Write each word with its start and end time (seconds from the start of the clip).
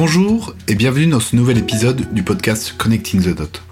Bonjour 0.00 0.54
et 0.66 0.76
bienvenue 0.76 1.08
dans 1.08 1.20
ce 1.20 1.36
nouvel 1.36 1.58
épisode 1.58 2.14
du 2.14 2.22
podcast 2.22 2.74
Connecting 2.78 3.20
the 3.20 3.36
Dot. 3.36 3.62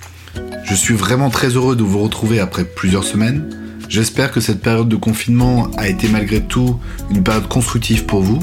Je 0.62 0.74
suis 0.74 0.92
vraiment 0.92 1.30
très 1.30 1.48
heureux 1.48 1.74
de 1.74 1.82
vous 1.82 2.00
retrouver 2.00 2.38
après 2.38 2.66
plusieurs 2.66 3.04
semaines. 3.04 3.48
J'espère 3.88 4.30
que 4.30 4.38
cette 4.38 4.60
période 4.60 4.90
de 4.90 4.96
confinement 4.96 5.70
a 5.78 5.88
été 5.88 6.06
malgré 6.06 6.42
tout 6.42 6.78
une 7.10 7.24
période 7.24 7.48
constructive 7.48 8.04
pour 8.04 8.20
vous. 8.20 8.40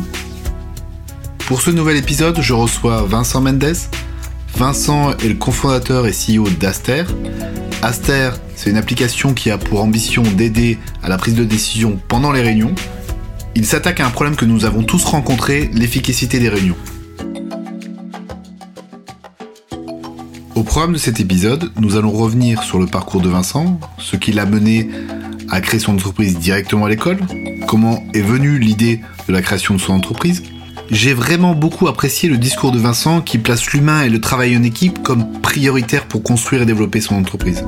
Pour 1.45 1.61
ce 1.61 1.69
nouvel 1.69 1.97
épisode, 1.97 2.41
je 2.41 2.53
reçois 2.53 3.03
Vincent 3.03 3.41
Mendes. 3.41 3.75
Vincent 4.55 5.11
est 5.17 5.27
le 5.27 5.35
cofondateur 5.35 6.07
et 6.07 6.11
CEO 6.11 6.49
d'Aster. 6.59 7.03
Aster, 7.83 8.31
c'est 8.55 8.71
une 8.71 8.77
application 8.77 9.35
qui 9.35 9.51
a 9.51 9.59
pour 9.59 9.83
ambition 9.83 10.23
d'aider 10.23 10.79
à 11.03 11.07
la 11.07 11.19
prise 11.19 11.35
de 11.35 11.43
décision 11.43 11.99
pendant 12.07 12.31
les 12.31 12.41
réunions. 12.41 12.73
Il 13.53 13.63
s'attaque 13.63 13.99
à 13.99 14.07
un 14.07 14.09
problème 14.09 14.35
que 14.35 14.45
nous 14.45 14.65
avons 14.65 14.81
tous 14.81 15.03
rencontré, 15.03 15.69
l'efficacité 15.71 16.39
des 16.39 16.49
réunions. 16.49 16.77
Programme 20.75 20.91
de 20.91 20.97
cet 20.97 21.21
épisode, 21.21 21.71
nous 21.79 21.95
allons 21.95 22.11
revenir 22.11 22.61
sur 22.61 22.79
le 22.79 22.85
parcours 22.85 23.21
de 23.21 23.29
Vincent, 23.29 23.79
ce 23.97 24.17
qui 24.17 24.33
l'a 24.33 24.45
mené 24.45 24.89
à 25.49 25.61
créer 25.61 25.79
son 25.79 25.93
entreprise 25.93 26.37
directement 26.37 26.83
à 26.83 26.89
l'école, 26.89 27.17
comment 27.65 28.03
est 28.13 28.19
venue 28.19 28.59
l'idée 28.59 28.99
de 29.29 29.31
la 29.31 29.41
création 29.41 29.75
de 29.75 29.79
son 29.79 29.93
entreprise. 29.93 30.43
J'ai 30.91 31.13
vraiment 31.13 31.55
beaucoup 31.55 31.87
apprécié 31.87 32.27
le 32.27 32.37
discours 32.37 32.73
de 32.73 32.77
Vincent 32.77 33.21
qui 33.21 33.37
place 33.37 33.71
l'humain 33.71 34.03
et 34.03 34.09
le 34.09 34.19
travail 34.19 34.57
en 34.57 34.63
équipe 34.63 35.01
comme 35.01 35.39
prioritaire 35.39 36.07
pour 36.07 36.23
construire 36.23 36.63
et 36.63 36.65
développer 36.65 36.99
son 36.99 37.15
entreprise. 37.15 37.63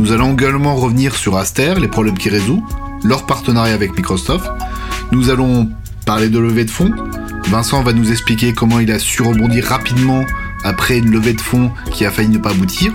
Nous 0.00 0.10
allons 0.10 0.32
également 0.32 0.74
revenir 0.74 1.14
sur 1.14 1.36
Aster, 1.36 1.74
les 1.80 1.86
problèmes 1.86 2.18
qu'il 2.18 2.32
résout, 2.32 2.66
leur 3.04 3.24
partenariat 3.24 3.74
avec 3.74 3.96
Microsoft. 3.96 4.50
Nous 5.12 5.30
allons 5.30 5.68
parler 6.04 6.28
de 6.28 6.40
levée 6.40 6.64
de 6.64 6.72
fonds. 6.72 6.90
Vincent 7.50 7.84
va 7.84 7.92
nous 7.92 8.10
expliquer 8.10 8.52
comment 8.52 8.80
il 8.80 8.90
a 8.90 8.98
su 8.98 9.22
rebondir 9.22 9.64
rapidement 9.66 10.24
après 10.64 10.98
une 10.98 11.10
levée 11.10 11.34
de 11.34 11.40
fonds 11.40 11.70
qui 11.92 12.04
a 12.04 12.10
failli 12.10 12.28
ne 12.28 12.38
pas 12.38 12.50
aboutir. 12.50 12.92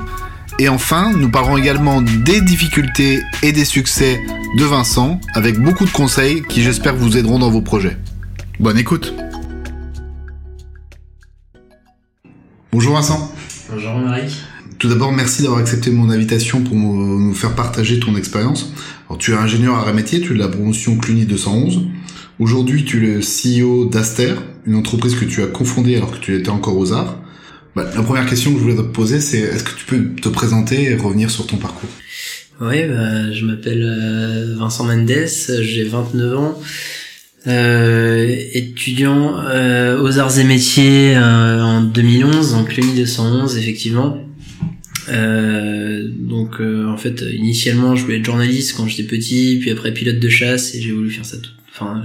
Et 0.60 0.70
enfin, 0.70 1.12
nous 1.14 1.30
parlerons 1.30 1.58
également 1.58 2.02
des 2.02 2.42
difficultés 2.42 3.22
et 3.42 3.52
des 3.52 3.66
succès 3.66 4.22
de 4.58 4.64
Vincent, 4.64 5.20
avec 5.34 5.60
beaucoup 5.60 5.86
de 5.86 5.92
conseils 5.92 6.44
qui 6.44 6.62
j'espère 6.62 6.96
vous 6.96 7.18
aideront 7.18 7.40
dans 7.40 7.50
vos 7.50 7.62
projets. 7.62 7.98
Bonne 8.60 8.78
écoute 8.78 9.14
Bonjour 12.72 12.94
Vincent 12.94 13.34
Bonjour 13.72 13.96
Marie. 13.98 14.36
Tout 14.78 14.90
d'abord, 14.90 15.12
merci 15.12 15.42
d'avoir 15.42 15.62
accepté 15.62 15.90
mon 15.92 16.10
invitation 16.10 16.62
pour 16.62 16.76
nous 16.76 17.34
faire 17.34 17.56
partager 17.56 18.00
ton 18.00 18.16
expérience. 18.16 18.74
Alors, 19.08 19.18
tu 19.18 19.32
es 19.32 19.36
ingénieur 19.36 19.88
à 19.88 19.94
métier, 19.94 20.20
tu 20.22 20.34
es 20.34 20.36
de 20.36 20.40
la 20.40 20.50
promotion 20.50 20.98
Cluny 20.98 21.26
211. 21.26 21.86
Aujourd'hui, 22.40 22.84
tu 22.84 22.98
es 22.98 23.16
le 23.16 23.22
CEO 23.22 23.86
d'Aster, 23.86 24.36
une 24.66 24.76
entreprise 24.76 25.16
que 25.16 25.26
tu 25.26 25.42
as 25.42 25.48
confondée 25.48 25.96
alors 25.96 26.12
que 26.12 26.18
tu 26.18 26.36
étais 26.36 26.50
encore 26.50 26.78
aux 26.78 26.92
arts. 26.92 27.23
Bah, 27.76 27.90
la 27.96 28.04
première 28.04 28.28
question 28.28 28.52
que 28.54 28.60
je 28.60 28.64
voulais 28.64 28.76
te 28.76 28.82
poser, 28.82 29.20
c'est 29.20 29.40
est-ce 29.40 29.64
que 29.64 29.76
tu 29.76 29.86
peux 29.86 30.22
te 30.22 30.30
présenter 30.30 30.92
et 30.92 30.96
revenir 30.96 31.32
sur 31.32 31.48
ton 31.48 31.58
parcours 31.58 31.90
Oui, 32.62 32.86
bah, 32.88 33.32
je 33.32 33.46
m'appelle 33.46 33.84
euh, 33.84 34.56
Vincent 34.58 34.84
Mendes, 34.84 35.28
j'ai 35.62 35.84
29 35.84 36.38
ans, 36.38 36.62
euh, 37.48 38.36
étudiant 38.54 39.40
euh, 39.40 40.02
aux 40.02 40.20
arts 40.20 40.38
et 40.38 40.44
métiers 40.44 41.16
euh, 41.16 41.64
en 41.64 41.82
2011, 41.82 42.54
en 42.54 42.64
Cluny 42.64 42.94
211, 42.96 43.58
effectivement. 43.58 44.20
Euh, 45.10 46.08
donc 46.08 46.62
en 46.62 46.96
fait 46.96 47.26
initialement 47.34 47.94
je 47.94 48.06
voulais 48.06 48.20
être 48.20 48.26
journaliste 48.26 48.78
quand 48.78 48.88
j'étais 48.88 49.04
petit 49.04 49.58
puis 49.60 49.70
après 49.70 49.94
pilote 49.94 50.18
de 50.18 50.30
chasse 50.30 50.74
et 50.76 50.82
j'ai 50.82 50.94
voulu 50.94 51.12
faire 51.12 51.26
ça 51.26 51.36
tout 51.36 51.52
Enfin, 51.74 52.04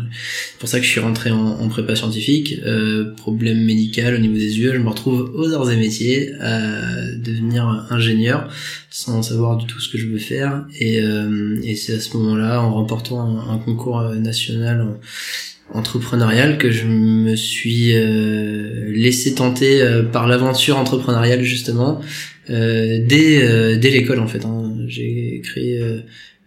c'est 0.50 0.58
pour 0.58 0.68
ça 0.68 0.78
que 0.78 0.86
je 0.86 0.90
suis 0.90 1.00
rentré 1.00 1.30
en, 1.30 1.68
prépa 1.68 1.94
scientifique. 1.94 2.58
Euh, 2.64 3.14
problème 3.16 3.62
médical 3.64 4.14
au 4.14 4.18
niveau 4.18 4.34
des 4.34 4.58
yeux, 4.58 4.72
je 4.72 4.78
me 4.78 4.88
retrouve 4.88 5.30
aux 5.34 5.52
arts 5.52 5.70
et 5.70 5.76
métiers 5.76 6.32
à 6.40 6.70
devenir 7.16 7.86
ingénieur 7.90 8.48
sans 8.88 9.22
savoir 9.22 9.58
du 9.58 9.66
tout 9.66 9.78
ce 9.78 9.90
que 9.90 9.98
je 9.98 10.06
veux 10.06 10.18
faire. 10.18 10.66
Et, 10.78 11.02
euh, 11.02 11.60
et 11.62 11.76
c'est 11.76 11.94
à 11.94 12.00
ce 12.00 12.16
moment-là, 12.16 12.62
en 12.62 12.72
remportant 12.72 13.20
un, 13.50 13.58
concours 13.58 14.02
national 14.14 14.98
entrepreneurial 15.72 16.58
que 16.58 16.70
je 16.70 16.86
me 16.86 17.36
suis 17.36 17.92
euh, 17.94 18.90
laissé 18.90 19.34
tenter 19.34 19.82
euh, 19.82 20.02
par 20.02 20.26
l'aventure 20.26 20.78
entrepreneuriale 20.78 21.42
justement 21.42 22.00
euh, 22.50 23.00
dès 23.04 23.42
euh, 23.42 23.76
dès 23.76 23.90
l'école 23.90 24.20
en 24.20 24.26
fait. 24.26 24.44
Hein. 24.44 24.74
J'ai 24.86 25.40
créé 25.44 25.80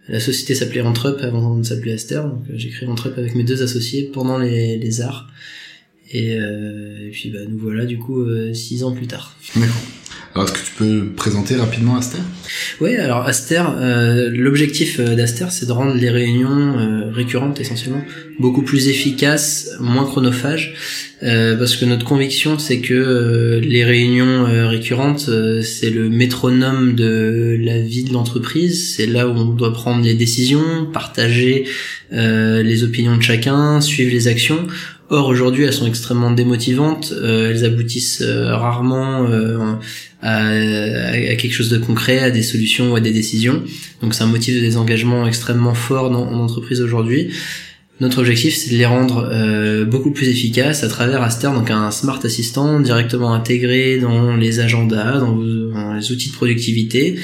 la 0.08 0.20
société 0.20 0.54
s'appelait 0.54 0.80
Entrep 0.80 1.20
avant 1.22 1.56
de 1.56 1.62
s'appeler 1.62 1.92
Aster, 1.92 2.22
donc 2.24 2.42
euh, 2.50 2.54
j'ai 2.54 2.70
créé 2.70 2.88
avec 2.88 3.34
mes 3.34 3.44
deux 3.44 3.62
associés 3.62 4.10
pendant 4.12 4.38
les, 4.38 4.76
les 4.78 5.00
arts. 5.00 5.28
Et, 6.10 6.36
euh, 6.38 7.08
puis 7.12 7.30
bah, 7.30 7.38
nous 7.48 7.58
voilà 7.58 7.86
du 7.86 7.98
coup 7.98 8.20
euh, 8.20 8.52
six 8.52 8.84
ans 8.84 8.92
plus 8.92 9.06
tard. 9.06 9.36
D'accord. 9.54 9.74
Alors 10.34 10.48
est-ce 10.48 10.54
que 10.54 10.66
tu 10.66 10.72
peux 10.78 11.06
présenter 11.14 11.56
rapidement 11.56 11.96
Aster? 11.96 12.18
Oui, 12.80 12.96
alors 12.96 13.26
Aster, 13.26 13.62
euh, 13.76 14.30
l'objectif 14.32 14.98
euh, 14.98 15.14
d'Aster 15.14 15.46
c'est 15.50 15.66
de 15.66 15.72
rendre 15.72 15.94
les 15.94 16.08
réunions 16.08 16.78
euh, 16.78 17.12
récurrentes 17.12 17.60
essentiellement 17.60 18.02
beaucoup 18.38 18.62
plus 18.62 18.88
efficaces, 18.88 19.72
moins 19.78 20.04
chronophages, 20.04 20.74
parce 21.20 21.76
que 21.76 21.84
notre 21.84 22.04
conviction 22.04 22.58
c'est 22.58 22.80
que 22.80 23.60
les 23.62 23.84
réunions 23.84 24.44
récurrentes 24.68 25.30
c'est 25.62 25.90
le 25.90 26.08
métronome 26.08 26.94
de 26.94 27.56
la 27.60 27.78
vie 27.78 28.02
de 28.02 28.12
l'entreprise, 28.12 28.96
c'est 28.96 29.06
là 29.06 29.28
où 29.28 29.32
on 29.32 29.44
doit 29.44 29.72
prendre 29.72 30.02
les 30.02 30.14
décisions, 30.14 30.86
partager 30.92 31.66
les 32.10 32.82
opinions 32.82 33.16
de 33.16 33.22
chacun, 33.22 33.80
suivre 33.80 34.10
les 34.10 34.26
actions. 34.26 34.66
Or 35.12 35.26
aujourd'hui 35.26 35.64
elles 35.64 35.74
sont 35.74 35.86
extrêmement 35.86 36.30
démotivantes, 36.30 37.12
euh, 37.12 37.50
elles 37.50 37.66
aboutissent 37.66 38.22
euh, 38.22 38.56
rarement 38.56 39.26
euh, 39.28 39.74
à, 40.22 40.38
à, 40.38 41.36
quelque 41.36 41.52
chose 41.52 41.68
de 41.68 41.76
concret, 41.76 42.20
à 42.20 42.30
des 42.30 42.42
solutions 42.42 42.92
ou 42.92 42.96
à 42.96 43.00
des 43.00 43.10
décisions. 43.10 43.62
Donc 44.00 44.14
c'est 44.14 44.22
un 44.22 44.28
motif 44.28 44.54
de 44.54 44.60
désengagement 44.60 45.26
extrêmement 45.26 45.74
fort 45.74 46.08
dans, 46.08 46.26
en 46.26 46.40
entreprise 46.40 46.80
aujourd'hui. 46.80 47.28
Notre 48.00 48.20
objectif 48.20 48.56
c'est 48.56 48.70
de 48.70 48.76
les 48.76 48.86
rendre 48.86 49.84
beaucoup 49.84 50.12
plus 50.12 50.28
efficaces 50.28 50.82
à 50.82 50.88
travers 50.88 51.20
Aster, 51.22 51.50
donc 51.54 51.70
un 51.70 51.90
smart 51.90 52.18
assistant 52.24 52.80
directement 52.80 53.34
intégré 53.34 53.98
dans 53.98 54.34
les 54.34 54.60
agendas, 54.60 55.18
dans, 55.18 55.36
dans 55.36 55.92
les 55.92 56.10
outils 56.10 56.30
de 56.30 56.34
productivité 56.34 57.18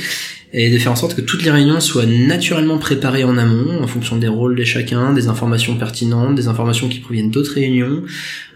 et 0.52 0.70
de 0.70 0.78
faire 0.78 0.92
en 0.92 0.96
sorte 0.96 1.14
que 1.14 1.20
toutes 1.20 1.44
les 1.44 1.50
réunions 1.50 1.80
soient 1.80 2.06
naturellement 2.06 2.78
préparées 2.78 3.24
en 3.24 3.36
amont 3.36 3.82
en 3.82 3.86
fonction 3.86 4.16
des 4.16 4.28
rôles 4.28 4.56
de 4.56 4.64
chacun, 4.64 5.12
des 5.12 5.28
informations 5.28 5.76
pertinentes, 5.76 6.34
des 6.36 6.48
informations 6.48 6.88
qui 6.88 7.00
proviennent 7.00 7.30
d'autres 7.30 7.54
réunions. 7.54 8.02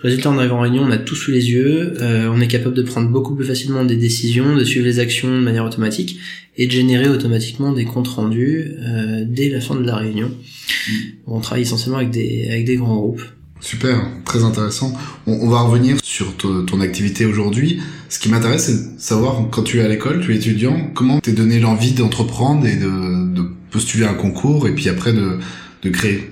Résultat, 0.03 0.31
en 0.31 0.39
arrivant 0.39 0.59
en 0.59 0.63
réunion, 0.63 0.85
on 0.85 0.91
a 0.91 0.97
tout 0.97 1.15
sous 1.15 1.31
les 1.31 1.51
yeux, 1.51 1.95
euh, 2.01 2.29
on 2.33 2.41
est 2.41 2.49
capable 2.49 2.75
de 2.75 2.83
prendre 2.83 3.11
beaucoup 3.11 3.35
plus 3.35 3.45
facilement 3.45 3.85
des 3.85 3.97
décisions, 3.97 4.57
de 4.57 4.65
suivre 4.65 4.87
les 4.87 5.01
actions 5.01 5.29
de 5.29 5.43
manière 5.43 5.67
automatique 5.67 6.19
et 6.57 6.67
de 6.67 6.73
générer 6.73 7.09
automatiquement 7.09 7.73
des 7.73 7.85
comptes 7.85 8.09
rendus 8.09 8.73
euh, 8.79 9.25
dès 9.27 9.51
la 9.51 9.61
fin 9.61 9.75
de 9.75 9.85
la 9.85 9.97
réunion. 9.97 10.29
Mmh. 10.29 10.93
On 11.27 11.41
travaille 11.41 11.63
essentiellement 11.63 11.99
avec 11.99 12.11
des, 12.11 12.49
avec 12.51 12.65
des 12.65 12.77
grands 12.77 12.97
groupes. 12.97 13.23
Super, 13.63 14.09
très 14.25 14.43
intéressant. 14.43 14.93
On, 15.27 15.35
on 15.35 15.49
va 15.49 15.61
revenir 15.61 15.97
sur 16.03 16.37
ton 16.37 16.81
activité 16.81 17.25
aujourd'hui. 17.25 17.81
Ce 18.09 18.19
qui 18.19 18.29
m'intéresse, 18.29 18.65
c'est 18.67 18.97
de 18.97 19.01
savoir, 19.01 19.49
quand 19.51 19.63
tu 19.63 19.79
es 19.79 19.83
à 19.83 19.89
l'école, 19.89 20.21
tu 20.21 20.35
es 20.35 20.37
étudiant, 20.37 20.91
comment 20.95 21.21
t'es 21.21 21.33
donné 21.33 21.61
l'envie 21.61 21.93
d'entreprendre 21.93 22.67
et 22.67 22.77
de, 22.77 23.35
de, 23.35 23.43
postuler 23.71 24.05
un 24.05 24.13
concours 24.13 24.69
et 24.69 24.75
puis 24.75 24.91
après 24.91 25.15
de, 25.15 25.39
de 25.83 25.91
créer? 25.91 26.29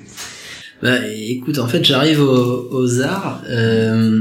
Bah 0.83 0.99
écoute, 1.09 1.59
en 1.59 1.69
fait, 1.69 1.85
j'arrive 1.85 2.21
aux, 2.21 2.69
aux, 2.71 3.01
arts... 3.01 3.43
Euh 3.49 4.21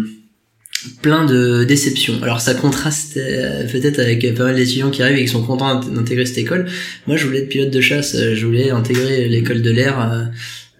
plein 1.01 1.25
de 1.25 1.65
déceptions. 1.65 2.21
Alors 2.23 2.39
ça 2.39 2.53
contraste 2.53 3.17
euh, 3.17 3.67
peut-être 3.69 3.99
avec 3.99 4.33
pas 4.33 4.45
mal 4.45 4.55
d'étudiants 4.55 4.89
qui 4.89 5.03
arrivent 5.03 5.17
et 5.17 5.25
qui 5.25 5.27
sont 5.27 5.43
contents 5.43 5.79
d'intégrer 5.81 6.25
cette 6.25 6.37
école. 6.37 6.67
Moi 7.05 7.17
je 7.17 7.25
voulais 7.25 7.39
être 7.39 7.49
pilote 7.49 7.69
de 7.69 7.81
chasse, 7.81 8.15
je 8.15 8.45
voulais 8.45 8.69
intégrer 8.69 9.27
l'école 9.27 9.61
de 9.61 9.71
l'air 9.71 9.99
euh, 9.99 10.23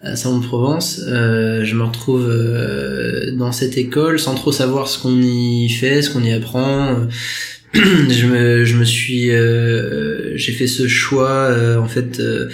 à 0.01 0.15
Salon-de-Provence. 0.15 1.01
Euh, 1.07 1.63
je 1.63 1.75
me 1.75 1.84
retrouve 1.84 2.28
euh, 2.29 3.31
dans 3.31 3.51
cette 3.51 3.78
école 3.78 4.19
sans 4.19 4.35
trop 4.35 4.51
savoir 4.51 4.87
ce 4.87 5.01
qu'on 5.01 5.22
y 5.22 5.69
fait, 5.69 6.01
ce 6.01 6.09
qu'on 6.09 6.23
y 6.23 6.31
apprend. 6.31 7.07
je 7.73 8.25
me, 8.25 8.66
je 8.66 8.75
me 8.75 8.84
suis, 8.84 9.29
euh, 9.31 10.35
j'ai 10.35 10.53
fait 10.53 10.66
ce 10.66 10.87
choix 10.87 11.29
euh, 11.29 11.78
en 11.78 11.87
fait 11.87 12.19
euh, 12.19 12.49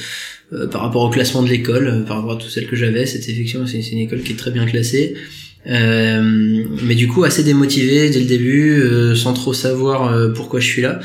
par 0.72 0.82
rapport 0.82 1.04
au 1.04 1.10
classement 1.10 1.42
de 1.42 1.50
l'école, 1.50 2.04
par 2.06 2.18
rapport 2.18 2.34
à 2.34 2.36
tout 2.36 2.50
celle 2.50 2.68
que 2.68 2.76
j'avais. 2.76 3.06
C'était 3.06 3.32
effectivement 3.32 3.66
c'est 3.66 3.80
une 3.80 4.00
école 4.00 4.22
qui 4.22 4.34
est 4.34 4.38
très 4.38 4.52
bien 4.52 4.66
classée. 4.66 5.16
mais 5.66 6.96
du 6.96 7.08
coup 7.08 7.24
assez 7.24 7.44
démotivé 7.44 8.10
dès 8.10 8.20
le 8.20 8.26
début, 8.26 9.16
sans 9.16 9.34
trop 9.34 9.54
savoir 9.54 10.34
pourquoi 10.34 10.60
je 10.60 10.68
suis 10.68 10.82
là. 10.82 11.00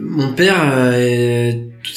mon 0.00 0.32
père 0.34 0.92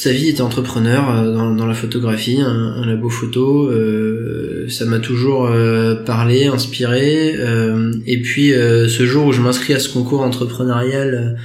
sa 0.06 0.12
vie 0.12 0.28
était 0.28 0.42
entrepreneur 0.42 1.10
euh, 1.10 1.32
dans, 1.32 1.52
dans 1.52 1.66
la 1.66 1.74
photographie, 1.74 2.40
un, 2.40 2.74
un 2.76 2.86
labo 2.86 3.08
photo. 3.08 3.68
Euh, 3.68 4.66
ça 4.68 4.84
m'a 4.84 5.00
toujours 5.00 5.46
euh, 5.46 5.96
parlé, 5.96 6.46
inspiré. 6.46 7.34
Euh, 7.36 7.92
et 8.06 8.22
puis 8.22 8.50
ce 8.52 9.04
jour 9.04 9.26
où 9.26 9.32
je 9.32 9.40
m'inscris 9.40 9.74
à 9.74 9.80
ce 9.80 9.88
concours 9.88 10.20
entrepreneurial 10.20 11.38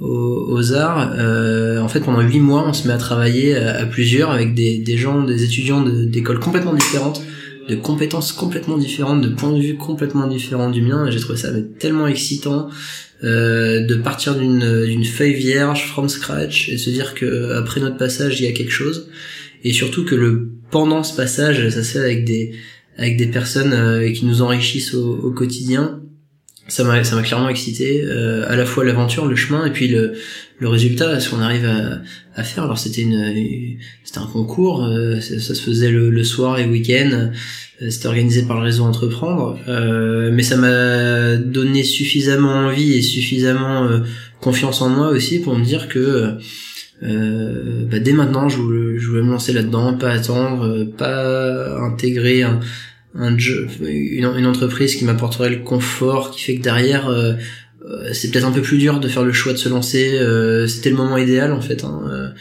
aux, 0.00 0.48
aux, 0.50 0.72
arts, 0.72 1.12
en 1.80 1.88
fait 1.88 2.00
pendant 2.00 2.20
huit 2.20 2.40
mois, 2.40 2.64
on 2.66 2.72
se 2.72 2.88
met 2.88 2.94
à 2.94 2.98
travailler 2.98 3.56
à, 3.56 3.86
plusieurs 3.86 4.30
avec 4.32 4.52
des, 4.52 4.78
des 4.78 4.96
gens, 4.96 5.22
des 5.22 5.44
étudiants 5.44 5.82
d'écoles 5.82 6.40
complètement 6.40 6.74
différentes 6.74 7.22
de 7.68 7.76
compétences 7.76 8.32
complètement 8.32 8.78
différentes, 8.78 9.20
de 9.20 9.28
points 9.28 9.52
de 9.52 9.60
vue 9.60 9.76
complètement 9.76 10.26
différents 10.26 10.70
du 10.70 10.80
mien. 10.80 11.10
J'ai 11.10 11.20
trouvé 11.20 11.38
ça 11.38 11.50
tellement 11.78 12.06
excitant 12.06 12.68
euh, 13.24 13.84
de 13.84 13.94
partir 13.96 14.36
d'une 14.36 15.04
feuille 15.04 15.34
vierge 15.34 15.86
from 15.86 16.08
scratch 16.08 16.68
et 16.68 16.78
se 16.78 16.90
dire 16.90 17.14
que 17.14 17.52
après 17.52 17.80
notre 17.80 17.96
passage 17.96 18.40
il 18.40 18.46
y 18.46 18.48
a 18.48 18.52
quelque 18.52 18.72
chose. 18.72 19.08
Et 19.64 19.72
surtout 19.72 20.04
que 20.04 20.14
le 20.14 20.50
pendant 20.70 21.02
ce 21.02 21.16
passage 21.16 21.68
ça 21.68 21.82
se 21.82 21.92
fait 21.92 21.98
avec 21.98 22.24
des 22.24 22.52
avec 22.96 23.16
des 23.16 23.26
personnes 23.26 23.72
euh, 23.72 24.10
qui 24.12 24.24
nous 24.24 24.42
enrichissent 24.42 24.94
au, 24.94 25.16
au 25.16 25.30
quotidien 25.32 26.00
ça 26.68 26.84
m'a 26.84 27.02
ça 27.02 27.16
m'a 27.16 27.22
clairement 27.22 27.48
excité 27.48 28.02
euh, 28.04 28.44
à 28.48 28.54
la 28.54 28.66
fois 28.66 28.84
l'aventure 28.84 29.26
le 29.26 29.36
chemin 29.36 29.66
et 29.66 29.70
puis 29.70 29.88
le 29.88 30.12
le 30.58 30.68
résultat 30.68 31.18
ce 31.18 31.30
qu'on 31.30 31.40
arrive 31.40 31.64
à, 31.64 32.00
à 32.38 32.44
faire. 32.44 32.64
Alors 32.64 32.78
c'était 32.78 33.02
une 33.02 33.78
c'était 34.04 34.18
un 34.18 34.26
concours 34.26 34.84
euh, 34.84 35.20
ça, 35.20 35.54
se 35.54 35.62
faisait 35.62 35.90
le, 35.90 36.10
le 36.10 36.24
soir 36.24 36.58
et 36.58 36.66
week-end. 36.66 37.30
Euh, 37.82 37.90
c'était 37.90 38.08
organisé 38.08 38.42
par 38.42 38.58
le 38.58 38.64
réseau 38.64 38.84
entreprendre. 38.84 39.58
Euh, 39.68 40.30
mais 40.32 40.42
ça 40.42 40.56
m'a 40.56 41.36
donné 41.36 41.82
suffisamment 41.82 42.66
envie 42.66 42.94
et 42.94 43.02
suffisamment 43.02 43.88
confiance 44.40 44.82
en 44.82 44.90
moi 44.90 45.08
aussi 45.08 45.40
pour 45.40 45.56
me 45.56 45.64
dire 45.64 45.88
que 45.88 46.34
bah, 47.00 47.98
dès 48.00 48.12
maintenant 48.12 48.48
je 48.48 48.56
voulais, 48.58 48.98
je 48.98 49.08
voulais 49.08 49.22
me 49.22 49.30
lancer 49.30 49.52
là-dedans 49.52 49.94
pas 49.94 50.10
attendre 50.10 50.84
pas 50.84 51.80
intégrer 51.80 52.42
un 52.42 52.60
un 53.14 53.36
une, 53.36 54.24
une, 54.36 54.46
entreprise 54.46 54.96
qui 54.96 55.04
m'apporterait 55.04 55.50
le 55.50 55.58
confort, 55.58 56.30
qui 56.30 56.42
fait 56.42 56.56
que 56.56 56.62
derrière 56.62 57.08
euh, 57.08 57.34
euh, 57.84 58.10
c'est 58.12 58.30
peut-être 58.30 58.46
un 58.46 58.52
peu 58.52 58.62
plus 58.62 58.78
dur 58.78 59.00
de 59.00 59.08
faire 59.08 59.24
le 59.24 59.32
choix 59.32 59.52
de 59.52 59.58
se 59.58 59.68
lancer. 59.68 60.18
Euh, 60.18 60.66
c'était 60.66 60.90
le 60.90 60.96
moment 60.96 61.16
idéal 61.16 61.52
en 61.52 61.60
fait. 61.60 61.84
Hein, 61.84 62.32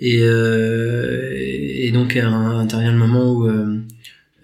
et, 0.00 0.20
et 0.20 1.90
donc 1.90 2.16
intervient 2.16 2.92
le 2.92 2.98
moment 2.98 3.32
où 3.32 3.48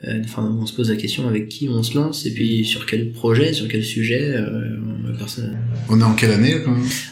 euh, 0.09 0.21
enfin 0.25 0.43
on 0.61 0.67
se 0.67 0.75
pose 0.75 0.91
la 0.91 0.97
question 0.97 1.29
avec 1.29 1.49
qui 1.49 1.69
on 1.69 1.83
se 1.83 1.97
lance 1.97 2.27
et 2.27 2.35
puis 2.35 2.65
sur 2.65 2.87
quel 2.87 3.11
projet 3.11 3.53
sur 3.53 3.69
quel 3.69 3.85
sujet 3.85 4.35
on 5.89 6.01
est 6.01 6.05
en 6.05 6.15
quelle 6.15 6.33
année 6.33 6.57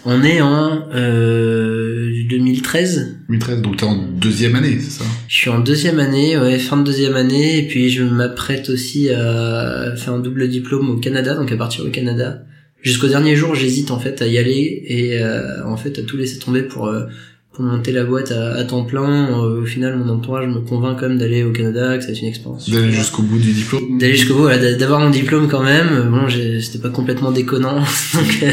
on 0.05 0.23
est 0.23 0.41
en 0.41 0.89
euh, 0.95 2.11
2013 2.29 3.19
2013 3.29 3.63
donc 3.63 3.77
t'es 3.79 3.85
en 3.85 3.97
deuxième 3.97 4.55
année 4.57 4.79
c'est 4.81 5.03
ça? 5.03 5.05
Je 5.29 5.35
suis 5.35 5.51
en 5.51 5.61
deuxième 5.61 5.99
année 5.99 6.39
ouais 6.39 6.59
fin 6.59 6.77
de 6.77 6.85
deuxième 6.85 7.17
année 7.17 7.59
et 7.59 7.69
puis 7.69 7.91
je 7.91 8.03
m'apprête 8.03 8.69
aussi 8.71 9.11
à 9.11 9.95
faire 9.97 10.15
un 10.15 10.21
double 10.21 10.49
diplôme 10.49 10.91
au 10.91 10.97
Canada 10.97 11.35
donc 11.35 11.53
à 11.53 11.57
partir 11.57 11.85
au 11.85 11.91
Canada. 11.91 12.43
Jusqu'au 12.83 13.09
dernier 13.09 13.37
jour 13.37 13.55
j'hésite 13.55 13.91
en 13.91 13.99
fait 13.99 14.23
à 14.23 14.27
y 14.27 14.39
aller 14.39 14.83
et 14.87 15.21
euh, 15.21 15.65
en 15.67 15.77
fait 15.77 15.99
à 15.99 16.03
tout 16.03 16.17
laisser 16.17 16.39
tomber 16.39 16.63
pour 16.63 16.87
euh, 16.87 17.07
pour 17.53 17.65
monter 17.65 17.93
la 17.93 18.05
boîte 18.05 18.33
à, 18.33 18.65
temps 18.65 18.85
plein. 18.85 19.29
Euh, 19.31 19.63
au 19.63 19.67
final, 19.67 19.97
mon 19.99 20.09
entourage 20.09 20.49
me 20.49 20.61
convainc 20.61 20.99
quand 20.99 21.09
même 21.09 21.19
d'aller 21.19 21.43
au 21.43 21.53
Canada, 21.53 21.99
que 21.99 22.05
c'est 22.05 22.19
une 22.19 22.29
expérience. 22.29 22.71
D'aller 22.71 22.93
jusqu'au 22.93 23.23
bout 23.23 23.39
du 23.39 23.53
diplôme. 23.53 23.99
D'aller 23.99 24.17
jusqu'au 24.17 24.35
bout, 24.35 24.49
d'avoir 24.49 25.01
mon 25.01 25.11
diplôme 25.11 25.49
quand 25.49 25.63
même. 25.63 26.11
Bon, 26.11 26.29
c'était 26.61 26.79
pas 26.79 26.89
complètement 26.89 27.31
déconnant, 27.31 27.81
donc 28.15 28.43
euh, 28.43 28.53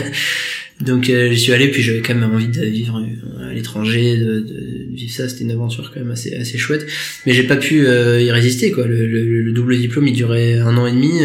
donc 0.81 1.09
euh, 1.09 1.31
j'y 1.31 1.39
suis 1.39 1.53
allé. 1.53 1.69
Puis 1.69 1.81
j'avais 1.81 2.01
quand 2.01 2.13
même 2.13 2.29
envie 2.29 2.49
de 2.49 2.61
vivre 2.61 3.01
à 3.41 3.53
l'étranger, 3.53 4.17
de, 4.17 4.39
de, 4.41 4.87
vivre 4.91 5.13
ça. 5.13 5.29
C'était 5.29 5.45
une 5.45 5.51
aventure 5.51 5.91
quand 5.93 6.01
même 6.01 6.11
assez 6.11 6.35
assez 6.35 6.57
chouette. 6.57 6.85
Mais 7.25 7.31
j'ai 7.31 7.43
pas 7.43 7.57
pu 7.57 7.85
y 7.85 8.31
résister 8.31 8.71
quoi. 8.71 8.85
Le, 8.85 9.05
le, 9.05 9.51
double 9.53 9.77
diplôme, 9.77 10.07
il 10.07 10.13
durait 10.13 10.55
un 10.55 10.75
an 10.75 10.85
et 10.87 10.91
demi. 10.91 11.21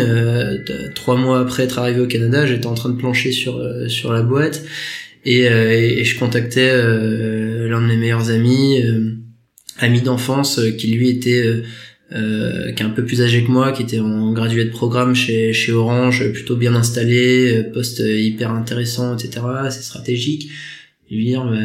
trois 0.94 1.16
mois 1.16 1.40
après 1.40 1.64
être 1.64 1.80
arrivé 1.80 2.00
au 2.00 2.06
Canada, 2.06 2.46
j'étais 2.46 2.66
en 2.66 2.74
train 2.74 2.90
de 2.90 2.96
plancher 2.96 3.32
sur 3.32 3.60
sur 3.88 4.12
la 4.12 4.22
boîte 4.22 4.64
et, 5.24 5.48
euh, 5.48 5.72
et, 5.72 6.04
je 6.04 6.18
contactais 6.18 6.70
euh, 6.70 7.68
l'un 7.68 7.80
de 7.80 7.86
mes 7.86 7.96
meilleurs 7.96 8.30
amis, 8.30 8.82
euh, 8.82 9.14
ami 9.78 10.02
d'enfance, 10.02 10.60
qui 10.78 10.88
lui 10.88 11.08
était 11.08 11.62
euh, 12.12 12.72
qui 12.72 12.82
est 12.82 12.86
un 12.86 12.90
peu 12.90 13.04
plus 13.04 13.22
âgé 13.22 13.42
que 13.42 13.50
moi, 13.50 13.72
qui 13.72 13.82
était 13.82 14.00
en 14.00 14.32
gradué 14.32 14.64
de 14.64 14.70
programme 14.70 15.14
chez, 15.14 15.52
chez 15.52 15.72
Orange, 15.72 16.30
plutôt 16.32 16.56
bien 16.56 16.74
installé, 16.74 17.64
poste 17.72 18.00
hyper 18.00 18.50
intéressant, 18.50 19.16
etc. 19.16 19.46
C'est 19.70 19.82
stratégique. 19.82 20.50
Et 21.10 21.16
lui 21.16 21.24
dire, 21.24 21.44
bah, 21.44 21.58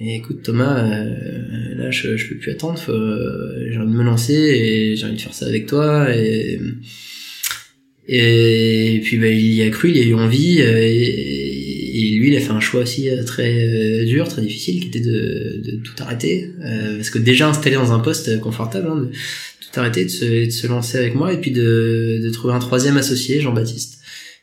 écoute 0.00 0.42
Thomas, 0.42 0.84
là 0.84 1.90
je, 1.90 2.16
je 2.16 2.28
peux 2.28 2.36
plus 2.36 2.50
attendre, 2.50 2.78
j'ai 2.78 3.78
envie 3.78 3.92
de 3.92 3.96
me 3.96 4.04
lancer 4.04 4.34
et 4.34 4.96
j'ai 4.96 5.06
envie 5.06 5.16
de 5.16 5.20
faire 5.20 5.34
ça 5.34 5.46
avec 5.46 5.66
toi. 5.66 6.14
Et, 6.14 6.60
et, 8.08 9.00
puis 9.02 9.18
bah, 9.18 9.28
il 9.28 9.54
y 9.54 9.62
a 9.62 9.70
cru, 9.70 9.90
il 9.90 9.96
y 9.96 10.00
a 10.00 10.04
eu 10.04 10.14
envie. 10.14 10.60
Et, 10.60 11.44
et 11.44 11.45
lui, 12.18 12.28
il 12.32 12.36
a 12.36 12.40
fait 12.40 12.50
un 12.50 12.60
choix 12.60 12.82
aussi 12.82 13.08
euh, 13.08 13.22
très 13.24 14.02
euh, 14.02 14.04
dur, 14.04 14.28
très 14.28 14.42
difficile, 14.42 14.80
qui 14.80 14.88
était 14.88 15.00
de, 15.00 15.80
tout 15.84 16.02
arrêter, 16.02 16.50
euh, 16.64 16.96
parce 16.96 17.10
que 17.10 17.18
déjà 17.18 17.48
installé 17.48 17.76
dans 17.76 17.92
un 17.92 18.00
poste 18.00 18.40
confortable, 18.40 18.88
hein, 18.88 18.96
de 18.96 19.06
tout 19.06 19.80
arrêter, 19.80 20.04
de 20.04 20.10
se, 20.50 20.66
lancer 20.66 20.98
avec 20.98 21.14
moi, 21.14 21.32
et 21.32 21.40
puis 21.40 21.50
de, 21.50 22.30
trouver 22.32 22.54
un 22.54 22.58
troisième 22.58 22.96
associé, 22.96 23.40
Jean-Baptiste, 23.40 24.00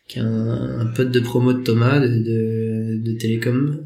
qui 0.07 0.19
est 0.19 0.21
un, 0.21 0.79
un, 0.79 0.85
pote 0.85 1.11
de 1.11 1.19
promo 1.19 1.53
de 1.53 1.63
Thomas, 1.63 1.99
de, 1.99 2.97
de, 2.97 3.11
Télécom, 3.17 3.79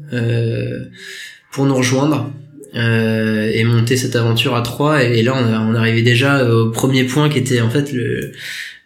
pour 1.52 1.66
nous 1.66 1.74
rejoindre. 1.74 2.32
Euh, 2.74 3.50
et 3.50 3.64
monter 3.64 3.96
cette 3.96 4.14
aventure 4.14 4.54
à 4.54 4.60
trois 4.60 5.02
et, 5.02 5.22
là 5.22 5.34
on 5.34 5.74
arrivait 5.74 6.02
déjà 6.02 6.46
au 6.46 6.70
premier 6.70 7.04
point 7.04 7.30
qui 7.30 7.38
était 7.38 7.62
en 7.62 7.70
fait 7.70 7.94
le 7.94 8.32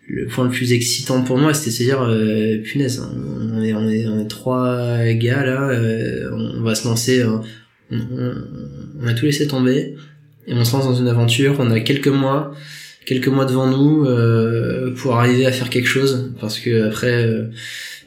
le 0.09 0.27
point 0.27 0.45
le 0.45 0.51
plus 0.51 0.73
excitant 0.73 1.23
pour 1.23 1.39
moi, 1.39 1.55
c'était 1.55 1.71
de 1.71 1.75
se 1.75 1.83
dire, 1.83 2.03
euh, 2.03 2.59
punaise, 2.63 3.01
hein, 3.01 3.13
on 3.55 3.63
est, 3.63 3.73
on 3.73 3.89
est, 3.89 4.07
on 4.07 4.21
est 4.21 4.29
trois 4.29 4.99
gars 5.15 5.45
là, 5.45 5.69
euh, 5.71 6.31
on 6.33 6.63
va 6.63 6.75
se 6.75 6.87
lancer, 6.87 7.21
euh, 7.21 7.39
on, 7.91 7.99
on, 9.03 9.07
a 9.07 9.15
tout 9.15 9.27
laissé 9.27 9.47
tomber, 9.47 9.95
et 10.47 10.55
on 10.55 10.65
se 10.65 10.73
lance 10.73 10.85
dans 10.85 10.95
une 10.95 11.09
aventure, 11.09 11.57
on 11.61 11.71
a 11.71 11.81
quelques 11.81 12.09
mois, 12.09 12.55
quelques 13.07 13.29
mois 13.29 13.45
devant 13.45 13.69
nous 13.69 14.05
euh, 14.05 14.95
pour 14.97 15.17
arriver 15.17 15.47
à 15.47 15.53
faire 15.53 15.71
quelque 15.71 15.89
chose, 15.89 16.33
parce 16.41 16.59
que 16.59 16.89
après, 16.89 17.25
euh, 17.25 17.51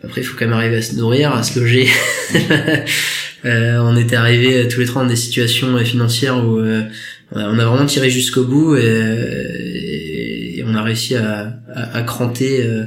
après 0.04 0.22
il 0.22 0.24
faut 0.26 0.38
quand 0.38 0.46
même 0.46 0.54
arriver 0.54 0.78
à 0.78 0.82
se 0.82 0.96
nourrir, 0.96 1.34
à 1.34 1.44
se 1.44 1.60
loger. 1.60 1.88
on 3.46 3.96
était 3.96 4.16
arrivés 4.16 4.68
tous 4.68 4.80
les 4.80 4.86
trois 4.86 5.04
dans 5.04 5.10
des 5.10 5.16
situations 5.16 5.78
financières 5.86 6.44
où 6.44 6.60
on 7.32 7.60
a 7.60 7.66
vraiment 7.66 7.86
tiré 7.86 8.10
jusqu'au 8.10 8.44
bout 8.44 8.76
et 8.76 9.85
on 10.76 10.78
a 10.78 10.84
réussi 10.84 11.16
à, 11.16 11.58
à, 11.74 12.02
cranter 12.04 12.66
euh, 12.66 12.86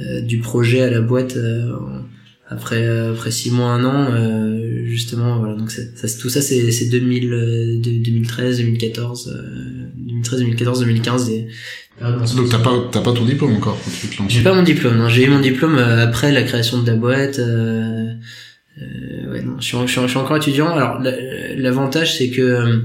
euh, 0.00 0.20
du 0.20 0.38
projet 0.38 0.82
à 0.82 0.90
la 0.90 1.00
boîte 1.00 1.36
euh, 1.36 1.72
après 2.48 2.86
après 2.86 3.30
six 3.30 3.50
mois 3.50 3.70
un 3.70 3.84
an 3.84 4.08
justement 4.84 5.38
voilà. 5.38 5.56
Donc 5.56 5.70
ça, 5.70 5.82
tout 6.20 6.28
ça 6.28 6.40
c'est 6.40 6.70
c'est 6.70 6.86
2000 6.86 7.80
2013 7.82 8.58
2014 8.58 9.42
2013 9.96 10.40
2014 10.40 10.80
2015 10.80 11.30
et 11.30 11.48
donc 12.00 12.48
t'as 12.50 12.58
pas 12.58 12.88
t'as 12.92 13.00
pas 13.00 13.12
ton 13.12 13.24
diplôme 13.24 13.56
encore 13.56 13.80
j'ai 14.28 14.42
pas 14.42 14.54
mon 14.54 14.62
diplôme 14.62 15.08
j'ai 15.08 15.24
eu 15.24 15.30
mon 15.30 15.40
diplôme 15.40 15.78
après 15.78 16.32
la 16.32 16.42
création 16.42 16.82
de 16.82 16.86
la 16.86 16.96
boîte 16.96 17.40
euh, 18.82 19.32
ouais 19.32 19.42
non. 19.42 19.56
Je 19.60 19.64
suis, 19.64 19.78
je 19.86 20.06
suis, 20.06 20.18
encore 20.18 20.36
étudiant. 20.36 20.74
Alors 20.74 21.00
l'avantage 21.56 22.16
c'est 22.16 22.30
que 22.30 22.84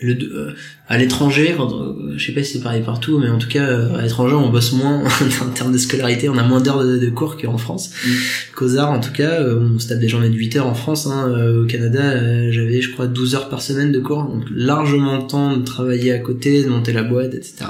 le, 0.00 0.14
euh, 0.14 0.54
à 0.88 0.98
l'étranger, 0.98 1.54
euh, 1.58 2.14
je 2.16 2.26
sais 2.26 2.32
pas 2.32 2.42
si 2.42 2.54
c'est 2.54 2.62
pareil 2.62 2.82
partout, 2.82 3.18
mais 3.18 3.28
en 3.28 3.38
tout 3.38 3.48
cas 3.48 3.64
euh, 3.64 3.96
à 3.96 4.02
l'étranger 4.02 4.34
on 4.34 4.50
bosse 4.50 4.72
moins 4.72 5.02
en 5.42 5.50
termes 5.50 5.72
de 5.72 5.78
scolarité, 5.78 6.28
on 6.28 6.38
a 6.38 6.42
moins 6.42 6.60
d'heures 6.60 6.84
de, 6.84 7.10
cours 7.10 7.36
qu'en 7.36 7.58
France. 7.58 7.90
Mm. 8.06 8.10
Qu'aux 8.54 8.76
arts 8.76 8.90
en 8.90 9.00
tout 9.00 9.12
cas, 9.12 9.42
on 9.42 9.78
se 9.78 9.88
tape 9.88 10.00
des 10.00 10.08
journées 10.08 10.30
de 10.30 10.34
8 10.34 10.56
heures 10.56 10.66
en 10.66 10.74
France. 10.74 11.06
Hein, 11.06 11.32
au 11.62 11.66
Canada, 11.66 12.50
j'avais 12.50 12.80
je 12.80 12.92
crois 12.92 13.06
12 13.06 13.34
heures 13.34 13.48
par 13.48 13.62
semaine 13.62 13.92
de 13.92 14.00
cours, 14.00 14.24
donc 14.24 14.44
largement 14.50 15.16
le 15.16 15.26
temps 15.26 15.56
de 15.56 15.64
travailler 15.64 16.12
à 16.12 16.18
côté, 16.18 16.64
de 16.64 16.68
monter 16.68 16.92
la 16.92 17.02
boîte, 17.02 17.34
etc. 17.34 17.66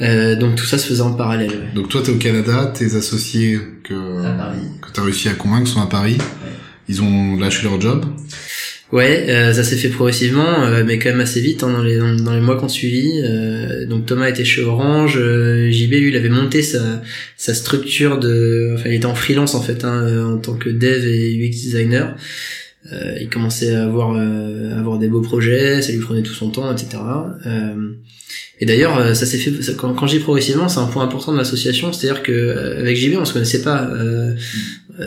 Euh, 0.00 0.34
donc 0.34 0.56
tout 0.56 0.64
ça 0.64 0.76
se 0.76 0.86
faisait 0.86 1.02
en 1.02 1.14
parallèle. 1.14 1.50
Ouais. 1.50 1.74
Donc 1.74 1.88
toi 1.88 2.02
t'es 2.04 2.10
au 2.10 2.16
Canada, 2.16 2.72
tes 2.74 2.96
associés 2.96 3.60
que 3.84 3.94
que 4.80 4.92
t'as 4.92 5.02
réussi 5.02 5.28
à 5.28 5.34
convaincre 5.34 5.68
sont 5.68 5.80
à 5.80 5.86
Paris. 5.86 6.18
Ils 6.88 7.02
ont 7.02 7.36
lâché 7.36 7.62
leur 7.62 7.80
job. 7.80 8.04
Ouais, 8.92 9.26
euh, 9.28 9.52
ça 9.52 9.64
s'est 9.64 9.76
fait 9.76 9.88
progressivement, 9.88 10.64
euh, 10.64 10.84
mais 10.86 10.98
quand 10.98 11.08
même 11.08 11.20
assez 11.20 11.40
vite 11.40 11.62
hein, 11.62 11.72
dans, 11.72 11.82
les, 11.82 11.96
dans, 11.96 12.34
les 12.34 12.40
mois 12.40 12.56
qu'on 12.56 12.68
suivi. 12.68 13.22
Euh, 13.24 13.86
donc 13.86 14.04
Thomas 14.06 14.28
était 14.28 14.44
chez 14.44 14.62
Orange, 14.62 15.14
JB 15.14 15.92
lui 15.92 16.08
il 16.10 16.16
avait 16.16 16.28
monté 16.28 16.62
sa, 16.62 17.02
sa 17.36 17.54
structure 17.54 18.18
de, 18.18 18.72
enfin 18.74 18.90
il 18.90 18.96
était 18.96 19.06
en 19.06 19.14
freelance 19.14 19.54
en 19.54 19.62
fait 19.62 19.84
hein, 19.84 20.34
en 20.34 20.38
tant 20.38 20.54
que 20.54 20.68
dev 20.68 21.06
et 21.06 21.34
UX 21.34 21.50
designer. 21.50 22.14
il 23.20 23.28
commençait 23.30 23.74
à 23.74 23.84
avoir, 23.84 24.10
avoir 24.78 24.98
des 24.98 25.08
beaux 25.08 25.22
projets, 25.22 25.80
ça 25.80 25.90
lui 25.90 26.00
prenait 26.00 26.22
tout 26.22 26.34
son 26.34 26.50
temps, 26.50 26.70
etc. 26.70 27.02
et 28.60 28.66
d'ailleurs, 28.66 29.16
ça 29.16 29.24
s'est 29.24 29.38
fait 29.38 29.50
quand, 29.76 29.94
quand 29.94 30.06
j'y 30.06 30.18
progressivement, 30.18 30.68
c'est 30.68 30.80
un 30.80 30.86
point 30.86 31.04
important 31.04 31.32
de 31.32 31.38
l'association, 31.38 31.92
c'est-à-dire 31.92 32.22
que 32.22 32.78
avec 32.78 32.96
JB 32.96 33.16
on 33.18 33.24
se 33.24 33.32
connaissait 33.32 33.62
pas. 33.62 33.90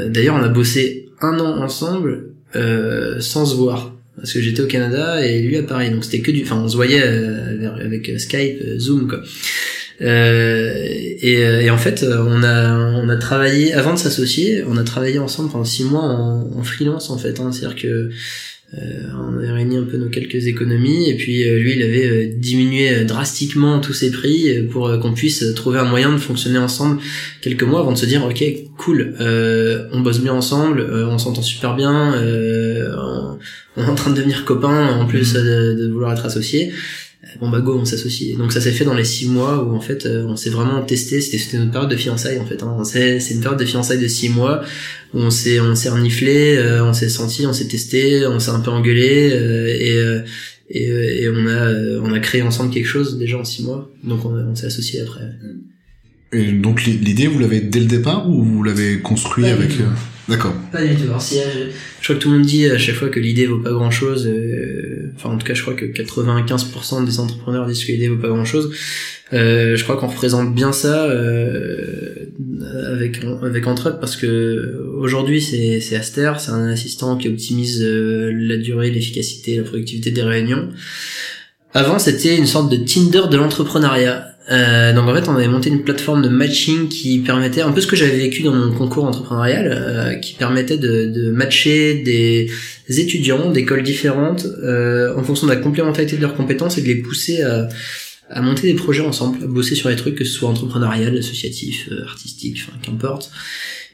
d'ailleurs, 0.08 0.36
on 0.36 0.44
a 0.44 0.50
bossé 0.50 1.10
un 1.22 1.40
an 1.40 1.62
ensemble 1.62 2.37
euh, 2.56 3.20
sans 3.20 3.46
se 3.46 3.56
voir. 3.56 3.94
Parce 4.16 4.34
que 4.34 4.42
j'étais 4.42 4.62
au 4.62 4.68
Canada 4.68 5.24
et 5.24 5.42
lui 5.42 5.58
à 5.58 5.64
Paris. 5.64 5.92
Donc 5.92 6.04
c'était 6.04 6.22
que 6.22 6.32
du 6.32 6.44
enfin 6.44 6.58
on 6.58 6.68
se 6.68 6.76
voyait 6.76 7.04
euh, 7.04 7.70
avec 7.80 8.10
euh, 8.10 8.18
Skype 8.18 8.64
Zoom 8.78 9.08
quoi. 9.08 9.22
Euh, 10.00 10.74
et, 10.86 11.40
et, 11.40 11.70
en 11.72 11.78
fait 11.78 12.04
on 12.04 12.44
a 12.44 12.72
on 12.78 13.10
a 13.10 13.16
travaillé 13.16 13.74
avant 13.74 13.94
de 13.94 14.00
s'associer 14.00 14.64
on 14.68 14.78
a 14.78 14.84
travaillé 14.84 15.18
ensemble 15.18 15.50
pendant 15.52 15.66
six 15.66 15.86
mois 15.86 16.04
en, 16.04 16.52
en 16.56 16.64
freelance 16.64 17.10
en 17.10 17.18
fait 17.18 17.40
hein, 17.40 17.52
c'est 17.52 17.66
à 17.66 17.70
dire 17.70 17.76
que 17.76 18.12
on 18.74 19.38
a 19.42 19.54
réuni 19.54 19.78
un 19.78 19.84
peu 19.84 19.98
nos 19.98 20.10
quelques 20.10 20.48
économies 20.48 21.10
et 21.10 21.16
puis 21.16 21.44
lui 21.44 21.76
il 21.76 21.84
avait 21.84 22.28
diminué 22.28 23.06
drastiquement 23.06 23.80
tous 23.80 23.94
ses 23.94 24.12
prix 24.12 24.64
pour 24.70 25.00
qu'on 25.00 25.14
puisse 25.14 25.44
trouver 25.56 25.80
un 25.80 25.86
moyen 25.86 26.12
de 26.12 26.18
fonctionner 26.18 26.58
ensemble 26.58 27.00
quelques 27.42 27.64
mois 27.64 27.80
avant 27.80 27.94
de 27.94 27.98
se 27.98 28.06
dire 28.06 28.26
ok 28.26 28.44
cool 28.78 29.16
on 29.20 30.02
bosse 30.02 30.20
bien 30.20 30.34
ensemble 30.34 30.82
on 30.82 31.18
s'entend 31.18 31.42
super 31.42 31.76
bien 31.76 32.14
on, 33.78 33.84
est 33.84 33.88
en 33.88 33.96
train 33.96 34.12
de 34.12 34.18
devenir 34.18 34.44
copains 34.44 34.98
en 35.00 35.06
plus 35.06 35.34
de, 35.34 35.78
de 35.80 35.88
vouloir 35.90 36.12
être 36.12 36.26
associés 36.26 36.74
bon 37.40 37.50
bah 37.50 37.62
go 37.62 37.78
on 37.80 37.86
s'associe. 37.86 38.38
Donc 38.38 38.52
ça 38.52 38.62
s'est 38.62 38.72
fait 38.72 38.86
dans 38.86 38.94
les 38.94 39.04
six 39.04 39.28
mois 39.28 39.64
où 39.64 39.76
en 39.76 39.82
fait 39.82 40.06
euh, 40.06 40.26
on 40.28 40.36
s'est 40.36 40.50
vraiment 40.50 40.82
testé. 40.82 41.22
C'était 41.22 41.58
notre 41.58 41.72
période 41.72 41.90
de 41.90 41.96
fiançailles 41.96 42.40
en 42.40 42.46
fait 42.46 42.62
hein. 42.64 42.84
c'est 42.84 43.32
une 43.32 43.42
période 43.42 43.60
de 43.60 43.66
fiançailles 43.66 44.02
de 44.02 44.08
six 44.08 44.30
mois 44.30 44.64
où 45.14 45.20
on 45.20 45.30
s'est 45.30 45.60
on 45.60 45.76
s'est 45.76 45.90
reniflé 45.90 46.58
euh, 46.58 46.84
on 46.84 46.94
s'est 46.94 47.10
senti 47.10 47.46
on 47.46 47.54
s'est 47.54 47.68
testé 47.68 48.26
on 48.28 48.40
s'est 48.40 48.52
un 48.52 48.60
peu 48.60 48.72
engueulé 48.72 49.32
euh, 49.32 49.68
et 49.68 50.24
et, 50.70 51.24
et 51.24 51.30
on 51.30 51.48
a 51.48 51.72
on 52.02 52.12
a 52.14 52.20
créé 52.20 52.42
ensemble 52.42 52.74
quelque 52.74 52.88
chose 52.88 53.18
déjà 53.18 53.38
en 53.38 53.46
six 53.46 53.64
mois. 53.64 53.90
Donc 54.04 54.26
on, 54.26 54.34
on 54.34 54.56
s'est 54.56 54.68
associé 54.68 55.02
après 55.02 55.22
et 56.34 56.52
donc 56.52 56.84
l'idée 56.84 57.28
vous 57.28 57.40
l'avez 57.40 57.62
dès 57.62 57.80
le 57.80 57.86
départ 57.86 58.30
ou 58.30 58.44
vous 58.44 58.64
l'avez 58.64 59.00
construit 59.00 59.46
avec 59.46 59.72
D'accord. 60.28 60.54
Pas 60.74 60.84
du 60.84 60.94
tout. 60.94 61.04
Alors, 61.04 61.22
si, 61.22 61.40
euh, 61.40 61.70
je 62.02 62.04
crois 62.04 62.16
que 62.16 62.22
tout 62.22 62.30
le 62.30 62.40
monde 62.40 62.46
dit 62.46 62.66
à 62.66 62.78
chaque 62.78 62.96
fois 62.96 63.08
que 63.08 63.18
l'idée 63.18 63.46
vaut 63.46 63.60
pas 63.60 63.72
grand 63.72 63.92
chose. 63.92 64.28
Euh, 64.28 65.14
enfin, 65.16 65.30
en 65.30 65.38
tout 65.38 65.48
cas, 65.48 65.54
je 65.54 65.62
crois 65.62 65.74
que 65.74 65.86
95% 65.86 67.06
des 67.06 67.22
entrepreneurs 67.22 67.66
disent 67.66 67.86
que 67.86 67.94
l'idée 67.94 68.10
vaut 68.10 68.18
pas 68.18 68.28
grand 68.28 68.44
chose. 68.44 68.76
Euh, 69.34 69.76
je 69.76 69.84
crois 69.84 69.98
qu'on 69.98 70.08
représente 70.08 70.56
bien 70.56 70.72
ça 70.72 71.04
euh, 71.04 72.30
avec 72.94 73.20
avec 73.44 73.68
entre 73.68 73.90
autres 73.90 74.00
parce 74.00 74.16
que 74.16 74.90
aujourd'hui 74.96 75.42
c'est 75.42 75.82
c'est 75.82 75.98
Aster, 75.98 76.32
c'est 76.38 76.52
un 76.52 76.70
assistant 76.70 77.18
qui 77.18 77.28
optimise 77.28 77.84
euh, 77.84 78.32
la 78.34 78.56
durée, 78.56 78.90
l'efficacité, 78.90 79.58
la 79.58 79.64
productivité 79.64 80.12
des 80.12 80.24
réunions. 80.24 80.70
Avant, 81.74 82.00
c'était 82.00 82.38
une 82.38 82.46
sorte 82.46 82.72
de 82.72 82.78
Tinder 82.78 83.24
de 83.30 83.38
l'entrepreneuriat. 83.38 84.37
Euh, 84.50 84.94
donc 84.94 85.10
en 85.10 85.14
fait, 85.14 85.28
on 85.28 85.36
avait 85.36 85.48
monté 85.48 85.70
une 85.70 85.84
plateforme 85.84 86.22
de 86.22 86.30
matching 86.30 86.88
qui 86.88 87.20
permettait 87.20 87.62
un 87.62 87.72
peu 87.72 87.82
ce 87.82 87.88
que 87.88 87.96
j'avais 87.96 88.18
vécu 88.18 88.44
dans 88.44 88.54
mon 88.54 88.74
concours 88.74 89.04
entrepreneurial, 89.04 89.70
euh, 89.72 90.14
qui 90.16 90.36
permettait 90.36 90.78
de, 90.78 91.06
de, 91.06 91.32
matcher 91.32 91.96
des 91.96 92.50
étudiants 92.88 93.52
d'écoles 93.52 93.84
différentes 93.84 94.46
euh, 94.64 95.14
en 95.18 95.24
fonction 95.24 95.48
de 95.48 95.52
la 95.52 95.58
complémentarité 95.58 96.16
de 96.16 96.22
leurs 96.22 96.36
compétences 96.36 96.78
et 96.78 96.82
de 96.82 96.88
les 96.88 96.96
pousser 96.96 97.42
à, 97.42 97.68
à 98.30 98.42
monter 98.42 98.72
des 98.72 98.76
projets 98.76 99.02
ensemble, 99.02 99.44
à 99.44 99.48
bosser 99.48 99.76
sur 99.76 99.90
des 99.90 99.98
trucs 99.98 100.16
que 100.16 100.24
ce 100.24 100.32
soit 100.32 100.50
entrepreneurial, 100.50 101.18
associatif, 101.18 101.90
euh, 101.92 102.06
artistique, 102.06 102.64
enfin 102.66 102.78
qu'importe. 102.82 103.32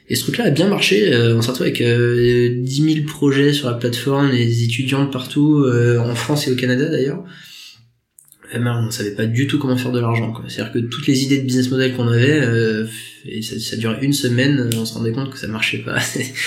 Et 0.08 0.14
ce 0.14 0.22
truc-là 0.22 0.44
a 0.44 0.50
bien 0.50 0.68
marché. 0.68 1.12
Euh, 1.14 1.34
on 1.34 1.42
s'est 1.42 1.50
retrouvé 1.50 1.70
avec 1.70 2.62
10 2.62 2.94
000 2.94 3.06
projets 3.06 3.52
sur 3.52 3.68
la 3.68 3.74
plateforme, 3.74 4.30
des 4.30 4.62
étudiants 4.62 5.06
partout, 5.06 5.66
en 5.98 6.14
France 6.14 6.46
et 6.46 6.52
au 6.52 6.56
Canada 6.56 6.88
d'ailleurs. 6.88 7.24
Eh 8.54 8.58
ben, 8.58 8.84
on 8.86 8.90
savait 8.90 9.10
pas 9.10 9.26
du 9.26 9.46
tout 9.46 9.58
comment 9.58 9.76
faire 9.76 9.90
de 9.90 9.98
l'argent. 9.98 10.32
C'est-à-dire 10.46 10.72
que 10.72 10.78
toutes 10.78 11.06
les 11.06 11.24
idées 11.24 11.38
de 11.38 11.44
business 11.44 11.70
model 11.70 11.94
qu'on 11.94 12.06
avait, 12.06 12.40
euh, 12.40 12.86
et 13.26 13.42
ça, 13.42 13.58
ça 13.58 13.76
durait 13.76 13.98
une 14.02 14.12
semaine, 14.12 14.70
on 14.76 14.84
se 14.84 14.94
rendait 14.94 15.12
compte 15.12 15.30
que 15.30 15.38
ça 15.38 15.48
marchait 15.48 15.78
pas. 15.78 15.98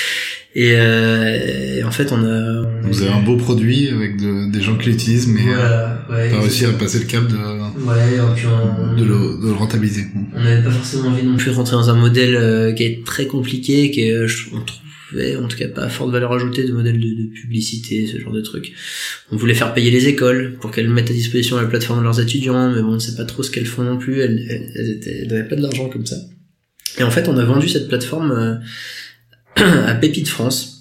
et, 0.55 0.73
euh, 0.75 1.79
et, 1.79 1.83
en 1.83 1.91
fait, 1.91 2.13
on 2.13 2.23
a... 2.23 2.61
Vous 2.83 3.01
avez 3.01 3.11
un 3.11 3.21
beau 3.21 3.35
produit 3.35 3.89
avec 3.89 4.17
de, 4.17 4.49
des 4.51 4.61
gens 4.61 4.77
qui 4.77 4.89
l'utilisent, 4.89 5.27
mais 5.27 5.43
voilà, 5.43 6.05
euh, 6.09 6.29
pas 6.31 6.39
réussi 6.39 6.65
à 6.65 6.71
passer 6.71 6.99
le 6.99 7.05
cap 7.05 7.27
de, 7.27 7.35
ouais, 7.35 8.19
on, 8.21 8.95
de, 8.95 9.03
le, 9.03 9.41
de, 9.41 9.47
le, 9.47 9.53
rentabiliser. 9.53 10.05
On 10.33 10.41
n'avait 10.41 10.63
pas 10.63 10.71
forcément 10.71 11.09
envie 11.09 11.23
non 11.23 11.35
plus 11.35 11.51
de 11.51 11.55
rentrer 11.55 11.75
dans 11.75 11.89
un 11.89 11.95
modèle 11.95 12.35
euh, 12.35 12.71
qui 12.71 12.83
est 12.83 13.05
très 13.05 13.27
compliqué, 13.27 13.91
qui 13.91 14.03
est, 14.03 14.17
on 14.53 14.61
trouve 14.61 14.86
en 15.13 15.47
tout 15.47 15.57
cas 15.57 15.67
pas 15.67 15.83
à 15.83 15.89
forte 15.89 16.11
valeur 16.11 16.33
ajoutée 16.33 16.63
de 16.63 16.71
modèle 16.71 16.99
de, 16.99 17.07
de, 17.07 17.29
publicité, 17.33 18.07
ce 18.07 18.19
genre 18.19 18.33
de 18.33 18.41
trucs. 18.41 18.73
On 19.31 19.37
voulait 19.37 19.53
faire 19.53 19.73
payer 19.73 19.91
les 19.91 20.07
écoles 20.07 20.57
pour 20.59 20.71
qu'elles 20.71 20.89
mettent 20.89 21.09
à 21.09 21.13
disposition 21.13 21.57
la 21.57 21.65
plateforme 21.65 21.99
de 21.99 22.03
leurs 22.03 22.19
étudiants, 22.19 22.71
mais 22.71 22.81
bon, 22.81 22.89
on 22.89 22.93
ne 22.95 22.99
sait 22.99 23.15
pas 23.15 23.25
trop 23.25 23.43
ce 23.43 23.51
qu'elles 23.51 23.65
font 23.65 23.83
non 23.83 23.97
plus, 23.97 24.19
elles, 24.19 24.45
elles, 24.49 24.99
elles, 25.05 25.27
n'avaient 25.27 25.47
pas 25.47 25.55
de 25.55 25.61
l'argent 25.61 25.89
comme 25.89 26.05
ça. 26.05 26.17
Et 26.97 27.03
en 27.03 27.11
fait, 27.11 27.27
on 27.27 27.37
a 27.37 27.45
vendu 27.45 27.69
cette 27.69 27.87
plateforme 27.87 28.31
euh, 28.31 29.85
à 29.85 29.93
Pépite 29.95 30.27
France, 30.27 30.77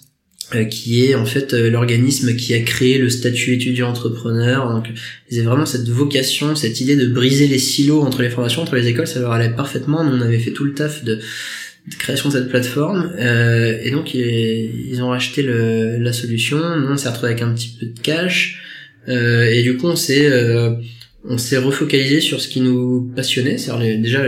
euh, 0.55 0.65
qui 0.65 1.05
est 1.05 1.15
en 1.15 1.27
fait 1.27 1.55
euh, 1.55 1.71
l'organisme 1.71 2.37
qui 2.37 2.55
a 2.55 2.61
créé 2.61 2.99
le 2.99 3.11
statut 3.11 3.55
étudiant-entrepreneur. 3.55 4.73
Donc, 4.73 4.87
ils 5.31 5.39
avaient 5.39 5.49
vraiment 5.49 5.67
cette 5.67 5.89
vocation, 5.89 6.55
cette 6.55 6.81
idée 6.81 6.97
de 6.97 7.07
briser 7.07 7.49
les 7.49 7.59
silos 7.59 8.03
entre 8.03 8.23
les 8.23 8.31
formations, 8.31 8.63
entre 8.63 8.77
les 8.77 8.87
écoles, 8.87 9.07
ça 9.07 9.21
leur 9.21 9.33
allait 9.33 9.51
parfaitement. 9.51 10.01
On 10.01 10.21
avait 10.21 10.39
fait 10.39 10.53
tout 10.53 10.65
le 10.65 10.73
taf 10.73 11.05
de 11.05 11.19
de 11.89 11.95
création 11.95 12.29
de 12.29 12.35
cette 12.35 12.49
plateforme 12.49 13.13
euh, 13.19 13.79
et 13.83 13.91
donc 13.91 14.15
ils, 14.15 15.03
ont 15.03 15.09
racheté 15.09 15.43
le, 15.43 15.99
la 15.99 16.13
solution. 16.13 16.59
Nous 16.79 16.89
on 16.89 16.97
s'est 16.97 17.09
retrouvé 17.09 17.33
avec 17.33 17.43
un 17.43 17.53
petit 17.53 17.77
peu 17.79 17.87
de 17.87 18.01
cash 18.01 18.63
euh, 19.09 19.45
et 19.45 19.63
du 19.63 19.77
coup 19.77 19.87
on 19.87 19.97
s'est 19.97 20.27
euh, 20.27 20.75
on 21.25 21.39
s'est 21.39 21.59
refocalisé 21.59 22.21
sur 22.21 22.41
ce 22.41 22.49
qui 22.49 22.61
nous 22.61 23.13
passionnait 23.15 23.59
c'est-à-dire 23.59 24.01
déjà 24.01 24.25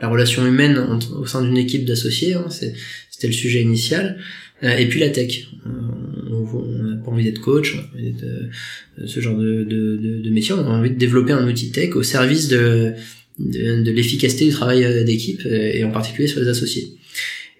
la 0.00 0.08
relation 0.08 0.46
humaine 0.46 0.78
entre, 0.78 1.18
au 1.18 1.26
sein 1.26 1.42
d'une 1.42 1.56
équipe 1.56 1.84
d'associés 1.84 2.34
hein, 2.34 2.46
c'était 2.50 3.26
le 3.26 3.32
sujet 3.32 3.62
initial 3.62 4.18
euh, 4.64 4.76
et 4.76 4.86
puis 4.86 5.00
la 5.00 5.10
tech. 5.10 5.48
On 5.66 6.84
n'a 6.84 6.96
pas 6.96 7.10
envie 7.10 7.24
d'être 7.24 7.40
coach 7.40 7.74
on 7.74 7.78
a 7.78 7.98
envie 7.98 8.12
d'être, 8.12 8.24
euh, 8.24 9.06
ce 9.06 9.20
genre 9.20 9.36
de, 9.36 9.64
de, 9.64 9.96
de, 9.96 10.22
de 10.22 10.30
métier 10.30 10.54
on 10.54 10.64
a 10.64 10.68
envie 10.68 10.90
de 10.90 10.98
développer 10.98 11.32
un 11.32 11.46
outil 11.46 11.70
tech 11.70 11.94
au 11.94 12.02
service 12.02 12.48
de 12.48 12.94
de, 13.42 13.90
l'efficacité 13.90 14.46
du 14.46 14.52
travail 14.52 14.84
euh, 14.84 15.04
d'équipe 15.04 15.42
euh, 15.46 15.72
et 15.74 15.84
en 15.84 15.90
particulier 15.90 16.28
sur 16.28 16.40
les 16.40 16.48
associés. 16.48 16.88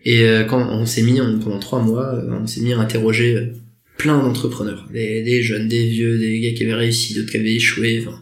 Et 0.05 0.25
euh, 0.25 0.45
quand 0.45 0.69
on 0.71 0.87
s'est 0.87 1.03
mis 1.03 1.21
pendant 1.43 1.59
trois 1.59 1.81
mois, 1.81 2.23
on 2.29 2.47
s'est 2.47 2.61
mis 2.61 2.73
à 2.73 2.79
interroger 2.79 3.53
plein 3.99 4.19
d'entrepreneurs, 4.19 4.89
des, 4.93 5.43
jeunes, 5.43 5.69
des 5.69 5.87
vieux, 5.87 6.19
des 6.19 6.41
gars 6.41 6.53
qui 6.53 6.65
avaient 6.65 6.75
réussi, 6.75 7.15
d'autres 7.15 7.31
qui 7.31 7.37
avaient 7.37 7.55
échoué, 7.55 8.03
enfin, 8.05 8.21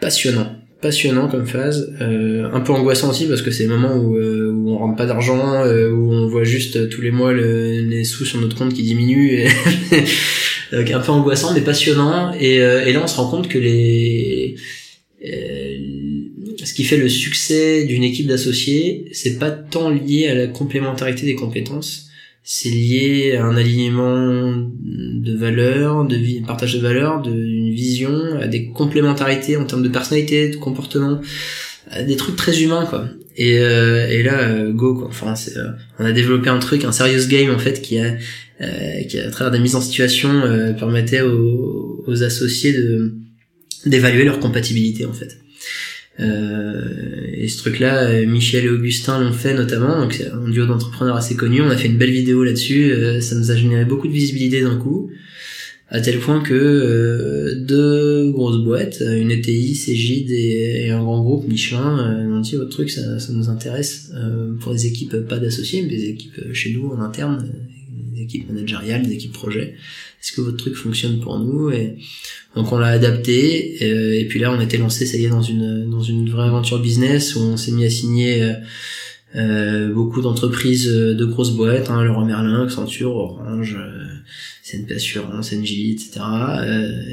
passionnant, 0.00 0.54
passionnant 0.80 1.28
comme 1.28 1.46
phase, 1.46 1.92
euh, 2.00 2.48
un 2.52 2.60
peu 2.60 2.72
angoissant 2.72 3.10
aussi 3.10 3.26
parce 3.26 3.42
que 3.42 3.50
c'est 3.50 3.64
le 3.64 3.70
moment 3.70 3.96
où, 3.96 4.16
où 4.16 4.70
on 4.70 4.78
rentre 4.78 4.96
pas 4.96 5.06
d'argent, 5.06 5.64
où 5.64 6.12
on 6.12 6.28
voit 6.28 6.44
juste 6.44 6.88
tous 6.90 7.00
les 7.00 7.10
mois 7.10 7.32
le, 7.32 7.80
les 7.80 8.04
sous 8.04 8.24
sur 8.24 8.40
notre 8.40 8.56
compte 8.56 8.72
qui 8.72 8.84
diminuent, 8.84 9.32
et 9.32 9.48
donc 10.72 10.88
un 10.92 11.00
peu 11.00 11.10
angoissant 11.10 11.54
mais 11.54 11.62
passionnant. 11.62 12.32
Et, 12.38 12.56
et 12.56 12.92
là 12.92 13.00
on 13.02 13.08
se 13.08 13.16
rend 13.16 13.28
compte 13.28 13.48
que 13.48 13.58
les 13.58 14.54
ce 16.64 16.74
qui 16.74 16.84
fait 16.84 16.96
le 16.96 17.08
succès 17.08 17.84
d'une 17.84 18.02
équipe 18.02 18.26
d'associés, 18.26 19.08
c'est 19.12 19.38
pas 19.38 19.50
tant 19.50 19.90
lié 19.90 20.28
à 20.28 20.34
la 20.34 20.46
complémentarité 20.46 21.26
des 21.26 21.34
compétences, 21.34 22.08
c'est 22.42 22.70
lié 22.70 23.36
à 23.36 23.44
un 23.44 23.56
alignement 23.56 24.54
de 24.80 25.36
valeurs, 25.36 26.04
de 26.04 26.16
vie, 26.16 26.40
partage 26.40 26.74
de 26.74 26.80
valeurs, 26.80 27.22
d'une 27.22 27.72
vision, 27.72 28.38
à 28.40 28.46
des 28.46 28.68
complémentarités 28.68 29.56
en 29.56 29.64
termes 29.64 29.82
de 29.82 29.88
personnalité, 29.88 30.48
de 30.48 30.56
comportement, 30.56 31.20
à 31.90 32.02
des 32.02 32.16
trucs 32.16 32.36
très 32.36 32.62
humains 32.62 32.86
quoi. 32.86 33.08
Et, 33.36 33.58
euh, 33.58 34.08
et 34.08 34.22
là, 34.22 34.40
euh, 34.40 34.72
go 34.72 34.94
quoi. 34.94 35.08
Enfin, 35.08 35.34
c'est, 35.34 35.56
euh, 35.56 35.68
on 35.98 36.04
a 36.04 36.12
développé 36.12 36.50
un 36.50 36.58
truc, 36.58 36.84
un 36.84 36.92
serious 36.92 37.28
game 37.28 37.50
en 37.50 37.58
fait 37.58 37.80
qui 37.80 37.98
a, 37.98 38.16
qui 39.08 39.18
à 39.18 39.30
travers 39.30 39.50
des 39.50 39.58
mises 39.58 39.74
en 39.74 39.80
situation 39.80 40.42
permettait 40.78 41.22
aux, 41.22 42.04
aux 42.06 42.22
associés 42.22 42.74
de 42.74 43.14
d'évaluer 43.86 44.24
leur 44.24 44.38
compatibilité 44.38 45.06
en 45.06 45.14
fait. 45.14 45.38
Euh, 46.20 47.26
et 47.32 47.48
ce 47.48 47.58
truc-là, 47.58 48.08
euh, 48.08 48.26
Michel 48.26 48.64
et 48.64 48.68
Augustin 48.68 49.20
l'ont 49.20 49.32
fait 49.32 49.54
notamment, 49.54 50.00
donc 50.00 50.12
c'est 50.12 50.30
un 50.30 50.48
duo 50.48 50.66
d'entrepreneurs 50.66 51.16
assez 51.16 51.36
connu. 51.36 51.62
On 51.62 51.70
a 51.70 51.76
fait 51.76 51.88
une 51.88 51.96
belle 51.96 52.10
vidéo 52.10 52.44
là-dessus. 52.44 52.92
Euh, 52.92 53.20
ça 53.20 53.36
nous 53.36 53.50
a 53.50 53.56
généré 53.56 53.84
beaucoup 53.84 54.08
de 54.08 54.12
visibilité 54.12 54.60
d'un 54.60 54.76
coup, 54.76 55.10
à 55.88 56.00
tel 56.00 56.18
point 56.18 56.42
que 56.42 57.54
deux 57.66 58.30
grosses 58.30 58.62
boîtes, 58.62 59.00
une 59.00 59.30
ETI, 59.30 59.74
Cégide 59.74 60.30
et, 60.30 60.86
et 60.86 60.90
un 60.90 61.02
grand 61.02 61.22
groupe 61.22 61.48
Michelin, 61.48 62.28
ont 62.30 62.40
dit 62.40 62.56
votre 62.56 62.70
truc, 62.70 62.90
ça, 62.90 63.18
ça 63.18 63.32
nous 63.32 63.48
intéresse 63.48 64.12
pour 64.60 64.72
des 64.72 64.86
équipes 64.86 65.16
pas 65.28 65.38
d'associés, 65.38 65.82
mais 65.82 65.88
des 65.88 66.10
équipes 66.10 66.52
chez 66.52 66.72
nous 66.74 66.90
en 66.90 67.00
interne, 67.00 67.50
des 68.20 68.24
équipes 68.24 68.50
managériales, 68.50 69.06
des 69.06 69.14
équipes 69.14 69.32
projets. 69.32 69.74
Est-ce 70.20 70.32
que 70.32 70.40
votre 70.42 70.58
truc 70.58 70.74
fonctionne 70.74 71.20
pour 71.20 71.38
nous 71.38 71.70
et 71.70 71.96
donc 72.54 72.72
on 72.72 72.78
l'a 72.78 72.88
adapté 72.88 73.78
euh, 73.82 74.18
et, 74.18 74.24
puis 74.26 74.38
là 74.38 74.52
on 74.52 74.60
était 74.60 74.76
lancé 74.76 75.06
ça 75.06 75.16
y 75.16 75.24
est 75.24 75.28
dans 75.28 75.42
une 75.42 75.88
dans 75.88 76.02
une 76.02 76.28
vraie 76.28 76.46
aventure 76.46 76.80
business 76.80 77.36
où 77.36 77.40
on 77.40 77.56
s'est 77.56 77.72
mis 77.72 77.84
à 77.84 77.90
signer 77.90 78.42
euh, 78.42 78.52
euh 79.36 79.94
beaucoup 79.94 80.20
d'entreprises 80.20 80.88
euh, 80.88 81.14
de 81.14 81.24
grosses 81.24 81.52
boîtes, 81.52 81.88
hein, 81.90 82.02
Leroy 82.04 82.24
Merlin, 82.24 82.64
Accenture, 82.64 83.14
Orange, 83.14 83.78
euh, 83.78 84.08
CNP 84.64 84.94
Assurance, 84.94 85.52
NJ, 85.52 85.72
etc. 85.92 86.20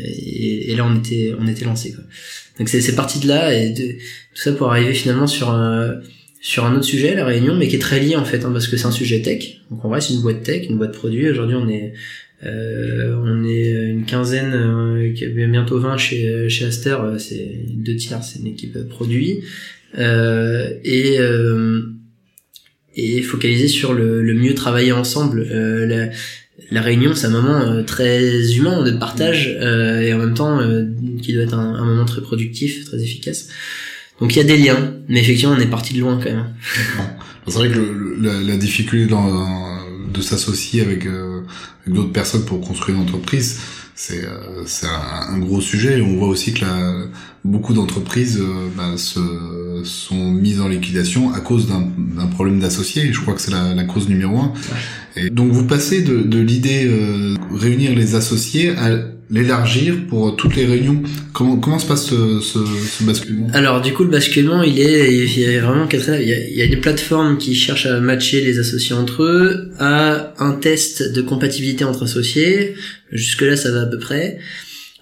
Et, 0.03 0.71
et, 0.71 0.75
là 0.75 0.85
on 0.85 0.97
était 0.97 1.33
on 1.39 1.47
était 1.47 1.65
lancé. 1.65 1.95
Donc 2.57 2.69
c'est 2.69 2.95
parti 2.95 3.19
de 3.19 3.27
là 3.27 3.53
et 3.53 3.69
de, 3.69 3.93
tout 3.93 4.41
ça 4.41 4.51
pour 4.51 4.71
arriver 4.71 4.93
finalement 4.93 5.27
sur 5.27 5.49
un 5.49 6.01
sur 6.39 6.65
un 6.65 6.75
autre 6.75 6.85
sujet, 6.85 7.15
la 7.15 7.25
réunion, 7.25 7.55
mais 7.55 7.67
qui 7.67 7.75
est 7.75 7.79
très 7.79 7.99
lié 7.99 8.15
en 8.15 8.25
fait, 8.25 8.45
hein, 8.45 8.51
parce 8.51 8.67
que 8.67 8.77
c'est 8.77 8.85
un 8.85 8.91
sujet 8.91 9.21
tech. 9.21 9.61
Donc 9.71 9.83
en 9.83 9.89
vrai, 9.89 10.01
c'est 10.01 10.13
une 10.13 10.21
boîte 10.21 10.43
tech, 10.43 10.67
une 10.69 10.77
boîte 10.77 10.93
produit. 10.93 11.29
Aujourd'hui, 11.29 11.55
on 11.55 11.67
est 11.67 11.93
euh, 12.45 13.15
on 13.23 13.43
est 13.45 13.71
une 13.89 14.05
quinzaine, 14.05 14.53
euh, 14.53 15.47
bientôt 15.47 15.79
20 15.79 15.97
chez, 15.97 16.49
chez 16.49 16.65
Aster, 16.65 16.97
euh, 17.01 17.17
c'est 17.17 17.65
deux 17.73 17.95
tiers, 17.95 18.23
c'est 18.23 18.39
une 18.39 18.47
équipe 18.47 18.77
produit. 18.89 19.43
Euh, 19.97 20.73
et, 20.83 21.19
euh, 21.19 21.81
et 22.95 23.21
focaliser 23.21 23.67
sur 23.67 23.93
le, 23.93 24.21
le 24.21 24.33
mieux 24.33 24.53
travailler 24.53 24.91
ensemble. 24.91 25.43
La, 25.43 26.09
la 26.71 26.81
réunion, 26.81 27.13
c'est 27.15 27.27
un 27.27 27.31
moment 27.31 27.83
très 27.83 28.51
humain 28.53 28.83
de 28.83 28.91
partage 28.91 29.47
et 29.47 30.13
en 30.13 30.17
même 30.17 30.33
temps 30.33 30.59
qui 31.21 31.33
doit 31.33 31.43
être 31.43 31.53
un, 31.53 31.75
un, 31.75 31.85
moment 31.85 32.05
très 32.05 32.21
productif, 32.21 32.85
très 32.85 33.01
efficace. 33.01 33.49
Donc 34.19 34.35
il 34.35 34.37
y 34.37 34.41
a 34.41 34.45
des 34.45 34.57
liens, 34.57 34.93
mais 35.07 35.19
effectivement 35.19 35.55
on 35.57 35.59
est 35.59 35.69
parti 35.69 35.93
de 35.93 35.99
loin 35.99 36.17
quand 36.17 36.31
même. 36.31 36.53
c'est 37.47 37.53
vrai 37.53 37.69
que 37.69 37.75
le, 37.75 38.17
la, 38.19 38.41
la, 38.41 38.57
difficulté 38.57 39.05
dans, 39.05 39.79
de 40.11 40.21
s'associer 40.21 40.81
avec, 40.81 41.05
avec 41.05 41.95
d'autres 41.95 42.11
personnes 42.11 42.45
pour 42.45 42.61
construire 42.61 42.97
une 42.97 43.03
entreprise, 43.03 43.59
c'est 43.97 44.23
euh, 44.23 44.63
un, 44.83 45.33
un, 45.33 45.39
gros 45.39 45.59
sujet. 45.59 45.99
On 46.01 46.17
voit 46.17 46.27
aussi 46.27 46.53
que 46.53 46.61
la, 46.61 47.07
beaucoup 47.43 47.73
d'entreprises 47.73 48.39
euh, 48.39 48.69
bah, 48.77 48.95
se, 48.95 49.19
sont 49.83 50.31
mises 50.31 50.61
en 50.61 50.67
liquidation 50.67 51.33
à 51.33 51.39
cause 51.39 51.67
d'un 51.67 52.27
problème 52.27 52.59
d'associés. 52.59 53.11
Je 53.11 53.19
crois 53.19 53.33
que 53.33 53.41
c'est 53.41 53.51
la, 53.51 53.73
la, 53.73 53.83
cause 53.85 54.07
numéro 54.07 54.37
un. 54.37 54.53
Et 55.15 55.31
donc 55.31 55.51
vous 55.51 55.65
passez 55.65 56.03
de, 56.03 56.21
de 56.21 56.39
l'idée 56.39 56.85
euh, 56.85 57.35
réunir 57.51 57.95
les 57.95 58.13
associés 58.13 58.77
à 58.77 58.91
l'élargir 59.29 59.95
pour 60.09 60.35
toutes 60.35 60.55
les 60.55 60.65
réunions. 60.65 61.01
Comment 61.33 61.57
comment 61.57 61.79
se 61.79 61.85
passe 61.85 62.05
ce, 62.05 62.39
ce, 62.39 62.59
ce, 62.65 63.03
basculement? 63.03 63.47
Alors 63.53 63.81
du 63.81 63.93
coup 63.93 64.03
le 64.03 64.09
basculement 64.09 64.63
il 64.63 64.79
est 64.79 65.13
il 65.13 65.39
y 65.39 65.55
a 65.55 65.61
vraiment 65.61 65.87
quatre 65.87 66.09
il 66.21 66.27
y 66.27 66.33
a, 66.33 66.39
il 66.39 66.55
y 66.55 66.61
a 66.61 66.67
des 66.67 66.77
plateformes 66.77 67.37
qui 67.37 67.53
cherchent 67.55 67.87
à 67.87 67.99
matcher 67.99 68.41
les 68.41 68.59
associés 68.59 68.95
entre 68.95 69.23
eux, 69.23 69.71
à 69.79 70.33
un 70.39 70.53
test 70.53 71.13
de 71.13 71.21
compatibilité 71.21 71.83
entre 71.83 72.03
associés. 72.03 72.75
Jusque 73.11 73.41
là 73.41 73.55
ça 73.57 73.71
va 73.71 73.81
à 73.81 73.85
peu 73.85 73.99
près 73.99 74.39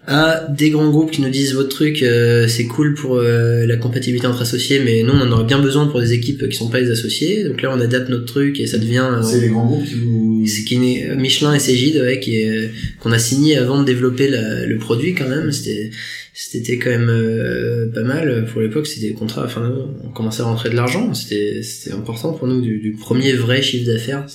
à 0.07 0.47
des 0.49 0.69
grands 0.69 0.89
groupes 0.89 1.11
qui 1.11 1.21
nous 1.21 1.29
disent 1.29 1.53
votre 1.53 1.69
truc 1.69 2.03
euh, 2.03 2.47
c'est 2.47 2.65
cool 2.65 2.93
pour 2.93 3.15
euh, 3.15 3.65
la 3.65 3.77
compatibilité 3.77 4.27
entre 4.27 4.43
associés 4.43 4.81
mais 4.83 5.03
non 5.03 5.13
on 5.15 5.27
en 5.27 5.31
aurait 5.31 5.45
bien 5.45 5.59
besoin 5.59 5.87
pour 5.87 5.99
des 5.99 6.13
équipes 6.13 6.47
qui 6.47 6.55
sont 6.55 6.69
pas 6.69 6.79
les 6.79 6.91
associés 6.91 7.43
donc 7.43 7.61
là 7.61 7.71
on 7.75 7.79
adapte 7.79 8.09
notre 8.09 8.25
truc 8.25 8.59
et 8.59 8.67
ça 8.67 8.77
devient 8.77 9.07
euh, 9.11 9.23
c'est 9.23 9.41
les 9.41 9.49
grands 9.49 9.65
groupes 9.65 9.85
qui 9.85 9.95
vous 9.95 10.24
est 10.47 11.15
Michelin 11.15 11.53
et 11.53 11.59
Cégide 11.59 11.97
ouais 11.97 12.19
qui 12.19 12.37
est 12.37 12.71
qu'on 12.99 13.11
a 13.11 13.19
signé 13.19 13.57
avant 13.57 13.79
de 13.79 13.85
développer 13.85 14.27
la, 14.27 14.65
le 14.65 14.77
produit 14.77 15.13
quand 15.13 15.29
même. 15.29 15.51
C'était 15.51 15.91
c'était 16.33 16.77
quand 16.77 16.89
même 16.89 17.91
pas 17.93 18.03
mal. 18.03 18.45
Pour 18.51 18.61
l'époque 18.61 18.87
c'était 18.87 19.07
des 19.07 19.13
contrats 19.13 19.45
enfin 19.45 19.73
on 20.03 20.09
commençait 20.09 20.41
à 20.41 20.45
rentrer 20.45 20.69
de 20.69 20.75
l'argent. 20.75 21.13
C'était 21.13 21.61
c'était 21.63 21.95
important 21.95 22.33
pour 22.33 22.47
nous 22.47 22.61
du, 22.61 22.79
du 22.79 22.91
premier 22.91 23.33
vrai 23.33 23.61
chiffre 23.61 23.85
d'affaires. 23.85 24.25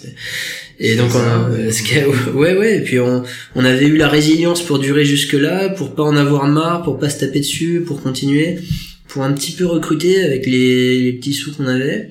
Et 0.83 0.97
donc, 0.97 1.11
on, 1.15 2.39
ouais, 2.39 2.57
ouais, 2.57 2.79
et 2.79 2.81
puis 2.81 2.99
on, 3.01 3.23
on 3.55 3.65
avait 3.67 3.87
eu 3.87 3.99
la 3.99 4.09
résilience 4.09 4.63
pour 4.63 4.79
durer 4.79 5.05
jusque 5.05 5.35
là, 5.35 5.69
pour 5.69 5.95
pas 5.95 6.05
en 6.05 6.17
avoir 6.17 6.49
marre, 6.49 6.83
pour 6.83 6.99
pas 6.99 7.11
se 7.11 7.21
taper 7.21 7.41
dessus, 7.41 7.83
pour 7.87 8.03
continuer, 8.03 8.57
pour 9.07 9.23
un 9.23 9.33
petit 9.35 9.53
peu 9.53 9.67
recruter 9.67 10.23
avec 10.23 10.47
les, 10.47 11.03
les 11.03 11.13
petits 11.13 11.35
sous 11.35 11.53
qu'on 11.53 11.67
avait. 11.67 12.09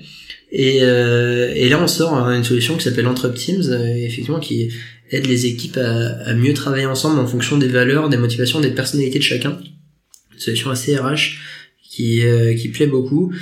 Et, 0.52 0.80
euh, 0.82 1.52
et 1.56 1.70
là, 1.70 1.82
on 1.82 1.88
sort 1.88 2.14
une 2.14 2.44
solution 2.44 2.76
qui 2.76 2.84
s'appelle 2.84 3.08
Entrep 3.08 3.36
Teams, 3.36 3.64
euh, 3.70 3.96
effectivement, 3.96 4.40
qui 4.40 4.70
aide 5.12 5.28
les 5.28 5.46
équipes 5.46 5.78
à, 5.78 6.10
à, 6.26 6.34
mieux 6.34 6.54
travailler 6.54 6.86
ensemble 6.86 7.20
en 7.20 7.28
fonction 7.28 7.58
des 7.58 7.68
valeurs, 7.68 8.10
des 8.10 8.18
motivations, 8.18 8.60
des 8.60 8.72
personnalités 8.72 9.20
de 9.20 9.24
chacun. 9.24 9.60
Une 10.34 10.40
solution 10.40 10.72
assez 10.72 10.96
RH 10.96 11.38
qui, 11.90 12.26
euh, 12.26 12.54
qui 12.54 12.70
plaît 12.70 12.88
beaucoup. 12.88 13.34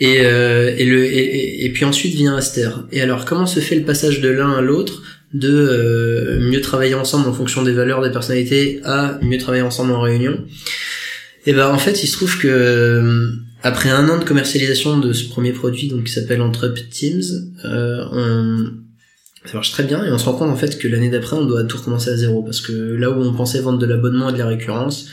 Et, 0.00 0.20
euh, 0.20 0.74
et, 0.76 0.84
le, 0.84 1.04
et, 1.04 1.70
puis 1.72 1.84
ensuite 1.84 2.14
vient 2.14 2.36
Aster. 2.36 2.70
Et 2.92 3.00
alors, 3.00 3.24
comment 3.24 3.46
se 3.46 3.60
fait 3.60 3.76
le 3.76 3.84
passage 3.84 4.20
de 4.20 4.28
l'un 4.28 4.52
à 4.52 4.60
l'autre 4.60 5.02
de 5.32 5.50
euh, 5.50 6.38
mieux 6.40 6.60
travailler 6.60 6.94
ensemble 6.94 7.28
en 7.28 7.32
fonction 7.32 7.62
des 7.62 7.72
valeurs 7.72 8.02
des 8.02 8.10
personnalités 8.10 8.80
à 8.84 9.18
mieux 9.22 9.38
travailler 9.38 9.62
ensemble 9.62 9.92
en 9.92 10.00
réunion? 10.00 10.44
Et 11.46 11.52
ben 11.52 11.68
en 11.68 11.78
fait, 11.78 12.02
il 12.02 12.06
se 12.06 12.16
trouve 12.16 12.38
que 12.38 12.48
euh, 12.48 13.32
après 13.64 13.88
un 13.88 14.06
an 14.10 14.18
de 14.18 14.24
commercialisation 14.24 14.98
de 14.98 15.14
ce 15.14 15.26
premier 15.26 15.52
produit, 15.52 15.88
donc 15.88 16.04
qui 16.04 16.12
s'appelle 16.12 16.42
Entrep 16.42 16.78
Teams, 16.90 17.22
euh, 17.64 18.04
on 18.12 18.66
ça 19.46 19.54
marche 19.54 19.72
très 19.72 19.84
bien 19.84 20.02
et 20.04 20.10
on 20.10 20.16
se 20.16 20.24
rend 20.24 20.34
compte 20.34 20.50
en 20.50 20.56
fait 20.56 20.78
que 20.78 20.88
l'année 20.88 21.10
d'après 21.10 21.36
on 21.36 21.44
doit 21.44 21.64
tout 21.64 21.76
recommencer 21.76 22.08
à 22.08 22.16
zéro 22.16 22.42
parce 22.42 22.62
que 22.62 22.72
là 22.72 23.10
où 23.10 23.22
on 23.22 23.34
pensait 23.34 23.60
vendre 23.60 23.78
de 23.78 23.84
l'abonnement 23.84 24.30
et 24.30 24.32
de 24.32 24.38
la 24.38 24.46
récurrence, 24.46 25.08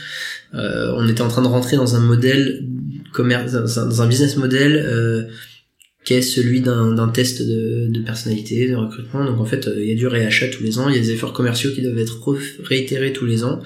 euh, 0.54 0.94
on 0.96 1.06
était 1.08 1.22
en 1.22 1.28
train 1.28 1.42
de 1.42 1.48
rentrer 1.48 1.76
dans 1.76 1.96
un 1.96 2.00
modèle 2.00 2.66
commerce, 3.12 3.52
dans 3.52 4.02
un 4.02 4.06
business 4.06 4.36
model 4.36 4.76
euh, 4.76 5.24
qui 6.04 6.14
est 6.14 6.22
celui 6.22 6.60
d'un 6.60 7.08
test 7.08 7.42
de, 7.42 7.88
de, 7.90 8.00
personnalité, 8.00 8.68
de 8.68 8.74
recrutement. 8.74 9.24
Donc 9.24 9.38
en 9.38 9.44
fait, 9.44 9.68
il 9.76 9.84
y 9.84 9.92
a 9.92 9.94
du 9.94 10.06
réachat 10.06 10.48
tous 10.48 10.62
les 10.62 10.78
ans, 10.78 10.88
il 10.88 10.96
y 10.96 10.98
a 10.98 11.02
des 11.02 11.12
efforts 11.12 11.32
commerciaux 11.32 11.70
qui 11.72 11.82
doivent 11.82 11.98
être 11.98 12.18
réitérés 12.64 13.12
tous 13.12 13.26
les 13.26 13.44
ans. 13.44 13.62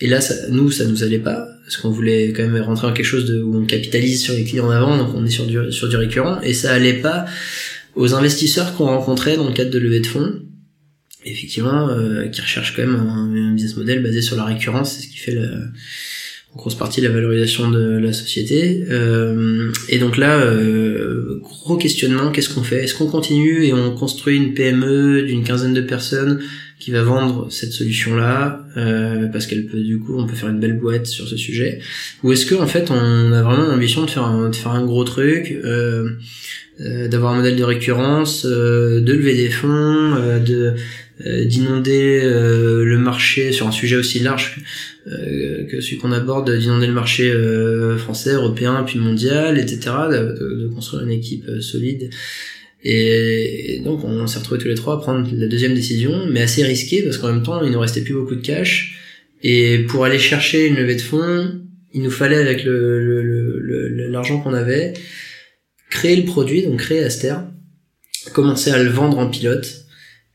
Et 0.00 0.06
là, 0.06 0.20
ça, 0.20 0.34
nous, 0.48 0.70
ça 0.70 0.84
nous 0.86 1.02
allait 1.04 1.18
pas, 1.18 1.46
parce 1.70 1.82
qu'on 1.82 1.90
voulait 1.90 2.32
quand 2.32 2.42
même 2.42 2.60
rentrer 2.62 2.88
dans 2.88 2.92
quelque 2.92 3.06
chose 3.06 3.26
de, 3.26 3.40
où 3.40 3.56
on 3.56 3.64
capitalise 3.64 4.20
sur 4.20 4.34
les 4.34 4.42
clients 4.42 4.70
avant, 4.70 4.98
donc 4.98 5.14
on 5.14 5.24
est 5.24 5.30
sur 5.30 5.46
du, 5.46 5.70
sur 5.70 5.88
du 5.88 5.94
récurrent, 5.94 6.40
et 6.42 6.52
ça 6.52 6.72
allait 6.72 6.94
pas 6.94 7.26
aux 7.94 8.12
investisseurs 8.12 8.74
qu'on 8.74 8.86
rencontrait 8.86 9.36
dans 9.36 9.46
le 9.46 9.52
cadre 9.52 9.70
de 9.70 9.78
levée 9.78 10.00
de 10.00 10.06
fonds, 10.08 10.34
effectivement, 11.24 11.88
euh, 11.90 12.26
qui 12.26 12.40
recherchent 12.40 12.74
quand 12.74 12.82
même 12.82 12.96
un, 12.96 13.50
un, 13.50 13.54
business 13.54 13.76
model 13.76 14.02
basé 14.02 14.20
sur 14.20 14.34
la 14.34 14.46
récurrence, 14.46 14.96
c'est 14.96 15.02
ce 15.02 15.06
qui 15.06 15.18
fait 15.18 15.34
la, 15.36 15.46
en 16.54 16.58
grosse 16.58 16.74
partie 16.74 17.00
la 17.00 17.10
valorisation 17.10 17.70
de 17.70 17.98
la 17.98 18.12
société. 18.12 18.84
Euh, 18.90 19.70
et 19.88 20.00
donc 20.00 20.16
là, 20.16 20.40
euh, 20.40 21.38
gros 21.40 21.76
questionnement, 21.76 22.32
qu'est-ce 22.32 22.48
qu'on 22.48 22.64
fait? 22.64 22.82
Est-ce 22.82 22.96
qu'on 22.96 23.06
continue 23.06 23.64
et 23.64 23.72
on 23.72 23.94
construit 23.94 24.36
une 24.36 24.54
PME 24.54 25.22
d'une 25.22 25.44
quinzaine 25.44 25.74
de 25.74 25.82
personnes 25.82 26.40
qui 26.80 26.90
va 26.90 27.02
vendre 27.02 27.50
cette 27.50 27.72
solution-là 27.72 28.66
euh, 28.76 29.26
parce 29.28 29.46
qu'elle 29.46 29.66
peut 29.66 29.80
du 29.80 30.00
coup 30.00 30.18
on 30.18 30.26
peut 30.26 30.34
faire 30.34 30.48
une 30.48 30.58
belle 30.58 30.78
boîte 30.78 31.06
sur 31.06 31.28
ce 31.28 31.36
sujet 31.36 31.80
ou 32.22 32.32
est-ce 32.32 32.46
que 32.46 32.54
en 32.56 32.66
fait 32.66 32.90
on 32.90 33.32
a 33.32 33.42
vraiment 33.42 33.68
l'ambition 33.68 34.04
de 34.04 34.10
faire 34.10 34.24
un, 34.24 34.48
de 34.48 34.56
faire 34.56 34.72
un 34.72 34.84
gros 34.84 35.04
truc 35.04 35.52
euh, 35.64 36.16
euh 36.80 37.08
d'avoir 37.08 37.34
un 37.34 37.36
modèle 37.36 37.56
de 37.56 37.64
récurrence 37.64 38.46
euh, 38.46 39.00
de 39.00 39.12
lever 39.12 39.34
des 39.34 39.50
fonds 39.50 40.16
de 40.44 40.74
d'inonder 41.44 42.22
le 42.24 42.96
marché 42.96 43.52
sur 43.52 43.66
un 43.66 43.72
sujet 43.72 43.96
aussi 43.96 44.20
large 44.20 44.64
euh, 45.06 45.64
que 45.64 45.80
celui 45.80 45.96
qu'on 45.96 46.12
aborde 46.12 46.54
d'inonder 46.54 46.86
le 46.86 46.92
marché 46.92 47.30
euh, 47.30 47.96
français, 47.96 48.32
européen, 48.32 48.84
puis 48.86 48.98
mondial, 48.98 49.58
etc., 49.58 49.80
de, 50.10 50.70
construire 50.74 51.04
une 51.04 51.10
équipe 51.10 51.48
euh, 51.48 51.62
solide. 51.62 52.10
Et, 52.82 53.82
donc 53.84 54.04
on 54.04 54.26
s'est 54.26 54.38
retrouvés 54.38 54.60
tous 54.60 54.68
les 54.68 54.74
trois 54.74 54.94
à 54.94 54.98
prendre 54.98 55.28
la 55.32 55.46
deuxième 55.46 55.74
décision, 55.74 56.26
mais 56.30 56.42
assez 56.42 56.64
risquée 56.64 57.02
parce 57.02 57.18
qu'en 57.18 57.32
même 57.32 57.42
temps 57.42 57.62
il 57.62 57.72
nous 57.72 57.80
restait 57.80 58.02
plus 58.02 58.14
beaucoup 58.14 58.34
de 58.34 58.40
cash. 58.40 58.98
Et 59.42 59.80
pour 59.88 60.04
aller 60.04 60.18
chercher 60.18 60.66
une 60.66 60.76
levée 60.76 60.96
de 60.96 61.00
fonds, 61.00 61.60
il 61.92 62.02
nous 62.02 62.10
fallait 62.10 62.36
avec 62.36 62.64
le, 62.64 64.08
l'argent 64.10 64.40
qu'on 64.40 64.54
avait 64.54 64.94
créer 65.90 66.16
le 66.16 66.24
produit, 66.24 66.62
donc 66.62 66.78
créer 66.78 67.00
Aster, 67.00 67.34
commencer 68.32 68.70
à 68.70 68.82
le 68.82 68.88
vendre 68.88 69.18
en 69.18 69.28
pilote 69.28 69.84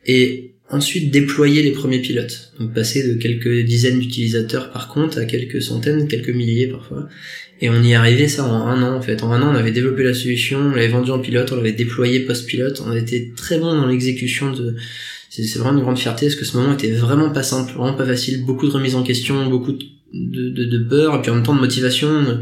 et 0.05 0.54
Ensuite, 0.75 1.09
déployer 1.09 1.63
les 1.63 1.71
premiers 1.71 1.99
pilotes. 1.99 2.51
Donc 2.59 2.73
passer 2.73 3.07
de 3.07 3.13
quelques 3.13 3.63
dizaines 3.63 3.97
d'utilisateurs 3.97 4.71
par 4.71 4.89
compte 4.89 5.17
à 5.17 5.23
quelques 5.23 5.61
centaines, 5.61 6.09
quelques 6.09 6.31
milliers 6.31 6.67
parfois. 6.67 7.07
Et 7.61 7.69
on 7.69 7.81
y 7.81 7.93
arrivé 7.93 8.27
ça 8.27 8.43
en 8.43 8.67
un 8.67 8.83
an 8.83 8.97
en 8.97 9.01
fait. 9.01 9.23
En 9.23 9.31
un 9.31 9.41
an, 9.41 9.53
on 9.53 9.55
avait 9.55 9.71
développé 9.71 10.03
la 10.03 10.13
solution, 10.13 10.59
on 10.59 10.71
l'avait 10.71 10.89
vendu 10.89 11.11
en 11.11 11.19
pilote, 11.19 11.49
on 11.53 11.55
l'avait 11.55 11.71
déployé 11.71 12.19
post-pilote. 12.19 12.83
On 12.85 12.93
était 12.93 13.31
très 13.37 13.57
bon 13.57 13.73
dans 13.73 13.87
l'exécution 13.87 14.51
de... 14.51 14.75
C'est 15.29 15.57
vraiment 15.57 15.77
une 15.77 15.83
grande 15.83 15.97
fierté 15.97 16.25
parce 16.25 16.35
que 16.35 16.45
ce 16.45 16.57
moment 16.57 16.73
était 16.73 16.91
vraiment 16.91 17.29
pas 17.29 17.43
simple, 17.43 17.71
vraiment 17.73 17.93
pas 17.93 18.05
facile. 18.05 18.43
Beaucoup 18.43 18.67
de 18.67 18.71
remises 18.73 18.95
en 18.95 19.03
question, 19.03 19.49
beaucoup 19.49 19.71
de 19.71 19.85
de, 20.13 20.77
peur 20.77 21.15
et 21.15 21.21
puis 21.21 21.31
en 21.31 21.35
même 21.35 21.43
temps 21.43 21.55
de 21.55 21.59
motivation 21.59 22.39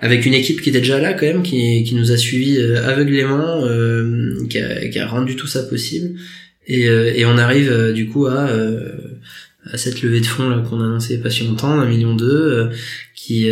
avec 0.00 0.24
une 0.24 0.32
équipe 0.32 0.62
qui 0.62 0.70
était 0.70 0.80
déjà 0.80 0.98
là 0.98 1.12
quand 1.12 1.26
même 1.26 1.42
qui, 1.42 1.84
qui 1.84 1.94
nous 1.94 2.12
a 2.12 2.16
suivis 2.16 2.56
euh, 2.56 2.82
aveuglément 2.86 3.64
euh, 3.66 4.46
qui 4.48 4.58
a 4.98 5.06
rendu 5.06 5.36
tout 5.36 5.46
ça 5.46 5.62
possible 5.64 6.18
et, 6.66 6.88
euh, 6.88 7.12
et 7.14 7.24
on 7.24 7.38
arrive 7.38 7.70
euh, 7.70 7.92
du 7.92 8.08
coup 8.08 8.26
à, 8.26 8.48
euh, 8.48 9.18
à 9.64 9.76
cette 9.76 10.02
levée 10.02 10.20
de 10.20 10.26
fonds 10.26 10.62
qu'on 10.68 10.80
a 10.80 10.84
annoncé 10.84 11.18
pas 11.18 11.30
si 11.30 11.44
longtemps, 11.44 11.80
un 11.80 11.86
million 11.86 12.14
deux, 12.14 12.70
qui 13.14 13.50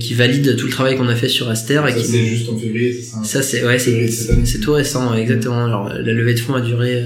qui 0.00 0.14
valide 0.14 0.56
tout 0.56 0.66
le 0.66 0.72
travail 0.72 0.96
qu'on 0.96 1.08
a 1.08 1.16
fait 1.16 1.28
sur 1.28 1.48
Aster. 1.48 1.82
Ça 1.88 2.02
c'est 2.02 2.24
juste 2.24 2.48
en 2.48 2.56
février, 2.56 2.92
c'est 2.92 3.02
ça 3.02 3.24
Ça 3.24 3.42
c'est 3.42 3.64
ouais 3.64 3.78
c'est 3.78 4.08
c'est 4.08 4.60
tout 4.60 4.72
récent 4.72 5.12
exactement. 5.14 5.64
Alors 5.64 5.88
la 5.88 6.12
levée 6.12 6.34
de 6.34 6.38
fonds 6.38 6.54
a 6.54 6.60
duré 6.60 7.02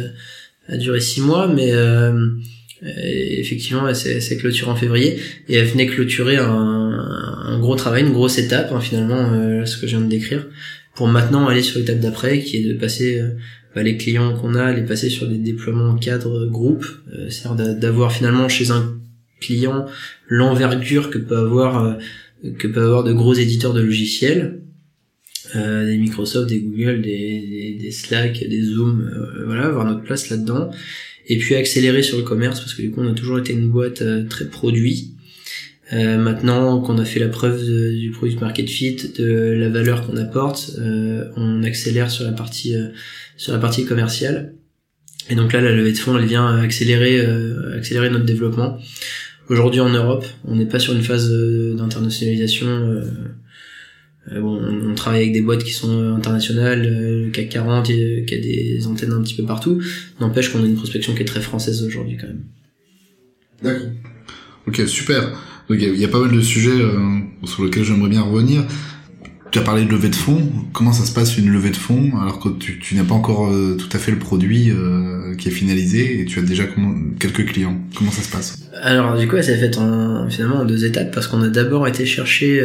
a 0.68 0.76
duré 0.76 1.00
six 1.00 1.22
mois, 1.22 1.48
mais 1.48 1.72
effectivement, 2.82 3.88
elle 3.88 3.96
s'est 3.96 4.36
clôturée 4.36 4.70
en 4.70 4.76
février 4.76 5.18
et 5.48 5.54
elle 5.56 5.66
venait 5.66 5.86
clôturer 5.86 6.36
un, 6.36 6.44
un 7.46 7.58
gros 7.58 7.76
travail, 7.76 8.02
une 8.02 8.12
grosse 8.12 8.36
étape 8.36 8.70
hein, 8.72 8.80
finalement, 8.80 9.64
ce 9.64 9.78
que 9.78 9.86
je 9.86 9.96
viens 9.96 10.04
de 10.04 10.10
décrire, 10.10 10.46
pour 10.94 11.08
maintenant 11.08 11.48
aller 11.48 11.62
sur 11.62 11.78
l'étape 11.78 12.00
d'après, 12.00 12.40
qui 12.40 12.58
est 12.58 12.68
de 12.68 12.74
passer 12.74 13.22
les 13.82 13.96
clients 13.96 14.36
qu'on 14.36 14.54
a, 14.54 14.72
les 14.72 14.82
passer 14.82 15.10
sur 15.10 15.28
des 15.28 15.38
déploiements 15.38 15.94
cadre 15.96 16.46
groupe, 16.46 16.86
euh, 17.12 17.30
c'est-à-dire 17.30 17.76
d'avoir 17.76 18.12
finalement 18.12 18.48
chez 18.48 18.70
un 18.70 18.98
client 19.40 19.86
l'envergure 20.28 21.10
que 21.10 21.18
peut 21.18 21.36
avoir 21.36 21.84
euh, 21.84 21.94
que 22.58 22.68
peut 22.68 22.82
avoir 22.82 23.04
de 23.04 23.12
gros 23.12 23.34
éditeurs 23.34 23.74
de 23.74 23.80
logiciels, 23.80 24.60
euh, 25.56 25.86
des 25.86 25.96
Microsoft, 25.96 26.48
des 26.48 26.60
Google, 26.60 27.02
des, 27.02 27.76
des, 27.80 27.90
Slack, 27.90 28.46
des 28.48 28.62
Zoom, 28.62 29.00
euh, 29.00 29.44
voilà, 29.44 29.66
avoir 29.66 29.84
notre 29.84 30.02
place 30.02 30.30
là-dedans, 30.30 30.70
et 31.26 31.38
puis 31.38 31.56
accélérer 31.56 32.02
sur 32.02 32.16
le 32.16 32.22
commerce 32.22 32.60
parce 32.60 32.74
que 32.74 32.82
du 32.82 32.90
coup 32.90 33.00
on 33.00 33.10
a 33.10 33.14
toujours 33.14 33.38
été 33.38 33.52
une 33.52 33.68
boîte 33.68 34.02
très 34.28 34.46
produit. 34.46 35.14
maintenant 35.92 36.80
qu'on 36.80 36.98
a 36.98 37.04
fait 37.04 37.20
la 37.20 37.28
preuve 37.28 37.62
du 37.64 38.10
produit 38.10 38.36
market 38.36 38.68
fit, 38.68 38.96
de 39.18 39.54
la 39.58 39.68
valeur 39.68 40.06
qu'on 40.06 40.16
apporte, 40.16 40.78
on 41.36 41.62
accélère 41.64 42.10
sur 42.10 42.24
la 42.24 42.32
partie 42.32 42.74
sur 43.38 43.54
la 43.54 43.58
partie 43.58 43.86
commerciale. 43.86 44.54
Et 45.30 45.34
donc 45.34 45.54
là, 45.54 45.62
la 45.62 45.72
levée 45.72 45.92
de 45.92 45.98
fonds, 45.98 46.18
elle 46.18 46.26
vient 46.26 46.58
accélérer, 46.58 47.24
accélérer 47.74 48.10
notre 48.10 48.26
développement. 48.26 48.78
Aujourd'hui 49.48 49.80
en 49.80 49.88
Europe, 49.88 50.26
on 50.44 50.56
n'est 50.56 50.66
pas 50.66 50.78
sur 50.78 50.94
une 50.94 51.02
phase 51.02 51.30
d'internationalisation 51.30 53.02
euh, 54.32 54.40
on, 54.42 54.94
travaille 54.94 55.22
avec 55.22 55.32
des 55.32 55.40
boîtes 55.40 55.64
qui 55.64 55.72
sont 55.72 56.14
internationales, 56.14 56.84
euh, 56.84 57.26
le 57.26 57.30
CAC 57.30 57.48
40, 57.48 57.86
qui 57.86 57.92
a 57.92 58.38
des 58.38 58.86
antennes 58.86 59.12
un 59.12 59.22
petit 59.22 59.34
peu 59.34 59.44
partout. 59.44 59.80
N'empêche 60.20 60.52
qu'on 60.52 60.62
a 60.62 60.66
une 60.66 60.74
prospection 60.74 61.14
qui 61.14 61.22
est 61.22 61.26
très 61.26 61.40
française 61.40 61.82
aujourd'hui 61.82 62.16
quand 62.16 62.26
même. 62.26 62.44
D'accord. 63.62 63.88
Ok, 64.66 64.82
super. 64.86 65.30
Donc 65.68 65.78
il 65.80 65.96
y, 65.96 66.04
a 66.04 66.08
pas 66.08 66.20
mal 66.20 66.32
de 66.32 66.40
sujets 66.40 66.70
euh, 66.70 67.18
sur 67.44 67.64
lesquels 67.64 67.84
j'aimerais 67.84 68.08
bien 68.08 68.22
revenir. 68.22 68.64
Tu 69.50 69.58
as 69.58 69.62
parlé 69.62 69.84
de 69.84 69.90
levée 69.90 70.08
de 70.08 70.14
fonds. 70.16 70.50
Comment 70.72 70.92
ça 70.92 71.04
se 71.04 71.12
passe 71.12 71.38
une 71.38 71.50
levée 71.50 71.70
de 71.70 71.76
fonds 71.76 72.12
alors 72.20 72.40
que 72.40 72.48
tu, 72.50 72.94
n'as 72.94 73.04
pas 73.04 73.14
encore 73.14 73.50
tout 73.78 73.88
à 73.92 73.98
fait 73.98 74.10
le 74.10 74.18
produit 74.18 74.70
qui 75.38 75.48
est 75.48 75.52
finalisé 75.52 76.20
et 76.20 76.24
tu 76.24 76.38
as 76.38 76.42
déjà 76.42 76.64
quelques 77.18 77.46
clients 77.46 77.80
Comment 77.94 78.10
ça 78.10 78.22
se 78.22 78.30
passe? 78.30 78.68
Alors 78.82 79.16
du 79.16 79.26
coup, 79.26 79.36
ça 79.36 79.42
s'est 79.42 79.56
fait 79.56 79.78
en, 79.78 80.28
finalement 80.28 80.58
en 80.58 80.64
deux 80.64 80.84
étapes 80.84 81.14
parce 81.14 81.26
qu'on 81.26 81.42
a 81.42 81.48
d'abord 81.48 81.88
été 81.88 82.04
chercher 82.04 82.60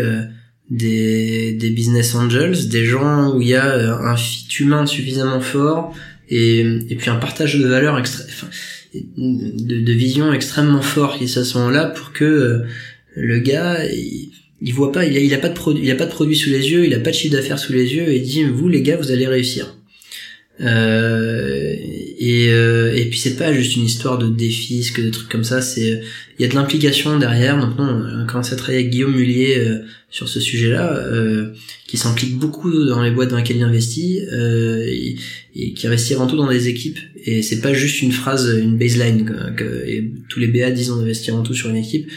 des, 0.69 1.53
des 1.53 1.69
business 1.69 2.15
angels, 2.15 2.67
des 2.69 2.85
gens 2.85 3.33
où 3.33 3.41
il 3.41 3.49
y 3.49 3.55
a 3.55 3.65
euh, 3.65 3.97
un 3.99 4.15
fit 4.15 4.47
humain 4.59 4.85
suffisamment 4.85 5.41
fort 5.41 5.95
et, 6.29 6.63
puis 6.97 7.09
un 7.09 7.17
partage 7.17 7.57
de 7.59 7.67
valeurs 7.67 7.99
extra, 7.99 8.23
de, 8.93 9.81
de, 9.81 9.93
vision 9.93 10.33
extrêmement 10.33 10.81
fort 10.81 11.17
qui 11.17 11.25
à 11.25 11.43
ce 11.43 11.57
moment-là 11.57 11.87
pour 11.87 12.13
que 12.13 12.23
euh, 12.23 12.65
le 13.15 13.39
gars 13.39 13.85
il, 13.85 14.31
il 14.61 14.73
voit 14.73 14.91
pas 14.91 15.05
il 15.05 15.33
a, 15.33 15.37
pas 15.37 15.49
de 15.49 15.53
produit 15.53 15.83
il 15.83 15.91
a 15.91 15.95
pas 15.95 16.05
de 16.05 16.11
produit 16.11 16.35
sous 16.35 16.49
les 16.49 16.71
yeux 16.71 16.85
il 16.85 16.93
a 16.93 16.99
pas 16.99 17.11
de 17.11 17.15
chiffre 17.15 17.35
d'affaires 17.35 17.59
sous 17.59 17.73
les 17.73 17.93
yeux 17.93 18.09
et 18.09 18.17
il 18.17 18.23
dit 18.23 18.43
vous 18.43 18.69
les 18.69 18.81
gars 18.81 18.97
vous 18.97 19.11
allez 19.11 19.27
réussir 19.27 19.75
euh, 20.61 21.75
et, 22.19 22.49
euh, 22.49 22.95
et 22.95 23.05
puis 23.05 23.17
c'est 23.17 23.35
pas 23.35 23.51
juste 23.53 23.75
une 23.75 23.85
histoire 23.85 24.17
de 24.17 24.29
défis, 24.29 24.87
que 24.93 25.01
des 25.01 25.11
trucs 25.11 25.29
comme 25.29 25.43
ça, 25.43 25.61
c'est 25.61 26.01
il 26.37 26.41
y 26.41 26.45
a 26.45 26.47
de 26.47 26.55
l'implication 26.55 27.17
derrière. 27.17 27.59
Donc 27.59 27.77
non, 27.77 27.85
on 27.85 28.23
a 28.23 28.25
commencé 28.25 28.53
à 28.53 28.55
travailler 28.55 28.81
avec 28.81 28.91
Guillaume 28.91 29.15
Mullier 29.15 29.57
euh, 29.57 29.79
sur 30.09 30.29
ce 30.29 30.39
sujet-là, 30.39 30.95
euh, 30.97 31.53
qui 31.87 31.97
s'implique 31.97 32.37
beaucoup 32.37 32.71
dans 32.85 33.01
les 33.01 33.11
boîtes 33.11 33.29
dans 33.29 33.37
lesquelles 33.37 33.57
il 33.57 33.63
investit 33.63 34.21
euh, 34.31 34.85
et, 35.55 35.73
qui 35.73 35.87
investit 35.87 36.13
avant 36.13 36.27
tout 36.27 36.37
dans 36.37 36.49
des 36.49 36.67
équipes. 36.67 36.99
Et 37.25 37.41
c'est 37.41 37.61
pas 37.61 37.73
juste 37.73 38.01
une 38.01 38.11
phrase, 38.11 38.47
une 38.61 38.77
baseline 38.77 39.53
que, 39.55 39.85
et 39.87 40.11
tous 40.29 40.39
les 40.39 40.47
BA 40.47 40.71
disent 40.71 40.91
on 40.91 40.99
investit 40.99 41.31
avant 41.31 41.43
tout 41.43 41.55
sur 41.55 41.69
une 41.69 41.77
équipe. 41.77 42.09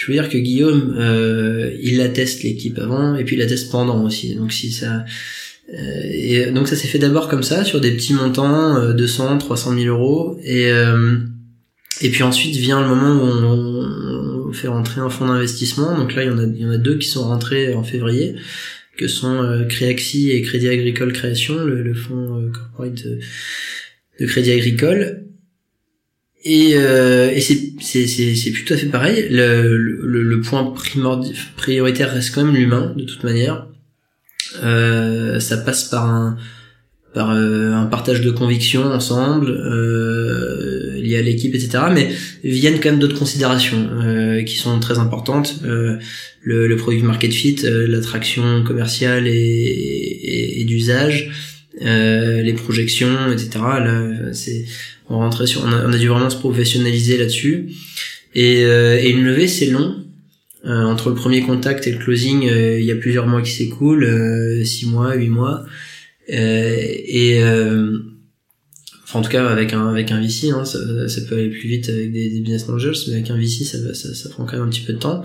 Je 0.00 0.06
veux 0.06 0.14
dire 0.14 0.30
que 0.30 0.38
Guillaume, 0.38 0.96
euh, 0.98 1.76
il 1.82 2.00
atteste 2.00 2.42
l'équipe 2.42 2.78
avant 2.78 3.16
et 3.16 3.24
puis 3.24 3.36
il 3.36 3.38
l'atteste 3.38 3.70
pendant 3.70 4.02
aussi. 4.02 4.34
Donc 4.34 4.50
si 4.50 4.72
ça 4.72 5.04
euh, 5.74 6.02
et 6.10 6.50
donc 6.52 6.68
ça 6.68 6.74
s'est 6.74 6.88
fait 6.88 6.98
d'abord 6.98 7.28
comme 7.28 7.42
ça, 7.42 7.64
sur 7.64 7.82
des 7.82 7.90
petits 7.90 8.14
montants, 8.14 8.94
200, 8.94 9.36
300 9.36 9.74
000 9.78 9.94
euros. 9.94 10.38
Et, 10.42 10.70
euh, 10.70 11.18
et 12.00 12.08
puis 12.08 12.22
ensuite 12.22 12.56
vient 12.56 12.80
le 12.80 12.88
moment 12.88 13.22
où 13.22 14.48
on, 14.48 14.52
fait 14.54 14.68
rentrer 14.68 15.02
un 15.02 15.10
fonds 15.10 15.26
d'investissement. 15.26 15.94
Donc 15.98 16.14
là, 16.14 16.24
il 16.24 16.30
y, 16.30 16.30
en 16.30 16.38
a, 16.38 16.44
il 16.44 16.62
y 16.62 16.64
en 16.64 16.70
a 16.70 16.78
deux 16.78 16.96
qui 16.96 17.06
sont 17.06 17.24
rentrés 17.24 17.74
en 17.74 17.84
février, 17.84 18.36
que 18.96 19.06
sont 19.06 19.42
euh, 19.42 19.64
Créaxi 19.64 20.30
et 20.30 20.40
Crédit 20.40 20.68
Agricole 20.68 21.12
Création, 21.12 21.56
le, 21.62 21.92
fonds 21.92 22.50
corporate 22.52 23.04
de, 24.18 24.26
Crédit 24.26 24.52
Agricole. 24.52 25.26
Et, 26.42 26.72
euh, 26.74 27.30
et 27.30 27.40
c'est, 27.40 27.74
c'est, 27.80 28.06
c'est, 28.06 28.34
c'est 28.34 28.72
à 28.72 28.76
fait 28.76 28.86
pareil. 28.86 29.28
Le, 29.30 29.76
le, 29.76 30.22
le 30.22 30.40
point 30.40 30.72
prioritaire 31.56 32.12
reste 32.12 32.34
quand 32.34 32.44
même 32.44 32.54
l'humain, 32.54 32.94
de 32.96 33.04
toute 33.04 33.24
manière. 33.24 33.66
Euh, 34.62 35.38
ça 35.38 35.58
passe 35.58 35.84
par 35.84 36.06
un 36.06 36.36
par 37.12 37.30
euh, 37.32 37.72
un 37.72 37.86
partage 37.86 38.20
de 38.20 38.30
convictions 38.30 38.84
ensemble 38.84 39.50
euh, 39.50 40.94
lié 41.00 41.18
à 41.18 41.22
l'équipe 41.22 41.54
etc 41.54 41.84
mais 41.92 42.08
viennent 42.44 42.78
quand 42.80 42.90
même 42.90 43.00
d'autres 43.00 43.18
considérations 43.18 43.88
euh, 44.00 44.42
qui 44.42 44.56
sont 44.56 44.78
très 44.78 44.98
importantes 44.98 45.60
euh, 45.64 45.98
le, 46.42 46.68
le 46.68 46.76
produit 46.76 47.02
market 47.02 47.32
fit 47.32 47.56
l'attraction 47.64 48.62
commerciale 48.64 49.26
et, 49.26 49.32
et, 49.32 50.60
et 50.60 50.64
d'usage 50.64 51.30
les 51.80 52.54
projections 52.56 53.32
etc 53.32 53.50
là 53.54 54.32
c'est 54.32 54.64
on 55.10 55.18
rentrait 55.18 55.46
sur 55.46 55.64
on 55.64 55.72
a, 55.72 55.86
on 55.86 55.92
a, 55.92 55.98
dû 55.98 56.08
vraiment 56.08 56.30
se 56.30 56.38
professionnaliser 56.38 57.18
là-dessus 57.18 57.70
et, 58.34 58.60
et 58.62 59.10
une 59.10 59.24
levée 59.24 59.48
c'est 59.48 59.66
long 59.66 59.96
euh, 60.66 60.84
entre 60.84 61.08
le 61.08 61.14
premier 61.14 61.40
contact 61.40 61.86
et 61.86 61.92
le 61.92 61.98
closing, 61.98 62.46
euh, 62.46 62.78
il 62.78 62.84
y 62.84 62.92
a 62.92 62.96
plusieurs 62.96 63.26
mois 63.26 63.40
qui 63.40 63.50
s'écoulent, 63.50 64.04
euh, 64.04 64.62
six 64.62 64.86
mois, 64.86 65.14
huit 65.14 65.30
mois, 65.30 65.64
et 66.28 67.42
enfin 69.02 69.18
en 69.18 69.22
tout 69.22 69.30
cas 69.30 69.48
avec 69.48 69.72
un 69.72 69.88
avec 69.88 70.12
un 70.12 70.20
VC, 70.20 70.50
hein, 70.50 70.64
ça, 70.64 70.78
ça, 71.08 71.22
peut 71.22 71.34
aller 71.34 71.48
plus 71.48 71.66
vite 71.66 71.88
avec 71.88 72.12
des, 72.12 72.28
business 72.40 72.68
managers, 72.68 72.92
mais 73.08 73.14
avec 73.14 73.30
un 73.30 73.36
VC, 73.36 73.64
ça, 73.64 73.78
ça, 73.94 74.14
ça 74.14 74.28
prend 74.28 74.44
quand 74.44 74.52
même 74.52 74.66
un 74.66 74.70
petit 74.70 74.82
peu 74.82 74.92
de 74.92 74.98
temps. 74.98 75.22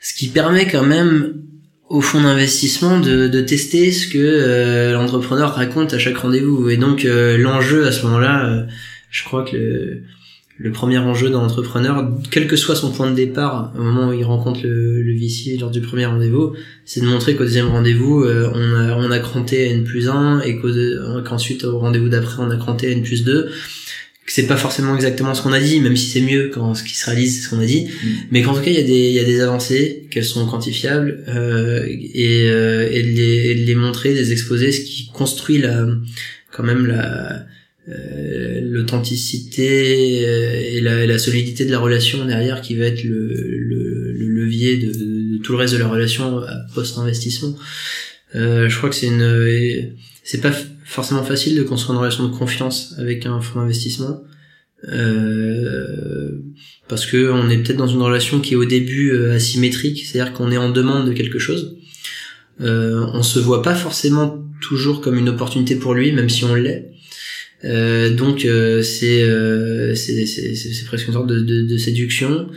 Ce 0.00 0.14
qui 0.14 0.28
permet 0.28 0.66
quand 0.66 0.86
même 0.86 1.42
au 1.90 2.00
fonds 2.00 2.22
d'investissement 2.22 2.98
de, 2.98 3.28
de, 3.28 3.40
tester 3.42 3.92
ce 3.92 4.06
que 4.06 4.92
l'entrepreneur 4.94 5.54
raconte 5.54 5.92
à 5.92 5.98
chaque 5.98 6.16
rendez-vous. 6.16 6.70
Et 6.70 6.78
donc 6.78 7.02
l'enjeu 7.04 7.86
à 7.86 7.92
ce 7.92 8.04
moment-là, 8.06 8.66
je 9.12 9.22
crois 9.22 9.44
que 9.44 9.56
le, 9.56 10.02
le 10.58 10.72
premier 10.72 10.98
enjeu 10.98 11.30
d'un 11.30 11.38
entrepreneur, 11.38 12.10
quel 12.30 12.48
que 12.48 12.56
soit 12.56 12.74
son 12.74 12.90
point 12.90 13.10
de 13.10 13.14
départ, 13.14 13.72
au 13.78 13.82
moment 13.82 14.08
où 14.08 14.12
il 14.12 14.24
rencontre 14.24 14.60
le, 14.64 15.02
le 15.02 15.14
VC 15.14 15.56
lors 15.60 15.70
du 15.70 15.80
premier 15.80 16.06
rendez-vous, 16.06 16.54
c'est 16.84 17.00
de 17.00 17.06
montrer 17.06 17.36
qu'au 17.36 17.44
deuxième 17.44 17.68
rendez-vous, 17.68 18.24
euh, 18.24 18.50
on, 18.54 18.74
a, 18.74 18.96
on 18.96 19.10
a 19.10 19.18
cranté 19.20 19.68
à 19.68 19.70
N 19.70 19.84
plus 19.84 20.08
1 20.08 20.40
et 20.40 20.58
qu'ensuite 21.24 21.64
au 21.64 21.78
rendez-vous 21.78 22.08
d'après, 22.08 22.42
on 22.42 22.50
a 22.50 22.56
cranté 22.56 22.88
à 22.88 22.90
N 22.90 23.02
plus 23.02 23.22
2 23.22 23.50
que 24.24 24.32
c'est 24.32 24.46
pas 24.46 24.56
forcément 24.56 24.94
exactement 24.94 25.34
ce 25.34 25.42
qu'on 25.42 25.52
a 25.52 25.58
dit, 25.58 25.80
même 25.80 25.96
si 25.96 26.06
c'est 26.06 26.20
mieux 26.20 26.48
quand 26.54 26.76
ce 26.76 26.84
qui 26.84 26.94
se 26.94 27.06
réalise 27.06 27.36
c'est 27.36 27.44
ce 27.46 27.50
qu'on 27.50 27.60
a 27.60 27.66
dit, 27.66 27.86
mm. 27.86 28.08
mais 28.30 28.42
qu'en 28.42 28.54
tout 28.54 28.60
cas 28.60 28.70
il 28.70 28.76
y 28.76 28.78
a 28.78 28.84
des 28.84 29.08
il 29.08 29.14
y 29.14 29.18
a 29.18 29.24
des 29.24 29.40
avancées, 29.40 30.06
qu'elles 30.10 30.24
sont 30.24 30.46
quantifiables 30.46 31.24
euh, 31.26 31.84
et, 31.88 32.48
euh, 32.48 32.88
et, 32.88 33.02
de 33.02 33.08
les, 33.08 33.50
et 33.50 33.54
de 33.56 33.66
les 33.66 33.74
montrer, 33.74 34.14
des 34.14 34.30
exposer, 34.30 34.70
ce 34.70 34.82
qui 34.82 35.10
construit 35.12 35.58
la 35.58 35.88
quand 36.52 36.62
même 36.62 36.86
la 36.86 37.46
euh, 37.88 38.60
l'authenticité 38.62 40.24
euh, 40.24 40.60
et 40.60 40.80
la, 40.80 41.06
la, 41.06 41.18
solidité 41.18 41.64
de 41.64 41.72
la 41.72 41.80
relation 41.80 42.24
derrière 42.24 42.62
qui 42.62 42.76
va 42.76 42.84
être 42.84 43.02
le, 43.02 43.26
le, 43.26 44.12
le 44.12 44.28
levier 44.28 44.76
de, 44.76 44.92
de, 44.92 45.38
tout 45.42 45.52
le 45.52 45.58
reste 45.58 45.74
de 45.74 45.78
la 45.78 45.88
relation 45.88 46.40
post-investissement. 46.74 47.56
Euh, 48.34 48.68
je 48.68 48.76
crois 48.76 48.88
que 48.88 48.94
c'est 48.94 49.08
une, 49.08 49.94
c'est 50.22 50.40
pas 50.40 50.52
forcément 50.84 51.24
facile 51.24 51.56
de 51.56 51.62
construire 51.62 51.94
une 51.94 52.00
relation 52.00 52.28
de 52.28 52.34
confiance 52.34 52.94
avec 52.98 53.26
un 53.26 53.40
fonds 53.40 53.60
d'investissement. 53.60 54.22
Euh, 54.88 56.40
parce 56.88 57.06
que 57.06 57.30
on 57.30 57.48
est 57.48 57.58
peut-être 57.58 57.76
dans 57.76 57.86
une 57.86 58.02
relation 58.02 58.40
qui 58.40 58.54
est 58.54 58.56
au 58.56 58.64
début 58.64 59.16
asymétrique, 59.28 60.04
c'est-à-dire 60.04 60.32
qu'on 60.32 60.50
est 60.50 60.56
en 60.56 60.70
demande 60.70 61.08
de 61.08 61.12
quelque 61.12 61.38
chose. 61.38 61.76
Euh, 62.60 63.06
on 63.12 63.22
se 63.22 63.38
voit 63.38 63.62
pas 63.62 63.74
forcément 63.74 64.44
toujours 64.60 65.00
comme 65.00 65.18
une 65.18 65.28
opportunité 65.28 65.76
pour 65.76 65.94
lui, 65.94 66.12
même 66.12 66.28
si 66.28 66.44
on 66.44 66.54
l'est. 66.54 66.91
Euh, 67.64 68.10
donc 68.10 68.44
euh, 68.44 68.82
euh, 69.02 69.94
c'est 69.94 70.26
c'est 70.26 70.84
presque 70.86 71.06
une 71.06 71.12
sorte 71.12 71.28
de, 71.28 71.40
de, 71.40 71.62
de 71.62 71.76
séduction. 71.76 72.48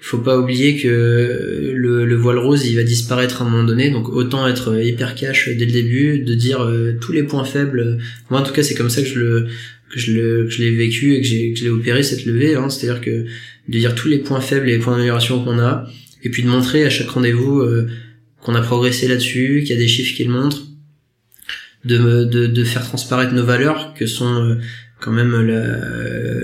Faut 0.00 0.18
pas 0.18 0.38
oublier 0.38 0.76
que 0.76 1.72
le, 1.74 2.04
le, 2.04 2.14
voile 2.14 2.38
rose 2.38 2.66
il 2.66 2.76
va 2.76 2.82
disparaître 2.82 3.40
à 3.40 3.46
un 3.46 3.48
moment 3.48 3.64
donné, 3.64 3.88
donc 3.88 4.10
autant 4.10 4.46
être 4.46 4.78
hyper 4.84 5.14
cash 5.14 5.48
dès 5.48 5.64
le 5.64 5.72
début, 5.72 6.18
de 6.18 6.34
dire 6.34 6.70
tous 7.00 7.12
les 7.12 7.22
points 7.22 7.44
faibles. 7.44 7.98
Moi 8.28 8.40
en 8.40 8.42
tout 8.42 8.52
cas 8.52 8.62
c'est 8.62 8.74
comme 8.74 8.90
ça 8.90 9.00
que 9.00 9.08
je 9.08 9.18
le 9.18 9.46
que 9.90 9.98
je 9.98 10.12
le 10.12 10.44
que 10.44 10.50
je 10.50 10.62
l'ai 10.62 10.72
vécu 10.72 11.14
et 11.14 11.22
que 11.22 11.26
j'ai 11.26 11.52
que 11.54 11.58
je 11.58 11.64
l'ai 11.64 11.70
opéré 11.70 12.02
cette 12.02 12.26
levée. 12.26 12.54
Hein, 12.54 12.68
C'est-à-dire 12.68 13.00
que 13.00 13.24
de 13.68 13.78
dire 13.78 13.94
tous 13.94 14.08
les 14.08 14.18
points 14.18 14.42
faibles 14.42 14.68
et 14.68 14.72
les 14.72 14.78
points 14.78 14.92
d'amélioration 14.92 15.42
qu'on 15.42 15.58
a, 15.58 15.88
et 16.22 16.28
puis 16.28 16.42
de 16.42 16.48
montrer 16.48 16.84
à 16.84 16.90
chaque 16.90 17.08
rendez-vous 17.08 17.66
qu'on 18.42 18.54
a 18.54 18.60
progressé 18.60 19.08
là-dessus, 19.08 19.62
qu'il 19.64 19.74
y 19.74 19.78
a 19.78 19.80
des 19.80 19.88
chiffres 19.88 20.14
qui 20.14 20.24
le 20.24 20.32
montrent 20.32 20.66
de, 21.84 22.24
de, 22.24 22.46
de, 22.46 22.64
faire 22.64 22.82
transparaître 22.82 23.32
nos 23.32 23.44
valeurs 23.44 23.94
que 23.94 24.06
sont 24.06 24.34
euh, 24.42 24.56
quand 25.00 25.12
même 25.12 25.32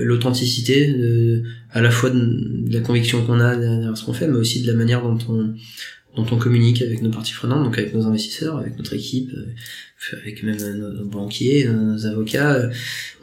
l'authenticité 0.03 0.93
à 1.71 1.81
la 1.81 1.89
fois 1.89 2.09
de, 2.09 2.71
la 2.71 2.81
conviction 2.81 3.25
qu'on 3.25 3.39
a 3.39 3.55
derrière 3.55 3.97
ce 3.97 4.05
qu'on 4.05 4.13
fait 4.13 4.27
mais 4.27 4.37
aussi 4.37 4.61
de 4.61 4.67
la 4.67 4.77
manière 4.77 5.01
dont 5.01 5.17
on 5.29 5.53
dont 6.17 6.25
on 6.29 6.35
communique 6.35 6.81
avec 6.81 7.01
nos 7.01 7.09
parties 7.09 7.33
prenantes 7.33 7.63
donc 7.63 7.77
avec 7.77 7.93
nos 7.95 8.05
investisseurs 8.05 8.57
avec 8.57 8.77
notre 8.77 8.93
équipe 8.93 9.31
euh, 9.33 10.17
avec 10.21 10.43
même 10.43 10.57
nos, 10.77 11.05
banquiers 11.05 11.67
nos 11.69 12.05
avocats. 12.05 12.69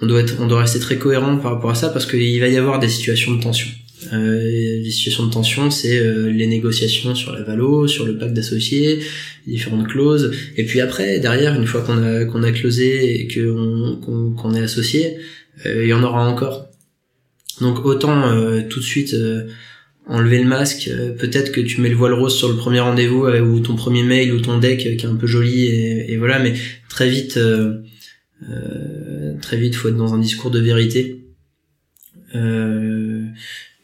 On 0.00 0.06
doit 0.06 0.20
être 0.20 0.36
on 0.40 0.46
doit 0.46 0.60
rester 0.60 0.80
très 0.80 0.96
cohérent 0.96 1.36
par 1.36 1.54
rapport 1.54 1.70
à 1.70 1.74
ça 1.74 1.90
parce 1.90 2.06
qu'il 2.06 2.40
va 2.40 2.48
y 2.48 2.56
avoir 2.56 2.78
des 2.80 2.88
situations 2.88 3.34
de 3.34 3.42
tension 3.42 3.68
euh, 4.12 4.80
les 4.80 4.90
situations 4.90 5.26
de 5.26 5.32
tension, 5.32 5.70
c'est 5.70 5.98
euh, 5.98 6.30
les 6.30 6.46
négociations 6.46 7.14
sur 7.14 7.32
la 7.32 7.42
valo, 7.42 7.88
sur 7.88 8.06
le 8.06 8.16
pacte 8.16 8.32
d'associés, 8.32 9.00
différentes 9.46 9.88
clauses. 9.88 10.32
Et 10.56 10.64
puis 10.64 10.80
après, 10.80 11.18
derrière, 11.18 11.54
une 11.54 11.66
fois 11.66 11.82
qu'on 11.82 12.02
a 12.02 12.24
qu'on 12.24 12.42
a 12.42 12.52
closé 12.52 13.20
et 13.20 13.28
qu'on 13.28 14.34
qu'on 14.36 14.54
est 14.54 14.62
associé, 14.62 15.18
euh, 15.66 15.82
il 15.82 15.88
y 15.88 15.92
en 15.92 16.02
aura 16.02 16.28
encore. 16.28 16.68
Donc 17.60 17.84
autant 17.84 18.30
euh, 18.30 18.62
tout 18.68 18.78
de 18.78 18.84
suite 18.84 19.16
enlever 20.06 20.38
le 20.38 20.48
masque. 20.48 20.90
Peut-être 21.18 21.52
que 21.52 21.60
tu 21.60 21.80
mets 21.80 21.90
le 21.90 21.96
voile 21.96 22.14
rose 22.14 22.34
sur 22.36 22.48
le 22.48 22.56
premier 22.56 22.80
rendez-vous 22.80 23.26
ou 23.26 23.60
ton 23.60 23.74
premier 23.74 24.04
mail 24.04 24.32
ou 24.32 24.40
ton 24.40 24.58
deck 24.58 24.78
qui 24.78 24.88
est 24.88 25.04
un 25.04 25.16
peu 25.16 25.26
joli 25.26 25.66
et, 25.66 26.16
voilà, 26.16 26.38
mais 26.38 26.54
très 26.88 27.10
vite. 27.10 27.38
très 29.42 29.56
vite, 29.58 29.74
faut 29.74 29.88
être 29.88 29.96
dans 29.96 30.14
un 30.14 30.18
discours 30.18 30.50
de 30.50 30.60
vérité. 30.60 31.24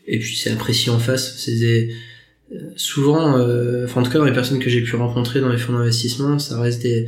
Et 0.06 0.18
puis 0.18 0.36
c'est 0.36 0.50
apprécié 0.50 0.90
en 0.90 0.98
face. 0.98 1.36
C'est 1.38 1.88
souvent, 2.76 3.40
enfin 3.84 4.00
en 4.00 4.04
tout 4.04 4.10
cas 4.10 4.18
dans 4.18 4.24
les 4.24 4.32
personnes 4.32 4.58
que 4.58 4.70
j'ai 4.70 4.82
pu 4.82 4.96
rencontrer 4.96 5.40
dans 5.40 5.48
les 5.48 5.58
fonds 5.58 5.72
d'investissement, 5.72 6.38
ça 6.38 6.60
reste 6.60 6.82
des 6.82 7.06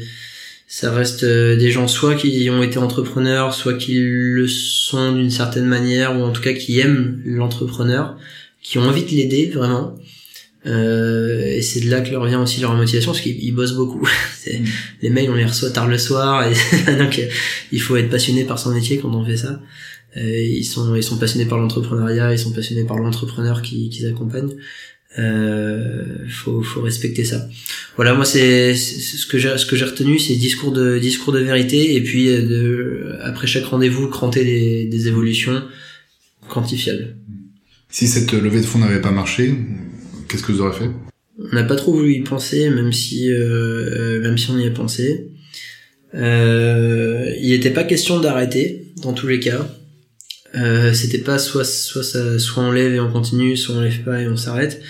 ça 0.69 0.93
reste 0.93 1.25
des 1.25 1.71
gens 1.71 1.87
soit 1.87 2.17
qui 2.17 2.51
ont 2.51 2.63
été 2.63 2.79
entrepreneurs, 2.79 3.55
soit 3.55 3.75
qui 3.75 3.99
le 4.01 4.49
sont 4.49 5.13
d'une 5.13 5.31
certaine 5.31 5.67
manière, 5.67 6.19
ou 6.19 6.23
en 6.25 6.33
tout 6.33 6.43
cas 6.43 6.55
qui 6.55 6.81
aiment 6.81 7.23
l'entrepreneur, 7.25 8.19
qui 8.63 8.79
ont 8.79 8.83
envie 8.83 9.05
de 9.05 9.11
l'aider 9.11 9.47
vraiment, 9.55 9.97
euh, 10.67 11.45
et 11.45 11.63
c'est 11.63 11.81
de 11.81 11.91
là 11.91 12.01
que 12.01 12.11
leur 12.11 12.25
vient 12.25 12.43
aussi 12.43 12.61
leur 12.61 12.75
motivation 12.75 13.13
parce 13.13 13.23
qu'ils 13.23 13.55
bossent 13.55 13.75
beaucoup. 13.75 14.07
Mm. 14.47 14.65
Les 15.03 15.11
mails 15.11 15.29
on 15.29 15.35
les 15.35 15.45
reçoit 15.45 15.71
tard 15.71 15.89
le 15.89 15.99
soir 15.99 16.45
et 16.47 16.55
donc 16.99 17.21
il 17.73 17.81
faut 17.81 17.97
être 17.97 18.09
passionné 18.09 18.45
par 18.45 18.61
son 18.61 18.71
métier 18.71 18.99
quand 18.99 19.13
on 19.13 19.25
fait 19.25 19.37
ça. 19.37 19.61
Euh, 20.17 20.41
ils 20.41 20.65
sont 20.65 20.95
ils 20.95 21.03
sont 21.03 21.19
passionnés 21.19 21.47
par 21.47 21.59
l'entrepreneuriat, 21.59 22.33
ils 22.33 22.39
sont 22.39 22.53
passionnés 22.53 22.85
par 22.85 22.99
l'entrepreneur 22.99 23.63
qui 23.63 23.91
qu'ils 23.91 24.07
accompagnent. 24.07 24.57
Euh, 25.19 26.05
faut 26.29 26.63
faut 26.63 26.83
respecter 26.83 27.25
ça. 27.25 27.49
Voilà 27.97 28.15
moi 28.15 28.25
c'est 28.25 28.75
ce 28.75 29.27
que 29.27 29.39
j'ai 29.39 29.57
ce 29.57 29.65
que 29.65 29.77
j'ai 29.77 29.87
retenu 29.87 30.19
c'est 30.19 30.35
discours 30.35 30.73
de 30.73 30.99
discours 30.99 31.33
de 31.33 31.41
vérité 31.41 31.95
et 31.95 32.03
puis 32.03 32.29
euh, 32.29 32.43
de 32.43 33.17
après 33.23 33.47
chaque 33.47 33.65
rendez-vous 33.65 34.09
cranter 34.09 34.45
des, 34.45 34.87
des 34.87 35.09
évolutions 35.09 35.63
quantifiables. 36.49 37.17
Si 37.89 38.07
cette 38.07 38.33
levée 38.33 38.61
de 38.61 38.67
fonds 38.67 38.79
n'avait 38.79 39.01
pas 39.01 39.11
marché, 39.11 39.55
Qu'est-ce 40.29 40.43
que 40.43 40.53
vous 40.53 40.61
aurez 40.61 40.79
fait? 40.79 40.91
On 41.39 41.55
n'a 41.55 41.65
pas 41.65 41.77
trop 41.77 41.93
voulu 41.93 42.15
y 42.15 42.21
penser, 42.21 42.71
même 42.71 42.93
si, 42.93 43.31
euh, 43.31 43.39
euh, 43.39 44.21
même 44.23 44.39
si 44.39 44.51
on 44.51 44.59
y 44.59 44.67
a 44.67 44.71
pensé. 44.71 45.29
Euh, 46.15 47.33
il 47.41 47.51
n'était 47.51 47.71
pas 47.71 47.85
question 47.85 48.21
d'arrêter, 48.21 48.93
dans 49.03 49.13
tous 49.13 49.27
les 49.27 49.39
cas. 49.39 49.69
Euh, 50.57 50.93
c'était 50.93 51.19
pas 51.19 51.39
soit 51.39 51.65
soit 51.65 52.03
ça, 52.03 52.39
soit 52.39 52.63
on 52.63 52.73
lève 52.73 52.95
et 52.95 53.01
on 53.01 53.11
continue, 53.11 53.57
soit 53.57 53.75
on 53.75 53.81
lève 53.81 54.03
pas 54.03 54.21
et 54.21 54.29
on 54.29 54.37
s'arrête. 54.37 54.83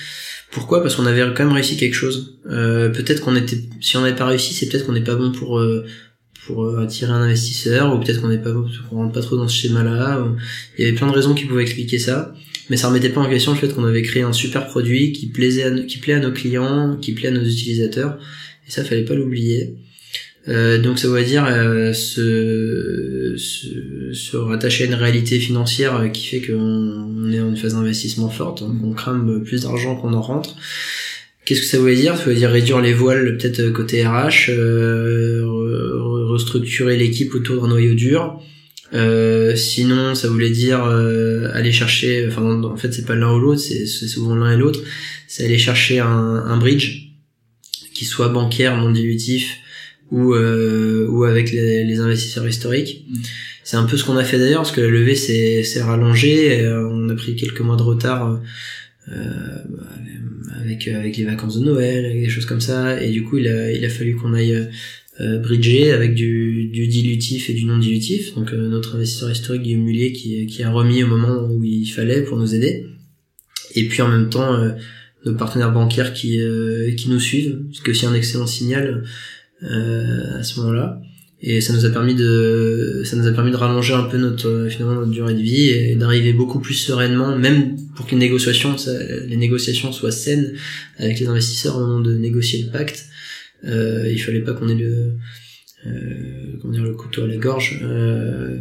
Pourquoi? 0.50 0.82
Parce 0.82 0.94
qu'on 0.94 1.06
avait 1.06 1.22
quand 1.34 1.44
même 1.44 1.52
réussi 1.52 1.76
quelque 1.76 1.94
chose. 1.94 2.38
Euh, 2.50 2.88
peut-être 2.88 3.20
qu'on 3.20 3.36
était, 3.36 3.58
si 3.80 3.96
on 3.96 4.02
n'avait 4.02 4.16
pas 4.16 4.26
réussi, 4.26 4.54
c'est 4.54 4.68
peut-être 4.68 4.86
qu'on 4.86 4.92
n'est 4.92 5.04
pas 5.04 5.16
bon 5.16 5.32
pour 5.32 5.58
euh, 5.58 5.84
pour 6.46 6.78
attirer 6.78 7.10
un 7.10 7.22
investisseur, 7.22 7.92
ou 7.92 7.98
peut-être 7.98 8.20
qu'on 8.20 8.28
n'est 8.28 8.38
pas 8.38 8.52
bon, 8.52 8.66
qu'on 8.88 8.96
rentre 8.96 9.12
pas 9.12 9.20
trop 9.20 9.36
dans 9.36 9.48
ce 9.48 9.56
schéma-là. 9.56 10.24
Il 10.78 10.84
y 10.84 10.88
avait 10.88 10.96
plein 10.96 11.08
de 11.08 11.12
raisons 11.12 11.34
qui 11.34 11.44
pouvaient 11.44 11.62
expliquer 11.62 11.98
ça 11.98 12.34
mais 12.68 12.76
ça 12.76 12.88
remettait 12.88 13.10
pas 13.10 13.20
en 13.20 13.28
question 13.28 13.52
le 13.52 13.58
fait 13.58 13.72
qu'on 13.72 13.84
avait 13.84 14.02
créé 14.02 14.22
un 14.22 14.32
super 14.32 14.66
produit 14.66 15.12
qui 15.12 15.26
plaisait 15.26 15.64
à, 15.64 15.70
qui 15.70 15.98
plaît 15.98 16.14
à 16.14 16.18
nos 16.18 16.32
clients, 16.32 16.96
qui 17.00 17.12
plaît 17.12 17.28
à 17.28 17.32
nos 17.32 17.44
utilisateurs, 17.44 18.18
et 18.66 18.70
ça 18.70 18.84
fallait 18.84 19.04
pas 19.04 19.14
l'oublier. 19.14 19.76
Euh, 20.48 20.78
donc 20.78 20.98
ça 20.98 21.08
veut 21.08 21.24
dire 21.24 21.44
euh, 21.44 21.92
se, 21.92 23.34
se, 23.36 24.12
se, 24.12 24.36
rattacher 24.36 24.84
à 24.84 24.86
une 24.86 24.94
réalité 24.94 25.40
financière 25.40 25.96
euh, 25.96 26.08
qui 26.08 26.28
fait 26.28 26.40
qu'on 26.40 27.30
est 27.32 27.40
en 27.40 27.48
une 27.48 27.56
phase 27.56 27.74
d'investissement 27.74 28.28
forte, 28.28 28.60
donc 28.60 28.76
on 28.84 28.92
crame 28.92 29.42
plus 29.42 29.62
d'argent 29.62 29.96
qu'on 29.96 30.12
en 30.12 30.22
rentre. 30.22 30.54
Qu'est-ce 31.44 31.60
que 31.62 31.66
ça 31.66 31.78
veut 31.78 31.94
dire? 31.94 32.16
Ça 32.16 32.24
veut 32.24 32.34
dire 32.34 32.50
réduire 32.50 32.80
les 32.80 32.92
voiles 32.92 33.36
peut-être 33.38 33.70
côté 33.70 34.06
RH, 34.06 34.50
euh, 34.50 35.42
restructurer 36.28 36.96
l'équipe 36.96 37.34
autour 37.34 37.62
d'un 37.62 37.68
noyau 37.68 37.94
dur, 37.94 38.40
euh, 38.94 39.56
sinon, 39.56 40.14
ça 40.14 40.28
voulait 40.28 40.50
dire 40.50 40.84
euh, 40.84 41.50
aller 41.52 41.72
chercher. 41.72 42.26
Enfin, 42.28 42.62
en 42.62 42.76
fait, 42.76 42.92
c'est 42.92 43.04
pas 43.04 43.14
l'un 43.14 43.32
ou 43.32 43.38
l'autre, 43.38 43.60
c'est 43.60 43.86
souvent 43.86 44.34
l'un 44.34 44.52
et 44.52 44.56
l'autre. 44.56 44.80
C'est 45.26 45.44
aller 45.44 45.58
chercher 45.58 45.98
un, 45.98 46.06
un, 46.08 46.56
bridge 46.56 47.10
qui 47.94 48.04
soit 48.04 48.28
bancaire, 48.28 48.76
non 48.76 48.90
dilutif, 48.90 49.56
ou 50.10 50.34
euh, 50.34 51.06
ou 51.08 51.24
avec 51.24 51.52
les, 51.52 51.84
les, 51.84 52.00
investisseurs 52.00 52.46
historiques. 52.46 53.04
Mm. 53.08 53.14
C'est 53.64 53.76
un 53.76 53.84
peu 53.84 53.96
ce 53.96 54.04
qu'on 54.04 54.16
a 54.16 54.24
fait 54.24 54.38
d'ailleurs, 54.38 54.62
parce 54.62 54.72
que 54.72 54.80
la 54.80 54.88
levée 54.88 55.16
s'est 55.16 55.82
rallongée. 55.82 56.64
on 56.68 57.08
a 57.08 57.14
pris 57.14 57.34
quelques 57.34 57.60
mois 57.60 57.76
de 57.76 57.82
retard. 57.82 58.40
avec 60.60 60.86
avec 60.88 61.16
les 61.16 61.24
vacances 61.24 61.58
de 61.58 61.64
Noël, 61.64 62.04
avec 62.04 62.20
des 62.20 62.28
choses 62.28 62.46
comme 62.46 62.60
ça, 62.60 63.02
et 63.02 63.10
du 63.10 63.24
coup 63.24 63.38
il 63.38 63.48
a 63.48 63.72
il 63.72 63.84
a 63.84 63.88
fallu 63.88 64.14
qu'on 64.14 64.34
aille 64.34 64.68
euh, 65.18 65.38
bridgé 65.38 65.92
avec 65.92 66.14
du, 66.14 66.68
du, 66.68 66.88
dilutif 66.88 67.48
et 67.48 67.54
du 67.54 67.64
non 67.64 67.78
dilutif. 67.78 68.34
Donc 68.34 68.52
euh, 68.52 68.68
notre 68.68 68.96
investisseur 68.96 69.30
historique 69.30 69.62
Guillaume 69.62 69.84
Mullier 69.84 70.12
qui, 70.12 70.44
qui 70.46 70.62
a 70.62 70.70
remis 70.70 71.02
au 71.02 71.06
moment 71.06 71.42
où 71.48 71.64
il 71.64 71.86
fallait 71.86 72.20
pour 72.20 72.36
nous 72.36 72.54
aider. 72.54 72.84
Et 73.74 73.88
puis 73.88 74.02
en 74.02 74.08
même 74.08 74.28
temps 74.28 74.52
euh, 74.52 74.72
nos 75.24 75.34
partenaires 75.34 75.72
bancaires 75.72 76.12
qui 76.12 76.38
qui 76.98 77.08
nous 77.08 77.18
suivent, 77.18 77.62
ce 77.72 77.80
qui 77.80 77.88
est 77.88 77.90
aussi 77.92 78.04
un 78.04 78.14
excellent 78.14 78.46
signal 78.46 79.04
à 79.62 80.42
ce 80.42 80.60
moment-là. 80.60 81.00
Et 81.42 81.60
ça 81.60 81.74
nous 81.74 81.84
a 81.84 81.90
permis 81.90 82.14
de 82.14 83.02
ça 83.04 83.14
nous 83.14 83.26
a 83.26 83.32
permis 83.32 83.50
de 83.50 83.56
rallonger 83.56 83.92
un 83.92 84.04
peu 84.04 84.16
notre 84.16 84.68
finalement 84.70 84.94
notre 84.94 85.10
durée 85.10 85.34
de 85.34 85.42
vie 85.42 85.68
et 85.68 85.94
d'arriver 85.94 86.32
beaucoup 86.32 86.60
plus 86.60 86.74
sereinement, 86.74 87.36
même 87.36 87.76
pour 87.94 88.06
que 88.06 88.12
les 88.12 88.16
négociations 88.16 88.74
les 89.26 89.36
négociations 89.36 89.92
soient 89.92 90.10
saines 90.10 90.54
avec 90.98 91.20
les 91.20 91.26
investisseurs 91.26 91.76
au 91.76 91.80
moment 91.80 92.00
de 92.00 92.14
négocier 92.14 92.62
le 92.62 92.70
pacte 92.70 93.04
euh, 93.64 94.08
il 94.10 94.18
fallait 94.18 94.40
pas 94.40 94.52
qu'on 94.52 94.68
ait 94.68 94.74
le 94.74 95.16
euh, 95.86 96.58
comment 96.60 96.72
dire 96.72 96.82
le 96.82 96.94
couteau 96.94 97.24
à 97.24 97.26
la 97.26 97.36
gorge. 97.36 97.80
Euh, 97.82 98.58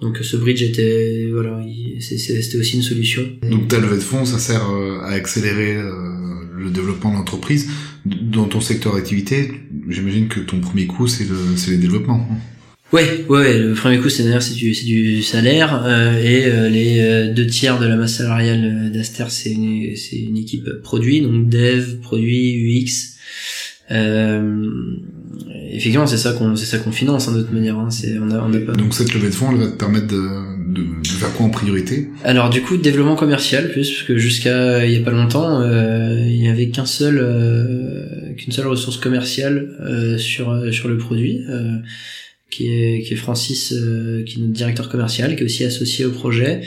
donc 0.00 0.18
ce 0.18 0.36
bridge 0.36 0.62
était 0.62 1.28
voilà, 1.32 1.60
c'était 2.00 2.58
aussi 2.58 2.76
une 2.76 2.82
solution. 2.82 3.22
Donc 3.50 3.68
ta 3.68 3.78
levée 3.80 3.96
de 3.96 4.02
fonds, 4.02 4.24
ça 4.24 4.38
sert 4.38 4.62
à 5.02 5.10
accélérer 5.10 5.76
le 5.76 6.70
développement 6.70 7.10
de 7.10 7.16
l'entreprise. 7.16 7.68
Dans 8.04 8.44
ton 8.44 8.60
secteur 8.60 8.94
d'activité, 8.94 9.50
j'imagine 9.88 10.28
que 10.28 10.40
ton 10.40 10.60
premier 10.60 10.86
coup 10.86 11.08
c'est 11.08 11.24
le 11.24 11.36
c'est 11.56 11.72
les 11.72 11.78
développements. 11.78 12.26
Ouais, 12.92 13.26
ouais, 13.28 13.58
le 13.58 13.74
premier 13.74 13.98
coup 13.98 14.08
c'est 14.08 14.22
d'ailleurs 14.22 14.42
c'est 14.42 14.54
du 14.54 14.72
c'est 14.74 14.86
du 14.86 15.22
salaire 15.22 15.86
et 16.22 16.50
les 16.70 17.32
deux 17.34 17.46
tiers 17.46 17.78
de 17.78 17.86
la 17.86 17.96
masse 17.96 18.16
salariale 18.16 18.90
d'Aster 18.90 19.26
c'est 19.28 19.52
une 19.52 19.94
c'est 19.94 20.16
une 20.16 20.38
équipe 20.38 20.70
produit 20.82 21.20
donc 21.20 21.50
dev, 21.50 22.00
produit, 22.00 22.82
UX 22.82 23.18
euh, 23.90 24.66
effectivement, 25.70 26.06
c'est 26.06 26.18
ça 26.18 26.32
qu'on 26.32 26.56
c'est 26.56 26.66
ça 26.66 26.78
qu'on 26.78 26.92
finance 26.92 27.28
hein, 27.28 27.32
de 27.32 27.42
toute 27.42 27.52
manière. 27.52 27.78
Hein. 27.78 27.90
C'est 27.90 28.18
on 28.18 28.30
a 28.30 28.40
on 28.40 28.52
a 28.52 28.60
pas. 28.60 28.72
Donc 28.72 28.94
cette 28.94 29.12
levée 29.14 29.30
de 29.30 29.34
fonds, 29.34 29.50
elle 29.52 29.58
va 29.58 29.66
te 29.68 29.76
permettre 29.76 30.08
de, 30.08 30.28
de, 30.72 30.84
quoi 31.36 31.46
en 31.46 31.50
priorité? 31.50 32.08
Alors 32.24 32.50
du 32.50 32.62
coup, 32.62 32.76
développement 32.76 33.16
commercial, 33.16 33.70
plus 33.70 33.90
parce 33.90 34.02
que 34.02 34.18
jusqu'à 34.18 34.86
il 34.86 34.92
y 34.92 34.96
a 34.96 35.00
pas 35.00 35.10
longtemps, 35.10 35.60
euh, 35.60 36.18
il 36.26 36.42
y 36.42 36.48
avait 36.48 36.68
qu'un 36.68 36.86
seul 36.86 37.18
euh, 37.20 38.34
qu'une 38.36 38.52
seule 38.52 38.66
ressource 38.66 38.98
commerciale 38.98 39.76
euh, 39.80 40.18
sur 40.18 40.72
sur 40.72 40.88
le 40.88 40.98
produit. 40.98 41.42
Euh, 41.48 41.76
qui 42.50 42.72
est, 42.72 43.02
qui 43.02 43.12
est 43.12 43.16
Francis, 43.16 43.68
qui 43.68 44.36
est 44.36 44.40
notre 44.40 44.52
directeur 44.54 44.88
commercial, 44.88 45.36
qui 45.36 45.42
est 45.42 45.44
aussi 45.44 45.64
associé 45.64 46.06
au 46.06 46.10
projet. 46.10 46.62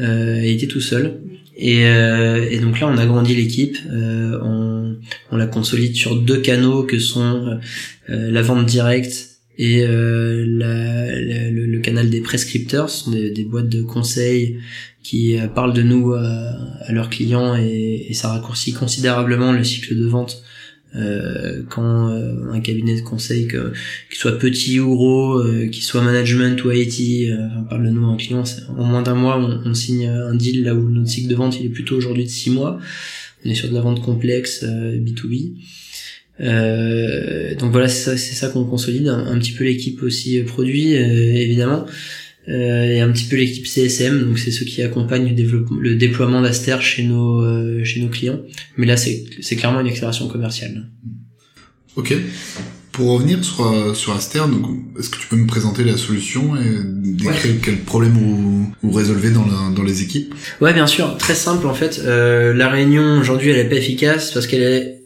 Euh, 0.00 0.40
il 0.42 0.50
était 0.50 0.66
tout 0.66 0.80
seul. 0.80 1.20
Et, 1.56 1.84
euh, 1.86 2.48
et, 2.50 2.58
donc 2.58 2.80
là, 2.80 2.88
on 2.88 2.96
a 2.96 3.04
grandi 3.04 3.34
l'équipe, 3.34 3.76
euh, 3.92 4.38
on, 4.42 4.96
on, 5.30 5.36
la 5.36 5.46
consolide 5.46 5.94
sur 5.94 6.16
deux 6.16 6.40
canaux 6.40 6.84
que 6.84 6.98
sont 6.98 7.60
euh, 8.08 8.30
la 8.30 8.42
vente 8.42 8.64
directe 8.64 9.29
et 9.58 9.84
euh, 9.84 10.44
la, 10.46 11.50
le, 11.50 11.66
le, 11.66 11.78
canal 11.80 12.08
des 12.08 12.20
prescripteurs, 12.20 12.88
ce 12.88 13.04
sont 13.04 13.10
des, 13.10 13.30
des 13.30 13.44
boîtes 13.44 13.68
de 13.68 13.82
conseils 13.82 14.58
qui 15.02 15.36
parlent 15.54 15.72
de 15.72 15.82
nous 15.82 16.12
à, 16.12 16.20
à 16.20 16.92
leurs 16.92 17.10
clients 17.10 17.56
et, 17.56 18.06
et, 18.08 18.14
ça 18.14 18.28
raccourcit 18.28 18.72
considérablement 18.72 19.52
le 19.52 19.64
cycle 19.64 19.96
de 19.96 20.06
vente 20.06 20.42
euh, 20.96 21.62
quand 21.68 22.10
euh, 22.10 22.50
un 22.50 22.58
cabinet 22.58 22.96
de 22.96 23.04
conseil 23.04 23.46
que 23.46 23.72
qu'il 24.08 24.18
soit 24.18 24.38
petit 24.38 24.80
ou 24.80 24.96
gros, 24.96 25.38
euh, 25.38 25.68
qu'il 25.68 25.84
soit 25.84 26.02
management 26.02 26.64
ou 26.64 26.72
IT, 26.72 27.30
on 27.58 27.64
parle 27.64 27.84
de 27.84 27.90
nous 27.90 28.04
en 28.04 28.16
client, 28.16 28.42
en 28.76 28.84
moins 28.84 29.02
d'un 29.02 29.14
mois 29.14 29.38
on, 29.38 29.68
on, 29.68 29.74
signe 29.74 30.08
un 30.08 30.34
deal 30.34 30.64
là 30.64 30.74
où 30.74 30.88
notre 30.88 31.08
cycle 31.08 31.28
de 31.28 31.36
vente 31.36 31.60
il 31.60 31.66
est 31.66 31.70
plutôt 31.70 31.96
aujourd'hui 31.96 32.24
de 32.24 32.28
six 32.28 32.50
mois. 32.50 32.80
On 33.44 33.50
est 33.50 33.54
sur 33.54 33.68
de 33.68 33.74
la 33.74 33.80
vente 33.80 34.02
complexe 34.02 34.64
B2B. 34.64 35.52
Donc 36.40 37.72
voilà, 37.72 37.88
c'est 37.88 38.16
ça, 38.16 38.46
ça 38.46 38.48
qu'on 38.48 38.64
consolide 38.64 39.08
un, 39.08 39.26
un, 39.26 39.38
petit 39.38 39.52
peu 39.52 39.64
l'équipe 39.64 40.02
aussi 40.02 40.40
produit 40.40 40.94
évidemment. 40.94 41.86
Euh, 42.48 42.84
et 42.84 43.00
un 43.00 43.10
petit 43.10 43.24
peu 43.24 43.36
l'équipe 43.36 43.66
CSM, 43.66 44.24
donc 44.24 44.38
c'est 44.38 44.50
ceux 44.50 44.64
qui 44.64 44.82
accompagnent 44.82 45.34
le, 45.36 45.66
le 45.78 45.94
déploiement 45.94 46.40
d'Aster 46.40 46.78
chez 46.80 47.02
nos 47.02 47.42
euh, 47.42 47.84
chez 47.84 48.00
nos 48.00 48.08
clients. 48.08 48.40
Mais 48.76 48.86
là, 48.86 48.96
c'est 48.96 49.24
c'est 49.40 49.56
clairement 49.56 49.80
une 49.80 49.88
accélération 49.88 50.26
commerciale. 50.26 50.88
Ok. 51.96 52.14
Pour 52.92 53.12
revenir 53.12 53.44
sur 53.44 53.66
euh, 53.66 53.94
sur 53.94 54.14
Aster, 54.14 54.42
est-ce 54.98 55.10
que 55.10 55.18
tu 55.18 55.28
peux 55.28 55.36
me 55.36 55.46
présenter 55.46 55.84
la 55.84 55.96
solution 55.96 56.56
et 56.56 56.80
décrire 56.84 57.54
quel 57.62 57.78
problème 57.78 58.12
vous, 58.14 58.72
vous 58.82 58.90
résolvez 58.90 59.30
dans 59.30 59.46
la, 59.46 59.74
dans 59.74 59.84
les 59.84 60.02
équipes? 60.02 60.34
Ouais, 60.60 60.72
bien 60.72 60.86
sûr. 60.86 61.16
Très 61.18 61.34
simple 61.34 61.66
en 61.66 61.74
fait. 61.74 62.00
Euh, 62.04 62.52
la 62.54 62.68
réunion 62.68 63.20
aujourd'hui, 63.20 63.50
elle 63.50 63.58
est 63.58 63.68
pas 63.68 63.76
efficace 63.76 64.32
parce 64.32 64.46
qu'elle 64.46 64.62
est 64.62 64.99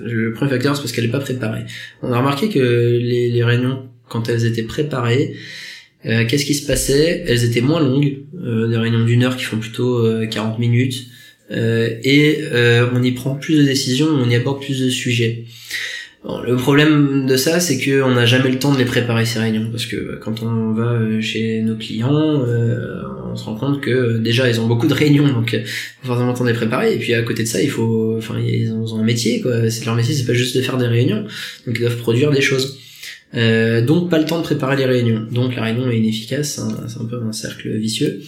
le 0.00 0.32
premier 0.32 0.50
facteur, 0.50 0.76
c'est 0.76 0.82
parce 0.82 0.92
qu'elle 0.92 1.04
est 1.04 1.10
pas 1.10 1.20
préparée. 1.20 1.64
On 2.02 2.12
a 2.12 2.18
remarqué 2.18 2.48
que 2.48 2.58
les, 2.58 3.44
réunions, 3.44 3.88
quand 4.08 4.28
elles 4.28 4.44
étaient 4.44 4.62
préparées, 4.62 5.34
euh, 6.04 6.24
qu'est-ce 6.26 6.44
qui 6.44 6.54
se 6.54 6.66
passait? 6.66 7.24
Elles 7.26 7.44
étaient 7.44 7.60
moins 7.60 7.80
longues, 7.80 8.18
euh, 8.44 8.68
des 8.68 8.76
réunions 8.76 9.04
d'une 9.04 9.24
heure 9.24 9.36
qui 9.36 9.44
font 9.44 9.58
plutôt 9.58 10.04
40 10.30 10.54
euh, 10.54 10.60
minutes, 10.60 11.06
et 11.50 12.40
on 12.92 13.02
y 13.02 13.12
prend 13.12 13.34
plus 13.34 13.58
de 13.58 13.62
décisions, 13.62 14.08
on 14.08 14.28
y 14.28 14.34
aborde 14.34 14.62
plus 14.62 14.80
de 14.80 14.90
sujets. 14.90 15.44
Le 16.44 16.56
problème 16.56 17.26
de 17.26 17.36
ça, 17.36 17.60
c'est 17.60 17.78
que 17.78 18.02
on 18.02 18.14
n'a 18.14 18.26
jamais 18.26 18.50
le 18.50 18.58
temps 18.58 18.72
de 18.72 18.78
les 18.78 18.84
préparer 18.84 19.24
ces 19.24 19.38
réunions, 19.38 19.68
parce 19.70 19.86
que 19.86 20.18
quand 20.20 20.42
on 20.42 20.72
va 20.72 20.92
euh, 20.92 21.20
chez 21.20 21.62
nos 21.62 21.76
clients, 21.76 22.42
euh, 22.44 23.02
on 23.36 23.38
se 23.38 23.44
rend 23.44 23.56
compte 23.56 23.80
que 23.80 24.18
déjà 24.18 24.48
ils 24.48 24.60
ont 24.60 24.66
beaucoup 24.66 24.88
de 24.88 24.94
réunions, 24.94 25.28
donc 25.28 25.52
il 25.52 25.66
faut 25.66 26.08
forcément 26.08 26.34
temps 26.34 26.44
de 26.44 26.50
les. 26.50 26.94
Et 26.94 26.98
puis 26.98 27.14
à 27.14 27.22
côté 27.22 27.42
de 27.42 27.48
ça, 27.48 27.62
il 27.62 27.70
faut, 27.70 28.16
enfin 28.18 28.38
ils 28.38 28.72
ont 28.72 28.98
un 28.98 29.04
métier, 29.04 29.40
quoi. 29.40 29.70
C'est 29.70 29.84
leur 29.84 29.94
métier, 29.94 30.14
c'est 30.14 30.26
pas 30.26 30.34
juste 30.34 30.56
de 30.56 30.62
faire 30.62 30.78
des 30.78 30.86
réunions, 30.86 31.24
donc 31.66 31.76
ils 31.76 31.80
doivent 31.80 31.98
produire 31.98 32.30
des 32.30 32.40
choses. 32.40 32.78
Euh, 33.34 33.84
donc 33.84 34.08
pas 34.08 34.18
le 34.18 34.24
temps 34.24 34.38
de 34.38 34.44
préparer 34.44 34.76
les 34.76 34.86
réunions. 34.86 35.26
Donc 35.30 35.56
la 35.56 35.64
réunion 35.64 35.90
est 35.90 35.98
inefficace, 35.98 36.58
hein, 36.58 36.68
c'est 36.88 37.00
un 37.00 37.04
peu 37.04 37.20
un 37.22 37.32
cercle 37.32 37.70
vicieux. 37.76 38.22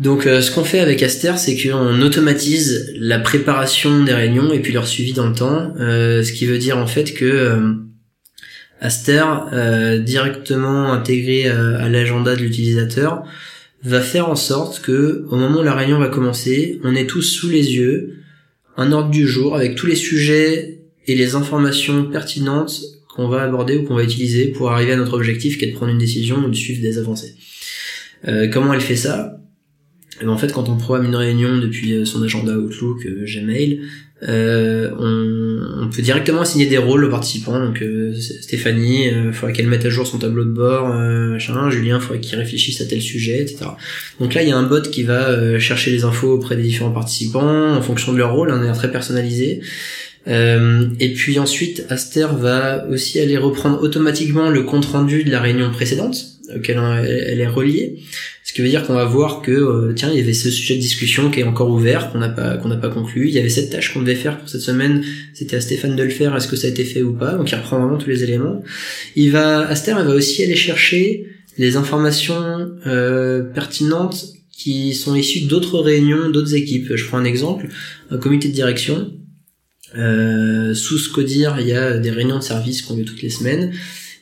Donc 0.00 0.26
euh, 0.26 0.40
ce 0.40 0.50
qu'on 0.50 0.64
fait 0.64 0.80
avec 0.80 1.02
Aster, 1.02 1.34
c'est 1.36 1.56
qu'on 1.56 2.00
automatise 2.00 2.90
la 2.96 3.18
préparation 3.18 4.02
des 4.02 4.14
réunions 4.14 4.50
et 4.52 4.60
puis 4.60 4.72
leur 4.72 4.88
suivi 4.88 5.12
dans 5.12 5.28
le 5.28 5.34
temps, 5.34 5.74
euh, 5.78 6.22
ce 6.22 6.32
qui 6.32 6.46
veut 6.46 6.56
dire 6.56 6.78
en 6.78 6.86
fait 6.86 7.12
que 7.12 7.26
euh, 7.26 7.74
Aster, 8.80 9.22
directement 10.00 10.90
intégré 10.90 11.46
à, 11.48 11.90
l'agenda 11.90 12.34
de 12.34 12.40
l'utilisateur, 12.40 13.24
va 13.82 14.00
faire 14.00 14.28
en 14.28 14.36
sorte 14.36 14.80
que 14.82 15.24
au 15.30 15.36
moment 15.36 15.60
où 15.60 15.62
la 15.62 15.74
réunion 15.74 15.98
va 15.98 16.08
commencer, 16.08 16.80
on 16.84 16.94
est 16.94 17.06
tous 17.06 17.22
sous 17.22 17.48
les 17.48 17.74
yeux 17.74 18.18
un 18.76 18.92
ordre 18.92 19.10
du 19.10 19.26
jour 19.26 19.56
avec 19.56 19.74
tous 19.74 19.86
les 19.86 19.96
sujets 19.96 20.82
et 21.06 21.14
les 21.14 21.34
informations 21.34 22.04
pertinentes 22.04 22.80
qu'on 23.08 23.28
va 23.28 23.42
aborder 23.42 23.76
ou 23.76 23.84
qu'on 23.84 23.94
va 23.94 24.04
utiliser 24.04 24.48
pour 24.48 24.70
arriver 24.70 24.92
à 24.92 24.96
notre 24.96 25.14
objectif 25.14 25.58
qui 25.58 25.64
est 25.64 25.72
de 25.72 25.76
prendre 25.76 25.92
une 25.92 25.98
décision 25.98 26.38
ou 26.38 26.48
de 26.48 26.54
suivre 26.54 26.80
des 26.82 26.98
avancées. 26.98 27.34
comment 28.52 28.72
elle 28.72 28.80
fait 28.80 28.96
ça? 28.96 29.40
Et 30.20 30.24
ben, 30.24 30.30
en 30.30 30.38
fait, 30.38 30.52
quand 30.52 30.68
on 30.68 30.76
programme 30.76 31.06
une 31.06 31.16
réunion 31.16 31.58
depuis 31.58 31.94
euh, 31.94 32.04
son 32.04 32.22
agenda 32.22 32.52
Outlook, 32.58 33.06
euh, 33.06 33.24
Gmail, 33.24 33.80
euh, 34.28 34.90
on, 34.98 35.88
peut 35.88 36.02
directement 36.02 36.42
assigner 36.42 36.66
des 36.66 36.78
rôles 36.78 37.04
aux 37.04 37.10
participants. 37.10 37.58
Donc 37.58 37.82
euh, 37.82 38.14
Stéphanie, 38.14 39.06
il 39.06 39.14
euh, 39.14 39.32
faudrait 39.32 39.52
qu'elle 39.52 39.66
mette 39.66 39.84
à 39.86 39.90
jour 39.90 40.06
son 40.06 40.18
tableau 40.18 40.44
de 40.44 40.50
bord, 40.50 40.88
machin. 40.88 41.70
Julien, 41.70 41.96
il 41.96 42.02
faudrait 42.02 42.20
qu'il 42.20 42.38
réfléchisse 42.38 42.80
à 42.80 42.84
tel 42.84 43.00
sujet, 43.00 43.40
etc. 43.40 43.66
Donc 44.20 44.34
là, 44.34 44.42
il 44.42 44.48
y 44.48 44.52
a 44.52 44.56
un 44.56 44.62
bot 44.62 44.82
qui 44.82 45.02
va 45.02 45.58
chercher 45.58 45.90
les 45.90 46.04
infos 46.04 46.32
auprès 46.32 46.56
des 46.56 46.62
différents 46.62 46.92
participants 46.92 47.74
en 47.74 47.82
fonction 47.82 48.12
de 48.12 48.18
leur 48.18 48.34
rôle, 48.34 48.50
un 48.50 48.62
air 48.64 48.76
très 48.76 48.90
personnalisé. 48.90 49.60
et 50.26 51.12
puis 51.16 51.38
ensuite, 51.38 51.86
Aster 51.88 52.28
va 52.38 52.86
aussi 52.88 53.18
aller 53.18 53.36
reprendre 53.36 53.82
automatiquement 53.82 54.50
le 54.50 54.62
compte 54.62 54.86
rendu 54.86 55.24
de 55.24 55.30
la 55.30 55.40
réunion 55.40 55.70
précédente 55.70 56.39
auquel 56.56 56.78
elle 56.78 57.40
est 57.40 57.46
reliée. 57.46 58.00
Ce 58.50 58.52
qui 58.52 58.62
veut 58.62 58.68
dire 58.68 58.84
qu'on 58.84 58.94
va 58.94 59.04
voir 59.04 59.42
que 59.42 59.52
euh, 59.52 59.92
tiens, 59.94 60.10
il 60.10 60.18
y 60.18 60.20
avait 60.20 60.32
ce 60.32 60.50
sujet 60.50 60.74
de 60.74 60.80
discussion 60.80 61.30
qui 61.30 61.38
est 61.38 61.44
encore 61.44 61.70
ouvert, 61.70 62.10
qu'on 62.10 62.18
n'a 62.18 62.28
pas 62.28 62.56
qu'on 62.56 62.68
n'a 62.68 62.76
pas 62.76 62.88
conclu. 62.88 63.28
Il 63.28 63.34
y 63.34 63.38
avait 63.38 63.48
cette 63.48 63.70
tâche 63.70 63.94
qu'on 63.94 64.00
devait 64.00 64.16
faire 64.16 64.38
pour 64.38 64.48
cette 64.48 64.60
semaine. 64.60 65.04
C'était 65.34 65.56
à 65.56 65.60
Stéphane 65.60 65.94
de 65.94 66.02
le 66.02 66.10
faire. 66.10 66.34
Est-ce 66.34 66.48
que 66.48 66.56
ça 66.56 66.66
a 66.66 66.70
été 66.70 66.82
fait 66.82 67.02
ou 67.02 67.12
pas? 67.12 67.34
Donc 67.34 67.48
il 67.52 67.54
reprend 67.54 67.78
vraiment 67.78 67.96
tous 67.96 68.10
les 68.10 68.24
éléments. 68.24 68.60
Il 69.14 69.30
va 69.30 69.68
Aster, 69.68 69.92
va 69.92 70.14
aussi 70.14 70.42
aller 70.42 70.56
chercher 70.56 71.26
les 71.58 71.76
informations 71.76 72.72
euh, 72.86 73.42
pertinentes 73.42 74.26
qui 74.50 74.94
sont 74.94 75.14
issues 75.14 75.42
d'autres 75.42 75.78
réunions, 75.78 76.28
d'autres 76.30 76.54
équipes. 76.56 76.96
Je 76.96 77.06
prends 77.06 77.18
un 77.18 77.24
exemple, 77.24 77.68
un 78.10 78.18
comité 78.18 78.48
de 78.48 78.54
direction. 78.54 79.12
Euh, 79.96 80.74
sous 80.74 80.98
ce 80.98 81.08
codir, 81.08 81.56
il 81.60 81.68
y 81.68 81.72
a 81.72 81.98
des 81.98 82.10
réunions 82.10 82.38
de 82.38 82.42
service 82.42 82.82
qu'on 82.82 82.96
veut 82.96 83.04
toutes 83.04 83.22
les 83.22 83.30
semaines 83.30 83.72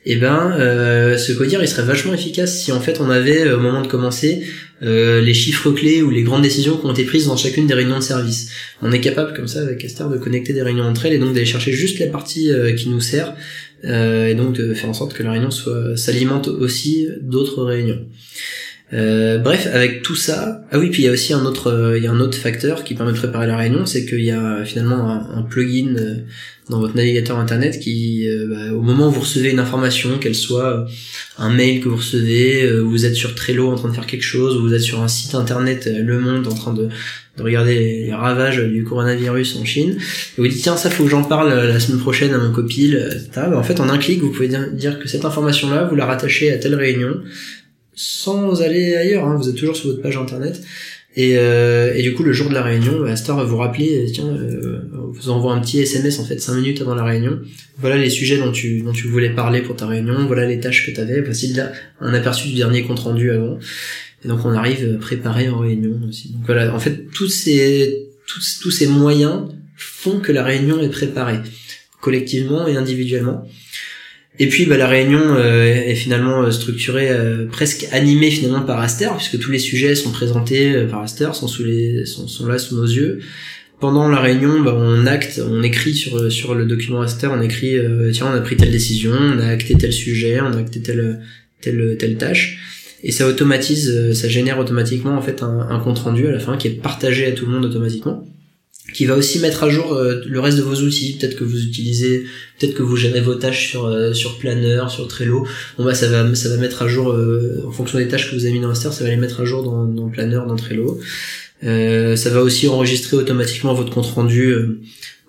et 0.08 0.12
eh 0.12 0.16
ben 0.16 0.54
euh, 0.58 1.18
ce 1.18 1.32
codir 1.32 1.60
il 1.60 1.68
serait 1.68 1.82
vachement 1.82 2.14
efficace 2.14 2.60
si 2.60 2.72
en 2.72 2.80
fait 2.80 2.98
on 2.98 3.10
avait 3.10 3.46
euh, 3.46 3.58
au 3.58 3.60
moment 3.60 3.82
de 3.82 3.88
commencer 3.88 4.42
euh, 4.82 5.20
les 5.20 5.34
chiffres 5.34 5.70
clés 5.70 6.00
ou 6.00 6.08
les 6.08 6.22
grandes 6.22 6.40
décisions 6.40 6.78
qui 6.78 6.86
ont 6.86 6.92
été 6.92 7.04
prises 7.04 7.26
dans 7.26 7.36
chacune 7.36 7.66
des 7.66 7.74
réunions 7.74 7.98
de 7.98 8.02
service. 8.02 8.50
On 8.80 8.90
est 8.90 9.02
capable 9.02 9.34
comme 9.34 9.48
ça 9.48 9.60
avec 9.60 9.84
Aster 9.84 10.04
de 10.10 10.16
connecter 10.16 10.54
des 10.54 10.62
réunions 10.62 10.84
entre 10.84 11.04
elles 11.04 11.12
et 11.12 11.18
donc 11.18 11.34
d'aller 11.34 11.44
chercher 11.44 11.72
juste 11.72 11.98
la 11.98 12.06
partie 12.06 12.50
qui 12.78 12.88
nous 12.88 13.02
sert 13.02 13.34
et 13.84 14.34
donc 14.34 14.54
de 14.54 14.72
faire 14.72 14.88
en 14.88 14.94
sorte 14.94 15.12
que 15.12 15.22
la 15.22 15.32
réunion 15.32 15.50
s'alimente 15.50 16.48
aussi 16.48 17.06
d'autres 17.20 17.62
réunions. 17.64 18.06
Bref, 18.92 19.68
avec 19.72 20.02
tout 20.02 20.16
ça, 20.16 20.62
ah 20.70 20.78
oui, 20.78 20.90
puis 20.90 21.02
il 21.02 21.06
y 21.06 21.08
a 21.08 21.12
aussi 21.12 21.32
un 21.32 21.44
autre, 21.44 21.94
il 21.96 22.02
y 22.02 22.06
a 22.06 22.10
un 22.10 22.20
autre 22.20 22.38
facteur 22.38 22.84
qui 22.84 22.94
permet 22.94 23.12
de 23.12 23.18
préparer 23.18 23.46
la 23.46 23.56
réunion, 23.56 23.86
c'est 23.86 24.06
qu'il 24.06 24.24
y 24.24 24.30
a 24.30 24.64
finalement 24.64 25.10
un, 25.10 25.42
plugin 25.42 25.94
dans 26.68 26.80
votre 26.80 26.94
navigateur 26.94 27.38
internet 27.38 27.78
qui, 27.78 28.28
euh, 28.28 28.46
bah, 28.48 28.74
au 28.74 28.82
moment 28.82 29.08
où 29.08 29.10
vous 29.10 29.20
recevez 29.20 29.50
une 29.50 29.58
information, 29.58 30.18
qu'elle 30.18 30.34
soit 30.34 30.80
euh, 30.80 30.86
un 31.38 31.50
mail 31.50 31.80
que 31.80 31.88
vous 31.88 31.96
recevez, 31.96 32.64
euh, 32.64 32.80
vous 32.80 33.06
êtes 33.06 33.14
sur 33.14 33.34
Trello 33.34 33.70
en 33.70 33.76
train 33.76 33.88
de 33.88 33.94
faire 33.94 34.06
quelque 34.06 34.24
chose, 34.24 34.56
ou 34.56 34.62
vous 34.62 34.74
êtes 34.74 34.82
sur 34.82 35.02
un 35.02 35.08
site 35.08 35.34
internet 35.34 35.90
Le 35.92 36.20
Monde 36.20 36.46
en 36.46 36.54
train 36.54 36.74
de, 36.74 36.88
de 37.36 37.42
regarder 37.42 37.74
les, 37.74 38.12
ravages 38.12 38.58
du 38.58 38.84
coronavirus 38.84 39.56
en 39.56 39.64
Chine, 39.64 39.96
et 39.98 40.40
vous 40.40 40.48
dites 40.48 40.62
tiens 40.62 40.76
ça 40.76 40.90
faut 40.90 41.04
que 41.04 41.10
j'en 41.10 41.24
parle 41.24 41.52
la 41.54 41.80
semaine 41.80 42.00
prochaine 42.00 42.34
à 42.34 42.38
mon 42.38 42.52
copil, 42.52 42.94
etc. 43.10 43.46
Bah, 43.50 43.58
en 43.58 43.62
fait 43.62 43.80
en 43.80 43.88
un 43.88 43.98
clic 43.98 44.20
vous 44.20 44.30
pouvez 44.30 44.48
dire, 44.48 44.98
que 44.98 45.08
cette 45.08 45.24
information 45.24 45.70
là 45.70 45.84
vous 45.84 45.96
la 45.96 46.06
rattachez 46.06 46.52
à 46.52 46.58
telle 46.58 46.74
réunion 46.74 47.22
sans 47.98 48.62
aller 48.62 48.94
ailleurs, 48.94 49.24
hein, 49.24 49.36
vous 49.36 49.48
êtes 49.48 49.56
toujours 49.56 49.76
sur 49.76 49.88
votre 49.88 50.00
page 50.00 50.16
internet 50.16 50.62
et, 51.16 51.36
euh, 51.36 51.94
et, 51.96 52.02
du 52.02 52.14
coup, 52.14 52.22
le 52.22 52.32
jour 52.32 52.48
de 52.48 52.54
la 52.54 52.62
réunion, 52.62 53.02
Astor 53.04 53.36
va 53.36 53.42
vous 53.42 53.56
rappeler, 53.56 54.04
euh, 54.04 54.12
tiens, 54.12 54.28
euh, 54.28 54.82
vous 54.92 55.30
envoie 55.30 55.52
un 55.52 55.60
petit 55.60 55.80
SMS 55.80 56.20
en 56.20 56.24
fait 56.24 56.38
5 56.38 56.54
minutes 56.54 56.80
avant 56.80 56.94
la 56.94 57.02
réunion. 57.02 57.40
Voilà 57.78 57.96
les 57.96 58.08
sujets 58.08 58.38
dont 58.38 58.52
tu 58.52 58.82
dont 58.82 58.92
tu 58.92 59.08
voulais 59.08 59.30
parler 59.30 59.62
pour 59.62 59.74
ta 59.74 59.88
réunion. 59.88 60.26
Voilà 60.26 60.46
les 60.46 60.60
tâches 60.60 60.86
que 60.86 60.92
tu 60.92 61.00
avais. 61.00 61.20
Voici 61.20 61.52
là 61.54 61.72
un 62.00 62.14
aperçu 62.14 62.48
du 62.48 62.54
dernier 62.54 62.84
compte 62.84 63.00
rendu 63.00 63.32
avant. 63.32 63.58
Et 64.24 64.28
donc 64.28 64.44
on 64.44 64.52
arrive 64.52 64.98
préparé 64.98 65.48
en 65.48 65.58
réunion 65.58 65.98
aussi. 66.08 66.32
Donc 66.34 66.42
voilà, 66.46 66.72
en 66.72 66.78
fait 66.78 67.06
tous 67.12 67.28
ces 67.28 68.10
tous 68.26 68.60
tous 68.62 68.70
ces 68.70 68.86
moyens 68.86 69.48
font 69.76 70.20
que 70.20 70.30
la 70.30 70.44
réunion 70.44 70.80
est 70.80 70.90
préparée 70.90 71.38
collectivement 72.00 72.68
et 72.68 72.76
individuellement. 72.76 73.44
Et 74.40 74.48
puis 74.48 74.66
bah, 74.66 74.76
la 74.76 74.86
réunion 74.86 75.20
euh, 75.20 75.64
est 75.64 75.96
finalement 75.96 76.42
euh, 76.42 76.50
structurée, 76.50 77.10
euh, 77.10 77.46
presque 77.46 77.86
animée 77.90 78.30
finalement 78.30 78.62
par 78.62 78.78
Aster, 78.78 79.08
puisque 79.16 79.38
tous 79.38 79.50
les 79.50 79.58
sujets 79.58 79.94
sont 79.94 80.12
présentés 80.12 80.86
par 80.88 81.02
Aster, 81.02 81.30
sont, 81.34 81.48
sous 81.48 81.64
les, 81.64 82.06
sont, 82.06 82.46
là 82.46 82.58
sous 82.58 82.76
nos 82.76 82.86
yeux. 82.86 83.20
Pendant 83.80 84.08
la 84.08 84.20
réunion, 84.20 84.60
bah, 84.60 84.74
on 84.76 85.06
acte, 85.06 85.40
on 85.44 85.62
écrit 85.62 85.94
sur, 85.94 86.30
sur 86.30 86.54
le 86.54 86.66
document 86.66 87.00
Aster, 87.00 87.28
on 87.32 87.40
écrit 87.42 87.76
tiens 88.12 88.26
on 88.32 88.36
a 88.36 88.40
pris 88.40 88.56
telle 88.56 88.72
décision, 88.72 89.12
on 89.12 89.38
a 89.38 89.46
acté 89.46 89.76
tel 89.76 89.92
sujet, 89.92 90.40
on 90.40 90.52
a 90.52 90.58
acté 90.58 90.80
telle 90.80 91.20
telle 91.60 91.96
telle 91.98 92.16
tâche, 92.16 92.96
et 93.04 93.12
ça 93.12 93.26
automatise, 93.26 94.12
ça 94.12 94.28
génère 94.28 94.58
automatiquement 94.58 95.16
en 95.16 95.22
fait 95.22 95.42
un 95.42 95.78
compte 95.78 95.98
rendu 96.00 96.26
à 96.26 96.32
la 96.32 96.40
fin 96.40 96.56
qui 96.56 96.68
est 96.68 96.82
partagé 96.82 97.26
à 97.26 97.32
tout 97.32 97.46
le 97.46 97.52
monde 97.52 97.64
automatiquement 97.66 98.24
qui 98.92 99.04
va 99.04 99.16
aussi 99.16 99.38
mettre 99.40 99.64
à 99.64 99.70
jour 99.70 99.92
euh, 99.92 100.22
le 100.26 100.40
reste 100.40 100.56
de 100.56 100.62
vos 100.62 100.76
outils. 100.76 101.16
Peut-être 101.18 101.36
que 101.36 101.44
vous 101.44 101.62
utilisez, 101.62 102.24
peut-être 102.58 102.74
que 102.74 102.82
vous 102.82 102.96
gérez 102.96 103.20
vos 103.20 103.34
tâches 103.34 103.68
sur 103.68 103.86
euh, 103.86 104.12
sur 104.12 104.38
Planner, 104.38 104.84
sur 104.88 105.06
Trello. 105.08 105.46
Bon 105.76 105.84
bah 105.84 105.94
ça 105.94 106.08
va 106.08 106.34
ça 106.34 106.48
va 106.48 106.56
mettre 106.56 106.82
à 106.82 106.88
jour 106.88 107.10
euh, 107.10 107.64
en 107.66 107.70
fonction 107.70 107.98
des 107.98 108.08
tâches 108.08 108.30
que 108.30 108.34
vous 108.34 108.44
avez 108.44 108.54
mis 108.54 108.60
dans 108.60 108.68
Master, 108.68 108.92
ça 108.92 109.04
va 109.04 109.10
les 109.10 109.16
mettre 109.16 109.40
à 109.40 109.44
jour 109.44 109.62
dans, 109.62 109.84
dans 109.84 110.08
Planner, 110.08 110.40
dans 110.46 110.56
Trello. 110.56 110.98
ça 111.62 112.30
va 112.30 112.42
aussi 112.42 112.68
enregistrer 112.68 113.16
automatiquement 113.16 113.74
votre 113.74 113.92
compte 113.92 114.06
rendu 114.06 114.54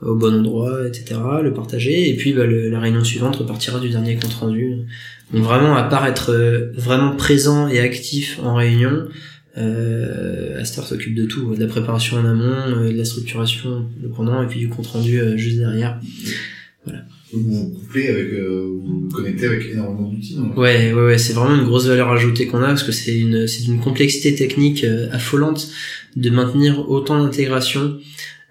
au 0.02 0.16
bon 0.16 0.34
endroit, 0.34 0.88
etc. 0.88 1.20
Le 1.44 1.54
partager 1.54 2.10
et 2.10 2.16
puis 2.16 2.32
bah, 2.32 2.46
la 2.48 2.80
réunion 2.80 3.04
suivante 3.04 3.36
repartira 3.36 3.80
du 3.80 3.90
dernier 3.90 4.16
compte 4.16 4.34
rendu. 4.34 4.78
Donc 5.34 5.44
vraiment 5.44 5.76
à 5.76 5.84
part 5.84 6.08
être 6.08 6.72
vraiment 6.76 7.16
présent 7.16 7.68
et 7.68 7.80
actif 7.82 8.40
en 8.42 8.56
réunion, 8.56 9.08
euh, 9.60 10.60
Aster 10.60 10.82
s'occupe 10.82 11.16
de 11.16 11.26
tout, 11.26 11.56
de 11.56 11.60
la 11.60 11.68
préparation 11.68 12.18
en 12.18 12.26
amont, 12.26 12.56
euh, 12.68 12.92
de 12.92 12.98
la 12.98 13.06
structuration 13.06 13.86
le 14.02 14.10
pendant, 14.10 14.42
et 14.42 14.48
puis 14.48 14.60
du 14.60 14.70
compte 14.70 14.88
rendu 14.88 15.20
euh, 15.20 15.38
juste 15.38 15.58
derrière. 15.58 16.00
Voilà. 16.86 17.04
Vous 17.34 17.44
vous 17.44 17.70
couplez 17.80 18.08
avec, 18.08 18.34
euh, 18.34 18.66
vous, 18.68 19.02
vous 19.02 19.10
connectez 19.10 19.46
avec 19.46 19.66
énormément 19.72 20.10
d'outils. 20.10 20.38
Ouais, 20.56 20.94
ouais, 20.94 21.06
ouais, 21.06 21.18
c'est 21.18 21.34
vraiment 21.34 21.56
une 21.56 21.66
grosse 21.66 21.88
valeur 21.88 22.10
ajoutée 22.10 22.48
qu'on 22.48 22.64
a 22.64 22.68
parce 22.68 22.84
que 22.84 22.92
c'est 22.92 23.18
une, 23.18 23.48
c'est 23.48 23.64
d'une 23.64 23.80
complexité 23.80 24.34
technique 24.34 24.86
affolante 25.12 25.70
de 26.16 26.30
maintenir 26.30 26.90
autant 26.90 27.22
d'intégration 27.22 28.00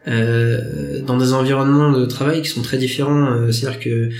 euh, 0.07 1.03
dans 1.03 1.19
des 1.19 1.33
environnements 1.33 1.91
de 1.91 2.07
travail 2.07 2.43
qui 2.43 2.49
sont 2.49 2.63
très 2.63 2.79
différents. 2.79 3.51
C'est-à-dire 3.51 3.81
que 3.81 4.11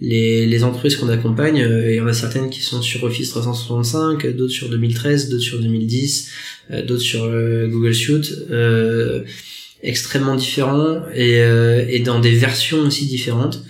les, 0.00 0.46
les 0.46 0.64
entreprises 0.64 0.96
qu'on 0.96 1.08
accompagne, 1.08 1.62
euh, 1.62 1.90
il 1.90 1.96
y 1.96 2.00
en 2.00 2.06
a 2.06 2.12
certaines 2.12 2.50
qui 2.50 2.60
sont 2.60 2.82
sur 2.82 3.04
Office 3.04 3.30
365, 3.30 4.26
d'autres 4.36 4.52
sur 4.52 4.68
2013, 4.68 5.30
d'autres 5.30 5.42
sur 5.42 5.60
2010, 5.60 6.30
euh, 6.70 6.82
d'autres 6.84 7.02
sur 7.02 7.24
euh, 7.24 7.66
Google 7.66 7.94
Suite, 7.94 8.34
extrêmement 9.82 10.36
différents 10.36 11.02
et, 11.14 11.38
et 11.88 12.00
dans 12.00 12.18
des 12.18 12.32
versions 12.32 12.80
aussi 12.80 13.06
différentes. 13.06 13.62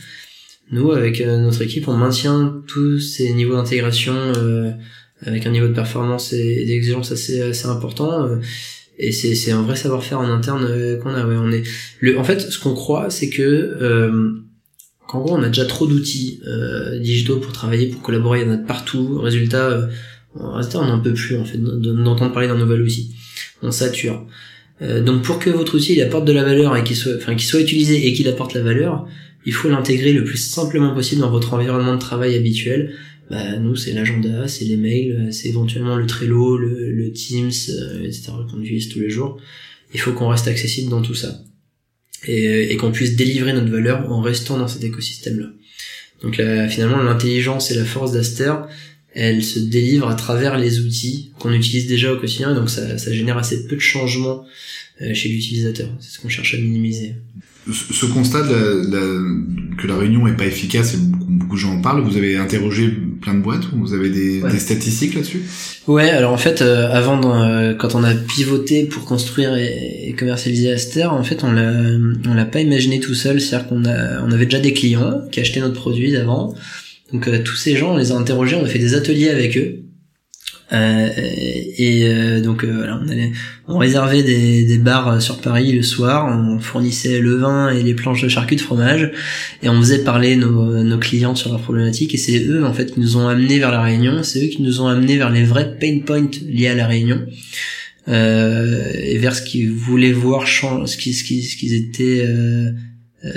Nous, 0.70 0.92
avec 0.92 1.20
notre 1.20 1.62
équipe, 1.62 1.88
on 1.88 1.96
maintient 1.96 2.62
tous 2.66 3.00
ces 3.00 3.32
niveaux 3.32 3.54
d'intégration 3.54 4.14
avec 5.20 5.46
un 5.46 5.50
niveau 5.50 5.66
de 5.66 5.74
performance 5.74 6.32
et 6.32 6.64
d'exigence 6.64 7.12
assez, 7.12 7.42
assez 7.42 7.66
important. 7.66 8.28
et 8.98 9.12
c'est, 9.12 9.34
c'est 9.34 9.50
un 9.50 9.62
vrai 9.62 9.76
savoir-faire 9.76 10.20
en 10.20 10.30
interne 10.30 10.98
qu'on 11.02 11.10
a. 11.10 11.26
Ouais, 11.26 11.36
on 11.36 11.50
est 11.50 11.64
le, 12.00 12.18
en 12.18 12.24
fait, 12.24 12.40
ce 12.40 12.58
qu'on 12.58 12.74
croit, 12.74 13.10
c'est 13.10 13.28
que 13.28 14.45
qu'en 15.06 15.20
gros 15.20 15.36
on 15.36 15.42
a 15.42 15.48
déjà 15.48 15.64
trop 15.64 15.86
d'outils 15.86 16.40
euh, 16.46 16.98
digitaux 16.98 17.38
pour 17.38 17.52
travailler, 17.52 17.86
pour 17.86 18.02
collaborer, 18.02 18.40
il 18.40 18.46
y 18.46 18.50
en 18.50 18.52
a 18.54 18.56
de 18.56 18.66
partout. 18.66 19.18
Résultat, 19.18 19.70
euh, 19.70 19.86
on 20.34 20.86
n'en 20.86 21.00
peut 21.00 21.14
plus 21.14 21.36
en 21.36 21.44
fait 21.44 21.58
d'entendre 21.58 22.32
parler 22.32 22.48
d'un 22.48 22.58
nouvel 22.58 22.82
outil. 22.82 23.14
On 23.62 23.70
sature. 23.70 24.26
Euh, 24.82 25.02
donc 25.02 25.22
pour 25.22 25.38
que 25.38 25.48
votre 25.50 25.76
outil 25.76 25.94
il 25.94 26.02
apporte 26.02 26.26
de 26.26 26.32
la 26.32 26.44
valeur 26.44 26.76
et 26.76 26.84
qu'il 26.84 26.96
soit, 26.96 27.16
qu'il 27.18 27.40
soit 27.40 27.60
utilisé 27.60 28.06
et 28.06 28.12
qu'il 28.12 28.28
apporte 28.28 28.54
la 28.54 28.62
valeur, 28.62 29.06
il 29.46 29.52
faut 29.52 29.68
l'intégrer 29.68 30.12
le 30.12 30.24
plus 30.24 30.38
simplement 30.38 30.92
possible 30.92 31.20
dans 31.20 31.30
votre 31.30 31.54
environnement 31.54 31.94
de 31.94 32.00
travail 32.00 32.34
habituel. 32.34 32.94
Bah, 33.30 33.58
nous, 33.58 33.74
c'est 33.74 33.92
l'agenda, 33.92 34.46
c'est 34.46 34.64
les 34.64 34.76
mails, 34.76 35.28
c'est 35.32 35.48
éventuellement 35.48 35.96
le 35.96 36.06
Trello, 36.06 36.56
le, 36.58 36.92
le 36.92 37.12
Teams, 37.12 37.50
euh, 37.70 38.04
etc. 38.04 38.32
qu'on 38.50 38.60
utilise 38.60 38.88
tous 38.88 39.00
les 39.00 39.10
jours. 39.10 39.38
Il 39.94 40.00
faut 40.00 40.12
qu'on 40.12 40.28
reste 40.28 40.48
accessible 40.48 40.90
dans 40.90 41.02
tout 41.02 41.14
ça. 41.14 41.40
Et, 42.26 42.72
et 42.72 42.76
qu'on 42.76 42.92
puisse 42.92 43.16
délivrer 43.16 43.52
notre 43.52 43.70
valeur 43.70 44.10
en 44.12 44.20
restant 44.20 44.58
dans 44.58 44.68
cet 44.68 44.82
écosystème-là. 44.82 45.46
Donc 46.22 46.40
finalement, 46.70 47.02
l'intelligence 47.02 47.70
et 47.70 47.74
la 47.74 47.84
force 47.84 48.12
d'Aster, 48.12 48.52
elle 49.16 49.42
se 49.42 49.58
délivre 49.58 50.08
à 50.08 50.14
travers 50.14 50.58
les 50.58 50.80
outils 50.80 51.32
qu'on 51.38 51.52
utilise 51.52 51.86
déjà 51.86 52.12
au 52.12 52.18
quotidien, 52.18 52.54
donc 52.54 52.68
ça, 52.68 52.98
ça 52.98 53.12
génère 53.14 53.38
assez 53.38 53.66
peu 53.66 53.76
de 53.76 53.80
changements 53.80 54.44
euh, 55.00 55.14
chez 55.14 55.30
l'utilisateur. 55.30 55.88
C'est 56.00 56.10
ce 56.10 56.20
qu'on 56.20 56.28
cherche 56.28 56.54
à 56.54 56.58
minimiser. 56.58 57.14
Ce 57.72 58.06
constat 58.06 58.42
de 58.42 58.52
la, 58.52 59.00
la, 59.00 59.76
que 59.78 59.86
la 59.86 59.96
réunion 59.96 60.28
est 60.28 60.36
pas 60.36 60.44
efficace 60.44 60.94
et 60.94 60.98
beaucoup, 60.98 61.32
beaucoup, 61.32 61.56
de 61.56 61.60
gens 61.60 61.72
en 61.72 61.80
parlent, 61.80 62.02
vous 62.02 62.16
avez 62.18 62.36
interrogé 62.36 62.94
plein 63.20 63.34
de 63.34 63.40
boîtes 63.40 63.72
ou 63.72 63.78
vous 63.78 63.94
avez 63.94 64.10
des, 64.10 64.40
ouais. 64.40 64.50
des 64.50 64.58
statistiques 64.58 65.14
là-dessus? 65.14 65.42
Ouais, 65.86 66.10
alors 66.10 66.32
en 66.32 66.38
fait, 66.38 66.62
euh, 66.62 66.88
avant, 66.90 67.20
euh, 67.42 67.74
quand 67.74 67.94
on 67.94 68.04
a 68.04 68.14
pivoté 68.14 68.84
pour 68.84 69.04
construire 69.04 69.56
et, 69.56 70.08
et 70.08 70.12
commercialiser 70.12 70.72
Aster, 70.72 71.06
en 71.06 71.22
fait, 71.22 71.44
on 71.44 71.52
l'a, 71.52 71.72
on 72.28 72.34
l'a 72.34 72.44
pas 72.44 72.60
imaginé 72.60 73.00
tout 73.00 73.14
seul. 73.14 73.40
C'est-à-dire 73.40 73.68
qu'on 73.68 73.84
a, 73.84 74.22
on 74.22 74.30
avait 74.32 74.46
déjà 74.46 74.60
des 74.60 74.72
clients 74.72 75.22
qui 75.30 75.40
achetaient 75.40 75.60
notre 75.60 75.80
produit 75.80 76.12
d'avant. 76.12 76.54
Donc 77.12 77.28
euh, 77.28 77.42
tous 77.42 77.56
ces 77.56 77.76
gens, 77.76 77.94
on 77.94 77.96
les 77.96 78.12
a 78.12 78.16
interrogés, 78.16 78.56
on 78.56 78.64
a 78.64 78.68
fait 78.68 78.78
des 78.78 78.94
ateliers 78.94 79.30
avec 79.30 79.56
eux. 79.56 79.85
Euh, 80.72 81.08
et 81.16 82.06
euh, 82.06 82.40
donc 82.40 82.64
euh, 82.64 82.72
voilà, 82.74 83.00
on, 83.00 83.08
allait, 83.08 83.30
on 83.68 83.78
réservait 83.78 84.24
des, 84.24 84.64
des 84.64 84.78
bars 84.78 85.22
sur 85.22 85.40
Paris 85.40 85.70
le 85.70 85.82
soir, 85.82 86.26
on 86.26 86.58
fournissait 86.58 87.20
le 87.20 87.36
vin 87.36 87.70
et 87.70 87.84
les 87.84 87.94
planches 87.94 88.22
de 88.22 88.28
charcuterie 88.28 88.56
de 88.56 88.62
fromage, 88.62 89.12
et 89.62 89.68
on 89.68 89.78
faisait 89.80 90.02
parler 90.02 90.34
nos, 90.34 90.82
nos 90.82 90.98
clients 90.98 91.36
sur 91.36 91.50
leurs 91.50 91.60
problématiques, 91.60 92.14
et 92.14 92.18
c'est 92.18 92.44
eux 92.46 92.64
en 92.64 92.72
fait 92.72 92.92
qui 92.92 93.00
nous 93.00 93.16
ont 93.16 93.28
amenés 93.28 93.60
vers 93.60 93.70
la 93.70 93.80
réunion, 93.80 94.24
c'est 94.24 94.44
eux 94.44 94.48
qui 94.48 94.62
nous 94.62 94.80
ont 94.80 94.88
amenés 94.88 95.16
vers 95.16 95.30
les 95.30 95.44
vrais 95.44 95.76
pain 95.78 96.00
points 96.04 96.28
liés 96.48 96.68
à 96.68 96.74
la 96.74 96.86
réunion. 96.86 97.20
Euh, 98.08 98.92
et 98.94 99.18
vers 99.18 99.34
ce 99.34 99.42
qu'ils 99.42 99.72
voulaient 99.72 100.12
voir 100.12 100.46
changer, 100.46 100.86
ce 100.86 100.96
qu'ils 100.96 101.14
ce 101.14 101.24
qu'ils 101.24 101.42
ce 101.42 101.56
qu'ils 101.56 101.74
étaient 101.74 102.24
euh, 102.24 102.70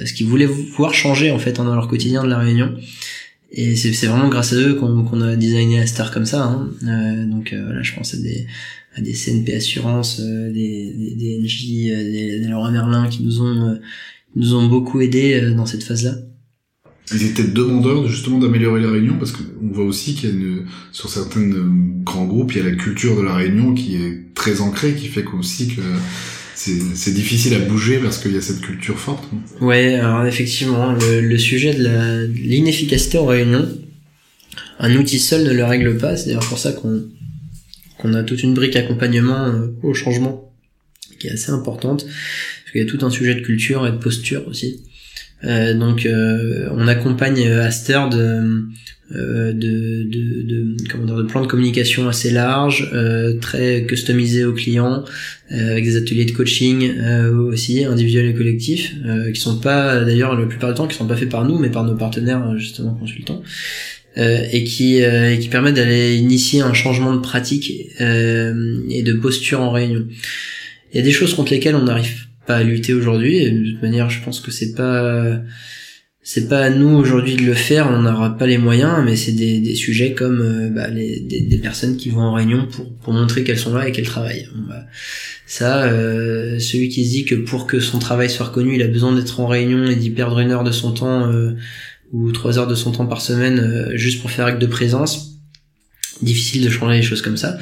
ce 0.05 0.13
qu'ils 0.13 0.27
voulaient 0.27 0.45
voir 0.45 0.93
changer 0.93 1.31
en 1.31 1.39
fait 1.39 1.59
hein, 1.59 1.63
dans 1.63 1.73
leur 1.73 1.87
quotidien 1.87 2.23
de 2.23 2.29
la 2.29 2.37
réunion 2.37 2.75
et 3.51 3.75
c'est 3.75 4.05
vraiment 4.05 4.29
grâce 4.29 4.53
à 4.53 4.57
eux 4.57 4.75
qu'on 4.75 5.03
qu'on 5.03 5.21
a 5.21 5.35
designé 5.35 5.85
Star 5.87 6.11
comme 6.11 6.25
ça. 6.25 6.45
Hein. 6.45 6.69
Euh, 6.83 7.25
donc 7.25 7.51
euh, 7.51 7.63
voilà, 7.65 7.81
je 7.81 7.95
pense 7.95 8.13
à 8.13 8.17
des, 8.17 8.45
à 8.95 9.01
des 9.01 9.13
CNP 9.13 9.55
Assurance, 9.55 10.19
euh, 10.19 10.51
des, 10.51 10.93
des, 10.93 11.15
des 11.15 11.39
NJ, 11.39 11.65
des, 11.65 12.39
des 12.39 12.47
Laurent 12.47 12.71
Merlin 12.71 13.07
qui 13.07 13.23
nous 13.23 13.41
ont, 13.41 13.79
nous 14.35 14.53
ont 14.53 14.67
beaucoup 14.67 15.01
aidés 15.01 15.53
dans 15.55 15.65
cette 15.65 15.83
phase-là. 15.83 16.15
Ils 17.11 17.23
étaient 17.23 17.47
demandeurs 17.47 18.07
justement 18.07 18.37
d'améliorer 18.37 18.81
la 18.81 18.91
réunion 18.91 19.15
parce 19.17 19.31
qu'on 19.31 19.71
voit 19.71 19.85
aussi 19.85 20.13
qu'il 20.13 20.29
y 20.29 20.31
a 20.31 20.35
une, 20.35 20.65
sur 20.91 21.09
certains 21.09 21.49
grands 22.03 22.27
groupes, 22.27 22.53
il 22.53 22.59
y 22.59 22.61
a 22.61 22.69
la 22.69 22.75
culture 22.75 23.17
de 23.17 23.23
la 23.23 23.33
réunion 23.33 23.73
qui 23.73 23.95
est 23.95 24.35
très 24.35 24.61
ancrée, 24.61 24.93
qui 24.93 25.07
fait 25.07 25.23
qu'aussi 25.23 25.69
que 25.69 25.81
c'est 26.59 27.13
difficile 27.13 27.53
à 27.53 27.59
bouger 27.59 27.99
parce 27.99 28.17
qu'il 28.17 28.33
y 28.33 28.37
a 28.37 28.41
cette 28.41 28.61
culture 28.61 28.99
forte. 28.99 29.23
Ouais, 29.61 29.95
alors 29.95 30.25
effectivement, 30.25 30.91
le, 30.91 31.21
le 31.21 31.37
sujet 31.37 31.73
de 31.73 32.29
l'inefficacité 32.33 33.17
en 33.17 33.25
réunion, 33.25 33.67
un 34.79 34.95
outil 34.95 35.19
seul 35.19 35.45
ne 35.45 35.53
le 35.53 35.63
règle 35.63 35.97
pas. 35.97 36.17
C'est 36.17 36.27
d'ailleurs 36.27 36.47
pour 36.47 36.57
ça 36.57 36.73
qu'on 36.73 37.03
qu'on 37.97 38.13
a 38.13 38.23
toute 38.23 38.43
une 38.43 38.53
brique 38.53 38.77
accompagnement 38.77 39.45
euh, 39.45 39.67
au 39.83 39.93
changement 39.93 40.53
qui 41.19 41.27
est 41.27 41.31
assez 41.31 41.51
importante, 41.51 42.05
parce 42.05 42.71
qu'il 42.71 42.81
y 42.81 42.85
a 42.85 42.87
tout 42.87 43.05
un 43.05 43.09
sujet 43.09 43.35
de 43.35 43.41
culture 43.41 43.85
et 43.85 43.91
de 43.91 43.97
posture 43.97 44.47
aussi. 44.47 44.79
Euh, 45.43 45.73
donc 45.73 46.05
euh, 46.05 46.69
on 46.71 46.87
accompagne 46.87 47.45
Aster 47.45 47.99
de, 49.11 49.17
euh, 49.17 49.53
de, 49.53 50.03
de, 50.03 50.41
de, 50.43 50.75
comment 50.89 51.05
dire, 51.05 51.15
de 51.15 51.23
plans 51.23 51.41
de 51.41 51.47
communication 51.47 52.07
assez 52.07 52.31
larges, 52.31 52.89
euh, 52.93 53.33
très 53.39 53.85
customisés 53.85 54.45
aux 54.45 54.53
clients, 54.53 55.03
euh, 55.51 55.71
avec 55.71 55.83
des 55.85 55.97
ateliers 55.97 56.25
de 56.25 56.31
coaching 56.31 56.91
euh, 56.97 57.31
aussi, 57.31 57.85
individuels 57.85 58.27
et 58.27 58.33
collectifs, 58.33 58.93
euh, 59.05 59.31
qui 59.31 59.39
sont 59.39 59.59
pas 59.59 60.03
d'ailleurs 60.03 60.39
la 60.39 60.45
plupart 60.45 60.69
du 60.69 60.75
temps 60.75 60.87
qui 60.87 60.97
sont 60.97 61.07
pas 61.07 61.15
faits 61.15 61.29
par 61.29 61.45
nous, 61.45 61.57
mais 61.57 61.69
par 61.69 61.83
nos 61.83 61.95
partenaires 61.95 62.57
justement 62.57 62.93
consultants. 62.93 63.41
et 64.17 64.63
qui, 64.65 64.97
et 64.97 65.37
qui 65.39 65.47
permettent 65.47 65.75
d'aller 65.75 66.17
initier 66.17 66.61
un 66.61 66.73
changement 66.73 67.13
de 67.13 67.21
pratique 67.21 67.71
et 67.99 69.03
de 69.03 69.13
posture 69.13 69.61
en 69.61 69.71
réunion. 69.71 70.05
Il 70.91 70.97
y 70.97 70.99
a 70.99 71.03
des 71.03 71.11
choses 71.11 71.33
contre 71.35 71.53
lesquelles 71.53 71.75
on 71.75 71.83
n'arrive 71.83 72.25
pas 72.45 72.57
à 72.57 72.63
lutter 72.63 72.93
aujourd'hui, 72.93 73.37
et 73.37 73.51
de 73.51 73.63
toute 73.63 73.81
manière 73.81 74.09
je 74.09 74.21
pense 74.21 74.41
que 74.41 74.51
c'est 74.51 74.73
pas 74.73 75.39
c'est 76.31 76.47
pas 76.47 76.59
à 76.59 76.69
nous 76.69 76.95
aujourd'hui 76.95 77.37
de 77.37 77.41
le 77.41 77.55
faire, 77.55 77.87
on 77.87 78.03
n'aura 78.03 78.37
pas 78.37 78.45
les 78.45 78.59
moyens, 78.59 79.03
mais 79.03 79.15
c'est 79.15 79.31
des, 79.31 79.59
des, 79.61 79.73
sujets 79.73 80.13
comme 80.13 80.41
euh, 80.41 80.69
bah, 80.69 80.87
des, 80.91 81.21
des, 81.21 81.57
personnes 81.57 81.97
qui 81.97 82.11
vont 82.11 82.21
en 82.21 82.33
réunion 82.33 82.67
pour, 82.67 82.87
pour 82.97 83.13
montrer 83.13 83.43
qu'elles 83.43 83.57
sont 83.57 83.73
là 83.73 83.87
et 83.87 83.91
qu'elles 83.91 84.05
travaillent. 84.05 84.47
Bah, 84.67 84.85
ça, 85.47 85.85
euh, 85.85 86.59
celui 86.59 86.89
qui 86.89 87.03
se 87.03 87.09
dit 87.09 87.25
que 87.25 87.33
pour 87.33 87.65
que 87.65 87.79
son 87.79 87.97
travail 87.97 88.29
soit 88.29 88.45
reconnu, 88.45 88.75
il 88.75 88.83
a 88.83 88.87
besoin 88.87 89.15
d'être 89.15 89.39
en 89.39 89.47
réunion 89.47 89.87
et 89.87 89.95
d'y 89.95 90.11
perdre 90.11 90.37
une 90.37 90.51
heure 90.51 90.63
de 90.63 90.71
son 90.71 90.91
temps 90.91 91.31
euh, 91.31 91.55
ou 92.11 92.31
trois 92.31 92.59
heures 92.59 92.67
de 92.67 92.75
son 92.75 92.91
temps 92.91 93.07
par 93.07 93.21
semaine 93.21 93.57
euh, 93.57 93.97
juste 93.97 94.21
pour 94.21 94.29
faire 94.29 94.45
acte 94.45 94.61
de 94.61 94.67
présence, 94.67 95.31
difficile 96.21 96.63
de 96.63 96.69
changer 96.69 96.97
les 96.97 97.01
choses 97.01 97.23
comme 97.23 97.37
ça. 97.37 97.57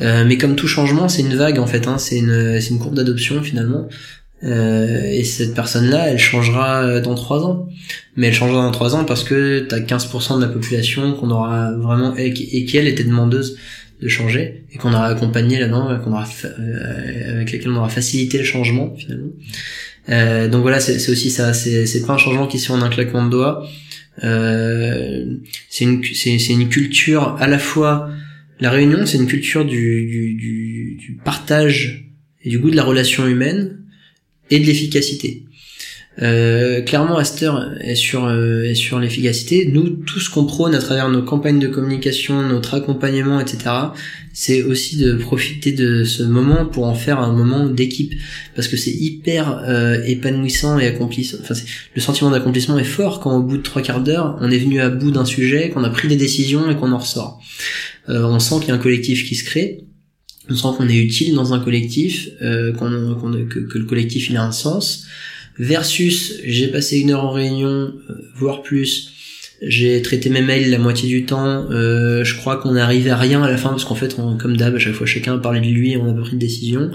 Euh, 0.00 0.24
mais 0.24 0.38
comme 0.38 0.54
tout 0.54 0.68
changement, 0.68 1.08
c'est 1.08 1.22
une 1.22 1.34
vague 1.34 1.58
en 1.58 1.66
fait, 1.66 1.88
hein, 1.88 1.98
c'est 1.98 2.18
une, 2.18 2.60
une 2.70 2.78
courbe 2.78 2.94
d'adoption 2.94 3.42
finalement. 3.42 3.88
Euh, 4.44 5.04
et 5.04 5.24
cette 5.24 5.54
personne-là, 5.54 6.08
elle 6.08 6.18
changera 6.18 6.82
euh, 6.82 7.00
dans 7.00 7.14
trois 7.14 7.44
ans. 7.44 7.68
Mais 8.16 8.28
elle 8.28 8.34
changera 8.34 8.62
dans 8.62 8.72
trois 8.72 8.94
ans 8.94 9.04
parce 9.04 9.24
que 9.24 9.60
t'as 9.60 9.78
15% 9.78 10.36
de 10.36 10.44
la 10.44 10.48
population 10.48 11.14
qu'on 11.14 11.30
aura 11.30 11.72
vraiment 11.72 12.16
et 12.16 12.32
qui 12.34 12.76
elle 12.76 12.88
était 12.88 13.04
demandeuse 13.04 13.56
de 14.02 14.08
changer 14.08 14.64
et 14.72 14.78
qu'on 14.78 14.92
aura 14.92 15.06
accompagné 15.06 15.58
là-dedans, 15.60 15.98
qu'on 16.02 16.12
aura 16.12 16.28
euh, 16.44 17.36
avec 17.36 17.52
lesquels 17.52 17.70
on 17.70 17.76
aura 17.76 17.88
facilité 17.88 18.38
le 18.38 18.44
changement 18.44 18.94
finalement. 18.96 19.30
Euh, 20.08 20.48
donc 20.48 20.62
voilà, 20.62 20.80
c'est 20.80 20.96
aussi 21.10 21.30
ça. 21.30 21.54
C'est 21.54 22.04
pas 22.04 22.14
un 22.14 22.18
changement 22.18 22.48
qui 22.48 22.58
se 22.58 22.66
fait 22.66 22.72
en 22.72 22.82
un 22.82 22.88
claquement 22.88 23.24
de 23.24 23.30
doigts. 23.30 23.66
Euh, 24.24 25.36
c'est 25.70 25.84
une 25.84 26.02
c'est 26.04 26.52
une 26.52 26.68
culture 26.68 27.36
à 27.38 27.46
la 27.46 27.58
fois 27.58 28.10
la 28.60 28.70
réunion, 28.70 29.06
c'est 29.06 29.18
une 29.18 29.26
culture 29.26 29.64
du, 29.64 30.34
du, 30.34 30.96
du 30.96 31.18
partage 31.24 32.12
et 32.42 32.50
du 32.50 32.58
goût 32.58 32.70
de 32.70 32.76
la 32.76 32.84
relation 32.84 33.26
humaine 33.26 33.81
et 34.52 34.60
de 34.60 34.66
l'efficacité. 34.66 35.44
Euh, 36.20 36.82
clairement, 36.82 37.16
Aster 37.16 37.50
est 37.80 37.94
sur 37.94 38.26
euh, 38.26 38.64
est 38.64 38.74
sur 38.74 38.98
l'efficacité. 38.98 39.70
Nous, 39.72 39.88
tout 39.88 40.20
ce 40.20 40.28
qu'on 40.28 40.44
prône 40.44 40.74
à 40.74 40.78
travers 40.78 41.08
nos 41.08 41.22
campagnes 41.22 41.58
de 41.58 41.68
communication, 41.68 42.42
notre 42.42 42.74
accompagnement, 42.74 43.40
etc., 43.40 43.70
c'est 44.34 44.62
aussi 44.62 44.98
de 44.98 45.14
profiter 45.14 45.72
de 45.72 46.04
ce 46.04 46.22
moment 46.22 46.66
pour 46.66 46.84
en 46.84 46.94
faire 46.94 47.18
un 47.18 47.32
moment 47.32 47.66
d'équipe, 47.66 48.12
parce 48.54 48.68
que 48.68 48.76
c'est 48.76 48.92
hyper 48.92 49.62
euh, 49.66 50.02
épanouissant 50.04 50.78
et 50.78 50.86
accomplissant. 50.86 51.38
Enfin, 51.40 51.54
le 51.94 52.00
sentiment 52.02 52.30
d'accomplissement 52.30 52.78
est 52.78 52.84
fort 52.84 53.20
quand 53.20 53.34
au 53.34 53.42
bout 53.42 53.56
de 53.56 53.62
trois 53.62 53.80
quarts 53.80 54.02
d'heure, 54.02 54.36
on 54.42 54.50
est 54.50 54.58
venu 54.58 54.80
à 54.80 54.90
bout 54.90 55.12
d'un 55.12 55.24
sujet, 55.24 55.70
qu'on 55.70 55.84
a 55.84 55.90
pris 55.90 56.08
des 56.08 56.16
décisions 56.16 56.70
et 56.70 56.76
qu'on 56.76 56.92
en 56.92 56.98
ressort. 56.98 57.40
Euh, 58.10 58.24
on 58.24 58.38
sent 58.38 58.56
qu'il 58.60 58.68
y 58.68 58.72
a 58.72 58.74
un 58.74 58.78
collectif 58.78 59.26
qui 59.26 59.34
se 59.34 59.44
crée 59.44 59.86
on 60.50 60.56
sent 60.56 60.68
qu'on 60.76 60.88
est 60.88 60.96
utile 60.96 61.34
dans 61.34 61.54
un 61.54 61.60
collectif, 61.60 62.28
euh, 62.42 62.72
qu'on, 62.72 62.90
que, 63.48 63.60
que, 63.60 63.78
le 63.78 63.84
collectif 63.84 64.30
il 64.30 64.36
a 64.36 64.44
un 64.44 64.52
sens, 64.52 65.06
versus 65.58 66.40
j'ai 66.44 66.68
passé 66.68 66.98
une 66.98 67.10
heure 67.10 67.24
en 67.24 67.32
réunion, 67.32 67.92
euh, 68.10 68.14
voire 68.34 68.62
plus, 68.62 69.12
j'ai 69.62 70.02
traité 70.02 70.28
mes 70.28 70.42
mails 70.42 70.70
la 70.70 70.78
moitié 70.78 71.08
du 71.08 71.24
temps, 71.24 71.70
euh, 71.70 72.24
je 72.24 72.36
crois 72.36 72.56
qu'on 72.56 72.76
est 72.76 72.80
arrivé 72.80 73.10
à 73.10 73.16
rien 73.16 73.42
à 73.42 73.50
la 73.50 73.56
fin, 73.56 73.70
parce 73.70 73.84
qu'en 73.84 73.94
fait, 73.94 74.16
on, 74.18 74.36
comme 74.36 74.56
d'hab, 74.56 74.74
à 74.74 74.78
chaque 74.78 74.94
fois 74.94 75.06
chacun 75.06 75.38
parlait 75.38 75.60
de 75.60 75.66
lui, 75.66 75.96
on 75.96 76.10
a 76.10 76.12
pas 76.12 76.22
pris 76.22 76.34
de 76.34 76.40
décision. 76.40 76.90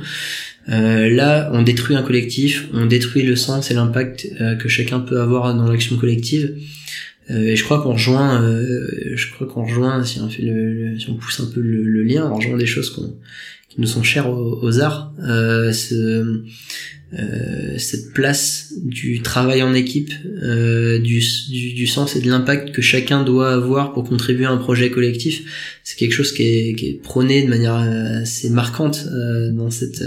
Euh, 0.69 1.09
là, 1.09 1.49
on 1.53 1.61
détruit 1.61 1.95
un 1.95 2.03
collectif, 2.03 2.67
on 2.73 2.85
détruit 2.85 3.23
le 3.23 3.35
sens 3.35 3.71
et 3.71 3.73
l'impact 3.73 4.27
euh, 4.41 4.55
que 4.55 4.67
chacun 4.67 4.99
peut 4.99 5.21
avoir 5.21 5.55
dans 5.55 5.69
l'action 5.69 5.95
collective. 5.95 6.55
Euh, 7.29 7.47
et 7.47 7.55
je 7.55 7.63
crois 7.63 7.81
qu'on 7.81 7.93
rejoint, 7.93 8.41
euh, 8.41 8.87
je 9.15 9.31
crois 9.31 9.47
qu'on 9.47 9.65
rejoint, 9.65 10.03
si 10.03 10.19
on 10.19 10.29
fait 10.29 10.43
le, 10.43 10.97
si 10.99 11.09
on 11.09 11.15
pousse 11.15 11.39
un 11.39 11.51
peu 11.53 11.61
le, 11.61 11.83
le 11.83 12.03
lien, 12.03 12.29
on 12.31 12.35
rejoint 12.35 12.57
des 12.57 12.65
choses 12.65 12.89
qu'on, 12.89 13.15
qui 13.69 13.81
nous 13.81 13.87
sont 13.87 14.03
chères 14.03 14.29
aux, 14.29 14.79
arts. 14.79 15.13
Euh, 15.27 15.71
ce, 15.71 16.43
cette 17.77 18.11
place 18.13 18.73
du 18.83 19.21
travail 19.21 19.63
en 19.63 19.73
équipe, 19.73 20.11
du, 20.21 21.21
du, 21.49 21.73
du, 21.73 21.87
sens 21.87 22.17
et 22.17 22.21
de 22.21 22.29
l'impact 22.29 22.73
que 22.73 22.81
chacun 22.81 23.23
doit 23.23 23.53
avoir 23.53 23.93
pour 23.93 24.03
contribuer 24.03 24.45
à 24.45 24.51
un 24.51 24.57
projet 24.57 24.91
collectif, 24.91 25.79
c'est 25.85 25.95
quelque 25.95 26.11
chose 26.11 26.33
qui 26.33 26.43
est, 26.43 26.75
qui 26.75 26.89
est 26.89 27.01
prôné 27.01 27.43
de 27.43 27.47
manière 27.47 27.75
assez 27.75 28.49
marquante 28.49 29.07
dans 29.53 29.71
cette 29.71 30.03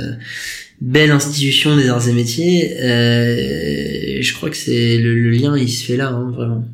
belle 0.81 1.11
institution 1.11 1.77
des 1.77 1.89
arts 1.89 2.09
et 2.09 2.12
métiers. 2.12 2.77
Euh, 2.81 4.18
je 4.21 4.35
crois 4.35 4.51
que 4.51 4.57
c'est 4.57 4.99
le, 4.99 5.14
le, 5.14 5.31
lien, 5.31 5.57
il 5.57 5.68
se 5.68 5.85
fait 5.85 5.97
là, 5.97 6.09
hein, 6.09 6.31
vraiment. 6.31 6.64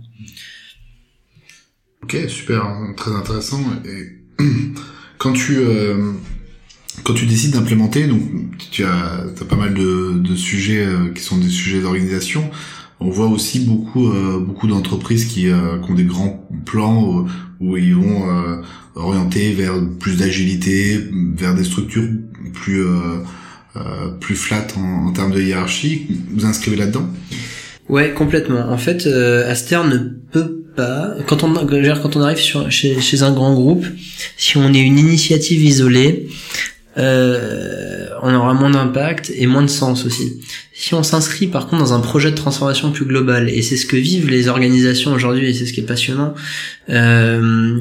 Ok, 2.06 2.16
super, 2.28 2.68
très 2.96 3.10
intéressant. 3.10 3.58
Et 3.84 4.44
quand 5.18 5.32
tu 5.32 5.56
euh, 5.56 6.12
quand 7.02 7.14
tu 7.14 7.26
décides 7.26 7.54
d'implémenter, 7.54 8.06
donc 8.06 8.20
tu 8.70 8.84
as, 8.84 9.24
as 9.24 9.44
pas 9.44 9.56
mal 9.56 9.74
de, 9.74 10.12
de 10.16 10.36
sujets 10.36 10.86
euh, 10.86 11.08
qui 11.12 11.20
sont 11.20 11.36
des 11.36 11.48
sujets 11.48 11.80
d'organisation. 11.80 12.48
On 13.00 13.10
voit 13.10 13.26
aussi 13.26 13.58
beaucoup 13.58 14.08
beaucoup 14.40 14.68
d'entreprises 14.68 15.24
qui, 15.26 15.48
qui, 15.48 15.52
ont 15.52 15.94
des 15.94 16.04
grands 16.04 16.48
plans 16.64 17.26
où 17.60 17.76
ils 17.76 17.94
vont 17.94 18.24
orienter 18.94 19.52
vers 19.52 19.74
plus 20.00 20.16
d'agilité, 20.16 21.04
vers 21.36 21.54
des 21.54 21.64
structures 21.64 22.08
plus 22.54 22.82
plus 24.20 24.34
flat 24.34 24.66
en, 24.78 25.08
en, 25.08 25.12
termes 25.12 25.32
de 25.32 25.42
hiérarchie. 25.42 26.06
Vous 26.30 26.46
inscrivez 26.46 26.78
là-dedans? 26.78 27.06
Ouais, 27.90 28.14
complètement. 28.14 28.60
En 28.60 28.78
fait, 28.78 29.06
Aster 29.06 29.82
ne 29.84 29.98
peut 30.32 30.55
Quand 31.26 31.42
on 31.44 31.54
quand 31.54 32.16
on 32.16 32.20
arrive 32.22 32.38
chez, 32.38 33.00
chez 33.00 33.22
un 33.22 33.32
grand 33.32 33.54
groupe, 33.54 33.86
si 34.36 34.56
on 34.56 34.72
est 34.72 34.80
une 34.80 34.98
initiative 34.98 35.62
isolée, 35.62 36.28
euh, 36.98 38.06
on 38.22 38.34
aura 38.34 38.54
moins 38.54 38.70
d'impact 38.70 39.30
et 39.34 39.46
moins 39.46 39.62
de 39.62 39.68
sens 39.68 40.06
aussi. 40.06 40.40
Si 40.72 40.94
on 40.94 41.02
s'inscrit 41.02 41.46
par 41.46 41.68
contre 41.68 41.82
dans 41.82 41.92
un 41.92 42.00
projet 42.00 42.30
de 42.30 42.36
transformation 42.36 42.90
plus 42.90 43.04
global, 43.04 43.48
et 43.48 43.62
c'est 43.62 43.76
ce 43.76 43.86
que 43.86 43.96
vivent 43.96 44.28
les 44.28 44.48
organisations 44.48 45.12
aujourd'hui, 45.12 45.48
et 45.48 45.54
c'est 45.54 45.66
ce 45.66 45.72
qui 45.72 45.80
est 45.80 45.86
passionnant, 45.86 46.34
euh, 46.90 47.80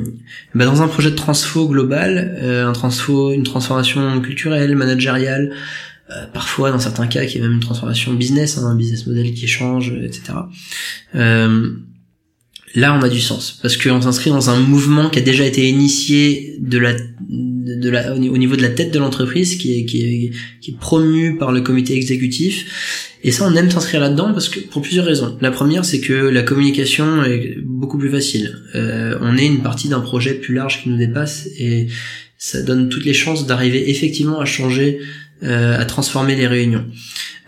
bah 0.54 0.66
dans 0.66 0.82
un 0.82 0.88
projet 0.88 1.12
de 1.12 1.16
transfo 1.16 1.68
global, 1.68 2.38
euh, 2.41 2.68
un 2.68 2.74
transfo, 2.74 3.32
une 3.32 3.43
transformation 3.43 4.20
culturelle, 4.22 4.76
managériale, 4.76 5.54
euh, 6.12 6.26
parfois 6.34 6.72
dans 6.72 6.80
certains 6.80 7.08
cas 7.08 7.26
qui 7.26 7.39
est 7.39 7.41
même 7.41 7.54
une 7.54 7.60
transformation 7.60 8.14
business, 8.14 8.58
hein, 8.58 8.68
un 8.68 8.76
business 8.76 9.08
model 9.08 9.34
qui 9.34 9.48
change, 9.48 9.91
etc. 10.04 10.34
Euh, 11.16 11.72
là 12.76 12.97
on 12.97 13.01
a 13.03 13.09
du 13.09 13.19
sens. 13.19 13.57
Parce 13.61 13.78
qu'on 13.78 14.01
s'inscrit 14.01 14.30
dans 14.30 14.49
un 14.49 14.59
mouvement 14.59 15.09
qui 15.09 15.19
a 15.19 15.21
déjà 15.21 15.45
été 15.45 15.67
initié 15.67 16.55
de 16.59 16.78
la 16.78 16.93
de 17.19 17.89
la 17.89 18.13
au 18.13 18.38
niveau 18.38 18.55
de 18.55 18.61
la 18.61 18.69
tête 18.69 18.93
de 18.93 18.99
l'entreprise 18.99 19.57
qui 19.57 19.80
est 19.80 19.86
qui 19.86 20.01
est 20.01 20.32
qui 20.61 20.71
est 20.71 20.80
promu 20.80 21.38
par 21.38 21.51
le 21.51 21.61
comité 21.61 21.95
exécutif. 21.95 23.15
Et 23.23 23.32
ça 23.32 23.47
on 23.49 23.55
aime 23.55 23.71
s'inscrire 23.71 24.01
là-dedans 24.01 24.32
parce 24.34 24.49
que 24.49 24.59
pour 24.59 24.82
plusieurs 24.82 25.05
raisons. 25.05 25.38
La 25.41 25.51
première 25.51 25.86
c'est 25.86 26.01
que 26.01 26.13
la 26.13 26.43
communication 26.43 27.23
est 27.23 27.57
beaucoup 27.63 27.97
plus 27.97 28.11
facile. 28.11 28.57
Euh, 28.76 29.17
on 29.21 29.38
est 29.38 29.45
une 29.45 29.61
partie 29.61 29.89
d'un 29.89 30.01
projet 30.01 30.36
plus 30.36 30.53
large 30.53 30.84
qui 30.84 30.89
nous 30.89 30.97
dépasse 30.97 31.47
et 31.57 31.88
ça 32.38 32.61
donne 32.61 32.89
toutes 32.89 33.05
les 33.05 33.13
chances 33.13 33.47
d'arriver 33.47 33.89
effectivement 33.89 34.39
à 34.39 34.45
changer 34.45 34.99
euh, 35.43 35.80
à 35.80 35.86
transformer 35.86 36.36
les 36.36 36.47
réunions 36.47 36.86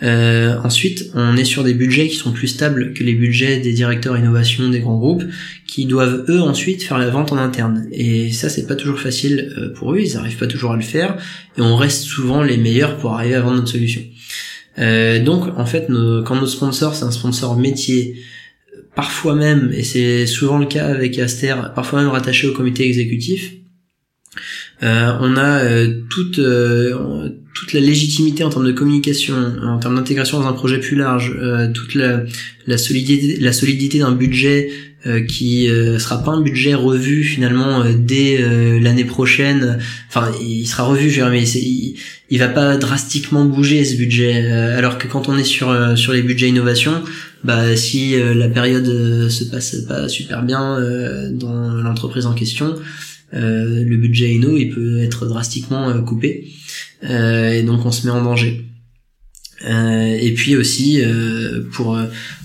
euh, 0.04 0.60
ensuite, 0.64 1.12
on 1.16 1.36
est 1.38 1.46
sur 1.46 1.64
des 1.64 1.74
budgets 1.74 2.08
qui 2.08 2.16
sont 2.16 2.32
plus 2.32 2.48
stables 2.48 2.94
que 2.94 3.04
les 3.04 3.14
budgets 3.14 3.60
des 3.60 3.74
directeurs 3.74 4.18
innovation 4.18 4.70
des 4.70 4.80
grands 4.80 4.98
groupes, 4.98 5.24
qui 5.66 5.86
doivent 5.86 6.26
eux 6.30 6.42
ensuite 6.42 6.84
faire 6.84 6.98
la 6.98 7.10
vente 7.10 7.32
en 7.32 7.38
interne. 7.38 7.88
Et 7.92 8.32
ça, 8.32 8.50
c'est 8.50 8.68
pas 8.68 8.76
toujours 8.76 9.00
facile 9.00 9.54
euh, 9.58 9.74
pour 9.74 9.94
eux, 9.94 10.00
ils 10.00 10.18
arrivent 10.18 10.38
pas 10.38 10.48
toujours 10.48 10.74
à 10.74 10.76
le 10.76 10.84
faire, 10.84 11.18
et 11.58 11.62
on 11.62 11.76
reste 11.76 12.04
souvent 12.04 12.44
les 12.44 12.58
meilleurs 12.58 12.98
pour 12.98 13.14
arriver 13.14 13.36
à 13.36 13.42
vendre 13.42 13.58
notre 13.58 13.70
solution. 13.70 14.02
Euh, 14.80 15.24
donc, 15.24 15.48
en 15.58 15.66
fait, 15.66 15.88
quand 15.88 16.36
notre 16.36 16.48
sponsor, 16.48 16.94
c'est 16.94 17.06
un 17.06 17.12
sponsor 17.12 17.58
métier, 17.58 18.16
parfois 18.96 19.36
même, 19.36 19.72
et 19.74 19.84
c'est 19.84 20.28
souvent 20.28 20.60
le 20.60 20.68
cas 20.68 20.88
avec 20.88 21.18
Aster, 21.18 21.56
parfois 21.74 22.02
même 22.02 22.12
rattaché 22.12 22.48
au 22.48 22.54
comité 22.54 22.86
exécutif, 22.86 23.54
euh, 23.54 23.67
on 24.82 25.38
a 25.38 25.64
euh, 25.64 26.02
toute 26.10 26.40
euh, 26.40 27.30
toute 27.54 27.74
la 27.74 27.80
légitimité 27.80 28.44
en 28.44 28.50
termes 28.50 28.68
de 28.68 28.72
communication, 28.72 29.36
en 29.64 29.80
termes 29.80 29.96
d'intégration 29.96 30.40
dans 30.40 30.48
un 30.48 30.54
projet 30.54 30.80
plus 30.80 30.96
large, 30.96 31.36
toute 31.74 31.96
la, 31.96 32.22
la 32.68 32.78
solidité 32.78 33.40
la 33.40 33.52
solidité 33.52 33.98
d'un 33.98 34.12
budget 34.12 34.70
qui 35.28 35.68
sera 35.98 36.24
pas 36.24 36.34
un 36.34 36.42
budget 36.42 36.76
revu 36.76 37.24
finalement 37.24 37.84
dès 37.98 38.38
l'année 38.80 39.06
prochaine. 39.06 39.80
Enfin, 40.08 40.32
il 40.40 40.68
sera 40.68 40.84
revu, 40.84 41.10
je 41.10 41.20
veux 41.20 41.32
dire, 41.32 41.32
mais 41.32 41.50
il, 41.50 41.96
il, 42.30 42.38
va 42.38 42.48
pas 42.48 42.78
drastiquement 42.78 43.46
bouger 43.46 43.84
ce 43.86 43.96
budget. 43.96 44.52
alors 44.52 45.00
que 45.00 45.08
quand 45.08 45.28
on 45.28 45.36
est 45.36 45.44
sur 45.44 45.98
sur 45.98 46.14
les 46.14 46.22
budgets 46.22 46.50
innovation, 46.50 47.02
bah 47.44 47.76
si 47.76 48.16
la 48.36 48.50
période 48.50 49.30
se 49.30 49.46
passe 49.46 49.78
pas 49.88 50.08
super 50.10 50.44
bien 50.44 50.78
dans 51.32 51.74
l'entreprise 51.74 52.28
en 52.28 52.34
question, 52.36 52.76
euh, 53.34 53.84
le 53.84 53.98
budget 53.98 54.34
Eno 54.36 54.56
il 54.56 54.70
peut 54.74 55.00
être 55.00 55.26
drastiquement 55.26 55.90
euh, 55.90 56.02
coupé 56.02 56.48
euh, 57.04 57.52
et 57.52 57.64
donc 57.64 57.86
on 57.86 57.92
se 57.92 58.08
met 58.08 58.12
en 58.14 58.24
danger. 58.24 58.66
et 59.68 60.34
puis 60.34 60.56
aussi 60.56 61.02
pour 61.74 61.98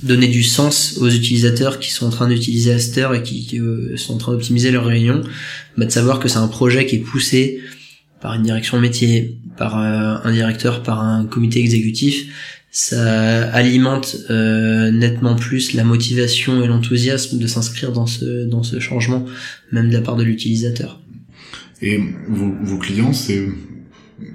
donner 0.02 0.28
du 0.28 0.42
sens 0.42 0.98
aux 0.98 1.08
utilisateurs 1.08 1.78
qui 1.78 1.90
sont 1.90 2.06
en 2.06 2.10
train 2.10 2.28
d'utiliser 2.28 2.72
Aster 2.72 3.08
et 3.14 3.22
qui, 3.22 3.60
sont 3.96 4.14
en 4.14 4.18
train 4.18 4.32
d'optimiser 4.32 4.70
leur 4.70 4.86
réunion, 4.86 5.22
bah, 5.76 5.84
de 5.84 5.90
savoir 5.90 6.18
que 6.18 6.28
c'est 6.28 6.38
un 6.38 6.48
projet 6.48 6.86
qui 6.86 6.96
est 6.96 7.00
poussé 7.00 7.60
par 8.20 8.34
une 8.34 8.42
direction 8.42 8.80
métier, 8.80 9.36
par 9.58 9.76
un 9.76 10.32
directeur, 10.32 10.82
par 10.82 11.00
un 11.00 11.26
comité 11.26 11.60
exécutif, 11.60 12.28
ça 12.74 13.52
alimente 13.52 14.16
euh, 14.30 14.90
nettement 14.90 15.36
plus 15.36 15.74
la 15.74 15.84
motivation 15.84 16.64
et 16.64 16.66
l'enthousiasme 16.66 17.38
de 17.38 17.46
s'inscrire 17.46 17.92
dans 17.92 18.06
ce 18.06 18.46
dans 18.46 18.62
ce 18.62 18.80
changement, 18.80 19.26
même 19.70 19.90
de 19.90 19.94
la 19.94 20.00
part 20.00 20.16
de 20.16 20.24
l'utilisateur. 20.24 20.98
Et 21.82 22.00
vos, 22.28 22.54
vos 22.62 22.78
clients, 22.78 23.12
c'est 23.12 23.46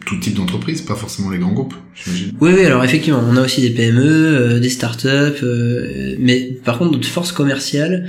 tout 0.06 0.18
type 0.18 0.36
d'entreprise, 0.36 0.82
pas 0.82 0.96
forcément 0.96 1.32
les 1.32 1.40
grands 1.40 1.54
groupes, 1.54 1.74
j'imagine. 1.96 2.34
Oui, 2.40 2.52
oui, 2.56 2.64
alors 2.64 2.84
effectivement, 2.84 3.24
on 3.28 3.36
a 3.38 3.42
aussi 3.42 3.62
des 3.62 3.72
PME, 3.72 4.06
euh, 4.06 4.60
des 4.60 4.70
startups, 4.70 5.08
euh, 5.08 6.16
mais 6.20 6.58
par 6.64 6.78
contre 6.78 6.92
notre 6.92 7.08
force 7.08 7.32
commerciale 7.32 8.08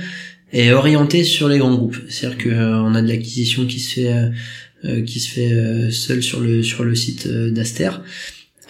est 0.53 0.71
orientée 0.71 1.23
sur 1.23 1.49
les 1.49 1.57
grands 1.57 1.73
groupes. 1.73 1.97
C'est-à-dire 2.07 2.37
que 2.37 2.49
euh, 2.49 2.93
a 2.93 3.01
de 3.01 3.07
l'acquisition 3.07 3.65
qui 3.65 3.79
se 3.79 3.93
fait 3.95 4.13
qui 5.05 5.19
se 5.19 5.29
fait 5.29 5.91
seul 5.91 6.23
sur 6.23 6.39
le 6.39 6.63
sur 6.63 6.85
le 6.85 6.95
site 6.95 7.27
d'Aster. 7.27 7.89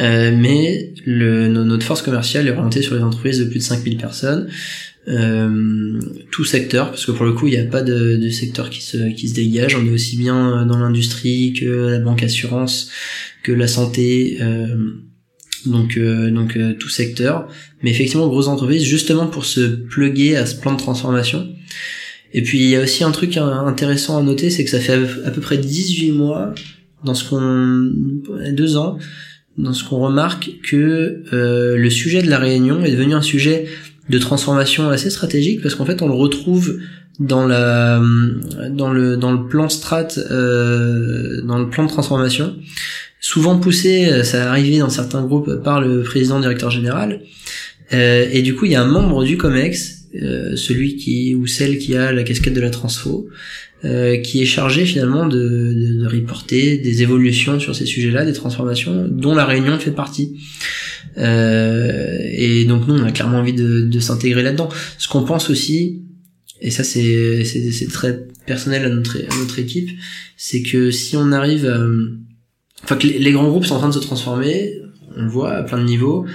Euh, 0.01 0.31
mais 0.35 0.93
le, 1.05 1.47
notre 1.47 1.85
force 1.85 2.01
commerciale 2.01 2.47
est 2.47 2.51
orientée 2.51 2.81
sur 2.81 2.95
les 2.95 3.01
entreprises 3.01 3.39
de 3.39 3.45
plus 3.45 3.59
de 3.59 3.63
5000 3.63 3.97
personnes, 3.97 4.47
euh, 5.07 5.99
tout 6.31 6.45
secteur, 6.45 6.91
parce 6.91 7.05
que 7.05 7.11
pour 7.11 7.25
le 7.25 7.33
coup, 7.33 7.47
il 7.47 7.51
n'y 7.51 7.59
a 7.59 7.65
pas 7.65 7.81
de, 7.81 8.15
de, 8.15 8.29
secteur 8.29 8.69
qui 8.69 8.81
se, 8.81 9.11
qui 9.13 9.27
se 9.27 9.33
dégage. 9.33 9.75
On 9.75 9.85
est 9.85 9.91
aussi 9.91 10.17
bien 10.17 10.65
dans 10.65 10.77
l'industrie 10.77 11.53
que 11.53 11.89
la 11.89 11.99
banque 11.99 12.23
assurance, 12.23 12.91
que 13.43 13.51
la 13.51 13.67
santé, 13.67 14.37
euh, 14.41 14.67
donc, 15.65 15.97
euh, 15.97 16.29
donc 16.31 16.57
euh, 16.57 16.73
tout 16.73 16.89
secteur. 16.89 17.47
Mais 17.81 17.91
effectivement, 17.91 18.27
grosses 18.27 18.47
entreprises, 18.47 18.83
justement 18.83 19.27
pour 19.27 19.45
se 19.45 19.61
pluguer 19.61 20.35
à 20.35 20.45
ce 20.45 20.55
plan 20.55 20.73
de 20.73 20.77
transformation. 20.77 21.47
Et 22.33 22.43
puis, 22.43 22.59
il 22.59 22.69
y 22.69 22.75
a 22.75 22.81
aussi 22.83 23.03
un 23.03 23.11
truc 23.11 23.37
intéressant 23.37 24.17
à 24.17 24.21
noter, 24.21 24.51
c'est 24.51 24.63
que 24.63 24.69
ça 24.69 24.79
fait 24.79 24.99
à 25.25 25.31
peu 25.31 25.41
près 25.41 25.57
18 25.57 26.11
mois, 26.11 26.53
dans 27.03 27.15
ce 27.15 27.27
qu'on... 27.27 27.91
deux 28.51 28.77
ans, 28.77 28.99
dans 29.59 29.73
ce 29.73 29.83
qu'on 29.83 29.99
remarque 29.99 30.51
que 30.63 31.23
euh, 31.33 31.77
le 31.77 31.89
sujet 31.89 32.21
de 32.21 32.29
la 32.29 32.39
réunion 32.39 32.83
est 32.83 32.91
devenu 32.91 33.13
un 33.13 33.21
sujet 33.21 33.65
de 34.09 34.17
transformation 34.17 34.89
assez 34.89 35.09
stratégique 35.09 35.61
parce 35.61 35.75
qu'en 35.75 35.85
fait 35.85 36.01
on 36.01 36.07
le 36.07 36.13
retrouve 36.13 36.79
dans 37.19 37.45
la 37.45 38.01
dans 38.71 38.91
le 38.91 39.17
dans 39.17 39.33
le 39.33 39.47
plan 39.47 39.67
strat 39.67 40.07
euh, 40.17 41.41
dans 41.43 41.59
le 41.59 41.69
plan 41.69 41.83
de 41.83 41.89
transformation. 41.89 42.55
Souvent 43.19 43.59
poussé 43.59 44.23
ça 44.23 44.49
arrivé 44.49 44.79
dans 44.79 44.89
certains 44.89 45.23
groupes 45.23 45.61
par 45.61 45.81
le 45.81 46.03
président 46.03 46.39
directeur 46.39 46.71
général. 46.71 47.19
Euh, 47.91 48.27
et 48.31 48.41
du 48.41 48.55
coup 48.55 48.65
il 48.65 48.71
y 48.71 48.75
a 48.75 48.81
un 48.81 48.87
membre 48.87 49.23
du 49.25 49.37
Comex 49.37 49.98
euh, 50.15 50.55
celui 50.55 50.95
qui 50.95 51.35
ou 51.35 51.45
celle 51.45 51.77
qui 51.77 51.95
a 51.95 52.11
la 52.11 52.23
casquette 52.23 52.53
de 52.53 52.61
la 52.61 52.71
transfo 52.71 53.29
euh, 53.85 54.17
qui 54.17 54.41
est 54.41 54.45
chargé 54.45 54.83
finalement 54.83 55.25
de, 55.25 55.37
de, 55.37 56.01
de, 56.01 56.07
reporter 56.07 56.77
des 56.79 57.01
évolutions 57.01 57.61
sur 57.61 57.73
ces 57.75 57.85
sujets-là, 57.85 58.25
des 58.25 58.33
transformations 58.33 59.07
dont 59.09 59.35
la 59.35 59.45
Réunion 59.45 59.79
fait 59.79 59.91
partie. 59.91 60.37
Euh, 61.17 62.17
et 62.23 62.65
donc 62.65 62.87
nous, 62.87 62.95
on 62.95 63.03
a 63.05 63.11
clairement 63.11 63.37
envie 63.37 63.53
de, 63.53 63.81
de 63.81 63.99
s'intégrer 64.01 64.43
là-dedans. 64.43 64.67
Ce 64.97 65.07
qu'on 65.07 65.23
pense 65.23 65.49
aussi, 65.49 66.01
et 66.59 66.71
ça 66.71 66.83
c'est, 66.83 67.45
c'est, 67.45 67.87
très 67.87 68.19
personnel 68.45 68.83
à 68.83 68.89
notre, 68.89 69.17
à 69.17 69.37
notre 69.39 69.59
équipe, 69.59 69.91
c'est 70.35 70.61
que 70.61 70.91
si 70.91 71.15
on 71.15 71.31
arrive, 71.31 71.65
à, 71.65 71.79
enfin 72.83 72.97
que 72.97 73.07
les, 73.07 73.19
les 73.19 73.31
grands 73.31 73.47
groupes 73.47 73.65
sont 73.65 73.75
en 73.75 73.79
train 73.79 73.89
de 73.89 73.93
se 73.93 73.99
transformer, 73.99 74.73
on 75.15 75.21
le 75.21 75.29
voit 75.29 75.51
à 75.51 75.63
plein 75.63 75.77
de 75.77 75.85
niveaux, 75.85 76.25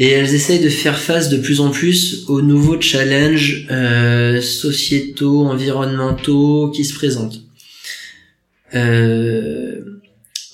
et 0.00 0.08
elles 0.08 0.34
essayent 0.34 0.60
de 0.60 0.70
faire 0.70 0.98
face 0.98 1.28
de 1.28 1.36
plus 1.36 1.60
en 1.60 1.70
plus 1.70 2.24
aux 2.28 2.40
nouveaux 2.40 2.80
challenges 2.80 3.66
euh, 3.70 4.40
sociétaux, 4.40 5.46
environnementaux 5.46 6.72
qui 6.74 6.86
se 6.86 6.94
présentent. 6.94 7.42
Euh, 8.74 10.00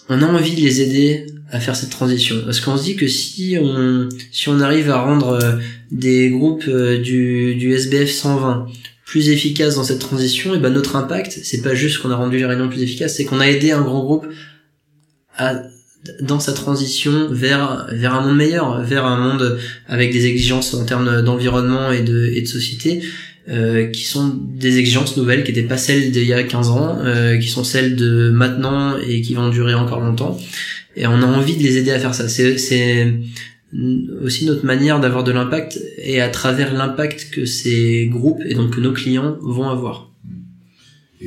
on 0.08 0.20
a 0.20 0.26
envie 0.26 0.56
de 0.56 0.60
les 0.60 0.80
aider 0.82 1.26
à 1.52 1.60
faire 1.60 1.76
cette 1.76 1.90
transition 1.90 2.42
parce 2.44 2.58
qu'on 2.58 2.76
se 2.76 2.82
dit 2.82 2.96
que 2.96 3.06
si 3.06 3.56
on 3.60 4.08
si 4.32 4.48
on 4.48 4.58
arrive 4.58 4.90
à 4.90 5.00
rendre 5.00 5.38
euh, 5.40 5.52
des 5.92 6.30
groupes 6.30 6.66
euh, 6.66 6.98
du, 6.98 7.54
du 7.54 7.72
SBF 7.72 8.10
120 8.10 8.66
plus 9.04 9.28
efficaces 9.28 9.76
dans 9.76 9.84
cette 9.84 10.00
transition, 10.00 10.56
et 10.56 10.58
ben 10.58 10.72
notre 10.72 10.96
impact 10.96 11.38
c'est 11.44 11.62
pas 11.62 11.76
juste 11.76 11.98
qu'on 11.98 12.10
a 12.10 12.16
rendu 12.16 12.38
les 12.38 12.46
réunions 12.46 12.68
plus 12.68 12.82
efficaces, 12.82 13.14
c'est 13.14 13.24
qu'on 13.24 13.38
a 13.38 13.46
aidé 13.46 13.70
un 13.70 13.82
grand 13.82 14.02
groupe 14.02 14.26
à 15.36 15.62
dans 16.20 16.40
sa 16.40 16.52
transition 16.52 17.28
vers 17.30 17.86
vers 17.92 18.14
un 18.14 18.22
monde 18.22 18.36
meilleur, 18.36 18.82
vers 18.82 19.04
un 19.04 19.16
monde 19.16 19.58
avec 19.86 20.12
des 20.12 20.26
exigences 20.26 20.74
en 20.74 20.84
termes 20.84 21.22
d'environnement 21.22 21.92
et 21.92 22.02
de 22.02 22.26
et 22.34 22.42
de 22.42 22.46
société 22.46 23.02
euh, 23.48 23.86
qui 23.86 24.02
sont 24.02 24.34
des 24.36 24.78
exigences 24.78 25.16
nouvelles 25.16 25.44
qui 25.44 25.52
n'étaient 25.52 25.68
pas 25.68 25.76
celles 25.76 26.10
d'il 26.10 26.24
y 26.24 26.32
a 26.32 26.42
15 26.42 26.68
ans, 26.70 26.98
euh, 27.04 27.38
qui 27.38 27.46
sont 27.46 27.62
celles 27.62 27.94
de 27.94 28.30
maintenant 28.30 28.96
et 28.98 29.20
qui 29.20 29.34
vont 29.34 29.50
durer 29.50 29.74
encore 29.74 30.00
longtemps. 30.00 30.36
Et 30.96 31.06
on 31.06 31.22
a 31.22 31.26
envie 31.26 31.56
de 31.56 31.62
les 31.62 31.76
aider 31.76 31.92
à 31.92 32.00
faire 32.00 32.12
ça. 32.12 32.28
C'est 32.28 32.58
c'est 32.58 33.14
aussi 34.24 34.46
notre 34.46 34.66
manière 34.66 34.98
d'avoir 34.98 35.22
de 35.22 35.30
l'impact 35.30 35.78
et 35.98 36.20
à 36.20 36.28
travers 36.28 36.74
l'impact 36.74 37.28
que 37.30 37.44
ces 37.44 38.08
groupes 38.10 38.42
et 38.44 38.54
donc 38.54 38.74
que 38.74 38.80
nos 38.80 38.92
clients 38.92 39.36
vont 39.40 39.68
avoir. 39.68 40.10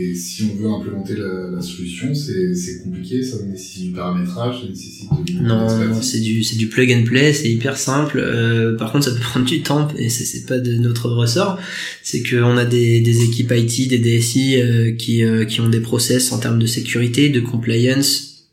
Et 0.02 0.16
si 0.16 0.44
on 0.44 0.56
veut 0.56 0.70
implémenter 0.70 1.16
la, 1.18 1.50
la 1.54 1.62
solution, 1.62 2.16
c'est 2.16 2.84
compliqué, 2.84 3.22
ça 3.22 3.36
nécessite 3.44 3.88
du 3.88 3.92
paramétrage, 3.92 4.62
ça 4.62 4.68
nécessite 4.70 5.10
de... 5.26 5.44
Non, 5.44 5.88
non 5.88 6.02
c'est 6.02 6.22
du, 6.22 6.40
du 6.40 6.68
plug 6.68 6.94
and 6.94 7.04
play, 7.04 7.34
c'est 7.34 7.52
hyper 7.52 7.76
simple. 7.76 8.18
Euh, 8.18 8.78
par 8.78 8.94
contre, 8.94 9.06
ça 9.06 9.12
peut 9.12 9.20
prendre 9.22 9.46
du 9.46 9.62
temps 9.62 9.90
et 9.98 10.08
c'est 10.08 10.46
pas 10.46 10.58
de 10.58 10.76
notre 10.76 11.10
ressort. 11.10 11.60
C'est 12.02 12.24
qu'on 12.24 12.56
a 12.56 12.64
des, 12.64 13.02
des 13.02 13.24
équipes 13.26 13.52
IT, 13.54 13.90
des 13.90 13.98
DSI 13.98 14.62
euh, 14.62 14.94
qui, 14.94 15.26
euh, 15.26 15.44
qui 15.44 15.60
ont 15.60 15.68
des 15.68 15.82
process 15.82 16.32
en 16.32 16.40
termes 16.40 16.60
de 16.60 16.68
sécurité, 16.68 17.28
de 17.28 17.42
compliance, 17.42 18.48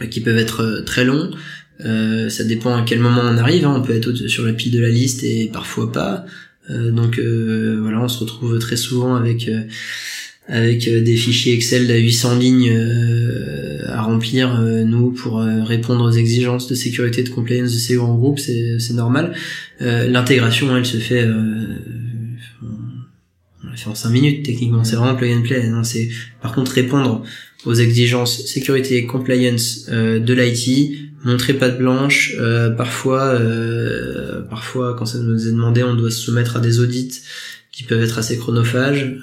euh, 0.00 0.06
qui 0.06 0.20
peuvent 0.20 0.38
être 0.38 0.84
très 0.86 1.04
longs. 1.04 1.32
ça 1.80 2.44
dépend 2.44 2.76
à 2.76 2.84
quel 2.86 3.00
moment 3.00 3.22
on 3.24 3.36
arrive. 3.36 3.64
Hein. 3.64 3.74
On 3.76 3.82
peut 3.82 3.96
être 3.96 4.14
sur 4.14 4.44
la 4.44 4.52
pile 4.52 4.70
de 4.70 4.80
la 4.80 4.90
liste 4.90 5.24
et 5.24 5.50
parfois 5.52 5.90
pas. 5.90 6.24
donc 6.68 7.18
voilà, 7.18 8.00
on 8.00 8.08
se 8.08 8.20
retrouve 8.20 8.60
très 8.60 8.76
souvent 8.76 9.16
avec 9.16 9.50
avec 10.48 10.86
euh, 10.88 11.02
des 11.02 11.16
fichiers 11.16 11.54
Excel 11.54 11.86
de 11.86 11.94
800 11.94 12.38
lignes 12.38 12.70
euh, 12.70 13.82
à 13.88 14.02
remplir 14.02 14.60
euh, 14.60 14.84
nous 14.84 15.10
pour 15.10 15.40
répondre 15.40 16.04
aux 16.04 16.10
exigences 16.10 16.68
de 16.68 16.74
sécurité 16.74 17.22
de 17.22 17.30
compliance 17.30 17.72
de 17.72 17.78
ces 17.78 17.94
grands 17.94 18.14
groupes 18.14 18.38
c'est 18.38 18.92
normal. 18.92 19.34
L'intégration 19.80 20.76
elle 20.76 20.86
se 20.86 20.98
fait 20.98 21.26
on 22.62 23.66
la 23.66 23.90
en 23.90 23.94
5 23.94 24.10
minutes 24.10 24.44
techniquement. 24.44 24.84
C'est 24.84 24.96
vraiment 24.96 25.14
plug 25.14 25.30
and 25.32 25.42
play 25.42 25.68
non 25.68 25.84
c'est 25.84 26.08
par 26.42 26.52
contre 26.52 26.72
répondre 26.72 27.22
aux 27.64 27.74
exigences 27.74 28.44
sécurité 28.46 28.96
et 28.96 29.06
compliance 29.06 29.86
de 29.88 30.34
l'IT 30.34 30.98
montrer 31.24 31.54
pas 31.54 31.70
de 31.70 31.78
blanche 31.78 32.36
parfois 32.76 33.38
parfois 34.50 34.94
quand 34.98 35.06
ça 35.06 35.18
nous 35.18 35.48
est 35.48 35.52
demandé 35.52 35.82
on 35.82 35.94
doit 35.94 36.10
se 36.10 36.20
soumettre 36.20 36.56
à 36.56 36.60
des 36.60 36.80
audits 36.80 37.20
qui 37.72 37.84
peuvent 37.84 38.02
être 38.02 38.18
assez 38.18 38.36
chronophages 38.36 39.16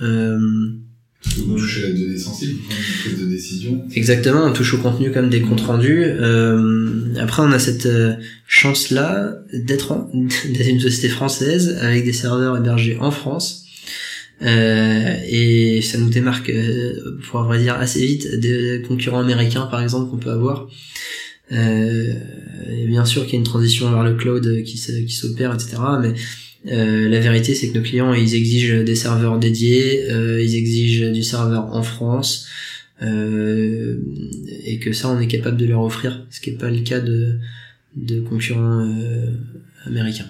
on 1.47 1.55
touche 1.55 1.83
à 1.83 1.87
la 1.87 1.93
donnée 1.93 2.17
sensible, 2.17 2.59
prise 3.03 3.19
de 3.19 3.25
décision. 3.25 3.85
Exactement, 3.93 4.45
on 4.45 4.53
touche 4.53 4.73
au 4.73 4.77
contenu 4.77 5.11
comme 5.11 5.29
des 5.29 5.41
comptes 5.41 5.61
rendus. 5.61 6.03
Euh, 6.03 7.13
après, 7.19 7.43
on 7.43 7.51
a 7.51 7.59
cette 7.59 7.85
euh, 7.85 8.13
chance-là 8.47 9.35
d'être 9.53 10.07
une 10.13 10.79
société 10.79 11.09
française 11.09 11.77
avec 11.81 12.05
des 12.05 12.13
serveurs 12.13 12.57
hébergés 12.57 12.97
en 12.99 13.11
France. 13.11 13.61
Euh, 14.43 15.15
et 15.27 15.81
ça 15.81 15.97
nous 15.97 16.09
démarque, 16.09 16.49
euh, 16.49 17.19
pour 17.29 17.43
vrai 17.43 17.59
dire, 17.59 17.75
assez 17.75 18.05
vite 18.05 18.39
des 18.39 18.81
concurrents 18.87 19.19
américains, 19.19 19.67
par 19.67 19.81
exemple, 19.81 20.09
qu'on 20.09 20.17
peut 20.17 20.31
avoir. 20.31 20.67
Euh, 21.51 22.13
bien 22.87 23.05
sûr 23.05 23.23
qu'il 23.23 23.33
y 23.33 23.35
a 23.35 23.39
une 23.39 23.45
transition 23.45 23.91
vers 23.91 24.03
le 24.03 24.15
cloud 24.15 24.63
qui 24.63 24.77
s'opère, 24.77 25.53
etc. 25.53 25.77
Mais 26.01 26.13
euh, 26.67 27.09
la 27.09 27.19
vérité, 27.19 27.55
c'est 27.55 27.69
que 27.69 27.77
nos 27.77 27.83
clients, 27.83 28.13
ils 28.13 28.35
exigent 28.35 28.83
des 28.83 28.95
serveurs 28.95 29.39
dédiés, 29.39 30.09
euh, 30.11 30.43
ils 30.43 30.55
exigent 30.55 31.11
du 31.11 31.23
serveur 31.23 31.73
en 31.73 31.83
France, 31.83 32.47
euh, 33.01 33.97
et 34.63 34.77
que 34.79 34.93
ça, 34.93 35.09
on 35.09 35.19
est 35.19 35.27
capable 35.27 35.57
de 35.57 35.65
leur 35.65 35.81
offrir, 35.81 36.25
ce 36.29 36.39
qui 36.39 36.51
n'est 36.51 36.57
pas 36.57 36.69
le 36.69 36.81
cas 36.81 36.99
de, 36.99 37.39
de 37.95 38.19
concurrents 38.21 38.87
américains. 39.85 40.29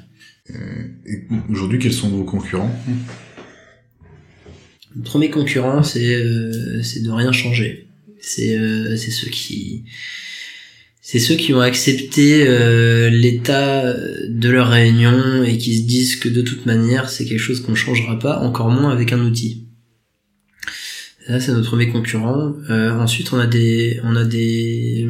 Aujourd'hui, 1.49 1.79
quels 1.79 1.93
sont 1.93 2.09
vos 2.09 2.23
concurrents? 2.23 2.73
Le 4.95 5.01
premier 5.03 5.29
concurrent, 5.29 5.83
c'est 5.83 6.23
c'est 6.83 7.01
de 7.01 7.09
rien 7.09 7.31
changer. 7.31 7.87
C'est 8.19 8.57
c'est 8.97 9.11
ceux 9.11 9.29
qui 9.29 9.83
c'est 11.01 11.17
ceux 11.17 11.35
qui 11.35 11.53
ont 11.53 11.61
accepté 11.61 12.47
euh, 12.47 13.09
l'état 13.09 13.93
de 13.93 14.49
leur 14.49 14.69
réunion 14.69 15.43
et 15.43 15.57
qui 15.57 15.77
se 15.77 15.87
disent 15.87 16.15
que 16.15 16.29
de 16.29 16.43
toute 16.43 16.67
manière 16.67 17.09
c'est 17.09 17.25
quelque 17.25 17.39
chose 17.39 17.61
qu'on 17.61 17.73
changera 17.73 18.19
pas, 18.19 18.39
encore 18.39 18.69
moins 18.69 18.91
avec 18.91 19.11
un 19.11 19.19
outil. 19.19 19.67
Ça 21.27 21.39
c'est 21.39 21.51
notre 21.53 21.69
premier 21.69 21.89
concurrent. 21.89 22.53
Euh, 22.69 22.91
ensuite 22.91 23.33
on 23.33 23.39
a 23.39 23.47
des 23.47 23.99
on 24.03 24.15
a 24.15 24.23
des 24.23 25.09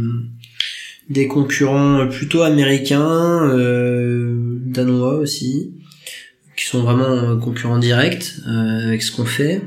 des 1.09 1.27
concurrents 1.27 2.07
plutôt 2.07 2.43
américains, 2.43 3.49
euh, 3.49 4.59
danois 4.63 5.15
aussi, 5.15 5.73
qui 6.55 6.65
sont 6.65 6.83
vraiment 6.83 7.37
concurrents 7.37 7.79
directs 7.79 8.35
avec 8.45 9.03
ce 9.03 9.11
qu'on 9.11 9.25
fait 9.25 9.61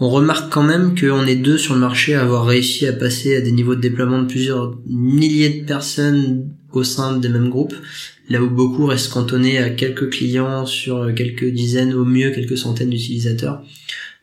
on 0.00 0.08
remarque 0.08 0.52
quand 0.52 0.62
même 0.62 0.98
qu'on 0.98 1.26
est 1.26 1.36
deux 1.36 1.58
sur 1.58 1.74
le 1.74 1.80
marché 1.80 2.14
à 2.14 2.22
avoir 2.22 2.46
réussi 2.46 2.86
à 2.86 2.92
passer 2.92 3.36
à 3.36 3.40
des 3.40 3.52
niveaux 3.52 3.74
de 3.74 3.80
déploiement 3.80 4.22
de 4.22 4.26
plusieurs 4.26 4.76
milliers 4.86 5.60
de 5.60 5.66
personnes 5.66 6.50
au 6.72 6.84
sein 6.84 7.16
des 7.18 7.28
mêmes 7.28 7.50
groupes, 7.50 7.74
là 8.28 8.42
où 8.42 8.48
beaucoup 8.48 8.86
restent 8.86 9.12
cantonnés 9.12 9.58
à 9.58 9.70
quelques 9.70 10.10
clients 10.10 10.66
sur 10.66 11.14
quelques 11.14 11.50
dizaines, 11.50 11.94
au 11.94 12.04
mieux 12.04 12.30
quelques 12.30 12.58
centaines 12.58 12.90
d'utilisateurs. 12.90 13.62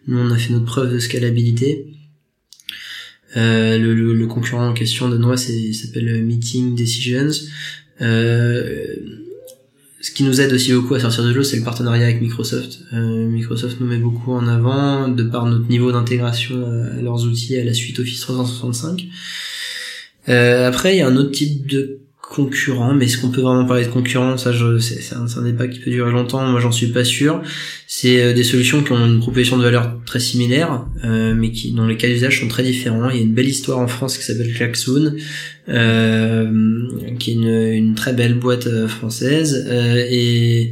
Nous, 0.07 0.17
on 0.17 0.32
a 0.32 0.38
fait 0.38 0.53
notre 0.53 0.65
preuve 0.65 0.93
de 0.93 0.99
scalabilité. 0.99 1.93
Euh, 3.38 3.78
le, 3.78 4.26
concurrent 4.28 4.70
en 4.70 4.74
question 4.74 5.07
de 5.09 5.17
Noix 5.17 5.38
s'appelle 5.38 6.24
Meeting 6.24 6.76
Decisions. 6.76 7.30
Euh, 8.01 8.95
ce 10.02 10.12
qui 10.12 10.24
nous 10.24 10.39
aide 10.39 10.54
aussi 10.54 10.72
beaucoup 10.74 10.95
à 10.95 11.00
sortir 11.00 11.24
de 11.24 11.32
l'eau, 11.32 11.43
c'est 11.43 11.58
le 11.58 11.64
partenariat 11.64 12.06
avec 12.06 12.22
Microsoft. 12.22 12.80
Euh, 12.93 13.28
Microsoft 13.28 13.80
nous 13.82 13.88
met 13.88 13.97
beaucoup 13.97 14.32
en 14.32 14.47
avant 14.47 15.10
de 15.10 15.24
par 15.24 15.45
notre 15.45 15.68
niveau 15.68 15.91
d'intégration 15.91 16.56
à 16.97 17.02
leurs 17.02 17.26
outils 17.26 17.58
à 17.58 17.64
la 17.66 17.74
suite 17.74 18.00
Office 18.00 18.22
365. 18.22 19.08
Euh, 20.30 20.68
après, 20.68 20.95
il 20.95 21.00
y 21.00 21.02
a 21.02 21.08
un 21.08 21.16
autre 21.18 21.32
type 21.32 21.68
de 21.68 22.00
concurrent, 22.30 22.93
mais 22.93 23.05
est-ce 23.05 23.17
qu'on 23.17 23.32
peut 23.32 23.41
vraiment 23.41 23.65
parler 23.65 23.86
de 23.86 23.89
concurrent? 23.89 24.38
Ça, 24.38 24.51
c'est 24.80 25.15
un, 25.15 25.25
un, 25.25 25.43
débat 25.43 25.67
qui 25.67 25.80
peut 25.80 25.89
durer 25.89 26.11
longtemps. 26.11 26.45
Moi, 26.47 26.59
j'en 26.59 26.71
suis 26.71 26.88
pas 26.88 27.03
sûr. 27.03 27.41
C'est 27.88 28.21
euh, 28.21 28.34
des 28.34 28.43
solutions 28.43 28.84
qui 28.84 28.91
ont 28.91 29.03
une 29.03 29.19
proposition 29.19 29.57
de 29.57 29.63
valeur 29.63 29.99
très 30.05 30.19
similaire, 30.19 30.86
euh, 31.03 31.34
mais 31.36 31.51
qui 31.51 31.71
dont 31.71 31.88
les 31.88 31.97
cas 31.97 32.07
d'usage 32.07 32.39
sont 32.39 32.47
très 32.47 32.61
différents. 32.61 33.09
Il 33.09 33.17
y 33.17 33.19
a 33.19 33.23
une 33.23 33.34
belle 33.34 33.49
histoire 33.49 33.80
en 33.80 33.88
France 33.88 34.17
qui 34.17 34.23
s'appelle 34.23 34.53
Klaxoon, 34.53 35.15
euh, 35.69 36.88
qui 37.17 37.32
est 37.32 37.34
une, 37.34 37.95
très 37.95 38.13
belle 38.13 38.36
boîte 38.36 38.67
euh, 38.67 38.88
française, 38.88 39.67
et 39.69 40.71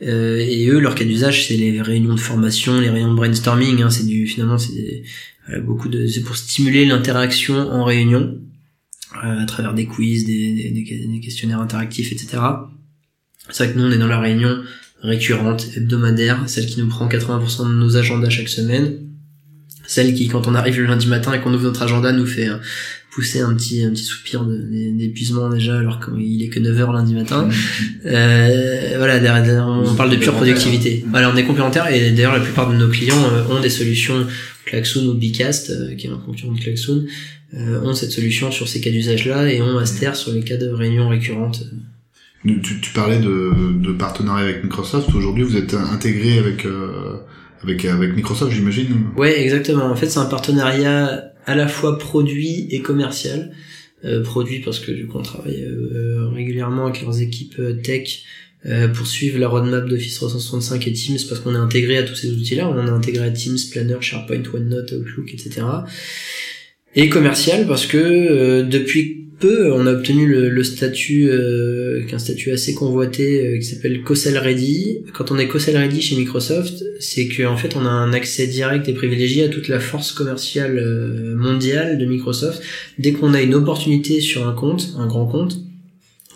et 0.00 0.68
eux, 0.68 0.78
leur 0.78 0.94
cas 0.94 1.04
d'usage, 1.04 1.48
c'est 1.48 1.56
les 1.56 1.82
réunions 1.82 2.14
de 2.14 2.20
formation, 2.20 2.80
les 2.80 2.88
réunions 2.88 3.10
de 3.10 3.16
brainstorming. 3.16 3.82
Hein, 3.82 3.90
c'est 3.90 4.06
du 4.06 4.28
finalement, 4.28 4.56
c'est 4.56 5.02
beaucoup 5.60 5.88
de, 5.88 6.06
c'est 6.06 6.22
pour 6.22 6.36
stimuler 6.36 6.84
l'interaction 6.84 7.56
en 7.56 7.82
réunion. 7.82 8.37
Euh, 9.24 9.42
à 9.42 9.46
travers 9.46 9.72
des 9.72 9.86
quiz, 9.86 10.26
des, 10.26 10.70
des, 10.70 11.20
questionnaires 11.20 11.60
interactifs, 11.60 12.12
etc. 12.12 12.42
C'est 13.48 13.64
vrai 13.64 13.72
que 13.72 13.78
nous, 13.78 13.86
on 13.86 13.90
est 13.90 13.96
dans 13.96 14.06
la 14.06 14.20
réunion 14.20 14.62
récurrente, 15.00 15.66
hebdomadaire, 15.74 16.42
celle 16.46 16.66
qui 16.66 16.78
nous 16.78 16.88
prend 16.88 17.08
80% 17.08 17.68
de 17.68 17.74
nos 17.74 17.96
agendas 17.96 18.28
chaque 18.28 18.50
semaine, 18.50 18.98
celle 19.86 20.12
qui, 20.12 20.28
quand 20.28 20.46
on 20.46 20.54
arrive 20.54 20.78
le 20.78 20.86
lundi 20.86 21.06
matin 21.06 21.32
et 21.32 21.40
qu'on 21.40 21.54
ouvre 21.54 21.64
notre 21.64 21.80
agenda, 21.80 22.12
nous 22.12 22.26
fait 22.26 22.50
euh, 22.50 22.58
pousser 23.10 23.40
un 23.40 23.54
petit 23.54 23.82
un 23.82 23.90
petit 23.90 24.04
soupir 24.04 24.44
d'épuisement 24.44 25.48
déjà 25.48 25.78
alors 25.78 26.00
qu'il 26.04 26.42
est 26.42 26.48
que 26.48 26.60
9h 26.60 26.92
lundi 26.92 27.14
matin. 27.14 27.48
Euh, 28.04 28.94
voilà, 28.98 29.20
derrière, 29.20 29.66
on 29.66 29.94
parle 29.94 30.10
de 30.10 30.16
pure 30.16 30.34
productivité. 30.34 31.04
Voilà, 31.08 31.30
on 31.32 31.36
est 31.36 31.44
complémentaires 31.44 31.90
et 31.90 32.10
d'ailleurs 32.10 32.34
la 32.34 32.40
plupart 32.40 32.70
de 32.70 32.76
nos 32.76 32.88
clients 32.88 33.16
ont 33.50 33.60
des 33.60 33.70
solutions 33.70 34.26
Klaxoon 34.66 35.06
ou 35.06 35.14
Bicast, 35.14 35.96
qui 35.96 36.06
est 36.06 36.10
un 36.10 36.18
concurrent 36.18 36.52
de 36.52 36.60
Klaxoon, 36.60 37.04
euh, 37.04 37.08
ont 37.54 37.94
cette 37.94 38.10
solution 38.10 38.50
sur 38.50 38.68
ces 38.68 38.80
cas 38.80 38.90
d'usage-là 38.90 39.50
et 39.50 39.62
ont 39.62 39.78
Aster 39.78 40.14
sur 40.14 40.32
les 40.32 40.42
cas 40.42 40.56
de 40.56 40.68
réunions 40.68 41.08
récurrentes. 41.08 41.64
Tu, 42.44 42.80
tu 42.80 42.92
parlais 42.92 43.18
de, 43.18 43.52
de, 43.80 43.92
partenariat 43.92 44.44
avec 44.44 44.62
Microsoft. 44.62 45.12
Aujourd'hui, 45.14 45.42
vous 45.42 45.56
êtes 45.56 45.74
intégré 45.74 46.38
avec 46.38 46.66
euh, 46.66 47.16
avec 47.62 47.84
avec 47.84 48.14
Microsoft, 48.14 48.52
j'imagine. 48.52 49.06
Ouais, 49.16 49.40
exactement. 49.40 49.86
En 49.86 49.96
fait, 49.96 50.08
c'est 50.08 50.20
un 50.20 50.26
partenariat 50.26 51.32
à 51.46 51.54
la 51.54 51.66
fois 51.66 51.98
produit 51.98 52.68
et 52.70 52.80
commercial. 52.80 53.52
Euh, 54.04 54.22
produit 54.22 54.60
parce 54.60 54.78
que 54.78 54.92
du 54.92 55.08
coup, 55.08 55.18
on 55.18 55.22
travaille 55.22 55.64
euh, 55.64 56.28
régulièrement 56.28 56.86
avec 56.86 57.02
leurs 57.02 57.20
équipes 57.20 57.56
euh, 57.58 57.72
tech 57.82 58.22
euh, 58.64 58.86
pour 58.86 59.08
suivre 59.08 59.40
la 59.40 59.48
roadmap 59.48 59.88
d'Office 59.88 60.14
365 60.14 60.86
et 60.86 60.92
Teams 60.92 61.18
parce 61.28 61.40
qu'on 61.40 61.52
est 61.52 61.58
intégré 61.58 61.96
à 61.96 62.04
tous 62.04 62.14
ces 62.14 62.30
outils-là. 62.30 62.68
On 62.68 62.86
est 62.86 62.90
intégré 62.90 63.26
à 63.26 63.30
Teams, 63.30 63.58
Planner, 63.72 63.96
SharePoint, 64.00 64.42
OneNote, 64.54 64.92
Outlook, 64.92 65.34
etc 65.34 65.62
et 66.94 67.08
commercial 67.08 67.66
parce 67.66 67.86
que 67.86 67.96
euh, 67.98 68.62
depuis 68.62 69.18
peu 69.38 69.72
on 69.72 69.86
a 69.86 69.92
obtenu 69.92 70.26
le, 70.26 70.64
statut 70.64 71.28
euh, 71.30 72.04
qu'un 72.06 72.18
statut 72.18 72.50
assez 72.50 72.74
convoité 72.74 73.46
euh, 73.46 73.58
qui 73.58 73.64
s'appelle 73.64 74.02
COSEL 74.02 74.36
Ready. 74.36 75.04
Quand 75.14 75.30
on 75.30 75.38
est 75.38 75.48
COSEL 75.48 75.76
Ready 75.76 76.00
chez 76.02 76.16
Microsoft, 76.16 76.84
c'est 77.00 77.28
qu'en 77.28 77.56
fait 77.56 77.76
on 77.76 77.84
a 77.84 77.90
un 77.90 78.12
accès 78.12 78.46
direct 78.46 78.88
et 78.88 78.92
privilégié 78.92 79.44
à 79.44 79.48
toute 79.48 79.68
la 79.68 79.80
force 79.80 80.12
commerciale 80.12 80.78
euh, 80.78 81.36
mondiale 81.36 81.98
de 81.98 82.06
Microsoft. 82.06 82.62
Dès 82.98 83.12
qu'on 83.12 83.34
a 83.34 83.40
une 83.40 83.54
opportunité 83.54 84.20
sur 84.20 84.46
un 84.46 84.52
compte, 84.52 84.94
un 84.98 85.06
grand 85.06 85.26
compte, 85.26 85.58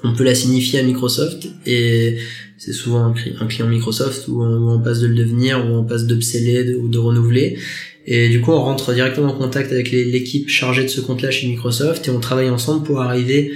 on 0.04 0.14
peut 0.14 0.24
la 0.24 0.34
signifier 0.34 0.80
à 0.80 0.82
Microsoft 0.82 1.48
et 1.66 2.16
c'est 2.58 2.72
souvent 2.72 3.12
un, 3.40 3.46
client 3.46 3.68
Microsoft 3.68 4.28
où 4.28 4.42
on, 4.42 4.80
passe 4.80 5.00
de 5.00 5.08
le 5.08 5.14
devenir, 5.14 5.64
où 5.64 5.74
on 5.74 5.84
passe 5.84 6.06
d'upseller 6.06 6.74
ou 6.74 6.88
de 6.88 6.98
renouveler 6.98 7.58
et 8.06 8.28
du 8.28 8.40
coup, 8.40 8.50
on 8.50 8.60
rentre 8.60 8.92
directement 8.92 9.28
en 9.28 9.36
contact 9.36 9.72
avec 9.72 9.90
l'équipe 9.90 10.48
chargée 10.48 10.82
de 10.82 10.88
ce 10.88 11.00
compte-là 11.00 11.30
chez 11.30 11.46
Microsoft 11.46 12.08
et 12.08 12.10
on 12.10 12.20
travaille 12.20 12.50
ensemble 12.50 12.84
pour 12.84 13.00
arriver 13.00 13.52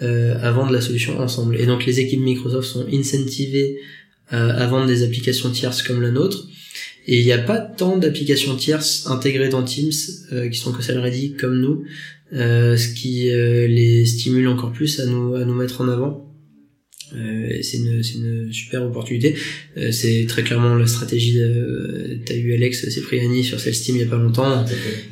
à 0.00 0.50
vendre 0.52 0.70
la 0.70 0.80
solution 0.80 1.18
ensemble. 1.18 1.60
Et 1.60 1.66
donc 1.66 1.84
les 1.84 1.98
équipes 1.98 2.20
Microsoft 2.20 2.68
sont 2.68 2.86
incentivées 2.92 3.78
à 4.28 4.66
vendre 4.66 4.86
des 4.86 5.02
applications 5.02 5.50
tierces 5.50 5.82
comme 5.82 6.00
la 6.00 6.10
nôtre. 6.10 6.46
Et 7.06 7.18
il 7.18 7.24
n'y 7.24 7.32
a 7.32 7.38
pas 7.38 7.58
tant 7.58 7.96
d'applications 7.96 8.54
tierces 8.54 9.06
intégrées 9.08 9.48
dans 9.48 9.62
Teams 9.64 9.90
qui 10.52 10.58
sont 10.58 10.72
que 10.72 10.82
celles 10.82 11.00
ready 11.00 11.32
comme 11.32 11.60
nous, 11.60 11.84
ce 12.32 12.94
qui 12.94 13.30
les 13.30 14.06
stimule 14.06 14.46
encore 14.46 14.72
plus 14.72 15.00
à 15.00 15.06
nous 15.06 15.34
à 15.34 15.44
nous 15.44 15.54
mettre 15.54 15.80
en 15.80 15.88
avant. 15.88 16.27
Euh, 17.14 17.58
c'est 17.62 17.78
une, 17.78 18.02
une, 18.14 18.52
super 18.52 18.82
opportunité. 18.82 19.34
Euh, 19.76 19.90
c'est 19.92 20.26
très 20.28 20.42
clairement 20.42 20.74
la 20.74 20.86
stratégie. 20.86 21.38
De, 21.38 22.18
t'as 22.24 22.34
eu 22.34 22.54
Alex 22.54 22.88
Cipriani 22.88 23.44
sur 23.44 23.58
Steam 23.60 23.96
il 23.96 24.00
y 24.00 24.04
a 24.04 24.06
pas 24.06 24.18
longtemps, 24.18 24.64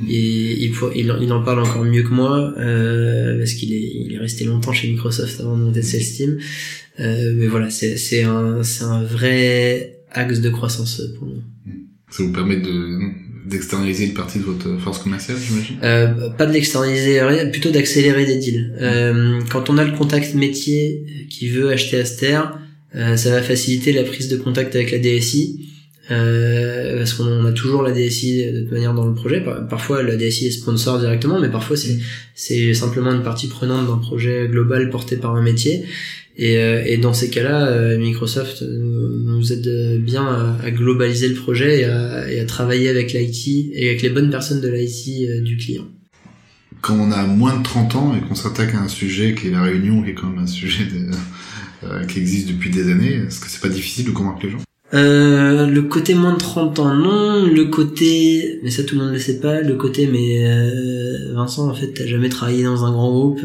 et 0.08 0.64
il, 0.64 0.72
il, 0.94 1.16
il, 1.20 1.32
en 1.32 1.42
parle 1.42 1.60
encore 1.60 1.84
mieux 1.84 2.02
que 2.02 2.12
moi 2.12 2.54
euh, 2.58 3.38
parce 3.38 3.52
qu'il 3.54 3.72
est, 3.72 3.92
il 4.06 4.12
est 4.14 4.18
resté 4.18 4.44
longtemps 4.44 4.72
chez 4.72 4.88
Microsoft 4.88 5.40
avant 5.40 5.56
de 5.56 5.64
monter 5.64 5.82
Steam. 5.82 6.38
Euh, 7.00 7.32
mais 7.36 7.46
voilà, 7.46 7.70
c'est, 7.70 7.96
c'est 7.96 8.22
un, 8.22 8.62
c'est 8.62 8.84
un 8.84 9.02
vrai 9.02 10.00
axe 10.10 10.40
de 10.40 10.50
croissance 10.50 11.02
pour 11.18 11.28
nous. 11.28 11.42
Ça 12.10 12.22
vous 12.22 12.32
permet 12.32 12.56
de 12.56 12.98
d'externaliser 13.46 14.04
une 14.06 14.14
partie 14.14 14.38
de 14.38 14.44
votre 14.44 14.78
force 14.78 14.98
commerciale, 14.98 15.36
j'imagine? 15.38 15.76
Euh, 15.82 16.30
Pas 16.30 16.46
de 16.46 16.52
l'externaliser, 16.52 17.20
plutôt 17.52 17.70
d'accélérer 17.70 18.26
des 18.26 18.36
deals. 18.36 18.74
Euh, 18.80 19.40
quand 19.50 19.70
on 19.70 19.78
a 19.78 19.84
le 19.84 19.96
contact 19.96 20.34
métier 20.34 21.04
qui 21.30 21.48
veut 21.48 21.70
acheter 21.70 21.98
Aster, 21.98 22.40
euh, 22.94 23.16
ça 23.16 23.30
va 23.30 23.42
faciliter 23.42 23.92
la 23.92 24.04
prise 24.04 24.28
de 24.28 24.36
contact 24.36 24.74
avec 24.74 24.90
la 24.90 24.98
DSI. 24.98 25.68
Euh, 26.10 26.98
parce 26.98 27.14
qu'on 27.14 27.44
a 27.44 27.52
toujours 27.52 27.82
la 27.82 27.90
DSI 27.90 28.52
de 28.52 28.60
toute 28.60 28.72
manière 28.72 28.94
dans 28.94 29.06
le 29.06 29.14
projet. 29.14 29.42
Parfois 29.68 30.04
la 30.04 30.16
DSI 30.16 30.46
est 30.46 30.50
sponsor 30.52 31.00
directement, 31.00 31.40
mais 31.40 31.48
parfois 31.48 31.76
c'est 31.76 31.98
c'est 32.34 32.74
simplement 32.74 33.12
une 33.12 33.24
partie 33.24 33.48
prenante 33.48 33.88
d'un 33.88 33.98
projet 33.98 34.46
global 34.48 34.88
porté 34.90 35.16
par 35.16 35.34
un 35.34 35.42
métier. 35.42 35.84
Et, 36.38 36.58
euh, 36.58 36.82
et 36.84 36.98
dans 36.98 37.14
ces 37.14 37.30
cas-là, 37.30 37.68
euh, 37.68 37.98
Microsoft 37.98 38.62
nous 38.62 39.52
aide 39.52 40.02
bien 40.02 40.58
à, 40.62 40.70
globaliser 40.70 41.28
le 41.28 41.34
projet 41.34 41.80
et 41.80 41.84
à, 41.84 42.30
et 42.30 42.40
à 42.40 42.44
travailler 42.44 42.88
avec 42.88 43.12
l'IT 43.12 43.70
et 43.72 43.88
avec 43.88 44.02
les 44.02 44.10
bonnes 44.10 44.30
personnes 44.30 44.60
de 44.60 44.68
l'IT 44.68 45.28
euh, 45.28 45.40
du 45.40 45.56
client. 45.56 45.86
Quand 46.82 46.94
on 46.94 47.10
a 47.10 47.26
moins 47.26 47.56
de 47.56 47.62
30 47.62 47.96
ans 47.96 48.14
et 48.16 48.26
qu'on 48.26 48.34
s'attaque 48.34 48.74
à 48.74 48.80
un 48.80 48.88
sujet 48.88 49.34
qui 49.34 49.48
est 49.48 49.50
la 49.50 49.62
réunion, 49.62 50.02
qui 50.02 50.10
est 50.10 50.14
quand 50.14 50.28
même 50.28 50.44
un 50.44 50.46
sujet 50.46 50.84
qui 52.08 52.18
existe 52.18 52.48
depuis 52.48 52.70
des 52.70 52.90
années, 52.90 53.22
est-ce 53.26 53.40
que 53.40 53.46
c'est 53.48 53.60
pas 53.60 53.68
difficile 53.68 54.04
de 54.04 54.10
convaincre 54.10 54.40
les 54.44 54.50
gens? 54.50 54.58
Euh, 54.94 55.66
le 55.66 55.82
côté 55.82 56.14
moins 56.14 56.34
de 56.34 56.38
30 56.38 56.78
ans, 56.78 56.94
non. 56.94 57.44
Le 57.44 57.64
côté, 57.64 58.60
mais 58.62 58.70
ça 58.70 58.84
tout 58.84 58.94
le 58.94 59.00
monde 59.00 59.10
ne 59.10 59.14
le 59.16 59.20
sait 59.20 59.40
pas, 59.40 59.60
le 59.60 59.74
côté, 59.74 60.06
mais 60.06 60.46
euh, 60.46 61.34
Vincent, 61.34 61.68
en 61.68 61.74
fait, 61.74 61.92
t'as 61.92 62.06
jamais 62.06 62.28
travaillé 62.28 62.62
dans 62.62 62.84
un 62.84 62.92
grand 62.92 63.10
groupe. 63.10 63.40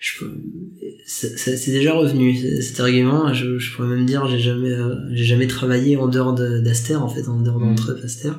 C'est 0.00 1.70
déjà 1.70 1.94
revenu 1.94 2.36
cet 2.60 2.80
argument. 2.80 3.32
Je, 3.32 3.58
je 3.58 3.74
pourrais 3.74 3.88
même 3.88 4.06
dire 4.06 4.28
j'ai 4.28 4.38
jamais 4.38 4.72
euh, 4.72 4.94
j'ai 5.12 5.24
jamais 5.24 5.46
travaillé 5.46 5.96
en 5.96 6.08
dehors 6.08 6.34
d'Aster 6.34 6.96
en 6.96 7.08
fait 7.08 7.28
en 7.28 7.40
dehors 7.40 7.58
mmh. 7.58 7.64
d'entre 7.64 8.00
Aster. 8.04 8.32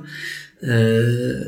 Euh, 0.63 1.43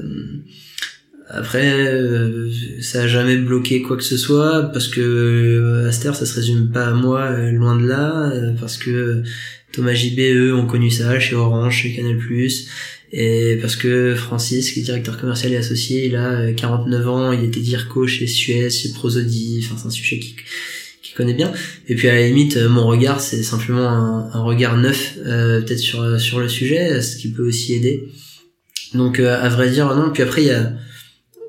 après, 1.27 1.71
euh, 1.71 2.49
ça 2.81 3.03
a 3.03 3.07
jamais 3.07 3.37
bloqué 3.37 3.81
quoi 3.81 3.97
que 3.97 4.03
ce 4.03 4.17
soit 4.17 4.71
parce 4.73 4.87
que 4.87 5.01
euh, 5.01 5.87
Aster, 5.87 6.13
ça 6.13 6.25
se 6.25 6.35
résume 6.35 6.71
pas 6.71 6.87
à 6.87 6.93
moi, 6.93 7.37
loin 7.51 7.79
de 7.79 7.87
là, 7.87 8.31
parce 8.59 8.77
que 8.77 9.21
Thomas 9.71 9.93
JB, 9.93 10.19
eux, 10.19 10.55
ont 10.55 10.65
connu 10.65 10.89
ça 10.89 11.19
chez 11.19 11.35
Orange, 11.35 11.83
chez 11.83 11.95
Canal+, 11.95 12.17
et 13.11 13.57
parce 13.61 13.75
que 13.75 14.13
Francis, 14.15 14.71
qui 14.71 14.81
est 14.81 14.83
directeur 14.83 15.19
commercial 15.19 15.51
et 15.51 15.57
associé, 15.57 16.05
il 16.05 16.15
a 16.15 16.51
49 16.53 17.01
euh, 17.01 17.09
ans, 17.09 17.31
il 17.31 17.43
était 17.43 17.59
DIRCO 17.59 18.05
chez 18.07 18.27
Suez, 18.27 18.69
chez 18.69 18.89
Prosody, 18.89 19.61
enfin 19.63 19.75
c'est 19.79 19.87
un 19.87 19.91
sujet 19.91 20.19
qui 20.19 20.35
qui 21.01 21.13
connaît 21.15 21.33
bien. 21.33 21.51
Et 21.87 21.95
puis 21.95 22.07
à 22.07 22.13
la 22.13 22.27
limite, 22.27 22.57
euh, 22.57 22.69
mon 22.69 22.85
regard, 22.85 23.19
c'est 23.19 23.41
simplement 23.41 23.87
un, 23.87 24.41
regard 24.43 24.77
neuf, 24.77 25.17
euh, 25.25 25.61
peut-être 25.61 25.79
sur 25.79 26.19
sur 26.19 26.39
le 26.39 26.47
sujet, 26.47 27.01
ce 27.01 27.17
qui 27.17 27.31
peut 27.31 27.47
aussi 27.47 27.73
aider. 27.73 28.09
Donc 28.93 29.19
à 29.19 29.49
vrai 29.49 29.69
dire, 29.69 29.93
non. 29.95 30.11
Puis 30.11 30.23
après, 30.23 30.43
il 30.43 30.47
y 30.47 30.51
a 30.51 30.73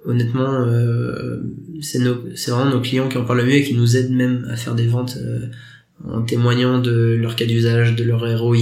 honnêtement, 0.06 0.64
euh, 0.66 1.42
c'est 1.82 1.98
vraiment 1.98 2.70
nos 2.70 2.80
clients 2.80 3.08
qui 3.08 3.18
en 3.18 3.24
parlent 3.24 3.40
le 3.40 3.46
mieux 3.46 3.56
et 3.56 3.64
qui 3.64 3.74
nous 3.74 3.96
aident 3.96 4.12
même 4.12 4.46
à 4.50 4.56
faire 4.56 4.74
des 4.74 4.86
ventes 4.86 5.18
en 6.06 6.22
témoignant 6.22 6.78
de 6.78 7.16
leur 7.20 7.36
cas 7.36 7.44
d'usage, 7.44 7.94
de 7.94 8.04
leur 8.04 8.20
ROI. 8.40 8.56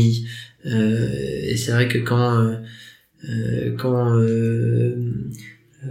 et 0.65 1.57
c'est 1.57 1.71
vrai 1.73 1.87
que 1.89 1.99
quand 1.99 2.41
euh, 2.41 2.57
quand 3.79 4.19
euh, 4.19 4.95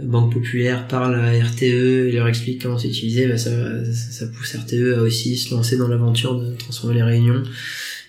Banque 0.02 0.32
Populaire 0.32 0.86
parle 0.88 1.14
à 1.14 1.32
RTE 1.32 2.08
et 2.08 2.12
leur 2.12 2.28
explique 2.28 2.62
comment 2.62 2.78
c'est 2.78 2.88
utilisé, 2.88 3.26
bah 3.26 3.38
ça, 3.38 3.50
ça, 3.92 4.26
pousse 4.26 4.54
RTE 4.54 4.98
à 4.98 5.02
aussi 5.02 5.36
se 5.36 5.54
lancer 5.54 5.76
dans 5.76 5.88
l'aventure 5.88 6.38
de 6.38 6.54
transformer 6.56 6.96
les 6.96 7.02
réunions. 7.02 7.42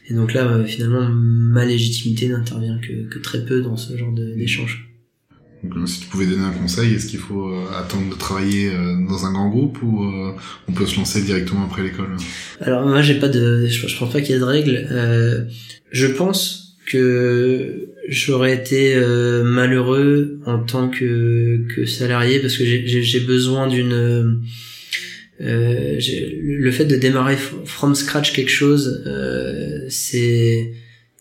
Et 0.09 0.13
donc 0.13 0.33
là, 0.33 0.45
euh, 0.45 0.65
finalement, 0.65 1.07
ma 1.09 1.65
légitimité 1.65 2.27
n'intervient 2.29 2.79
que, 2.79 3.07
que, 3.07 3.19
très 3.19 3.45
peu 3.45 3.61
dans 3.61 3.77
ce 3.77 3.95
genre 3.97 4.11
d'échange. 4.11 4.85
Si 5.85 5.99
tu 5.99 6.07
pouvais 6.07 6.25
donner 6.25 6.45
un 6.45 6.51
conseil, 6.51 6.93
est-ce 6.93 7.05
qu'il 7.05 7.19
faut 7.19 7.53
attendre 7.77 8.09
de 8.09 8.15
travailler 8.15 8.71
dans 9.09 9.25
un 9.25 9.33
grand 9.33 9.49
groupe 9.49 9.83
ou 9.83 10.05
on 10.69 10.71
peut 10.71 10.85
se 10.85 10.95
lancer 10.95 11.21
directement 11.21 11.65
après 11.65 11.83
l'école? 11.83 12.15
Alors 12.61 12.87
moi, 12.87 13.01
j'ai 13.01 13.19
pas 13.19 13.27
de, 13.27 13.67
je, 13.67 13.97
pense 13.97 14.09
pas 14.09 14.21
qu'il 14.21 14.31
y 14.31 14.37
ait 14.37 14.39
de 14.39 14.45
règles. 14.45 14.87
Euh, 14.89 15.43
je 15.91 16.07
pense 16.07 16.77
que 16.85 17.89
j'aurais 18.09 18.53
été 18.53 18.95
euh, 18.95 19.43
malheureux 19.43 20.39
en 20.45 20.59
tant 20.59 20.89
que, 20.89 21.61
que 21.73 21.85
salarié 21.85 22.39
parce 22.39 22.57
que 22.57 22.63
j'ai 22.65 23.19
besoin 23.19 23.67
d'une 23.67 24.41
euh, 25.41 25.99
le 26.01 26.71
fait 26.71 26.85
de 26.85 26.95
démarrer 26.95 27.37
from 27.65 27.95
scratch 27.95 28.33
quelque 28.33 28.51
chose 28.51 29.03
euh, 29.05 29.85
c'est 29.89 30.73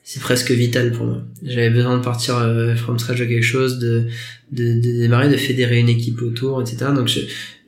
c'est 0.03 0.20
presque 0.20 0.51
vital 0.51 0.91
pour 0.91 1.05
moi. 1.05 1.22
J'avais 1.45 1.68
besoin 1.68 1.99
de 1.99 2.03
partir 2.03 2.39
euh, 2.39 2.74
from 2.74 2.99
scratch 2.99 3.18
de 3.18 3.26
quelque 3.26 3.45
chose 3.45 3.78
de, 3.78 4.07
de, 4.51 4.80
de 4.80 5.01
démarrer 5.01 5.28
de 5.28 5.36
fédérer 5.36 5.78
une 5.78 5.91
équipe 5.91 6.22
autour 6.22 6.62
etc 6.62 6.86
donc 6.97 7.09
je 7.09 7.20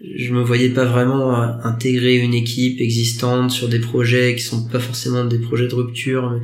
je 0.02 0.32
me 0.32 0.42
voyais 0.42 0.70
pas 0.70 0.86
vraiment 0.86 1.34
intégrer 1.62 2.16
une 2.16 2.32
équipe 2.32 2.80
existante 2.80 3.50
sur 3.50 3.68
des 3.68 3.80
projets 3.80 4.34
qui 4.34 4.42
sont 4.42 4.64
pas 4.66 4.80
forcément 4.80 5.26
des 5.26 5.38
projets 5.38 5.68
de 5.68 5.74
rupture 5.74 6.40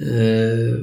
euh, 0.00 0.78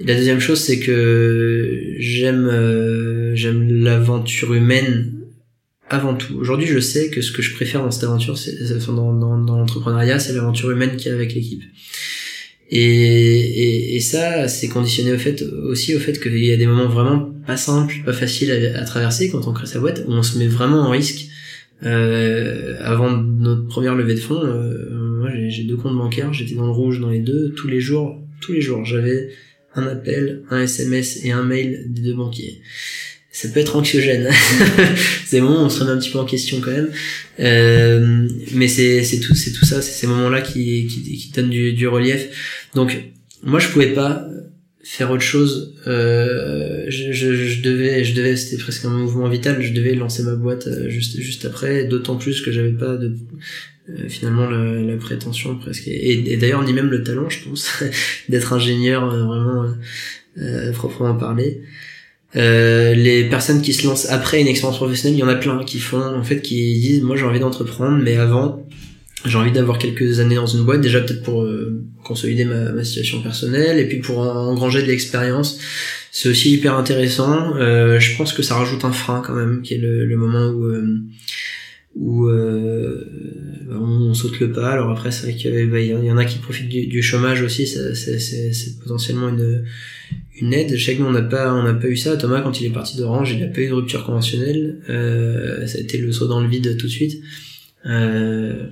la 0.00 0.14
deuxième 0.14 0.40
chose, 0.40 0.60
c'est 0.60 0.78
que 0.78 1.94
j'aime 1.98 2.46
euh, 2.46 3.34
j'aime 3.34 3.82
l'aventure 3.82 4.52
humaine 4.54 5.12
avant 5.88 6.14
tout. 6.14 6.36
Aujourd'hui, 6.38 6.66
je 6.66 6.78
sais 6.80 7.10
que 7.10 7.22
ce 7.22 7.32
que 7.32 7.42
je 7.42 7.54
préfère 7.54 7.82
dans 7.82 7.90
cette 7.90 8.04
aventure, 8.04 8.36
c'est 8.36 8.56
dans, 8.88 9.14
dans, 9.14 9.36
l'entrepreneuriat, 9.36 10.18
c'est 10.18 10.34
l'aventure 10.34 10.70
humaine 10.70 10.96
qu'il 10.96 11.08
y 11.08 11.10
a 11.10 11.14
avec 11.14 11.34
l'équipe. 11.34 11.62
Et, 12.68 12.80
et, 12.80 13.96
et, 13.96 14.00
ça, 14.00 14.48
c'est 14.48 14.68
conditionné 14.68 15.12
au 15.12 15.18
fait 15.18 15.42
aussi 15.42 15.94
au 15.94 16.00
fait 16.00 16.20
qu'il 16.20 16.44
y 16.44 16.52
a 16.52 16.56
des 16.56 16.66
moments 16.66 16.88
vraiment 16.88 17.32
pas 17.46 17.56
simples, 17.56 17.94
pas 18.04 18.12
faciles 18.12 18.50
à, 18.50 18.84
traverser 18.84 19.30
quand 19.30 19.46
on 19.46 19.52
crée 19.52 19.66
sa 19.66 19.78
boîte, 19.78 20.04
où 20.06 20.12
on 20.12 20.22
se 20.22 20.38
met 20.38 20.48
vraiment 20.48 20.80
en 20.80 20.90
risque. 20.90 21.28
Euh, 21.82 22.76
avant 22.80 23.10
notre 23.16 23.66
première 23.66 23.94
levée 23.94 24.14
de 24.14 24.20
fonds, 24.20 24.42
euh, 24.42 25.18
moi 25.20 25.30
j'ai 25.48 25.64
deux 25.64 25.76
comptes 25.76 25.96
bancaires, 25.96 26.32
j'étais 26.32 26.54
dans 26.54 26.66
le 26.66 26.72
rouge 26.72 27.00
dans 27.00 27.10
les 27.10 27.20
deux 27.20 27.50
tous 27.50 27.68
les 27.68 27.80
jours, 27.80 28.20
tous 28.40 28.52
les 28.52 28.60
jours. 28.60 28.84
J'avais 28.84 29.28
un 29.76 29.86
appel, 29.86 30.42
un 30.50 30.62
SMS 30.62 31.20
et 31.24 31.30
un 31.30 31.42
mail 31.42 31.84
des 31.88 32.02
deux 32.02 32.14
banquiers. 32.14 32.60
Ça 33.30 33.48
peut 33.48 33.60
être 33.60 33.76
anxiogène. 33.76 34.30
c'est 35.26 35.40
bon, 35.40 35.52
on 35.52 35.68
se 35.68 35.80
remet 35.80 35.92
un 35.92 35.98
petit 35.98 36.10
peu 36.10 36.18
en 36.18 36.24
question 36.24 36.60
quand 36.60 36.70
même. 36.70 36.90
Euh, 37.38 38.26
mais 38.54 38.66
c'est 38.66 39.20
tout 39.20 39.34
c'est 39.34 39.52
tout 39.52 39.66
ça, 39.66 39.82
c'est 39.82 39.92
ces 39.92 40.06
moments-là 40.06 40.40
qui, 40.40 40.86
qui 40.86 41.18
qui 41.18 41.30
donnent 41.32 41.50
du, 41.50 41.74
du 41.74 41.86
relief. 41.86 42.68
Donc 42.74 42.96
moi 43.42 43.60
je 43.60 43.68
pouvais 43.68 43.92
pas 43.92 44.26
faire 44.82 45.10
autre 45.10 45.22
chose. 45.22 45.74
Euh, 45.86 46.84
je, 46.88 47.12
je, 47.12 47.34
je, 47.34 47.60
devais, 47.60 48.04
je 48.04 48.14
devais, 48.14 48.36
c'était 48.36 48.62
presque 48.62 48.84
un 48.84 48.90
mouvement 48.90 49.28
vital. 49.28 49.60
Je 49.60 49.72
devais 49.72 49.94
lancer 49.94 50.22
ma 50.22 50.36
boîte 50.36 50.68
euh, 50.68 50.88
juste 50.88 51.20
juste 51.20 51.44
après. 51.44 51.84
D'autant 51.84 52.16
plus 52.16 52.40
que 52.40 52.52
j'avais 52.52 52.72
pas 52.72 52.96
de 52.96 53.14
euh, 53.88 54.08
finalement 54.08 54.50
la, 54.50 54.82
la, 54.82 54.96
prétention 54.96 55.56
presque 55.56 55.86
et, 55.86 56.32
et 56.32 56.36
d'ailleurs 56.36 56.64
ni 56.64 56.72
même 56.72 56.88
le 56.88 57.04
talent 57.04 57.28
je 57.28 57.48
pense 57.48 57.84
d'être 58.28 58.52
ingénieur 58.52 59.04
euh, 59.04 59.24
vraiment 59.24 59.64
euh, 60.38 60.72
proprement 60.72 61.14
parler 61.14 61.62
euh, 62.34 62.94
les 62.94 63.28
personnes 63.28 63.62
qui 63.62 63.72
se 63.72 63.86
lancent 63.86 64.10
après 64.10 64.40
une 64.40 64.48
expérience 64.48 64.78
professionnelle 64.78 65.16
il 65.16 65.20
y 65.20 65.22
en 65.22 65.28
a 65.28 65.36
plein 65.36 65.62
qui 65.62 65.78
font 65.78 66.02
en 66.02 66.24
fait 66.24 66.42
qui 66.42 66.80
disent 66.80 67.02
moi 67.02 67.16
j'ai 67.16 67.24
envie 67.24 67.38
d'entreprendre 67.38 68.02
mais 68.02 68.16
avant 68.16 68.66
j'ai 69.24 69.38
envie 69.38 69.52
d'avoir 69.52 69.78
quelques 69.78 70.18
années 70.18 70.34
dans 70.34 70.46
une 70.46 70.64
boîte 70.64 70.80
déjà 70.80 71.00
peut-être 71.00 71.22
pour 71.22 71.48
consolider 72.04 72.44
ma, 72.44 72.72
ma, 72.72 72.84
situation 72.84 73.22
personnelle 73.22 73.78
et 73.78 73.86
puis 73.88 73.98
pour 73.98 74.18
engranger 74.18 74.82
de 74.82 74.86
l'expérience. 74.86 75.58
C'est 76.12 76.28
aussi 76.28 76.52
hyper 76.52 76.76
intéressant. 76.76 77.56
Je 77.58 78.16
pense 78.16 78.32
que 78.32 78.42
ça 78.42 78.54
rajoute 78.54 78.84
un 78.84 78.92
frein 78.92 79.22
quand 79.26 79.34
même 79.34 79.62
qui 79.62 79.74
est 79.74 79.78
le, 79.78 80.06
le 80.06 80.16
moment 80.16 80.50
où 80.50 80.70
où 81.96 82.26
euh, 82.26 83.66
on, 83.70 84.14
saute 84.14 84.38
le 84.40 84.52
pas. 84.52 84.70
Alors 84.70 84.90
après, 84.90 85.10
c'est 85.10 85.22
vrai 85.24 85.34
qu'il 85.34 85.70
bah, 85.70 85.80
y 85.80 86.10
en 86.10 86.16
a 86.16 86.24
qui 86.24 86.38
profitent 86.38 86.68
du, 86.68 87.02
chômage 87.02 87.42
aussi. 87.42 87.66
C'est 87.66 88.78
potentiellement 88.80 89.28
une, 89.28 89.64
une 90.38 90.52
aide. 90.52 90.76
Je 90.76 90.84
sais 90.84 90.94
que 90.94 91.02
nous, 91.02 91.08
on 91.08 91.12
n'a 91.12 91.22
pas, 91.22 91.74
pas 91.74 91.88
eu 91.88 91.96
ça. 91.96 92.16
Thomas, 92.16 92.42
quand 92.42 92.60
il 92.60 92.66
est 92.66 92.70
parti 92.70 92.96
d'Orange, 92.96 93.32
il 93.32 93.40
n'a 93.40 93.46
pas 93.46 93.60
eu 93.60 93.68
de 93.68 93.74
rupture 93.74 94.04
conventionnelle. 94.04 94.80
Euh, 94.88 95.66
ça 95.66 95.78
a 95.78 95.80
été 95.80 95.98
le 95.98 96.12
saut 96.12 96.28
dans 96.28 96.40
le 96.40 96.48
vide 96.48 96.76
tout 96.76 96.86
de 96.86 96.92
suite. 96.92 97.22
Euh, 97.86 98.66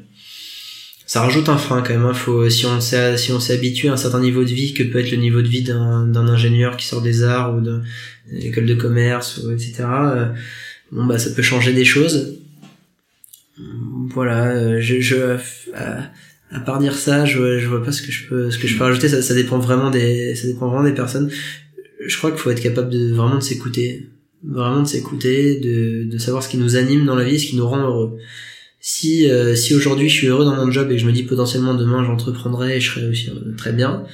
ça 1.07 1.21
rajoute 1.23 1.49
un 1.49 1.59
frein 1.59 1.83
quand 1.83 1.95
même. 1.95 2.05
Hein. 2.05 2.15
Faut, 2.15 2.49
si 2.51 2.67
on 2.67 2.81
s'est 2.81 3.17
si 3.17 3.33
on 3.33 3.41
s'est 3.41 3.55
habitué 3.55 3.89
à 3.89 3.93
un 3.93 3.97
certain 3.97 4.21
niveau 4.21 4.43
de 4.43 4.51
vie 4.51 4.75
que 4.75 4.83
peut 4.83 4.99
être 4.99 5.11
le 5.11 5.19
niveau 5.19 5.43
de 5.43 5.49
vie 5.49 5.63
d'un 5.63 6.07
d'un 6.07 6.29
ingénieur 6.29 6.77
qui 6.77 6.87
sort 6.87 7.03
des 7.03 7.23
arts 7.23 7.57
ou 7.57 7.61
d'une 7.61 7.83
école 8.41 8.67
de 8.67 8.75
commerce 8.75 9.39
ou 9.39 9.51
etc. 9.53 9.75
Euh, 9.81 10.27
bon 10.93 11.05
bah 11.05 11.19
ça 11.19 11.31
peut 11.31 11.43
changer 11.43 11.73
des 11.73 11.85
choses. 11.85 12.39
Voilà, 13.57 14.49
euh, 14.49 14.81
je, 14.81 15.01
je 15.01 15.17
à, 15.75 16.11
à, 16.51 16.61
part 16.61 16.79
dire 16.79 16.97
ça, 16.97 17.25
je, 17.25 17.59
je 17.59 17.67
vois 17.69 17.83
pas 17.85 17.93
ce 17.93 18.03
que 18.03 18.11
je 18.11 18.29
peux 18.29 18.51
ce 18.51 18.59
que 18.59 18.67
je 18.67 18.77
peux 18.77 18.85
rajouter. 18.85 19.09
Ça, 19.09 19.23
ça 19.23 19.35
dépend 19.35 19.59
vraiment 19.59 19.91
des 19.91 20.35
ça 20.35 20.47
dépend 20.47 20.69
vraiment 20.69 20.85
des 20.85 20.95
personnes. 20.95 21.31
Je 22.05 22.17
crois 22.19 22.31
qu'il 22.31 22.41
faut 22.41 22.51
être 22.51 22.63
capable 22.63 22.91
de 22.91 23.13
vraiment 23.13 23.37
de 23.37 23.43
s'écouter, 23.43 24.09
vraiment 24.43 24.83
de 24.83 24.89
s'écouter, 24.89 25.61
de 25.61 26.05
de 26.11 26.19
savoir 26.19 26.43
ce 26.43 26.49
qui 26.49 26.59
nous 26.59 26.77
anime 26.77 27.05
dans 27.05 27.17
la 27.17 27.25
vie, 27.25 27.39
ce 27.39 27.47
qui 27.47 27.57
nous 27.57 27.67
rend 27.67 27.83
heureux 27.83 28.19
si 28.87 29.31
euh, 29.31 29.57
si 29.57 29.75
aujourd'hui 29.75 30.11
je 30.11 30.15
suis 30.15 30.27
heureux 30.27 30.45
dans 30.45 30.57
mon 30.57 30.71
job 30.71 30.91
et 30.93 30.99
je 30.99 31.07
me 31.07 31.13
dis 31.13 31.23
potentiellement 31.23 31.73
demain 31.73 32.05
j'entreprendrai 32.05 32.77
et 32.77 32.81
je 32.81 32.91
serai 32.91 33.09
aussi 33.09 33.31
euh, 33.31 33.57
très 33.57 33.73
bien 33.73 34.05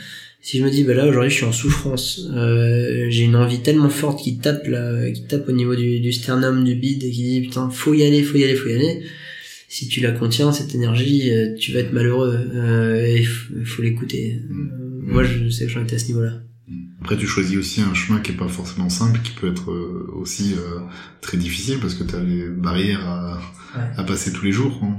si 0.43 0.59
je 0.59 0.65
me 0.65 0.71
dis 0.71 0.85
bah 0.85 0.95
là 0.95 1.09
aujourd'hui 1.09 1.29
je 1.29 1.35
suis 1.35 1.45
en 1.45 1.51
souffrance 1.51 2.21
euh, 2.37 3.07
j'ai 3.09 3.25
une 3.25 3.35
envie 3.35 3.63
tellement 3.63 3.89
forte 3.89 4.23
qui 4.23 4.39
tape 4.39 4.69
là 4.69 5.11
qui 5.11 5.25
tape 5.25 5.49
au 5.49 5.53
niveau 5.53 5.75
du, 5.75 5.99
du 5.99 6.13
sternum 6.13 6.63
du 6.63 6.77
bide 6.77 7.03
et 7.03 7.11
qui 7.11 7.23
dit 7.25 7.41
putain 7.41 7.69
faut 7.69 7.95
y 7.95 8.05
aller 8.05 8.23
faut 8.23 8.39
y 8.39 8.45
aller 8.45 8.55
faut 8.55 8.69
y 8.69 8.75
aller 8.75 9.03
si 9.73 9.87
tu 9.89 10.01
la 10.01 10.11
contiens 10.11 10.53
cette 10.53 10.75
énergie 10.75 11.31
tu 11.59 11.73
vas 11.73 11.79
être 11.79 11.93
malheureux. 11.93 12.37
Il 13.09 13.65
faut, 13.65 13.83
l'écouter. 13.83 14.43
Mmh. 14.49 15.13
moi 15.13 15.23
je 15.23 15.49
sais 15.49 15.67
que 15.67 15.71
j'en 15.71 15.83
étais 15.83 15.95
à 15.95 15.99
ce 15.99 16.09
niveau 16.09 16.23
là 16.23 16.43
après, 17.03 17.17
tu 17.17 17.27
choisis 17.27 17.57
aussi 17.57 17.81
un 17.81 17.95
chemin 17.95 18.21
qui 18.21 18.33
est 18.33 18.37
pas 18.37 18.49
forcément 18.49 18.91
simple, 18.91 19.21
qui 19.25 19.33
peut 19.33 19.51
être 19.51 19.71
euh, 19.71 20.07
aussi 20.15 20.55
euh, 20.55 20.81
très 21.23 21.39
difficile 21.39 21.79
parce 21.81 21.95
que 21.95 22.05
tu 22.05 22.15
as 22.15 22.21
les 22.21 22.45
barrières 22.45 23.07
à, 23.09 23.41
à, 23.97 24.05
passer 24.05 24.33
tous 24.33 24.45
les 24.45 24.53
jours. 24.53 24.79
Hein. 24.83 24.99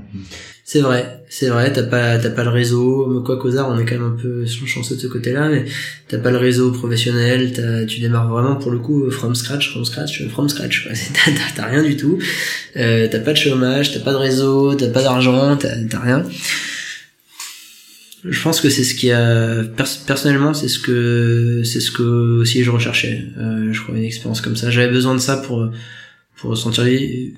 C'est 0.65 0.81
vrai, 0.81 1.23
c'est 1.29 1.49
vrai. 1.49 1.71
T'as 1.71 1.83
pas, 1.83 2.17
t'as 2.17 2.31
pas 2.31 2.43
le 2.43 2.49
réseau. 2.49 3.21
Quoi 3.23 3.37
qu'aux 3.37 3.55
arts, 3.55 3.69
on 3.69 3.77
est 3.77 3.85
quand 3.85 3.95
même 3.95 4.13
un 4.13 4.19
peu 4.19 4.45
chanceux 4.45 4.95
de 4.95 5.01
ce 5.01 5.07
côté-là, 5.07 5.49
mais 5.49 5.65
t'as 6.07 6.17
pas 6.17 6.31
le 6.31 6.37
réseau 6.37 6.71
professionnel. 6.71 7.53
T'as, 7.53 7.85
tu 7.85 7.99
démarres 7.99 8.29
vraiment 8.29 8.55
pour 8.55 8.71
le 8.71 8.79
coup 8.79 9.11
from 9.11 9.35
scratch, 9.35 9.71
from 9.71 9.85
scratch, 9.85 10.27
from 10.29 10.49
scratch. 10.49 10.89
T'as, 11.13 11.31
t'as, 11.55 11.67
rien 11.67 11.83
du 11.83 11.97
tout. 11.97 12.17
Euh, 12.77 13.07
t'as 13.11 13.19
pas 13.19 13.33
de 13.33 13.37
chômage, 13.37 13.93
t'as 13.93 13.99
pas 13.99 14.13
de 14.13 14.17
réseau, 14.17 14.73
t'as 14.73 14.89
pas 14.89 15.03
d'argent, 15.03 15.55
t'as, 15.55 15.75
t'as 15.87 15.99
rien 15.99 16.25
je 18.23 18.41
pense 18.41 18.61
que 18.61 18.69
c'est 18.69 18.83
ce 18.83 18.93
qui 18.93 19.11
a 19.11 19.63
personnellement 20.05 20.53
c'est 20.53 20.67
ce 20.67 20.79
que 20.79 21.63
c'est 21.63 21.79
ce 21.79 21.91
que 21.91 22.41
aussi 22.41 22.63
je 22.63 22.71
recherchais. 22.71 23.25
Euh, 23.37 23.73
je 23.73 23.81
crois 23.81 23.95
une 23.95 24.03
expérience 24.03 24.41
comme 24.41 24.55
ça. 24.55 24.69
J'avais 24.69 24.91
besoin 24.91 25.13
de 25.15 25.19
ça 25.19 25.37
pour 25.37 25.69
pour 26.37 26.57
sentir 26.57 26.85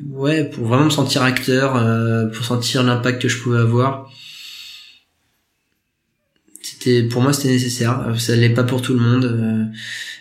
ouais 0.10 0.46
pour 0.46 0.68
vraiment 0.68 0.86
me 0.86 0.90
sentir 0.90 1.24
acteur 1.24 1.76
euh, 1.76 2.26
pour 2.28 2.46
sentir 2.46 2.84
l'impact 2.84 3.22
que 3.22 3.30
je 3.30 3.42
pouvais 3.42 3.60
avoir 3.60 4.12
c'était 6.64 7.04
pour 7.04 7.22
moi 7.22 7.34
c'était 7.34 7.50
nécessaire. 7.50 8.16
Ça 8.18 8.36
l'est 8.36 8.50
pas 8.50 8.64
pour 8.64 8.82
tout 8.82 8.94
le 8.94 9.00
monde 9.00 9.26
euh, 9.26 9.64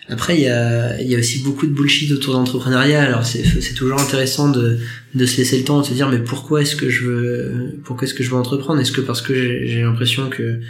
après, 0.09 0.37
il 0.37 0.43
y 0.43 0.49
a, 0.49 1.01
y 1.01 1.15
a 1.15 1.19
aussi 1.19 1.43
beaucoup 1.43 1.67
de 1.67 1.73
bullshit 1.73 2.11
autour 2.13 2.35
d'entrepreneuriat. 2.35 3.03
Alors, 3.03 3.25
c'est, 3.25 3.45
c'est 3.45 3.75
toujours 3.75 4.01
intéressant 4.01 4.51
de, 4.51 4.79
de 5.15 5.27
se 5.27 5.39
laisser 5.39 5.59
le 5.59 5.65
temps 5.65 5.81
de 5.81 5.87
se 5.87 5.95
dire, 5.95 6.09
mais 6.09 6.19
pourquoi 6.19 6.63
est-ce 6.63 6.77
que 6.77 6.91
je 6.91 7.05
veux, 7.05 7.81
pourquoi 7.85 8.07
est-ce 8.07 8.15
que 8.15 8.25
je 8.25 8.31
veux 8.31 8.37
entreprendre? 8.37 8.81
Est-ce 8.81 8.93
que 8.93 9.01
parce 9.01 9.23
que 9.23 9.35
j'ai, 9.35 9.83
l'impression 9.83 10.29
que 10.29 10.61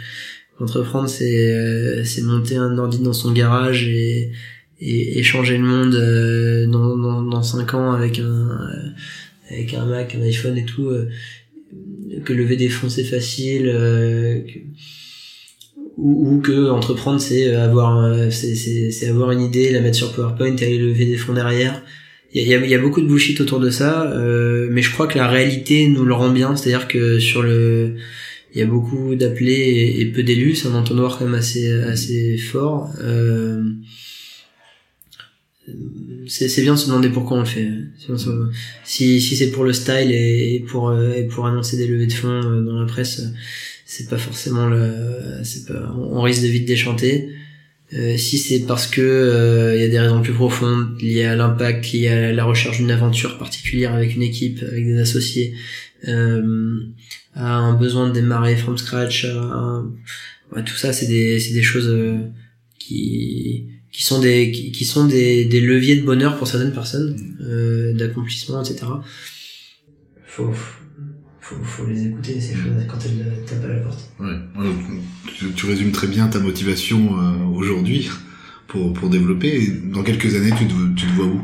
entreprendre, 0.59 1.09
c'est, 1.09 1.51
euh, 1.51 2.03
c'est 2.03 2.21
monter 2.21 2.57
un 2.57 2.77
ordi 2.77 2.99
dans 2.99 3.13
son 3.13 3.31
garage 3.31 3.87
et, 3.87 4.31
et, 4.79 5.23
changer 5.23 5.57
le 5.57 5.63
monde 5.63 5.95
euh, 5.95 6.67
dans, 6.67 6.95
dans, 6.95 7.23
dans 7.23 7.43
5 7.43 7.73
ans 7.73 7.91
avec 7.91 8.19
un, 8.19 8.59
avec 9.49 9.73
un 9.73 9.85
Mac, 9.85 10.15
un 10.15 10.21
iPhone 10.21 10.57
et 10.57 10.65
tout, 10.65 10.89
euh, 10.89 11.09
que 12.23 12.33
lever 12.33 12.55
des 12.55 12.69
fonds 12.69 12.89
c'est 12.89 13.03
facile, 13.03 13.65
que, 13.65 14.59
ou, 15.97 16.35
ou 16.35 16.41
que 16.41 16.69
entreprendre 16.69 17.19
c'est 17.19 17.47
euh, 17.47 17.63
avoir 17.63 18.03
euh, 18.03 18.29
c'est 18.29 19.07
avoir 19.07 19.31
une 19.31 19.41
idée 19.41 19.71
la 19.71 19.81
mettre 19.81 19.97
sur 19.97 20.13
PowerPoint 20.13 20.55
et 20.55 20.65
aller 20.65 20.77
lever 20.77 21.05
des 21.05 21.17
fonds 21.17 21.33
derrière. 21.33 21.81
Il 22.35 22.47
y 22.47 22.53
a, 22.55 22.65
y 22.65 22.73
a, 22.73 22.79
beaucoup 22.79 22.99
de 22.99 23.05
bullshit 23.05 23.39
autour 23.41 23.59
de 23.59 23.69
ça 23.69 24.11
euh, 24.11 24.67
mais 24.71 24.81
je 24.81 24.91
crois 24.91 25.05
que 25.05 25.19
la 25.19 25.27
réalité 25.27 25.87
nous 25.87 26.03
le 26.03 26.15
rend 26.15 26.31
bien. 26.31 26.55
C'est 26.55 26.73
à 26.73 26.77
dire 26.79 26.87
que 26.87 27.19
sur 27.19 27.43
le 27.43 27.95
il 28.55 28.59
y 28.59 28.61
a 28.61 28.65
beaucoup 28.65 29.15
d'appelés 29.15 29.95
et, 29.99 30.05
peu 30.11 30.23
d'élus. 30.23 30.55
C'est 30.55 30.67
un 30.67 30.75
entonnoir 30.75 31.17
quand 31.17 31.25
même 31.25 31.35
assez 31.35 31.71
assez 31.71 32.37
fort. 32.37 32.89
Euh, 33.01 33.63
c'est 36.27 36.61
bien 36.61 36.73
de 36.73 36.79
se 36.79 36.87
demander 36.87 37.09
pourquoi 37.09 37.37
on 37.37 37.41
le 37.41 37.45
fait. 37.45 37.69
Si 38.83 39.21
si 39.21 39.35
c'est 39.35 39.51
pour 39.51 39.63
le 39.63 39.73
style 39.73 40.11
et, 40.11 40.63
pour 40.67 40.91
et 40.93 41.23
pour 41.27 41.45
annoncer 41.45 41.77
des 41.77 41.87
levées 41.87 42.07
de 42.07 42.13
fonds 42.13 42.41
dans 42.41 42.79
la 42.79 42.85
presse 42.87 43.21
c'est 43.93 44.09
pas 44.09 44.17
forcément 44.17 44.65
le 44.67 44.91
c'est 45.43 45.67
pas 45.67 45.93
on 45.95 46.21
risque 46.21 46.41
de 46.41 46.47
vite 46.47 46.65
déchanter. 46.65 47.29
Euh, 47.93 48.17
si 48.17 48.39
c'est 48.39 48.61
parce 48.61 48.87
que 48.87 49.01
il 49.01 49.05
euh, 49.05 49.77
y 49.77 49.83
a 49.83 49.87
des 49.87 49.99
raisons 49.99 50.21
plus 50.23 50.33
profondes 50.33 50.99
liées 50.99 51.25
à 51.25 51.35
l'impact 51.35 51.91
liées 51.91 52.07
à 52.07 52.33
la 52.33 52.43
recherche 52.43 52.77
d'une 52.77 52.89
aventure 52.89 53.37
particulière 53.37 53.93
avec 53.93 54.15
une 54.15 54.23
équipe 54.23 54.63
avec 54.63 54.83
des 54.83 54.99
associés 54.99 55.53
euh, 56.07 56.79
à 57.35 57.53
un 57.53 57.73
besoin 57.73 58.07
de 58.07 58.13
démarrer 58.13 58.55
from 58.55 58.79
scratch 58.79 59.27
tout 60.65 60.75
ça 60.75 60.91
c'est 60.91 61.07
des 61.07 61.39
c'est 61.39 61.53
des 61.53 61.61
choses 61.61 61.87
euh, 61.87 62.17
qui 62.79 63.67
qui 63.91 64.03
sont 64.03 64.19
des 64.19 64.51
qui, 64.51 64.85
sont 64.85 65.05
des, 65.05 65.45
des 65.45 65.61
leviers 65.61 65.97
de 65.97 66.03
bonheur 66.03 66.37
pour 66.37 66.47
certaines 66.47 66.73
personnes 66.73 67.15
euh, 67.41 67.93
d'accomplissement 67.93 68.63
etc 68.63 68.87
faut, 70.25 70.51
faut, 70.51 70.82
faut 71.43 71.85
les 71.85 72.07
écouter 72.07 72.39
ces 72.39 72.53
choses 72.53 72.71
quand 72.87 72.97
elles 73.05 73.45
tapent 73.45 73.65
à 73.65 73.73
la 73.73 73.79
porte. 73.81 74.11
Ouais, 74.19 75.53
tu, 75.55 75.65
résumes 75.65 75.91
très 75.91 76.07
bien 76.07 76.27
ta 76.27 76.39
motivation 76.39 77.17
euh, 77.19 77.45
aujourd'hui 77.53 78.09
pour, 78.67 78.93
pour 78.93 79.09
développer. 79.09 79.67
Dans 79.93 80.03
quelques 80.03 80.35
années, 80.35 80.51
tu 80.57 80.65
te, 80.65 80.73
tu 80.95 81.05
te 81.05 81.11
vois 81.13 81.25
où? 81.25 81.41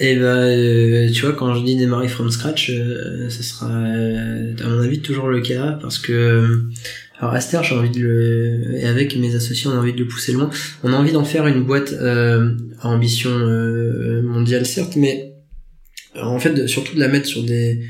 Eh 0.00 0.16
ben, 0.16 0.24
euh, 0.24 1.10
tu 1.12 1.22
vois, 1.22 1.32
quand 1.32 1.54
je 1.54 1.64
dis 1.64 1.76
démarrer 1.76 2.08
from 2.08 2.30
scratch, 2.30 2.70
euh, 2.70 3.30
ce 3.30 3.42
sera, 3.42 3.68
à 3.68 4.68
mon 4.68 4.80
avis, 4.80 5.00
toujours 5.00 5.28
le 5.28 5.40
cas 5.40 5.78
parce 5.80 5.98
que 5.98 6.64
alors 7.20 7.32
Aster, 7.32 7.60
j'ai 7.62 7.76
envie 7.76 7.90
de 7.90 8.00
le 8.00 8.74
et 8.74 8.86
avec 8.86 9.16
mes 9.16 9.34
associés, 9.34 9.70
on 9.70 9.74
a 9.74 9.78
envie 9.78 9.92
de 9.92 10.00
le 10.00 10.08
pousser 10.08 10.32
loin. 10.32 10.50
On 10.82 10.92
a 10.92 10.96
envie 10.96 11.12
d'en 11.12 11.24
faire 11.24 11.46
une 11.46 11.62
boîte 11.62 11.94
à 11.94 12.88
ambition 12.88 13.30
mondiale, 14.24 14.66
certes, 14.66 14.96
mais 14.96 15.33
en 16.20 16.38
fait, 16.38 16.66
surtout 16.66 16.94
de 16.94 17.00
la 17.00 17.08
mettre 17.08 17.26
sur 17.26 17.42
des 17.42 17.80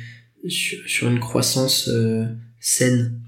sur, 0.49 1.09
une 1.09 1.21
croissance 1.21 1.89
euh, 1.89 2.25
saine. 2.61 3.21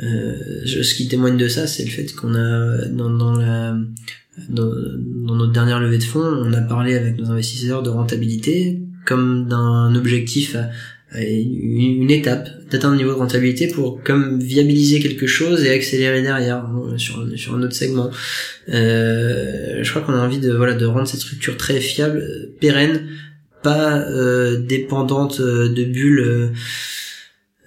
Euh, 0.00 0.64
ce 0.64 0.94
qui 0.94 1.08
témoigne 1.08 1.36
de 1.36 1.48
ça, 1.48 1.66
c'est 1.66 1.84
le 1.84 1.90
fait 1.90 2.12
qu'on 2.14 2.34
a 2.34 2.84
dans, 2.86 3.10
dans 3.10 3.32
la 3.32 3.76
dans, 4.48 4.70
dans, 5.26 5.34
notre 5.34 5.52
dernière 5.52 5.80
levée 5.80 5.98
de 5.98 6.04
fonds, 6.04 6.20
on 6.20 6.52
a 6.52 6.60
parlé 6.60 6.94
avec 6.94 7.18
nos 7.18 7.30
investisseurs 7.30 7.82
de 7.82 7.90
rentabilité 7.90 8.80
comme 9.04 9.48
d'un 9.48 9.94
objectif 9.96 10.54
à, 10.54 10.70
une 11.20 12.10
étape 12.10 12.48
d'atteindre 12.70 12.94
un 12.94 12.96
niveau 12.98 13.12
de 13.12 13.16
rentabilité 13.16 13.66
pour 13.66 14.02
comme 14.04 14.40
viabiliser 14.40 15.00
quelque 15.00 15.26
chose 15.26 15.64
et 15.64 15.70
accélérer 15.70 16.20
derrière 16.20 16.58
hein, 16.58 16.98
sur 16.98 17.26
sur 17.36 17.54
un 17.54 17.62
autre 17.62 17.74
segment. 17.74 18.10
Euh, 18.68 19.82
je 19.82 19.90
crois 19.90 20.02
qu'on 20.02 20.12
a 20.12 20.20
envie 20.20 20.38
de 20.38 20.52
voilà 20.52 20.74
de 20.74 20.84
rendre 20.84 21.08
cette 21.08 21.20
structure 21.20 21.56
très 21.56 21.80
fiable, 21.80 22.22
pérenne, 22.60 23.08
euh, 23.76 24.60
dépendante 24.60 25.40
euh, 25.40 25.68
de 25.68 25.84
bulles 25.84 26.52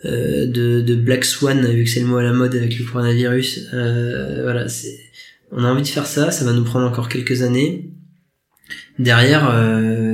euh, 0.05 0.47
de, 0.47 0.81
de 0.81 0.95
Black 0.95 1.25
Swan 1.25 1.65
vu 1.65 1.83
que 1.83 1.89
c'est 1.89 1.99
le 1.99 2.07
mot 2.07 2.17
à 2.17 2.23
la 2.23 2.33
mode 2.33 2.55
avec 2.55 2.77
le 2.77 2.85
coronavirus 2.85 3.69
voilà 3.71 4.67
c'est 4.67 4.99
on 5.51 5.63
a 5.63 5.67
envie 5.67 5.83
de 5.83 5.87
faire 5.87 6.05
ça 6.05 6.31
ça 6.31 6.45
va 6.45 6.53
nous 6.53 6.63
prendre 6.63 6.87
encore 6.87 7.09
quelques 7.09 7.41
années. 7.43 7.91
Derrière 8.99 9.51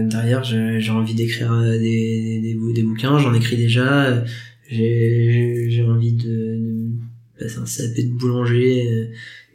derrière 0.07 0.43
j'ai 0.43 0.91
envie 0.91 1.13
d'écrire 1.13 1.55
des, 1.61 2.41
des, 2.41 2.57
des, 2.73 2.83
bouquins 2.83 3.17
j'en 3.19 3.33
écris 3.33 3.57
déjà 3.57 4.23
j'ai 4.69 5.85
envie 5.87 6.13
de, 6.13 6.25
de 6.25 6.89
passer 7.39 7.59
un 7.59 7.65
CAP 7.65 7.95
de 7.95 8.17
boulanger 8.17 9.09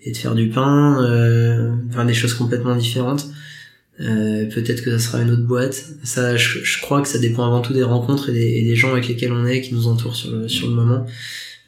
et 0.05 0.13
de 0.13 0.17
faire 0.17 0.35
du 0.35 0.49
pain 0.49 1.03
euh, 1.05 1.73
faire 1.91 2.05
des 2.05 2.15
choses 2.15 2.35
complètement 2.35 2.77
différentes 2.77 3.29
euh, 4.01 4.47
peut-être 4.47 4.83
que 4.83 4.91
ça 4.91 4.99
sera 4.99 5.23
une 5.23 5.31
autre 5.31 5.45
boîte. 5.45 5.85
Ça, 6.03 6.37
je, 6.37 6.81
crois 6.81 7.03
que 7.03 7.09
ça 7.09 7.19
dépend 7.19 7.47
avant 7.47 7.61
tout 7.61 7.73
des 7.73 7.83
rencontres 7.83 8.31
et 8.31 8.63
des, 8.63 8.77
gens 8.77 8.93
avec 8.93 9.09
lesquels 9.09 9.33
on 9.33 9.47
est, 9.47 9.61
qui 9.61 9.75
nous 9.75 9.87
entourent 9.87 10.17
sur 10.17 10.31
le, 10.31 10.49
sur 10.49 10.69
le 10.69 10.75
moment. 10.75 11.07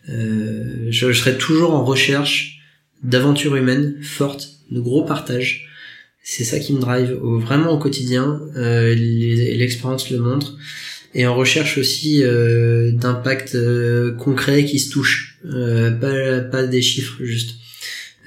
Euh, 0.09 0.87
je, 0.91 1.12
serai 1.12 1.37
toujours 1.37 1.75
en 1.75 1.85
recherche 1.85 2.61
d'aventures 3.03 3.57
humaines 3.57 3.97
fortes, 4.03 4.51
de 4.70 4.81
gros 4.81 5.05
partages. 5.05 5.68
C'est 6.22 6.45
ça 6.45 6.59
qui 6.59 6.72
me 6.72 6.81
drive 6.81 7.12
vraiment 7.12 7.72
au 7.72 7.79
quotidien. 7.79 8.41
Euh, 8.57 8.95
L'expérience 8.95 10.11
le 10.11 10.18
montre. 10.18 10.57
Et 11.16 11.27
en 11.27 11.37
recherche 11.37 11.79
aussi 11.79 12.25
euh, 12.25 12.91
d'impact 12.91 13.55
euh, 13.55 14.12
concret 14.12 14.64
qui 14.64 14.81
se 14.81 14.91
touche, 14.91 15.39
pas, 16.01 16.41
pas 16.41 16.66
des 16.66 16.83
chiffres 16.83 17.22
juste. 17.22 17.57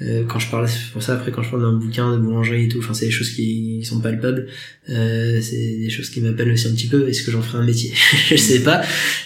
Euh, 0.03 0.23
quand 0.27 0.37
je 0.37 0.51
parle 0.51 0.67
pour 0.93 1.01
ça 1.01 1.15
après 1.15 1.31
quand 1.31 1.41
je 1.41 1.49
parle 1.49 1.63
d'un 1.63 1.73
bouquin 1.73 2.11
de 2.13 2.17
boulangerie 2.21 2.65
et 2.65 2.67
tout 2.67 2.77
enfin 2.77 2.93
c'est 2.93 3.07
des 3.07 3.11
choses 3.11 3.31
qui, 3.31 3.83
sont 3.83 3.99
palpables 3.99 4.45
euh, 4.89 5.41
c'est 5.41 5.77
des 5.79 5.89
choses 5.89 6.11
qui 6.11 6.21
m'appellent 6.21 6.51
aussi 6.51 6.67
un 6.67 6.71
petit 6.71 6.87
peu 6.87 7.09
est-ce 7.09 7.23
que 7.23 7.31
j'en 7.31 7.41
ferai 7.41 7.63
un 7.63 7.65
métier? 7.65 7.91
Je 8.29 8.35
sais 8.35 8.59
pas. 8.59 8.83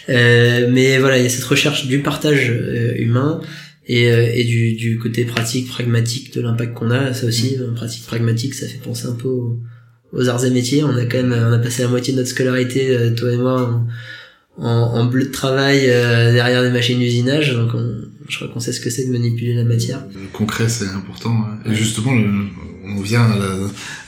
Euh, 0.08 0.70
mais 0.72 0.98
voilà 0.98 1.18
il 1.18 1.24
y 1.24 1.26
a 1.26 1.30
cette 1.30 1.44
recherche 1.44 1.88
du 1.88 2.00
partage 2.00 2.50
euh, 2.52 2.94
humain 2.96 3.42
et, 3.86 4.10
euh, 4.10 4.30
et 4.34 4.46
du, 4.46 4.74
du 4.74 4.98
côté 4.98 5.26
pratique 5.26 5.68
pragmatique 5.68 6.34
de 6.34 6.40
l'impact 6.40 6.74
qu'on 6.74 6.92
a. 6.92 7.14
Ça 7.14 7.28
aussi 7.28 7.58
mmh. 7.58 7.74
pratique 7.76 8.06
pragmatique 8.06 8.54
ça 8.54 8.66
fait 8.66 8.78
penser 8.78 9.08
un 9.08 9.16
peu 9.16 9.28
aux, 9.28 9.60
aux, 10.14 10.30
arts 10.30 10.46
et 10.46 10.52
métiers. 10.52 10.86
On 10.86 10.96
a 10.96 11.06
quand 11.06 11.22
même 11.22 11.34
on 11.34 11.52
a 11.52 11.60
passé 11.60 11.82
la 11.82 11.90
moitié 11.90 12.14
de 12.14 12.20
notre 12.20 12.30
scolarité 12.30 13.14
toi 13.18 13.30
et 13.30 13.38
moi 13.38 13.84
en, 14.58 14.70
en, 14.70 15.06
bleu 15.06 15.26
de 15.26 15.32
travail 15.32 15.82
derrière 15.88 16.64
des 16.64 16.70
machines 16.70 17.00
d'usinage. 17.00 17.54
Donc 17.54 17.72
on, 17.74 18.11
je 18.32 18.38
crois 18.38 18.48
qu'on 18.48 18.60
sait 18.60 18.74
ce 18.74 18.80
que 18.80 18.90
c'est 18.90 19.06
de 19.06 19.12
manipuler 19.12 19.54
la 19.54 19.64
matière. 19.64 20.04
Le 20.14 20.28
concret, 20.32 20.70
c'est 20.70 20.88
important. 20.88 21.46
Et 21.66 21.76
justement, 21.76 22.12
on 22.86 23.02
vient 23.02 23.30
à 23.30 23.36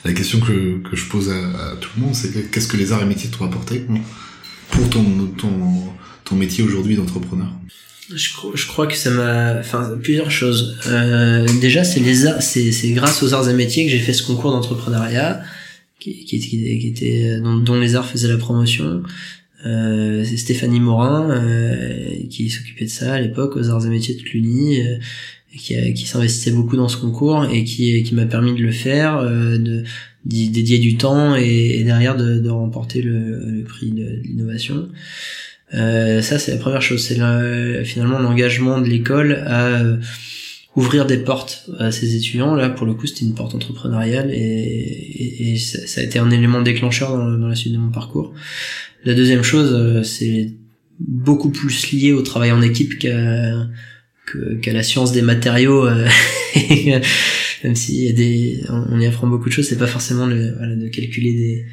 la, 0.04 0.12
question 0.12 0.40
que, 0.40 0.78
que, 0.78 0.96
je 0.96 1.06
pose 1.06 1.30
à, 1.30 1.76
tout 1.80 1.90
le 1.96 2.02
monde, 2.02 2.14
c'est 2.14 2.50
qu'est-ce 2.50 2.68
que 2.68 2.76
les 2.76 2.92
arts 2.92 3.02
et 3.02 3.06
métiers 3.06 3.30
t'ont 3.30 3.44
apporté 3.44 3.84
pour 4.70 4.88
ton, 4.88 5.04
ton, 5.38 5.50
ton 6.24 6.36
métier 6.36 6.64
aujourd'hui 6.64 6.96
d'entrepreneur? 6.96 7.52
Je, 8.14 8.28
je, 8.54 8.66
crois 8.66 8.86
que 8.86 8.96
ça 8.96 9.10
m'a, 9.10 9.58
enfin, 9.58 9.96
plusieurs 10.02 10.30
choses. 10.30 10.78
Euh, 10.86 11.46
déjà, 11.60 11.84
c'est 11.84 12.00
les 12.00 12.26
arts, 12.26 12.42
c'est, 12.42 12.70
c'est 12.70 12.90
grâce 12.90 13.22
aux 13.22 13.32
arts 13.32 13.48
et 13.48 13.54
métiers 13.54 13.84
que 13.84 13.90
j'ai 13.90 13.98
fait 13.98 14.12
ce 14.12 14.22
concours 14.22 14.50
d'entrepreneuriat, 14.50 15.42
qui, 16.00 16.24
qui, 16.24 16.38
qui, 16.38 16.86
était, 16.86 17.40
dont, 17.40 17.56
dont, 17.56 17.80
les 17.80 17.94
arts 17.94 18.06
faisaient 18.06 18.28
la 18.28 18.36
promotion. 18.36 19.02
Euh, 19.66 20.24
c'est 20.24 20.36
Stéphanie 20.36 20.80
Morin 20.80 21.30
euh, 21.30 22.10
qui 22.28 22.50
s'occupait 22.50 22.84
de 22.84 22.90
ça 22.90 23.14
à 23.14 23.20
l'époque 23.20 23.56
aux 23.56 23.70
arts 23.70 23.86
et 23.86 23.88
métiers 23.88 24.14
de 24.14 24.22
Cluny 24.22 24.80
euh, 24.80 24.96
qui, 25.56 25.94
qui 25.94 26.06
s'investissait 26.06 26.50
beaucoup 26.50 26.76
dans 26.76 26.88
ce 26.88 26.96
concours 26.96 27.46
et 27.50 27.64
qui, 27.64 28.02
qui 28.02 28.14
m'a 28.14 28.26
permis 28.26 28.54
de 28.54 28.62
le 28.62 28.72
faire 28.72 29.22
de 29.22 29.84
d'y 30.24 30.48
dédier 30.48 30.78
du 30.78 30.96
temps 30.96 31.36
et, 31.36 31.82
derrière 31.84 32.16
de, 32.16 32.38
de 32.38 32.48
remporter 32.48 33.02
le, 33.02 33.40
le, 33.44 33.62
prix 33.62 33.90
de, 33.90 34.20
l'innovation. 34.24 34.88
Ça 35.70 36.38
c'est 36.38 36.50
la 36.50 36.56
première 36.56 36.82
chose. 36.82 37.04
C'est 37.04 37.84
finalement 37.84 38.18
l'engagement 38.18 38.80
de 38.80 38.88
l'école 38.88 39.44
à 39.46 39.82
ouvrir 40.76 41.06
des 41.06 41.18
portes 41.18 41.70
à 41.78 41.92
ces 41.92 42.16
étudiants. 42.16 42.54
Là 42.54 42.70
pour 42.70 42.86
le 42.86 42.94
coup 42.94 43.06
c'était 43.06 43.24
une 43.24 43.34
porte 43.34 43.54
entrepreneuriale 43.54 44.30
et, 44.32 45.52
et, 45.52 45.56
ça, 45.56 45.86
ça, 45.86 46.00
a 46.00 46.04
été 46.04 46.18
un 46.18 46.30
élément 46.30 46.62
déclencheur 46.62 47.16
dans 47.16 47.48
la 47.48 47.54
suite 47.54 47.74
de 47.74 47.78
mon 47.78 47.92
parcours 47.92 48.34
la 49.04 49.14
deuxième 49.14 49.42
chose, 49.42 49.72
euh, 49.72 50.02
c'est 50.02 50.52
beaucoup 50.98 51.50
plus 51.50 51.92
lié 51.92 52.12
au 52.12 52.22
travail 52.22 52.52
en 52.52 52.62
équipe 52.62 52.98
qu'à 52.98 54.72
la 54.72 54.82
science 54.82 55.12
des 55.12 55.22
matériaux. 55.22 55.86
Euh, 55.86 56.08
même 57.64 57.74
s'il 57.74 58.04
y 58.04 58.08
a 58.08 58.12
des, 58.12 58.64
on 58.68 59.00
y 59.00 59.06
apprend 59.06 59.26
beaucoup 59.26 59.48
de 59.48 59.54
choses, 59.54 59.66
c'est 59.66 59.78
pas 59.78 59.86
forcément 59.86 60.26
le, 60.26 60.54
voilà, 60.56 60.76
de 60.76 60.88
calculer 60.88 61.32
des, 61.32 61.66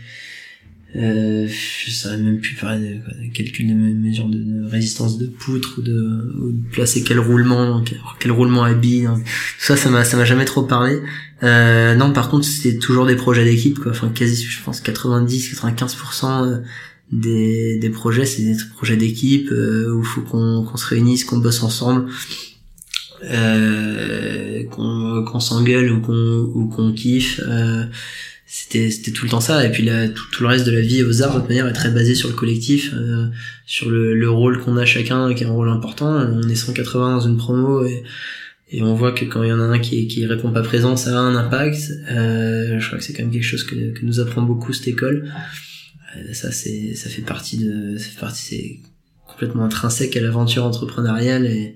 euh, 0.97 1.47
je 1.47 1.89
saurais 1.89 2.17
même 2.17 2.39
plus 2.39 2.55
parler 2.55 2.95
de, 2.95 3.33
calcul 3.33 3.67
de 3.67 3.73
mesures 3.73 4.27
de, 4.27 4.69
résistance 4.69 5.17
de 5.17 5.25
poutre 5.25 5.75
ou 5.77 5.81
de, 5.81 6.35
ou 6.41 6.51
de 6.51 6.69
placer 6.69 7.03
quel 7.03 7.19
roulement, 7.19 7.81
quel, 8.19 8.31
roulement 8.31 8.63
habille. 8.63 9.05
Hein. 9.05 9.21
Ça, 9.57 9.77
ça 9.77 9.89
m'a, 9.89 10.03
ça 10.03 10.17
m'a 10.17 10.25
jamais 10.25 10.45
trop 10.45 10.63
parlé. 10.63 10.99
Euh, 11.43 11.95
non, 11.95 12.11
par 12.11 12.29
contre, 12.29 12.45
c'était 12.45 12.77
toujours 12.77 13.05
des 13.05 13.15
projets 13.15 13.45
d'équipe, 13.45 13.79
quoi. 13.79 13.91
Enfin, 13.91 14.09
quasi, 14.09 14.43
je 14.43 14.61
pense, 14.63 14.81
90, 14.81 15.53
95% 15.55 16.61
des, 17.11 17.77
des 17.77 17.89
projets, 17.89 18.25
c'est 18.25 18.43
des 18.43 18.55
projets 18.75 18.95
d'équipe 18.95 19.49
euh, 19.51 19.93
où 19.93 20.03
faut 20.03 20.21
qu'on 20.21 20.63
qu'on 20.63 20.77
se 20.77 20.87
réunisse, 20.87 21.25
qu'on 21.25 21.37
bosse 21.37 21.61
ensemble, 21.63 22.09
euh, 23.23 24.63
qu'on 24.65 25.23
qu'on 25.25 25.39
s'engueule 25.39 25.91
ou 25.91 26.01
qu'on 26.01 26.51
ou 26.53 26.67
qu'on 26.67 26.93
kiffe. 26.93 27.41
Euh, 27.45 27.85
c'était 28.47 28.89
c'était 28.91 29.11
tout 29.11 29.25
le 29.25 29.31
temps 29.31 29.41
ça. 29.41 29.65
Et 29.65 29.71
puis 29.71 29.83
là, 29.83 30.07
tout, 30.09 30.23
tout, 30.31 30.43
le 30.43 30.49
reste 30.49 30.65
de 30.65 30.71
la 30.71 30.81
vie 30.81 31.03
aux 31.03 31.21
arts 31.21 31.35
de 31.35 31.39
toute 31.39 31.49
manière 31.49 31.67
est 31.67 31.73
très 31.73 31.89
basé 31.91 32.15
sur 32.15 32.29
le 32.29 32.35
collectif 32.35 32.91
euh, 32.93 33.27
sur 33.65 33.89
le, 33.89 34.13
le 34.15 34.29
rôle 34.29 34.59
qu'on 34.61 34.77
a 34.77 34.85
chacun 34.85 35.33
qui 35.33 35.43
est 35.43 35.47
un 35.47 35.51
rôle 35.51 35.69
important. 35.69 36.07
On 36.07 36.47
est 36.47 36.55
180 36.55 37.15
dans 37.15 37.27
une 37.27 37.37
promo 37.37 37.85
et 37.85 38.03
et 38.73 38.81
on 38.81 38.93
voit 38.95 39.11
que 39.11 39.25
quand 39.25 39.43
il 39.43 39.49
y 39.49 39.51
en 39.51 39.59
a 39.59 39.63
un 39.63 39.79
qui 39.79 40.07
qui 40.07 40.25
répond 40.25 40.51
pas 40.51 40.61
présent 40.61 40.95
ça 40.95 41.11
a 41.11 41.21
un 41.21 41.35
impact. 41.35 41.91
Euh, 42.09 42.79
je 42.79 42.87
crois 42.87 42.99
que 42.99 43.03
c'est 43.03 43.13
quand 43.13 43.23
même 43.23 43.33
quelque 43.33 43.43
chose 43.43 43.65
que, 43.65 43.75
que 43.91 44.05
nous 44.05 44.21
apprend 44.21 44.41
beaucoup 44.41 44.71
cette 44.71 44.87
école 44.87 45.29
ça 46.33 46.51
c'est 46.51 46.95
ça 46.95 47.09
fait 47.09 47.21
partie 47.21 47.57
de 47.57 47.97
ça 47.97 48.05
fait 48.05 48.19
partie 48.19 48.41
c'est 48.41 48.79
complètement 49.27 49.63
intrinsèque 49.63 50.15
à 50.17 50.21
l'aventure 50.21 50.65
entrepreneuriale 50.65 51.45
et 51.45 51.75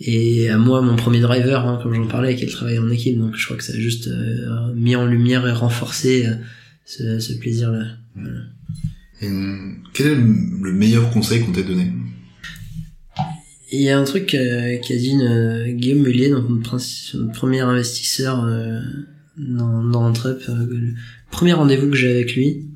et 0.00 0.48
à 0.48 0.56
moi 0.56 0.80
mon 0.80 0.96
premier 0.96 1.20
driver 1.20 1.66
hein, 1.66 1.78
comme 1.82 1.94
j'en 1.94 2.06
parlais 2.06 2.34
qui 2.34 2.42
est 2.42 2.46
le 2.46 2.52
travail 2.52 2.78
en 2.78 2.88
équipe. 2.90 3.18
Donc 3.18 3.36
je 3.36 3.44
crois 3.44 3.56
que 3.56 3.64
ça 3.64 3.74
a 3.74 3.76
juste 3.76 4.08
euh, 4.08 4.72
mis 4.74 4.96
en 4.96 5.06
lumière 5.06 5.46
et 5.46 5.52
renforcé 5.52 6.26
euh, 6.26 6.34
ce, 6.86 7.18
ce 7.18 7.34
plaisir 7.34 7.70
là 7.70 7.84
quel 9.92 10.06
est 10.06 10.14
le 10.14 10.72
meilleur 10.72 11.10
conseil 11.10 11.42
qu'on 11.42 11.52
t'ait 11.52 11.62
donné? 11.62 11.92
Il 13.70 13.82
y 13.82 13.90
a 13.90 13.98
un 13.98 14.04
truc 14.04 14.26
qu'a 14.26 14.96
dit 14.96 15.10
une, 15.10 15.76
Guillaume 15.76 16.00
Mullier 16.00 16.30
donc 16.30 16.48
notre, 16.48 16.78
premier 17.34 17.60
investisseur 17.60 18.46
dans, 19.36 19.84
dans 19.84 20.06
Entrep 20.06 20.42
le 20.48 20.94
premier 21.30 21.52
rendez-vous 21.52 21.90
que 21.90 21.96
j'ai 21.96 22.10
avec 22.10 22.34
lui 22.34 22.69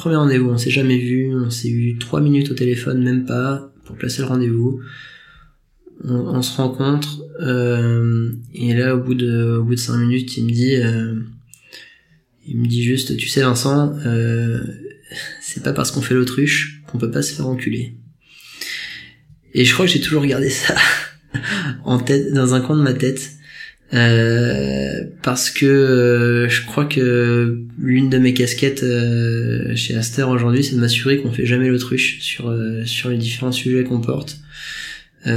Premier 0.00 0.16
rendez-vous, 0.16 0.48
on 0.48 0.56
s'est 0.56 0.70
jamais 0.70 0.96
vu, 0.96 1.30
on 1.36 1.50
s'est 1.50 1.68
eu 1.68 1.98
trois 1.98 2.22
minutes 2.22 2.50
au 2.50 2.54
téléphone, 2.54 3.02
même 3.02 3.26
pas, 3.26 3.70
pour 3.84 3.96
placer 3.96 4.22
le 4.22 4.28
rendez-vous. 4.28 4.80
On, 6.02 6.40
se 6.40 6.56
rencontre, 6.56 7.20
euh, 7.42 8.32
et 8.54 8.72
là, 8.72 8.96
au 8.96 9.00
bout 9.00 9.12
de, 9.12 9.58
au 9.58 9.64
bout 9.64 9.74
de 9.74 9.78
cinq 9.78 9.98
minutes, 9.98 10.38
il 10.38 10.46
me 10.46 10.52
dit, 10.52 10.76
euh, 10.76 11.16
il 12.46 12.56
me 12.56 12.66
dit 12.66 12.82
juste, 12.82 13.14
tu 13.18 13.28
sais, 13.28 13.42
Vincent, 13.42 13.94
euh, 14.06 14.64
c'est 15.42 15.62
pas 15.62 15.74
parce 15.74 15.90
qu'on 15.90 16.00
fait 16.00 16.14
l'autruche 16.14 16.80
qu'on 16.86 16.96
peut 16.96 17.10
pas 17.10 17.20
se 17.20 17.34
faire 17.34 17.46
enculer. 17.46 17.94
Et 19.52 19.66
je 19.66 19.74
crois 19.74 19.84
que 19.84 19.92
j'ai 19.92 20.00
toujours 20.00 20.24
gardé 20.24 20.48
ça 20.48 20.76
en 21.84 21.98
tête, 21.98 22.32
dans 22.32 22.54
un 22.54 22.62
coin 22.62 22.78
de 22.78 22.82
ma 22.82 22.94
tête. 22.94 23.32
Euh, 23.92 25.04
parce 25.22 25.50
que 25.50 25.66
euh, 25.66 26.48
je 26.48 26.64
crois 26.64 26.84
que 26.84 27.60
l'une 27.78 28.08
de 28.08 28.18
mes 28.18 28.34
casquettes 28.34 28.84
euh, 28.84 29.74
chez 29.74 29.96
Aster 29.96 30.22
aujourd'hui, 30.22 30.62
c'est 30.62 30.76
de 30.76 30.80
m'assurer 30.80 31.18
qu'on 31.18 31.32
fait 31.32 31.46
jamais 31.46 31.68
l'autruche 31.68 32.20
sur 32.20 32.54
sur 32.84 33.10
les 33.10 33.18
différents 33.18 33.52
sujets 33.52 33.84
qu'on 33.84 34.00
porte. 34.00 34.38
et, 35.26 35.30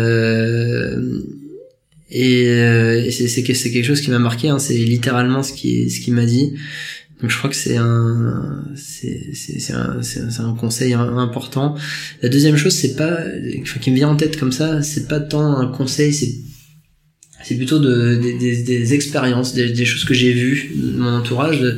et 2.12 3.12
c'est 3.12 3.28
c'est 3.28 3.44
quelque 3.44 3.86
chose 3.86 4.02
qui 4.02 4.12
m'a 4.12 4.20
marqué. 4.20 4.50
Hein, 4.50 4.60
c'est 4.60 4.78
littéralement 4.78 5.42
ce 5.42 5.54
qui 5.54 5.90
ce 5.90 6.00
qu'il 6.00 6.14
m'a 6.14 6.26
dit. 6.26 6.54
Donc 7.22 7.32
je 7.32 7.38
crois 7.38 7.50
que 7.50 7.56
c'est 7.56 7.78
un 7.78 8.66
c'est 8.76 9.74
un 9.74 10.00
un 10.40 10.56
conseil 10.56 10.94
important. 10.94 11.76
La 12.22 12.30
deuxième 12.30 12.58
chose, 12.58 12.74
c'est 12.74 12.96
pas 12.96 13.18
enfin, 13.62 13.80
qui 13.80 13.90
me 13.90 13.96
vient 13.96 14.10
en 14.10 14.16
tête 14.16 14.38
comme 14.40 14.52
ça, 14.52 14.84
c'est 14.84 15.08
pas 15.08 15.20
tant 15.20 15.58
un 15.58 15.68
conseil, 15.68 16.14
c'est 16.14 16.36
c'est 17.44 17.56
plutôt 17.56 17.80
de, 17.80 18.16
des, 18.16 18.64
des 18.64 18.94
expériences, 18.94 19.54
des, 19.54 19.70
des, 19.70 19.86
choses 19.86 20.06
que 20.06 20.14
j'ai 20.14 20.34
vues 20.34 20.72
de 20.76 20.98
mon 20.98 21.18
entourage, 21.18 21.60
de, 21.60 21.78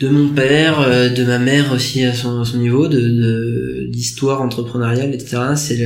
de 0.00 0.08
mon 0.08 0.28
père, 0.28 0.80
euh, 0.80 1.08
de 1.08 1.24
ma 1.24 1.38
mère 1.38 1.72
aussi 1.72 2.04
à 2.04 2.14
son, 2.14 2.44
son 2.44 2.58
niveau, 2.58 2.88
de 2.88 3.86
d'histoire 3.90 4.42
entrepreneuriale, 4.42 5.14
etc. 5.14 5.54
C'est 5.56 5.84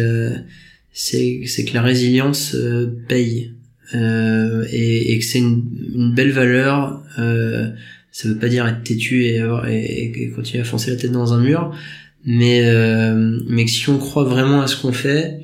c'est, 1.01 1.43
c'est 1.47 1.65
que 1.65 1.75
la 1.75 1.83
résilience 1.83 2.57
euh, 2.57 2.87
paye 3.07 3.53
euh, 3.95 4.65
et, 4.73 5.13
et, 5.13 5.19
que 5.21 5.25
c'est 5.25 5.39
une, 5.39 5.63
une, 5.95 6.13
belle 6.13 6.33
valeur. 6.33 7.01
Euh, 7.21 7.71
ça 8.11 8.29
veut 8.29 8.37
pas 8.37 8.49
dire 8.49 8.67
être 8.67 8.83
têtu 8.83 9.25
et, 9.25 9.39
avoir, 9.39 9.69
et, 9.69 10.07
et, 10.07 10.31
continuer 10.31 10.63
à 10.63 10.65
foncer 10.65 10.91
la 10.91 10.97
tête 10.97 11.13
dans 11.13 11.33
un 11.33 11.41
mur, 11.41 11.73
mais 12.25 12.63
euh, 12.65 13.39
mais 13.49 13.65
que 13.65 13.71
si 13.71 13.89
on 13.89 13.99
croit 13.99 14.25
vraiment 14.25 14.61
à 14.61 14.67
ce 14.67 14.77
qu'on 14.77 14.93
fait, 14.93 15.41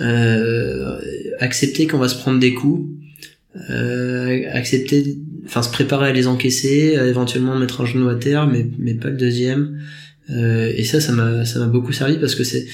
euh, 0.00 1.00
accepter 1.40 1.86
qu'on 1.86 1.98
va 1.98 2.08
se 2.08 2.16
prendre 2.16 2.38
des 2.38 2.54
coups, 2.54 2.88
euh, 3.70 4.42
accepter, 4.52 5.18
enfin 5.44 5.62
se 5.62 5.70
préparer 5.70 6.08
à 6.08 6.12
les 6.12 6.26
encaisser, 6.26 6.96
éventuellement 7.00 7.58
mettre 7.58 7.80
un 7.80 7.86
genou 7.86 8.08
à 8.08 8.14
terre, 8.14 8.46
mais 8.46 8.66
mais 8.78 8.94
pas 8.94 9.10
le 9.10 9.16
deuxième. 9.16 9.80
Euh, 10.30 10.72
et 10.76 10.84
ça, 10.84 11.00
ça 11.00 11.12
m'a 11.12 11.44
ça 11.44 11.58
m'a 11.58 11.66
beaucoup 11.66 11.92
servi 11.92 12.18
parce 12.18 12.34
que 12.34 12.44
c'est 12.44 12.66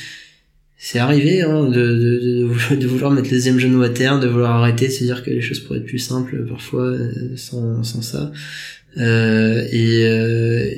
c'est 0.79 0.99
arrivé 0.99 1.43
hein, 1.43 1.65
de, 1.65 1.73
de, 1.73 2.77
de, 2.77 2.87
vouloir 2.87 3.11
mettre 3.11 3.29
le 3.29 3.37
deuxième 3.37 3.59
genou 3.59 3.83
à 3.83 3.89
terre, 3.89 4.21
de 4.21 4.27
vouloir 4.29 4.53
arrêter, 4.53 4.89
de 4.89 4.93
se 4.93 5.05
dire 5.05 5.25
que 5.25 5.31
les 5.31 5.41
choses 5.41 5.61
pourraient 5.61 5.79
être 5.79 5.87
plus 5.87 5.99
simples 5.99 6.45
parfois 6.47 6.85
euh, 6.85 7.37
sans, 7.37 7.83
sans 7.83 8.03
ça. 8.03 8.31
Euh, 8.99 9.67
et, 9.73 10.07
euh, 10.07 10.71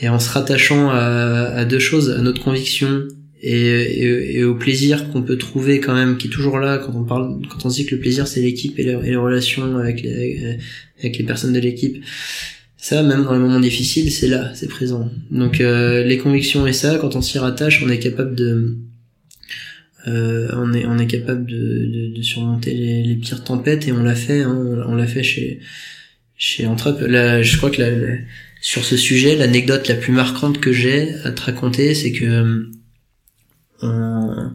et 0.00 0.08
en 0.08 0.18
se 0.18 0.30
rattachant 0.30 0.90
à, 0.90 0.96
à, 0.96 1.64
deux 1.64 1.78
choses, 1.78 2.10
à 2.10 2.22
notre 2.22 2.42
conviction 2.42 3.08
et, 3.42 4.36
et, 4.36 4.44
au 4.44 4.54
plaisir 4.54 5.10
qu'on 5.10 5.22
peut 5.22 5.38
trouver 5.38 5.80
quand 5.80 5.94
même 5.94 6.18
qui 6.18 6.26
est 6.26 6.30
toujours 6.30 6.58
là 6.58 6.78
quand 6.78 6.94
on 6.94 7.04
parle 7.04 7.40
quand 7.48 7.64
on 7.64 7.68
dit 7.68 7.86
que 7.86 7.94
le 7.94 8.00
plaisir 8.00 8.28
c'est 8.28 8.40
l'équipe 8.40 8.78
et, 8.78 8.82
les 8.84 9.16
relations 9.16 9.78
avec 9.78 10.02
les 10.02 10.58
avec 10.98 11.16
les 11.16 11.24
personnes 11.24 11.54
de 11.54 11.60
l'équipe 11.60 12.04
ça 12.76 13.02
même 13.02 13.24
dans 13.24 13.32
les 13.32 13.38
moments 13.38 13.60
difficiles 13.60 14.12
c'est 14.12 14.28
là 14.28 14.52
c'est 14.54 14.68
présent 14.68 15.10
donc 15.30 15.60
euh, 15.60 16.04
les 16.04 16.18
convictions 16.18 16.66
et 16.66 16.74
ça 16.74 16.98
quand 17.00 17.16
on 17.16 17.22
s'y 17.22 17.38
rattache 17.38 17.82
on 17.82 17.88
est 17.88 17.98
capable 17.98 18.34
de 18.34 18.76
on 20.06 20.72
est 20.74 20.86
on 20.86 20.98
est 20.98 21.06
capable 21.06 21.46
de, 21.46 22.12
de, 22.14 22.22
surmonter 22.22 22.74
les, 22.74 23.14
pires 23.16 23.44
tempêtes 23.44 23.86
et 23.86 23.92
on 23.92 24.02
l'a 24.02 24.14
fait. 24.14 24.42
Hein, 24.42 24.82
on 24.86 24.94
l'a 24.94 25.06
fait 25.06 25.22
chez 25.22 25.60
chez 26.36 26.66
Entrep. 26.66 27.00
Là, 27.02 27.42
je 27.42 27.56
crois 27.58 27.70
que 27.70 27.82
la, 27.82 27.90
sur 28.60 28.84
ce 28.84 28.96
sujet, 28.96 29.36
l'anecdote 29.36 29.88
la 29.88 29.94
plus 29.94 30.12
marquante 30.12 30.58
que 30.58 30.72
j'ai 30.72 31.14
à 31.24 31.32
te 31.32 31.42
raconter, 31.42 31.94
c'est 31.94 32.12
que 32.12 32.70
on, 33.82 34.50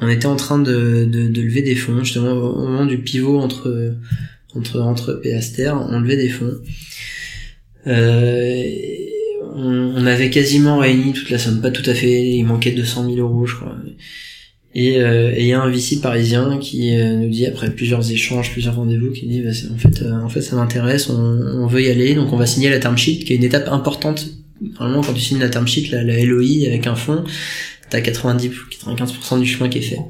on, 0.00 0.08
était 0.08 0.26
en 0.26 0.36
train 0.36 0.58
de, 0.58 1.04
de, 1.04 1.28
de, 1.28 1.42
lever 1.42 1.62
des 1.62 1.74
fonds 1.74 2.02
justement 2.02 2.32
au 2.32 2.66
moment 2.66 2.86
du 2.86 2.98
pivot 2.98 3.38
entre 3.38 3.94
entre 4.54 4.80
entre 4.80 5.20
et 5.24 5.34
Aster, 5.34 5.72
on 5.90 6.00
levait 6.00 6.16
des 6.16 6.28
fonds. 6.28 6.54
Euh, 7.86 8.64
on, 9.54 10.06
avait 10.06 10.30
quasiment 10.30 10.78
réuni 10.78 11.12
toute 11.12 11.30
la 11.30 11.38
somme, 11.38 11.60
pas 11.60 11.70
tout 11.70 11.88
à 11.88 11.94
fait, 11.94 12.30
il 12.30 12.44
manquait 12.44 12.72
200 12.72 13.06
000 13.14 13.16
euros 13.18 13.46
je 13.46 13.56
crois. 13.56 13.76
Euh, 14.76 15.32
et 15.36 15.42
il 15.42 15.46
y 15.46 15.52
a 15.52 15.62
un 15.62 15.70
VC 15.70 16.00
parisien 16.00 16.58
qui 16.58 16.96
euh, 16.96 17.14
nous 17.14 17.28
dit 17.28 17.46
après 17.46 17.70
plusieurs 17.70 18.10
échanges, 18.10 18.50
plusieurs 18.50 18.74
rendez-vous, 18.74 19.12
qui 19.12 19.26
dit 19.26 19.40
bah, 19.40 19.50
en 19.72 19.78
fait 19.78 20.02
euh, 20.02 20.20
en 20.20 20.28
fait 20.28 20.42
ça 20.42 20.56
m'intéresse, 20.56 21.08
on, 21.08 21.14
on, 21.14 21.66
veut 21.66 21.82
y 21.82 21.90
aller, 21.90 22.14
donc 22.14 22.32
on 22.32 22.36
va 22.36 22.46
signer 22.46 22.70
la 22.70 22.80
term 22.80 22.98
sheet, 22.98 23.24
qui 23.24 23.32
est 23.32 23.36
une 23.36 23.44
étape 23.44 23.68
importante. 23.68 24.26
Normalement 24.60 25.02
quand 25.02 25.12
tu 25.12 25.20
signes 25.20 25.38
la 25.38 25.48
term 25.48 25.66
sheet, 25.66 25.90
la, 25.92 26.02
la 26.02 26.24
LOI 26.24 26.66
avec 26.66 26.86
un 26.88 26.96
fonds, 26.96 27.24
t'as 27.90 28.00
90 28.00 28.50
95% 28.86 29.40
du 29.40 29.46
chemin 29.46 29.68
qui 29.68 29.78
est 29.78 29.82
fait. 29.82 30.00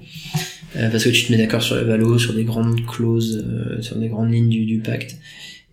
parce 0.74 1.04
que 1.04 1.10
tu 1.10 1.24
te 1.24 1.32
mets 1.32 1.38
d'accord 1.38 1.62
sur 1.62 1.76
les 1.76 1.84
valos, 1.84 2.18
sur 2.18 2.34
des 2.34 2.44
grandes 2.44 2.84
clauses, 2.86 3.44
sur 3.80 3.96
des 3.96 4.08
grandes 4.08 4.32
lignes 4.32 4.48
du, 4.48 4.64
du 4.64 4.78
pacte. 4.78 5.16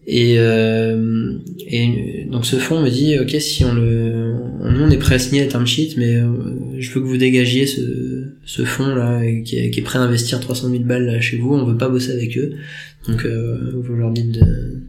Et, 0.08 0.36
euh, 0.39 1.38
et 1.68 2.26
donc 2.30 2.45
ce 2.47 2.56
fonds 2.56 2.82
me 2.82 2.89
dit 2.89 3.20
ok 3.20 3.36
si 3.39 3.64
on 3.64 3.74
le 3.74 4.34
nous 4.64 4.82
on 4.84 4.89
est 4.89 4.97
prêt 4.97 5.16
à 5.16 5.20
signer 5.20 5.41
la 5.41 5.47
term 5.47 5.68
sheet 5.68 5.93
mais 5.95 6.16
euh, 6.16 6.26
je 6.80 6.89
veux 6.91 7.02
que 7.02 7.06
vous 7.06 7.18
dégagiez 7.18 7.68
ce, 7.68 8.34
ce 8.43 8.66
fonds 8.66 8.95
là 8.95 9.22
qui 9.43 9.58
est, 9.58 9.82
prêt 9.84 9.99
à 9.99 10.02
investir 10.02 10.39
300 10.39 10.72
000 10.72 10.84
balles 10.86 11.06
là, 11.06 11.22
chez 11.22 11.38
vous 11.38 11.54
on 11.54 11.66
veut 11.66 11.78
pas 11.78 11.88
bosser 11.88 12.14
avec 12.14 12.36
eux 12.36 12.54
donc 13.08 13.26
euh, 13.26 13.74
vous 13.76 13.93
leur 13.93 14.10
dites 14.10 14.32
de 14.32 14.82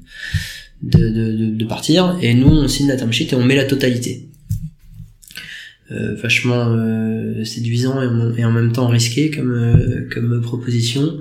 de, 0.82 1.10
de, 1.10 1.56
de, 1.56 1.64
partir 1.66 2.18
et 2.22 2.32
nous 2.32 2.48
on 2.48 2.66
signe 2.66 2.88
la 2.88 2.96
term 2.96 3.12
sheet 3.12 3.28
et 3.32 3.34
on 3.34 3.44
met 3.44 3.54
la 3.54 3.64
totalité 3.64 4.22
euh, 4.22 4.31
vachement 5.90 6.68
euh, 6.68 7.44
séduisant 7.44 8.00
et 8.36 8.44
en, 8.44 8.52
même 8.52 8.72
temps 8.72 8.88
risqué 8.88 9.30
comme 9.30 9.52
euh, 9.52 10.08
comme 10.12 10.40
proposition 10.40 11.18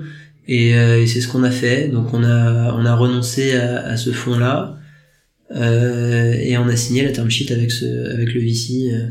et, 0.48 0.74
euh, 0.76 1.02
et 1.02 1.06
c'est 1.06 1.20
ce 1.20 1.28
qu'on 1.28 1.44
a 1.44 1.50
fait. 1.50 1.88
Donc 1.88 2.14
on 2.14 2.24
a 2.24 2.74
on 2.74 2.84
a 2.84 2.94
renoncé 2.94 3.54
à, 3.54 3.86
à 3.86 3.96
ce 3.96 4.10
fonds-là 4.10 4.78
euh, 5.54 6.32
et 6.32 6.56
on 6.58 6.66
a 6.68 6.76
signé 6.76 7.04
la 7.04 7.12
term 7.12 7.30
sheet 7.30 7.52
avec 7.52 7.70
ce 7.70 8.12
avec 8.14 8.34
le 8.34 8.40
VC 8.40 8.92
euh, 8.92 9.08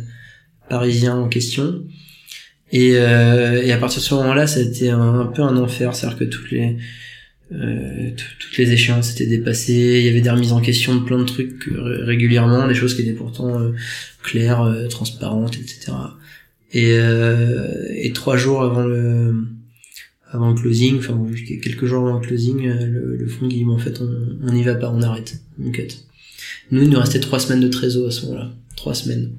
parisien 0.69 1.15
en 1.15 1.27
question. 1.27 1.83
Et, 2.73 2.93
euh, 2.95 3.61
et 3.61 3.73
à 3.73 3.77
partir 3.77 3.99
de 3.99 4.05
ce 4.05 4.13
moment-là, 4.15 4.47
ça 4.47 4.61
a 4.61 4.63
été 4.63 4.89
un, 4.89 5.19
un 5.19 5.25
peu 5.25 5.41
un 5.41 5.57
enfer, 5.57 5.93
c'est-à-dire 5.93 6.19
que 6.19 6.23
toutes 6.23 6.51
les 6.51 6.63
euh, 6.63 6.77
toutes 7.51 8.57
les 8.57 8.71
échéances 8.71 9.11
étaient 9.11 9.25
dépassées, 9.25 9.97
il 9.99 10.05
y 10.05 10.09
avait 10.09 10.21
des 10.21 10.29
remises 10.29 10.53
en 10.53 10.61
question 10.61 10.95
de 10.95 11.01
plein 11.03 11.19
de 11.19 11.25
trucs 11.25 11.69
régulièrement, 11.75 12.67
des 12.67 12.73
choses 12.73 12.95
qui 12.95 13.01
étaient 13.01 13.11
pourtant 13.11 13.59
claires, 14.23 14.73
transparentes, 14.89 15.55
etc. 15.55 15.91
Et, 16.71 16.95
et 17.95 18.13
trois 18.13 18.37
jours 18.37 18.63
avant 18.63 18.83
le 18.83 19.33
avant 20.31 20.49
le 20.49 20.55
closing, 20.55 20.97
enfin 20.97 21.19
quelques 21.61 21.85
jours 21.85 22.07
avant 22.07 22.19
le 22.19 22.25
closing, 22.25 22.65
euh, 22.67 22.85
le, 22.85 23.15
le 23.17 23.27
fonds 23.27 23.47
dit 23.47 23.65
en 23.65 23.77
fait 23.77 24.01
on 24.01 24.51
n'y 24.51 24.63
va 24.63 24.75
pas, 24.75 24.89
on 24.89 25.01
arrête, 25.01 25.41
on 25.63 25.71
cut. 25.71 25.87
Nous 26.71 26.83
il 26.83 26.89
nous 26.89 26.99
restait 26.99 27.19
trois 27.19 27.39
semaines 27.39 27.59
de 27.59 27.67
trésor 27.67 28.07
à 28.07 28.11
ce 28.11 28.25
moment-là, 28.25 28.51
trois 28.75 28.93
semaines. 28.93 29.31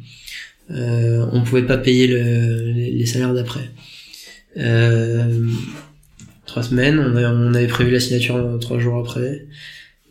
Euh, 0.70 1.26
on 1.32 1.42
pouvait 1.42 1.66
pas 1.66 1.78
payer 1.78 2.06
le, 2.06 2.72
les, 2.72 3.06
salaires 3.06 3.34
d'après. 3.34 3.70
Euh, 4.58 5.48
trois 6.52 6.62
semaines, 6.62 6.98
on, 6.98 7.16
on, 7.16 7.54
avait 7.54 7.66
prévu 7.66 7.90
la 7.90 7.98
signature 7.98 8.58
trois 8.60 8.78
jours 8.78 8.98
après. 8.98 9.46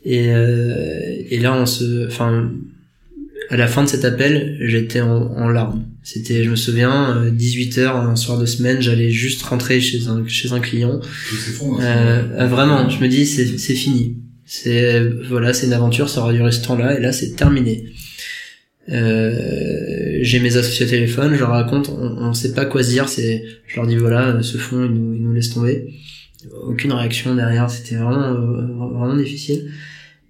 Et, 0.03 0.29
euh, 0.29 1.15
et 1.29 1.37
là 1.39 1.53
on 1.53 1.67
se, 1.67 2.07
enfin 2.07 2.51
à 3.51 3.57
la 3.57 3.67
fin 3.67 3.83
de 3.83 3.89
cet 3.89 4.05
appel, 4.05 4.57
j'étais 4.61 5.01
en, 5.01 5.27
en, 5.37 5.49
larmes. 5.49 5.83
C'était, 6.01 6.43
je 6.43 6.49
me 6.49 6.55
souviens, 6.55 7.23
18 7.31 7.77
euh, 7.77 7.89
un 7.89 8.15
soir 8.15 8.39
de 8.39 8.47
semaine, 8.47 8.81
j'allais 8.81 9.11
juste 9.11 9.43
rentrer 9.43 9.79
chez 9.81 10.07
un 10.07 10.25
chez 10.27 10.51
un 10.51 10.59
client. 10.59 10.99
Euh, 11.61 12.23
euh, 12.39 12.47
vraiment, 12.47 12.89
je 12.89 12.99
me 12.99 13.07
dis 13.07 13.27
c'est 13.27 13.59
c'est 13.59 13.75
fini. 13.75 14.17
C'est 14.45 14.99
voilà, 15.29 15.53
c'est 15.53 15.67
une 15.67 15.73
aventure, 15.73 16.09
ça 16.09 16.21
aura 16.21 16.33
duré 16.33 16.51
ce 16.51 16.63
temps-là 16.63 16.97
et 16.97 17.01
là 17.01 17.11
c'est 17.11 17.35
terminé. 17.35 17.85
Euh, 18.89 20.17
j'ai 20.21 20.39
mes 20.39 20.57
associés 20.57 20.87
au 20.87 20.89
téléphone, 20.89 21.35
je 21.35 21.39
leur 21.39 21.51
raconte, 21.51 21.89
on, 21.89 22.29
on 22.29 22.33
sait 22.33 22.53
pas 22.53 22.65
quoi 22.65 22.81
se 22.81 22.89
dire, 22.89 23.07
c'est, 23.09 23.43
je 23.67 23.75
leur 23.75 23.85
dis 23.85 23.95
voilà, 23.95 24.41
ce 24.41 24.57
fond 24.57 24.83
il 24.83 24.91
nous, 24.91 25.13
il 25.13 25.21
nous 25.21 25.33
laisse 25.33 25.51
tomber. 25.53 25.93
Aucune 26.63 26.93
réaction 26.93 27.35
derrière, 27.35 27.69
c'était 27.69 27.95
vraiment 27.95 28.33
vraiment 28.33 29.15
difficile. 29.15 29.71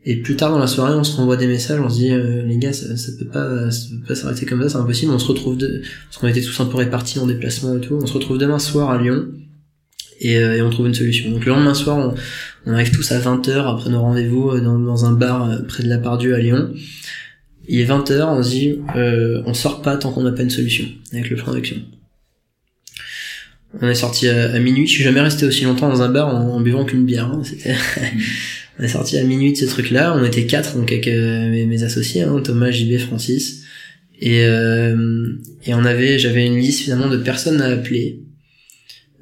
Et 0.04 0.18
plus 0.18 0.36
tard 0.36 0.52
dans 0.52 0.58
la 0.58 0.68
soirée, 0.68 0.96
on 0.96 1.04
se 1.04 1.16
renvoie 1.16 1.38
des 1.38 1.46
messages, 1.46 1.80
on 1.80 1.90
se 1.90 1.96
dit 1.96 2.12
euh, 2.12 2.44
les 2.44 2.58
gars, 2.58 2.74
ça, 2.74 2.98
ça 2.98 3.12
peut 3.20 3.26
pas, 3.26 3.70
ça 3.70 3.90
peut 4.08 4.16
s'arrêter 4.16 4.48
comme 4.48 4.62
ça, 4.64 4.70
c'est 4.70 4.78
impossible. 4.78 5.12
On 5.12 5.20
se 5.20 5.28
retrouve 5.28 5.58
de, 5.58 5.84
parce 6.08 6.18
qu'on 6.18 6.28
était 6.28 6.42
tous 6.42 6.60
un 6.60 6.66
peu 6.66 6.78
répartis 6.78 7.20
en 7.20 7.28
déplacement 7.28 7.78
et 7.78 7.82
tout. 7.82 8.00
On 8.02 8.06
se 8.08 8.14
retrouve 8.14 8.40
demain 8.40 8.58
soir 8.58 8.90
à 8.90 9.00
Lyon 9.00 9.28
et, 10.20 10.38
euh, 10.38 10.66
on 10.66 10.72
trouve 10.72 10.88
une 10.88 10.96
solution. 10.96 11.30
Donc 11.32 11.46
le 11.46 11.52
lendemain 11.52 11.76
soir, 11.76 12.16
on, 12.66 12.74
arrive 12.74 12.92
tous 12.92 13.12
à 13.12 13.20
20h 13.20 13.52
après 13.52 13.92
nos 13.92 14.02
rendez-vous 14.02 14.50
euh, 14.50 14.62
dans, 14.62 15.06
un 15.06 15.12
bar 15.12 15.62
près 15.68 15.84
de 15.84 15.90
la 15.90 16.00
Pardieu 16.00 16.34
à 16.34 16.40
Lyon. 16.40 16.74
Il 17.68 17.80
est 17.80 17.86
20h, 17.86 18.24
on 18.24 18.42
se 18.42 18.50
dit 18.50 18.80
euh, 18.96 19.44
on 19.46 19.54
sort 19.54 19.84
pas 19.84 19.98
tant 19.98 20.12
qu'on 20.12 20.24
n'a 20.24 20.32
pas 20.32 20.42
une 20.42 20.50
solution 20.50 20.86
avec 21.14 21.30
le 21.30 21.36
plan 21.36 21.54
d'action. 21.54 21.78
On 23.80 23.88
est 23.88 23.96
sorti 23.96 24.28
à, 24.28 24.60
minuit. 24.60 24.86
Je 24.86 24.92
suis 24.92 25.04
jamais 25.04 25.22
resté 25.22 25.46
aussi 25.46 25.64
longtemps 25.64 25.90
dans 25.90 26.02
un 26.02 26.10
bar 26.10 26.36
en, 26.36 26.60
buvant 26.60 26.84
qu'une 26.84 27.06
bière. 27.06 27.28
Hein. 27.28 27.42
C'était 27.44 27.76
On 28.80 28.84
est 28.84 28.88
sorti 28.88 29.18
à 29.18 29.24
minuit 29.24 29.54
de 29.54 29.58
ce 29.58 29.66
truc-là. 29.66 30.18
On 30.18 30.26
était 30.26 30.46
quatre, 30.46 30.76
donc 30.76 30.92
avec 30.92 31.08
euh, 31.08 31.50
mes, 31.50 31.84
associés, 31.84 32.24
hein, 32.24 32.42
Thomas, 32.44 32.72
JB, 32.72 32.98
Francis. 32.98 33.64
Et, 34.20 34.44
euh, 34.44 35.34
et 35.66 35.74
on 35.74 35.86
avait, 35.86 36.18
j'avais 36.20 36.46
une 36.46 36.58
liste 36.58 36.82
finalement 36.82 37.10
de 37.10 37.18
personnes 37.18 37.62
à 37.62 37.68
appeler 37.68 38.22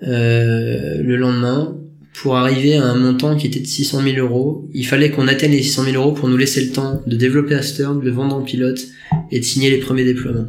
euh, 0.04 1.02
le 1.02 1.16
lendemain 1.18 1.76
pour 2.14 2.38
arriver 2.38 2.76
à 2.76 2.86
un 2.86 2.96
montant 2.96 3.36
qui 3.38 3.48
était 3.48 3.60
de 3.60 3.68
600 3.68 4.02
000 4.04 4.18
euros. 4.18 4.70
Il 4.74 4.86
fallait 4.86 5.10
qu'on 5.10 5.28
atteigne 5.28 5.52
les 5.52 5.64
600 5.64 5.86
000 5.86 5.96
euros 5.96 6.14
pour 6.14 6.30
nous 6.30 6.38
laisser 6.38 6.64
le 6.64 6.72
temps 6.72 7.02
de 7.06 7.16
développer 7.16 7.56
Aster, 7.56 7.88
de 8.00 8.06
le 8.06 8.12
vendre 8.12 8.36
en 8.36 8.42
pilote 8.42 8.88
et 9.32 9.40
de 9.40 9.46
signer 9.46 9.70
les 9.70 9.78
premiers 9.78 10.06
déploiements. 10.06 10.48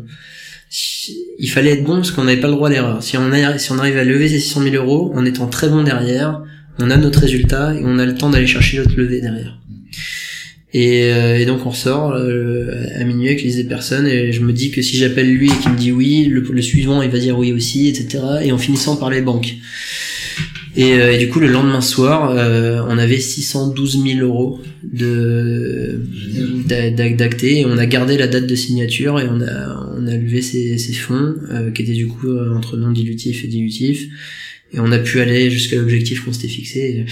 Il 1.39 1.51
fallait 1.51 1.73
être 1.73 1.85
bon 1.85 1.97
parce 1.97 2.12
qu'on 2.12 2.25
n'avait 2.25 2.41
pas 2.41 2.47
le 2.47 2.55
droit 2.55 2.71
d'erreur. 2.71 3.03
Si 3.03 3.16
on, 3.16 3.31
si 3.59 3.73
on 3.73 3.79
arrive 3.79 3.97
à 3.97 4.05
lever 4.05 4.29
ces 4.29 4.39
600 4.39 4.62
000 4.62 4.77
euros 4.77 5.12
en 5.14 5.25
étant 5.25 5.49
très 5.49 5.68
bon 5.68 5.83
derrière, 5.83 6.43
on 6.79 6.91
a 6.91 6.97
notre 6.97 7.21
résultat 7.21 7.75
et 7.75 7.83
on 7.85 7.99
a 7.99 8.07
le 8.07 8.14
temps 8.14 8.31
d'aller 8.31 8.47
chercher 8.47 8.79
l'autre 8.79 8.95
levée 8.97 9.21
derrière. 9.21 9.59
Et, 10.73 11.11
euh, 11.12 11.37
et, 11.37 11.47
donc 11.47 11.66
on 11.66 11.71
ressort 11.71 12.12
euh, 12.12 12.87
à 12.95 13.03
minuit 13.03 13.27
avec 13.27 13.43
les 13.43 13.64
personnes 13.64 14.07
et 14.07 14.33
je 14.33 14.41
me 14.41 14.53
dis 14.53 14.71
que 14.71 14.83
si 14.83 14.97
j'appelle 14.97 15.29
lui 15.29 15.51
et 15.51 15.57
qu'il 15.61 15.73
me 15.73 15.77
dit 15.77 15.91
oui, 15.91 16.27
le, 16.27 16.62
suivant 16.62 17.03
il 17.03 17.11
va 17.11 17.18
dire 17.18 17.37
oui 17.37 17.53
aussi, 17.53 17.89
etc. 17.89 18.23
Et 18.43 18.53
en 18.53 18.59
finissant 18.59 18.97
par 18.97 19.11
les 19.11 19.21
banques. 19.21 19.57
Et, 20.77 20.95
euh, 20.95 21.18
du 21.18 21.29
coup 21.29 21.41
le 21.41 21.49
lendemain 21.49 21.81
soir, 21.81 22.33
on 22.89 22.99
avait 22.99 23.18
612 23.18 24.03
000 24.05 24.21
euros 24.21 24.61
de 24.85 26.01
d'acté 26.89 27.65
on 27.66 27.77
a 27.77 27.86
gardé 27.86 28.16
la 28.16 28.28
date 28.28 28.47
de 28.47 28.55
signature 28.55 29.20
et 29.20 29.27
on 29.28 29.40
a 29.40 29.94
on 29.99 30.07
a 30.07 30.16
levé 30.16 30.43
ces, 30.43 30.78
ces 30.78 30.93
fonds 30.93 31.35
qui 31.74 31.82
étaient 31.82 31.93
du 31.93 32.07
coup 32.07 32.28
entre 32.57 32.77
non 32.77 32.90
dilutif 32.93 33.44
et 33.44 33.49
dilutif 33.49 34.09
et 34.73 34.81
on 34.81 34.93
a 34.93 34.99
pu 34.99 35.20
aller 35.20 35.51
jusqu'à 35.51 35.77
l'objectif 35.77 36.24
qu'on 36.24 36.32
s'était 36.32 36.49
fixé. 36.49 37.05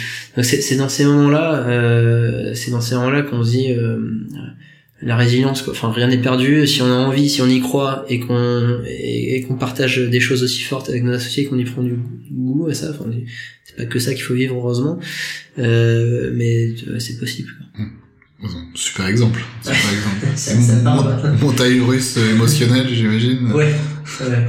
C'est 0.42 0.76
dans 0.76 0.88
ces 0.88 1.04
moments-là, 1.04 1.66
euh, 1.66 2.54
c'est 2.54 2.70
dans 2.70 2.80
ces 2.80 2.94
moments-là 2.94 3.22
qu'on 3.22 3.42
se 3.42 3.50
dit 3.50 3.72
euh, 3.72 3.98
la 5.02 5.16
résilience. 5.16 5.62
Quoi. 5.62 5.72
Enfin, 5.72 5.92
rien 5.92 6.08
n'est 6.08 6.18
perdu. 6.18 6.66
Si 6.66 6.82
on 6.82 6.86
a 6.86 6.96
envie, 6.96 7.28
si 7.28 7.42
on 7.42 7.48
y 7.48 7.60
croit 7.60 8.04
et 8.08 8.20
qu'on 8.20 8.82
et, 8.86 9.42
qu'on 9.42 9.54
partage 9.54 9.98
des 9.98 10.20
choses 10.20 10.42
aussi 10.42 10.62
fortes 10.62 10.88
avec 10.88 11.04
nos 11.04 11.12
associés, 11.12 11.44
qu'on 11.46 11.58
y 11.58 11.64
prend 11.64 11.82
du 11.82 11.98
goût 12.30 12.68
à 12.68 12.74
ça. 12.74 12.90
Enfin, 12.90 13.04
c'est 13.64 13.76
pas 13.76 13.86
que 13.86 13.98
ça 13.98 14.14
qu'il 14.14 14.22
faut 14.22 14.34
vivre 14.34 14.56
heureusement, 14.56 14.98
euh, 15.58 16.32
mais 16.34 16.74
c'est 16.98 17.18
possible. 17.18 17.50
Quoi. 17.74 17.84
Mmh. 17.84 17.90
Super 18.74 19.06
exemple. 19.06 19.40
Super 19.62 19.76
exemple. 19.92 20.26
ça, 20.36 20.54
ça 20.54 21.32
montagne 21.40 21.80
russe 21.82 22.16
émotionnelle, 22.16 22.86
j'imagine. 22.88 23.52
Ouais. 23.52 23.74
ouais. 24.20 24.46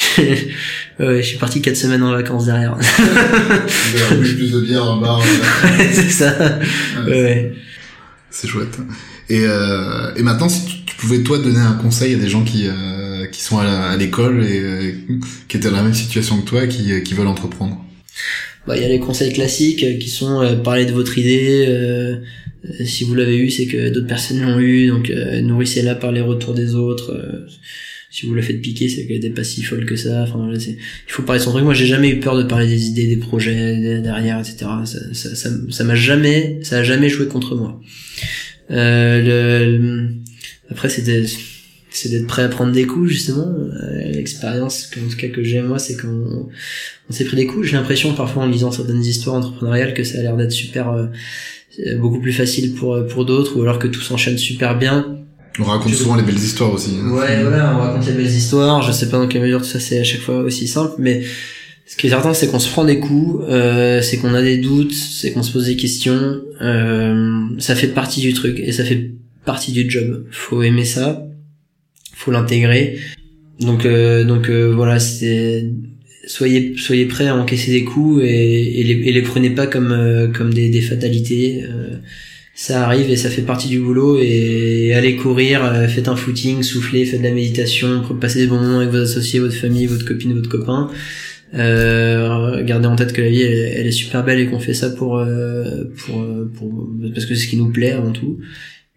ouais, 0.98 1.22
je 1.22 1.26
suis 1.26 1.38
parti 1.38 1.60
quatre 1.60 1.76
semaines 1.76 2.02
en 2.02 2.12
vacances 2.12 2.46
derrière. 2.46 2.76
plus 4.20 4.52
de 4.52 4.60
bière 4.60 4.84
en 4.84 4.98
bar. 4.98 5.22
c'est 5.78 6.10
ça. 6.10 6.58
Ouais. 7.06 7.52
C'est 8.30 8.48
chouette. 8.48 8.78
Et, 9.30 9.44
euh, 9.44 10.12
et 10.16 10.22
maintenant, 10.22 10.48
si 10.48 10.62
tu, 10.86 10.94
pouvais 10.96 11.22
toi 11.22 11.38
donner 11.38 11.60
un 11.60 11.72
conseil 11.72 12.14
à 12.14 12.18
des 12.18 12.28
gens 12.28 12.44
qui 12.44 12.66
euh, 12.66 13.24
qui 13.26 13.40
sont 13.40 13.58
à 13.58 13.96
l'école 13.96 14.44
et 14.44 14.60
euh, 14.60 14.92
qui 15.48 15.56
étaient 15.56 15.70
dans 15.70 15.76
la 15.76 15.82
même 15.82 15.94
situation 15.94 16.38
que 16.42 16.46
toi, 16.46 16.66
qui 16.66 17.02
qui 17.02 17.14
veulent 17.14 17.26
entreprendre? 17.26 17.82
Bah, 18.66 18.76
il 18.76 18.82
y 18.82 18.84
a 18.84 18.88
les 18.88 19.00
conseils 19.00 19.32
classiques 19.32 19.98
qui 19.98 20.08
sont 20.10 20.42
euh, 20.42 20.56
parler 20.56 20.84
de 20.84 20.92
votre 20.92 21.16
idée. 21.16 21.64
Euh, 21.68 22.16
si 22.84 23.04
vous 23.04 23.14
l'avez 23.14 23.38
eu, 23.38 23.50
c'est 23.50 23.66
que 23.66 23.88
d'autres 23.88 24.08
personnes 24.08 24.42
l'ont 24.42 24.58
eu, 24.58 24.88
donc 24.88 25.10
nourrissez-la 25.10 25.94
par 25.94 26.12
les 26.12 26.20
retours 26.20 26.52
des 26.52 26.74
autres 26.74 27.18
si 28.10 28.26
vous 28.26 28.34
la 28.34 28.42
faites 28.42 28.60
piquer, 28.60 28.88
c'est 28.88 29.06
qu'elle 29.06 29.18
était 29.18 29.30
pas 29.30 29.44
si 29.44 29.62
folle 29.62 29.86
que 29.86 29.94
ça. 29.94 30.24
Enfin, 30.24 30.50
là, 30.50 30.58
il 30.58 30.76
faut 31.06 31.22
parler 31.22 31.38
de 31.38 31.44
son 31.44 31.52
truc. 31.52 31.62
Moi, 31.62 31.74
j'ai 31.74 31.86
jamais 31.86 32.10
eu 32.10 32.18
peur 32.18 32.36
de 32.36 32.42
parler 32.42 32.66
des 32.66 32.88
idées, 32.88 33.06
des 33.06 33.16
projets 33.16 34.00
derrière, 34.00 34.40
etc. 34.40 34.66
Ça, 34.84 34.98
ça, 35.14 35.50
ça 35.70 35.84
m'a 35.84 35.94
jamais, 35.94 36.58
ça 36.62 36.78
a 36.78 36.82
jamais 36.82 37.08
joué 37.08 37.28
contre 37.28 37.54
moi. 37.54 37.80
Euh, 38.70 39.22
le, 39.22 40.08
après, 40.70 40.88
c'était, 40.88 41.24
c'est 41.90 42.08
d'être 42.08 42.26
prêt 42.26 42.42
à 42.42 42.48
prendre 42.48 42.72
des 42.72 42.86
coups 42.86 43.10
justement. 43.10 43.46
Euh, 43.48 44.12
l'expérience, 44.12 44.90
en 44.96 45.08
tout 45.08 45.16
cas 45.16 45.28
que 45.28 45.42
j'ai 45.42 45.60
moi, 45.62 45.78
c'est 45.78 45.96
quand 45.96 46.08
on, 46.08 46.48
s'est 47.12 47.24
pris 47.24 47.36
des 47.36 47.46
coups. 47.46 47.66
J'ai 47.66 47.76
l'impression 47.76 48.14
parfois 48.14 48.44
en 48.44 48.46
lisant 48.46 48.70
certaines 48.70 49.02
histoires 49.02 49.36
entrepreneuriales 49.36 49.94
que 49.94 50.04
ça 50.04 50.18
a 50.18 50.22
l'air 50.22 50.36
d'être 50.36 50.52
super, 50.52 50.90
euh, 50.90 51.06
beaucoup 51.98 52.20
plus 52.20 52.32
facile 52.32 52.74
pour 52.74 53.06
pour 53.06 53.24
d'autres, 53.24 53.56
ou 53.58 53.62
alors 53.62 53.78
que 53.78 53.88
tout 53.88 54.00
s'enchaîne 54.00 54.38
super 54.38 54.78
bien 54.78 55.20
on 55.58 55.64
raconte 55.64 55.94
souvent 55.94 56.16
les 56.16 56.22
belles 56.22 56.36
histoires 56.38 56.72
aussi. 56.72 56.96
Hein. 57.00 57.10
Ouais, 57.10 57.42
voilà, 57.42 57.76
on 57.76 57.80
raconte 57.80 58.06
les 58.06 58.12
belles 58.12 58.26
histoires. 58.26 58.82
Je 58.82 58.92
sais 58.92 59.08
pas 59.08 59.18
dans 59.18 59.26
quelle 59.26 59.42
mesure 59.42 59.60
tout 59.60 59.66
ça 59.66 59.80
c'est 59.80 59.98
à 59.98 60.04
chaque 60.04 60.20
fois 60.20 60.38
aussi 60.38 60.68
simple, 60.68 60.94
mais 60.98 61.22
ce 61.90 61.96
qui 61.96 62.06
est 62.06 62.10
certain, 62.10 62.34
c'est 62.34 62.46
qu'on 62.46 62.60
se 62.60 62.70
prend 62.70 62.84
des 62.84 63.00
coups, 63.00 63.44
euh, 63.48 64.00
c'est 64.00 64.18
qu'on 64.18 64.32
a 64.32 64.42
des 64.42 64.58
doutes, 64.58 64.92
c'est 64.92 65.32
qu'on 65.32 65.42
se 65.42 65.50
pose 65.50 65.66
des 65.66 65.74
questions. 65.74 66.40
Euh, 66.62 67.48
ça 67.58 67.74
fait 67.74 67.88
partie 67.88 68.20
du 68.20 68.32
truc 68.32 68.60
et 68.60 68.70
ça 68.70 68.84
fait 68.84 69.10
partie 69.44 69.72
du 69.72 69.90
job. 69.90 70.24
Faut 70.30 70.62
aimer 70.62 70.84
ça, 70.84 71.26
faut 72.14 72.30
l'intégrer. 72.30 72.96
Donc, 73.58 73.86
euh, 73.86 74.22
donc 74.22 74.50
euh, 74.50 74.72
voilà, 74.72 75.00
soyez 75.00 76.74
soyez 76.76 77.06
prêts 77.06 77.26
à 77.26 77.34
encaisser 77.34 77.72
des 77.72 77.82
coups 77.82 78.22
et, 78.22 78.80
et, 78.80 78.84
les, 78.84 79.08
et 79.08 79.12
les 79.12 79.22
prenez 79.22 79.50
pas 79.50 79.66
comme 79.66 79.90
euh, 79.90 80.28
comme 80.28 80.54
des, 80.54 80.68
des 80.68 80.82
fatalités 80.82 81.64
ça 82.60 82.84
arrive 82.84 83.08
et 83.10 83.16
ça 83.16 83.30
fait 83.30 83.40
partie 83.40 83.68
du 83.68 83.80
boulot 83.80 84.18
et 84.20 84.92
allez 84.92 85.16
courir, 85.16 85.64
euh, 85.64 85.88
faites 85.88 86.08
un 86.08 86.14
footing, 86.14 86.62
soufflez, 86.62 87.06
faites 87.06 87.22
de 87.22 87.26
la 87.26 87.32
méditation, 87.32 88.02
passez 88.20 88.40
des 88.40 88.48
bons 88.48 88.60
moments 88.60 88.80
avec 88.80 88.90
vos 88.90 88.98
associés, 88.98 89.40
votre 89.40 89.54
famille, 89.54 89.86
votre 89.86 90.04
copine, 90.04 90.34
votre 90.34 90.50
copain. 90.50 90.90
Euh, 91.54 92.62
gardez 92.62 92.86
en 92.86 92.96
tête 92.96 93.12
que 93.12 93.20
la 93.20 93.28
vie 93.28 93.42
elle, 93.42 93.86
est 93.86 93.90
super 93.90 94.24
belle 94.24 94.38
et 94.38 94.46
qu'on 94.46 94.60
fait 94.60 94.74
ça 94.74 94.90
pour, 94.90 95.18
euh, 95.18 95.84
pour, 95.98 96.24
pour 96.54 96.88
parce 97.12 97.26
que 97.26 97.34
c'est 97.34 97.42
ce 97.44 97.48
qui 97.48 97.56
nous 97.56 97.72
plaît 97.72 97.90
avant 97.90 98.12
tout 98.12 98.38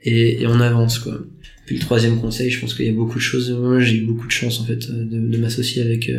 et, 0.04 0.42
et 0.42 0.48
on 0.48 0.60
avance 0.60 1.00
quoi. 1.00 1.20
Puis 1.66 1.78
le 1.78 1.82
troisième 1.82 2.20
conseil, 2.20 2.52
je 2.52 2.60
pense 2.60 2.74
qu'il 2.76 2.86
y 2.86 2.90
a 2.90 2.94
beaucoup 2.94 3.18
de 3.18 3.24
choses. 3.24 3.50
Moi 3.52 3.80
j'ai 3.80 3.98
eu 3.98 4.06
beaucoup 4.06 4.28
de 4.28 4.32
chance 4.32 4.60
en 4.60 4.66
fait 4.66 4.92
de, 4.92 5.04
de 5.04 5.38
m'associer 5.38 5.82
avec 5.82 6.12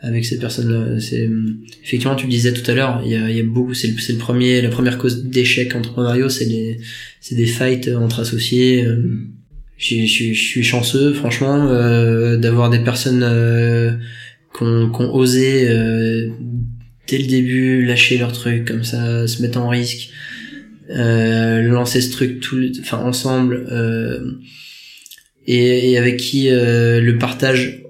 avec 0.00 0.24
ces 0.24 0.38
personnes-là. 0.38 1.00
C'est 1.00 1.28
effectivement, 1.82 2.14
tu 2.14 2.26
le 2.26 2.30
disais 2.30 2.52
tout 2.52 2.68
à 2.70 2.74
l'heure, 2.74 3.02
il 3.04 3.12
y 3.12 3.16
a, 3.16 3.30
il 3.30 3.36
y 3.36 3.40
a 3.40 3.42
beaucoup. 3.42 3.74
C'est 3.74 3.88
le, 3.88 3.94
le 3.94 4.18
premier, 4.18 4.62
la 4.62 4.68
première 4.68 4.98
cause 4.98 5.24
d'échec 5.24 5.74
entrepreneuriaux, 5.74 6.28
c'est 6.28 6.46
des, 6.46 6.78
c'est 7.20 7.34
des 7.34 7.46
fights 7.46 7.88
entre 7.88 8.20
associés. 8.20 8.84
Euh, 8.84 8.96
je, 9.76 10.06
je, 10.06 10.32
je 10.32 10.40
suis 10.40 10.64
chanceux, 10.64 11.12
franchement, 11.12 11.68
euh, 11.68 12.36
d'avoir 12.36 12.68
des 12.70 12.80
personnes 12.80 13.22
euh, 13.22 13.92
qui 14.56 14.62
ont 14.64 15.14
osé 15.14 15.68
euh, 15.68 16.28
dès 17.06 17.18
le 17.18 17.26
début 17.26 17.84
lâcher 17.84 18.18
leur 18.18 18.32
truc 18.32 18.66
comme 18.66 18.84
ça, 18.84 19.26
se 19.26 19.42
mettre 19.42 19.58
en 19.58 19.68
risque, 19.68 20.10
euh, 20.90 21.62
lancer 21.62 22.00
ce 22.00 22.10
truc 22.10 22.40
tout, 22.40 22.60
enfin 22.80 22.98
ensemble, 22.98 23.66
et, 25.46 25.92
et, 25.92 25.98
avec 25.98 26.18
qui 26.18 26.48
le 26.50 27.12
partage 27.18 27.82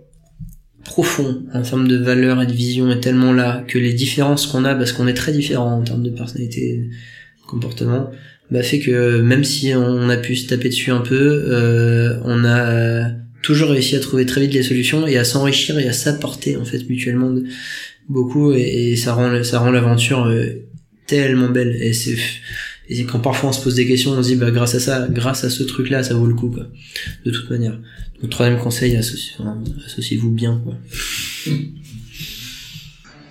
profond 0.84 1.44
en 1.52 1.62
termes 1.62 1.86
de 1.86 1.96
valeur 1.96 2.40
et 2.42 2.46
de 2.46 2.52
vision 2.52 2.90
est 2.90 3.00
tellement 3.00 3.32
là 3.32 3.64
que 3.68 3.78
les 3.78 3.92
différences 3.92 4.46
qu'on 4.46 4.64
a, 4.64 4.74
parce 4.74 4.92
qu'on 4.92 5.06
est 5.06 5.14
très 5.14 5.32
différents 5.32 5.78
en 5.78 5.82
termes 5.82 6.02
de 6.02 6.10
personnalité, 6.10 6.88
comportement, 7.46 8.10
bah 8.50 8.62
fait 8.62 8.78
que 8.78 9.20
même 9.20 9.44
si 9.44 9.74
on 9.74 10.08
a 10.08 10.16
pu 10.16 10.34
se 10.34 10.48
taper 10.48 10.70
dessus 10.70 10.90
un 10.90 11.00
peu, 11.00 11.44
euh, 11.46 12.18
on 12.24 12.44
a 12.44 13.10
toujours 13.42 13.70
réussi 13.70 13.96
à 13.96 14.00
trouver 14.00 14.26
très 14.26 14.42
vite 14.42 14.54
les 14.54 14.62
solutions 14.62 15.06
et 15.06 15.16
à 15.16 15.24
s'enrichir 15.24 15.78
et 15.78 15.88
à 15.88 15.92
s'apporter 15.92 16.56
en 16.56 16.64
fait 16.64 16.88
mutuellement 16.88 17.34
beaucoup 18.08 18.52
et, 18.52 18.96
ça 18.96 19.12
rend 19.12 19.42
ça 19.44 19.58
rend 19.60 19.70
l'aventure 19.70 20.26
euh, 20.26 20.46
tellement 21.06 21.48
belle 21.48 21.76
et 21.80 21.92
c'est 21.92 22.16
quand 23.10 23.20
parfois 23.20 23.50
on 23.50 23.52
se 23.52 23.62
pose 23.62 23.74
des 23.74 23.86
questions, 23.86 24.12
on 24.12 24.22
se 24.22 24.28
dit 24.28 24.36
bah 24.36 24.50
grâce 24.50 24.74
à 24.74 24.80
ça, 24.80 25.06
grâce 25.10 25.44
à 25.44 25.50
ce 25.50 25.62
truc 25.62 25.90
là, 25.90 26.02
ça 26.02 26.14
vaut 26.14 26.26
le 26.26 26.34
coup 26.34 26.48
quoi. 26.48 26.66
De 27.24 27.30
toute 27.30 27.50
manière. 27.50 27.78
Donc 28.20 28.30
troisième 28.30 28.58
conseil, 28.58 28.96
associez-vous 28.96 30.30
bien 30.30 30.60
quoi. 30.64 30.74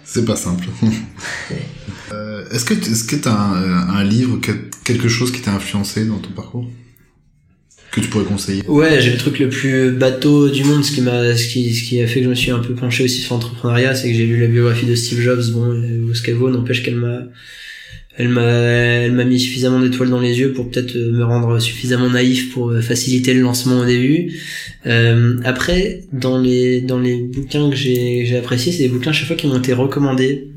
C'est 0.03 0.25
pas 0.25 0.35
simple. 0.35 0.67
euh, 2.11 2.47
est-ce 2.49 2.65
que 2.65 2.73
est-ce 2.73 3.03
que 3.03 3.15
t'as 3.15 3.34
un, 3.34 3.89
un 3.89 4.03
livre, 4.03 4.39
quelque 4.84 5.09
chose 5.09 5.31
qui 5.31 5.41
t'a 5.41 5.53
influencé 5.53 6.05
dans 6.05 6.19
ton 6.19 6.31
parcours? 6.31 6.69
Tu 8.02 8.10
pourrais 8.10 8.26
conseiller 8.26 8.64
Ouais, 8.68 9.02
j'ai 9.02 9.11
le 9.11 9.18
truc 9.18 9.40
le 9.40 9.49
plus 9.49 9.91
bateau 9.91 10.49
du 10.49 10.64
monde, 10.64 10.84
ce 10.84 10.91
qui 10.91 11.02
m'a, 11.02 11.36
ce 11.36 11.48
qui, 11.48 11.74
ce 11.74 11.84
qui 11.84 12.02
a 12.02 12.07
fait 12.07 12.19
que 12.19 12.26
je 12.26 12.30
me 12.30 12.36
suis 12.36 12.52
un 12.52 12.60
peu 12.60 12.74
penché 12.74 13.03
aussi 13.03 13.22
sur 13.22 13.36
l'entrepreneuriat, 13.36 13.95
c'est 13.95 14.10
que 14.10 14.15
j'ai 14.15 14.26
lu 14.26 14.40
la 14.40 14.48
biographie 14.48 14.86
de 14.86 14.95
Steve 14.95 15.22
Jobs. 15.22 15.52
Bon, 15.52 15.72
euh, 15.72 16.14
ce 16.14 16.22
qu'elle 16.22 16.36
vaut? 16.36 16.49
N'empêche 16.49 16.84
qu'elle 16.84 16.95
m'a 16.95 17.24
elle 18.18 18.30
m'a 18.30 18.41
elle 18.41 19.11
m'a 19.11 19.26
mis 19.26 19.40
suffisamment 19.40 19.80
d'étoiles 19.80 20.10
dans 20.10 20.19
les 20.19 20.40
yeux 20.40 20.52
pour 20.52 20.69
peut-être 20.69 20.95
euh, 20.95 21.11
me 21.11 21.24
rendre 21.24 21.60
suffisamment 21.60 22.10
naïf 22.10 22.52
pour 22.52 22.72
euh, 22.72 22.82
faciliter 22.82 23.34
le 23.34 23.41
lancement 23.41 23.80
au 23.80 23.86
début. 23.86 24.34
Euh, 24.88 25.38
après, 25.44 26.02
dans 26.11 26.40
les 26.40 26.82
dans 26.82 26.99
les 26.99 27.22
bouquins 27.22 27.69
que 27.69 27.76
j'ai 27.76 28.26
j'ai 28.26 28.38
appréciés, 28.38 28.72
c'est 28.72 28.84
des 28.84 28.90
bouquins 28.90 29.11
chaque 29.11 29.28
fois 29.28 29.36
qui 29.36 29.48
m'ont 29.48 29.60
été 29.60 29.74
recommandés. 29.74 30.48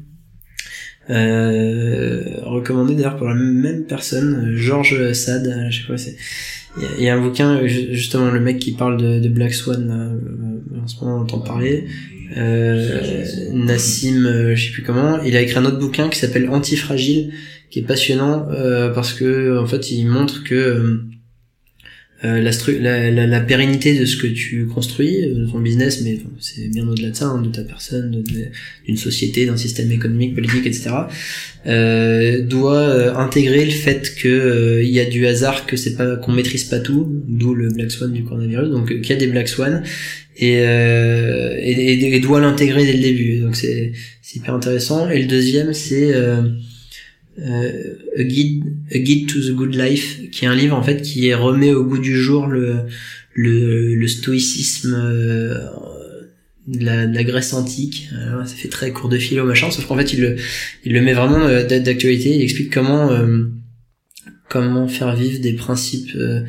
Euh, 1.10 2.22
recommandés 2.44 2.94
d'ailleurs 2.94 3.16
pour 3.16 3.28
la 3.28 3.34
même 3.34 3.84
personne, 3.84 4.52
Georges 4.54 5.12
Sade, 5.12 5.66
je 5.70 5.80
sais 5.80 5.86
pas 5.86 5.98
c'est 5.98 6.16
il 6.98 7.02
y, 7.02 7.08
a 7.08 7.16
un 7.16 7.20
bouquin 7.20 7.66
justement 7.66 8.30
le 8.30 8.40
mec 8.40 8.58
qui 8.58 8.72
parle 8.72 8.96
de, 8.96 9.18
de 9.18 9.28
Black 9.28 9.52
Swan 9.52 10.20
en 10.80 10.86
ce 10.86 11.00
moment 11.00 11.16
on 11.16 11.20
entend 11.22 11.40
parler 11.40 11.86
euh, 12.36 13.24
Nassim 13.52 14.54
je 14.54 14.64
sais 14.66 14.70
plus 14.70 14.82
comment. 14.82 15.20
Il 15.22 15.36
a 15.36 15.40
écrit 15.40 15.58
un 15.58 15.64
autre 15.64 15.78
bouquin 15.78 16.08
qui 16.08 16.18
s'appelle 16.18 16.48
Antifragile 16.48 17.32
qui 17.70 17.80
est 17.80 17.84
passionnant 17.84 18.48
euh, 18.50 18.90
parce 18.90 19.12
que 19.12 19.58
en 19.58 19.66
fait 19.66 19.90
il 19.90 20.06
montre 20.06 20.44
que 20.44 21.02
euh, 22.24 22.36
euh 22.36 22.78
la, 22.80 23.10
la, 23.10 23.26
la, 23.26 23.40
pérennité 23.40 23.98
de 23.98 24.04
ce 24.04 24.16
que 24.16 24.26
tu 24.26 24.66
construis, 24.66 25.24
euh, 25.24 25.34
de 25.34 25.46
ton 25.46 25.60
business, 25.60 26.02
mais 26.02 26.18
c'est 26.38 26.68
bien 26.68 26.86
au-delà 26.86 27.10
de 27.10 27.16
ça, 27.16 27.26
hein, 27.26 27.40
de 27.42 27.48
ta 27.48 27.62
personne, 27.62 28.22
d'une 28.86 28.96
société, 28.96 29.46
d'un 29.46 29.56
système 29.56 29.90
économique, 29.90 30.34
politique, 30.34 30.66
etc., 30.66 30.90
euh, 31.66 32.42
doit 32.42 33.18
intégrer 33.18 33.64
le 33.64 33.70
fait 33.70 34.14
que 34.14 34.80
il 34.82 34.90
y 34.90 35.00
a 35.00 35.04
du 35.04 35.26
hasard, 35.26 35.66
que 35.66 35.76
c'est 35.76 35.96
pas 35.96 36.16
qu'on 36.16 36.32
maîtrise 36.32 36.64
pas 36.64 36.80
tout, 36.80 37.22
d'où 37.28 37.54
le 37.54 37.68
black 37.68 37.90
swan 37.90 38.12
du 38.12 38.24
coronavirus, 38.24 38.70
donc 38.70 38.88
qu'il 38.88 39.10
y 39.10 39.12
a 39.12 39.16
des 39.16 39.26
black 39.26 39.48
swans 39.48 39.82
et, 40.36 40.54
et, 40.54 42.14
et, 42.14 42.20
doit 42.20 42.40
l'intégrer 42.40 42.84
dès 42.84 42.94
le 42.94 43.02
début. 43.02 43.40
Donc 43.40 43.56
c'est 43.56 43.92
hyper 44.34 44.54
intéressant. 44.54 45.10
Et 45.10 45.20
le 45.20 45.28
deuxième, 45.28 45.74
c'est 45.74 46.14
euh, 47.38 47.94
a, 48.18 48.22
Guide, 48.22 48.64
a 48.92 48.98
Guide 48.98 49.28
to 49.28 49.40
the 49.40 49.52
Good 49.54 49.74
Life, 49.74 50.30
qui 50.30 50.44
est 50.44 50.48
un 50.48 50.54
livre 50.54 50.76
en 50.76 50.82
fait 50.82 51.02
qui 51.02 51.32
remet 51.32 51.72
au 51.72 51.84
goût 51.84 51.98
du 51.98 52.16
jour 52.16 52.46
le, 52.46 52.86
le, 53.34 53.94
le 53.94 54.08
stoïcisme 54.08 54.94
euh, 54.94 55.54
de, 56.66 56.84
la, 56.84 57.06
de, 57.06 57.14
la, 57.14 57.24
Grèce 57.24 57.52
antique. 57.52 58.08
Alors, 58.12 58.46
ça 58.46 58.54
fait 58.54 58.68
très 58.68 58.90
court 58.90 59.08
de 59.08 59.18
philo 59.18 59.44
machin, 59.44 59.70
sauf 59.70 59.86
qu'en 59.86 59.96
fait 59.96 60.12
il 60.12 60.20
le, 60.20 60.36
il 60.84 60.92
le 60.92 61.00
met 61.00 61.14
vraiment 61.14 61.46
euh, 61.46 61.64
d'actualité. 61.64 62.34
Il 62.34 62.42
explique 62.42 62.72
comment 62.72 63.10
euh, 63.10 63.44
comment 64.48 64.88
faire 64.88 65.14
vivre 65.14 65.40
des 65.40 65.52
principes 65.52 66.16
de 66.16 66.44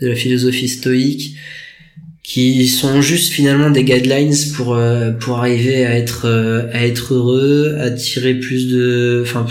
la 0.00 0.14
philosophie 0.14 0.68
stoïque 0.68 1.36
qui 2.22 2.66
sont 2.66 3.00
juste 3.00 3.32
finalement 3.32 3.70
des 3.70 3.84
guidelines 3.84 4.34
pour 4.54 4.78
pour 5.20 5.38
arriver 5.38 5.86
à 5.86 5.96
être 5.96 6.26
à 6.72 6.86
être 6.86 7.14
heureux, 7.14 7.76
à 7.80 7.90
tirer 7.90 8.34
plus 8.34 8.68
de 8.68 9.22
enfin 9.24 9.46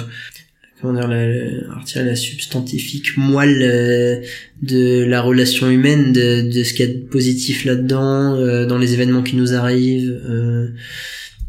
comment 0.85 0.99
dire, 0.99 1.07
la, 1.07 1.75
retirer 1.79 2.05
la 2.05 2.15
substantifique 2.15 3.17
moelle 3.17 3.61
euh, 3.61 4.21
de 4.61 5.03
la 5.03 5.21
relation 5.21 5.69
humaine, 5.69 6.13
de, 6.13 6.49
de 6.49 6.63
ce 6.63 6.73
qu'il 6.73 6.87
y 6.87 6.89
a 6.89 6.93
de 6.93 6.99
positif 6.99 7.65
là-dedans, 7.65 8.35
euh, 8.35 8.65
dans 8.65 8.77
les 8.77 8.93
événements 8.93 9.23
qui 9.23 9.35
nous 9.35 9.53
arrivent, 9.53 10.21
euh, 10.29 10.69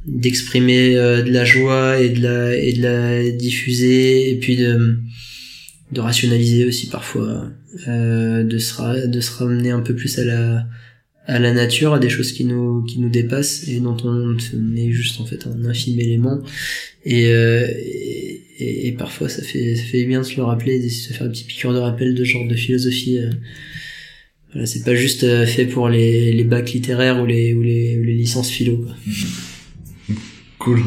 d'exprimer 0.07 0.95
de 0.95 1.33
la 1.33 1.45
joie 1.45 2.01
et 2.01 2.11
de 2.11 2.23
la 2.23 2.57
et 2.57 2.73
de 2.75 2.83
la 2.83 3.31
diffuser, 3.31 4.31
et 4.31 4.37
puis 4.37 4.57
de 4.57 4.99
de 5.93 6.01
rationaliser 6.01 6.65
aussi 6.65 6.89
parfois, 6.89 7.51
de 7.89 8.59
se 8.59 9.07
de 9.09 9.21
se 9.21 9.33
ramener 9.33 9.71
un 9.73 9.81
peu 9.81 9.97
plus 9.97 10.17
à 10.21 10.25
la 10.25 10.67
à 11.27 11.41
la 11.41 11.53
nature, 11.53 11.93
à 11.93 11.99
des 11.99 12.09
choses 12.09 12.31
qui 12.31 12.45
nous 12.45 12.85
qui 12.85 13.01
nous 13.01 13.09
dépassent 13.09 13.67
et 13.67 13.81
dont 13.81 13.97
on 14.05 14.37
est 14.77 14.93
juste 14.93 15.21
en 15.21 15.27
fait 15.27 15.45
un 15.49 15.65
infime 15.65 15.99
élément. 15.99 16.41
Et, 17.05 17.25
et, 17.25 18.26
et, 18.59 18.93
parfois 18.93 19.29
ça 19.29 19.43
fait 19.43 19.77
ça 19.77 19.83
fait 19.85 20.05
bien 20.05 20.21
de 20.21 20.25
se 20.25 20.37
le 20.37 20.45
rappeler 20.45 20.79
de 20.79 20.89
se 20.89 21.13
faire 21.13 21.27
un 21.27 21.31
petit 21.31 21.45
piqûre 21.45 21.73
de 21.73 21.79
rappel 21.79 22.15
de 22.15 22.25
genre 22.25 22.47
de 22.47 22.55
philosophie 22.55 23.19
euh. 23.19 23.31
voilà 24.53 24.67
c'est 24.67 24.85
pas 24.85 24.95
juste 24.95 25.25
euh, 25.25 25.47
fait 25.47 25.67
pour 25.67 25.89
les, 25.89 26.33
les 26.33 26.45
bacs 26.45 26.73
littéraires 26.73 27.23
ou 27.23 27.27
les 27.27 27.55
ou 27.55 27.63
les, 27.63 27.97
les 27.97 28.15
licences 28.15 28.51
philo 28.51 28.79
quoi. 28.79 28.95
cool 30.59 30.81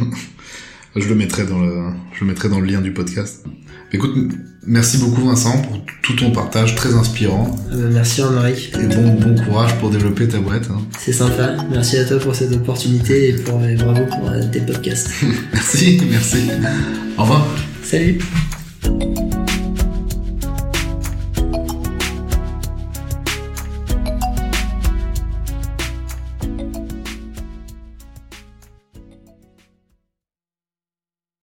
Je 0.96 1.08
le 1.08 1.16
mettrai 1.16 1.46
dans 1.46 1.64
le, 1.64 1.92
je 2.14 2.22
le 2.22 2.28
mettrai 2.28 2.50
dans 2.50 2.60
le 2.60 2.68
lien 2.68 2.82
du 2.82 2.92
podcast. 2.92 3.46
Écoute, 3.94 4.34
merci 4.66 4.98
beaucoup 4.98 5.26
Vincent 5.26 5.62
pour 5.62 5.80
tout 6.02 6.14
ton 6.14 6.32
partage 6.32 6.76
très 6.76 6.94
inspirant. 6.94 7.56
Euh, 7.72 7.90
merci 7.94 8.22
Jean-Marie. 8.22 8.72
Et 8.82 8.88
bon, 8.88 9.14
bon 9.16 9.36
courage 9.46 9.76
pour 9.80 9.90
développer 9.90 10.28
ta 10.28 10.40
boîte. 10.40 10.68
hein. 10.72 10.82
C'est 10.98 11.14
sympa. 11.14 11.56
Merci 11.72 11.98
à 11.98 12.06
toi 12.06 12.20
pour 12.20 12.36
cette 12.36 12.54
opportunité 12.54 13.30
et, 13.30 13.34
pour, 13.34 13.64
et 13.64 13.76
bravo 13.76 14.06
pour 14.06 14.30
euh, 14.30 14.42
tes 14.52 14.62
podcasts. 14.62 15.10
merci, 15.54 16.02
merci. 16.10 16.38
Au 17.18 17.22
revoir. 17.22 17.46
Salut 17.84 18.20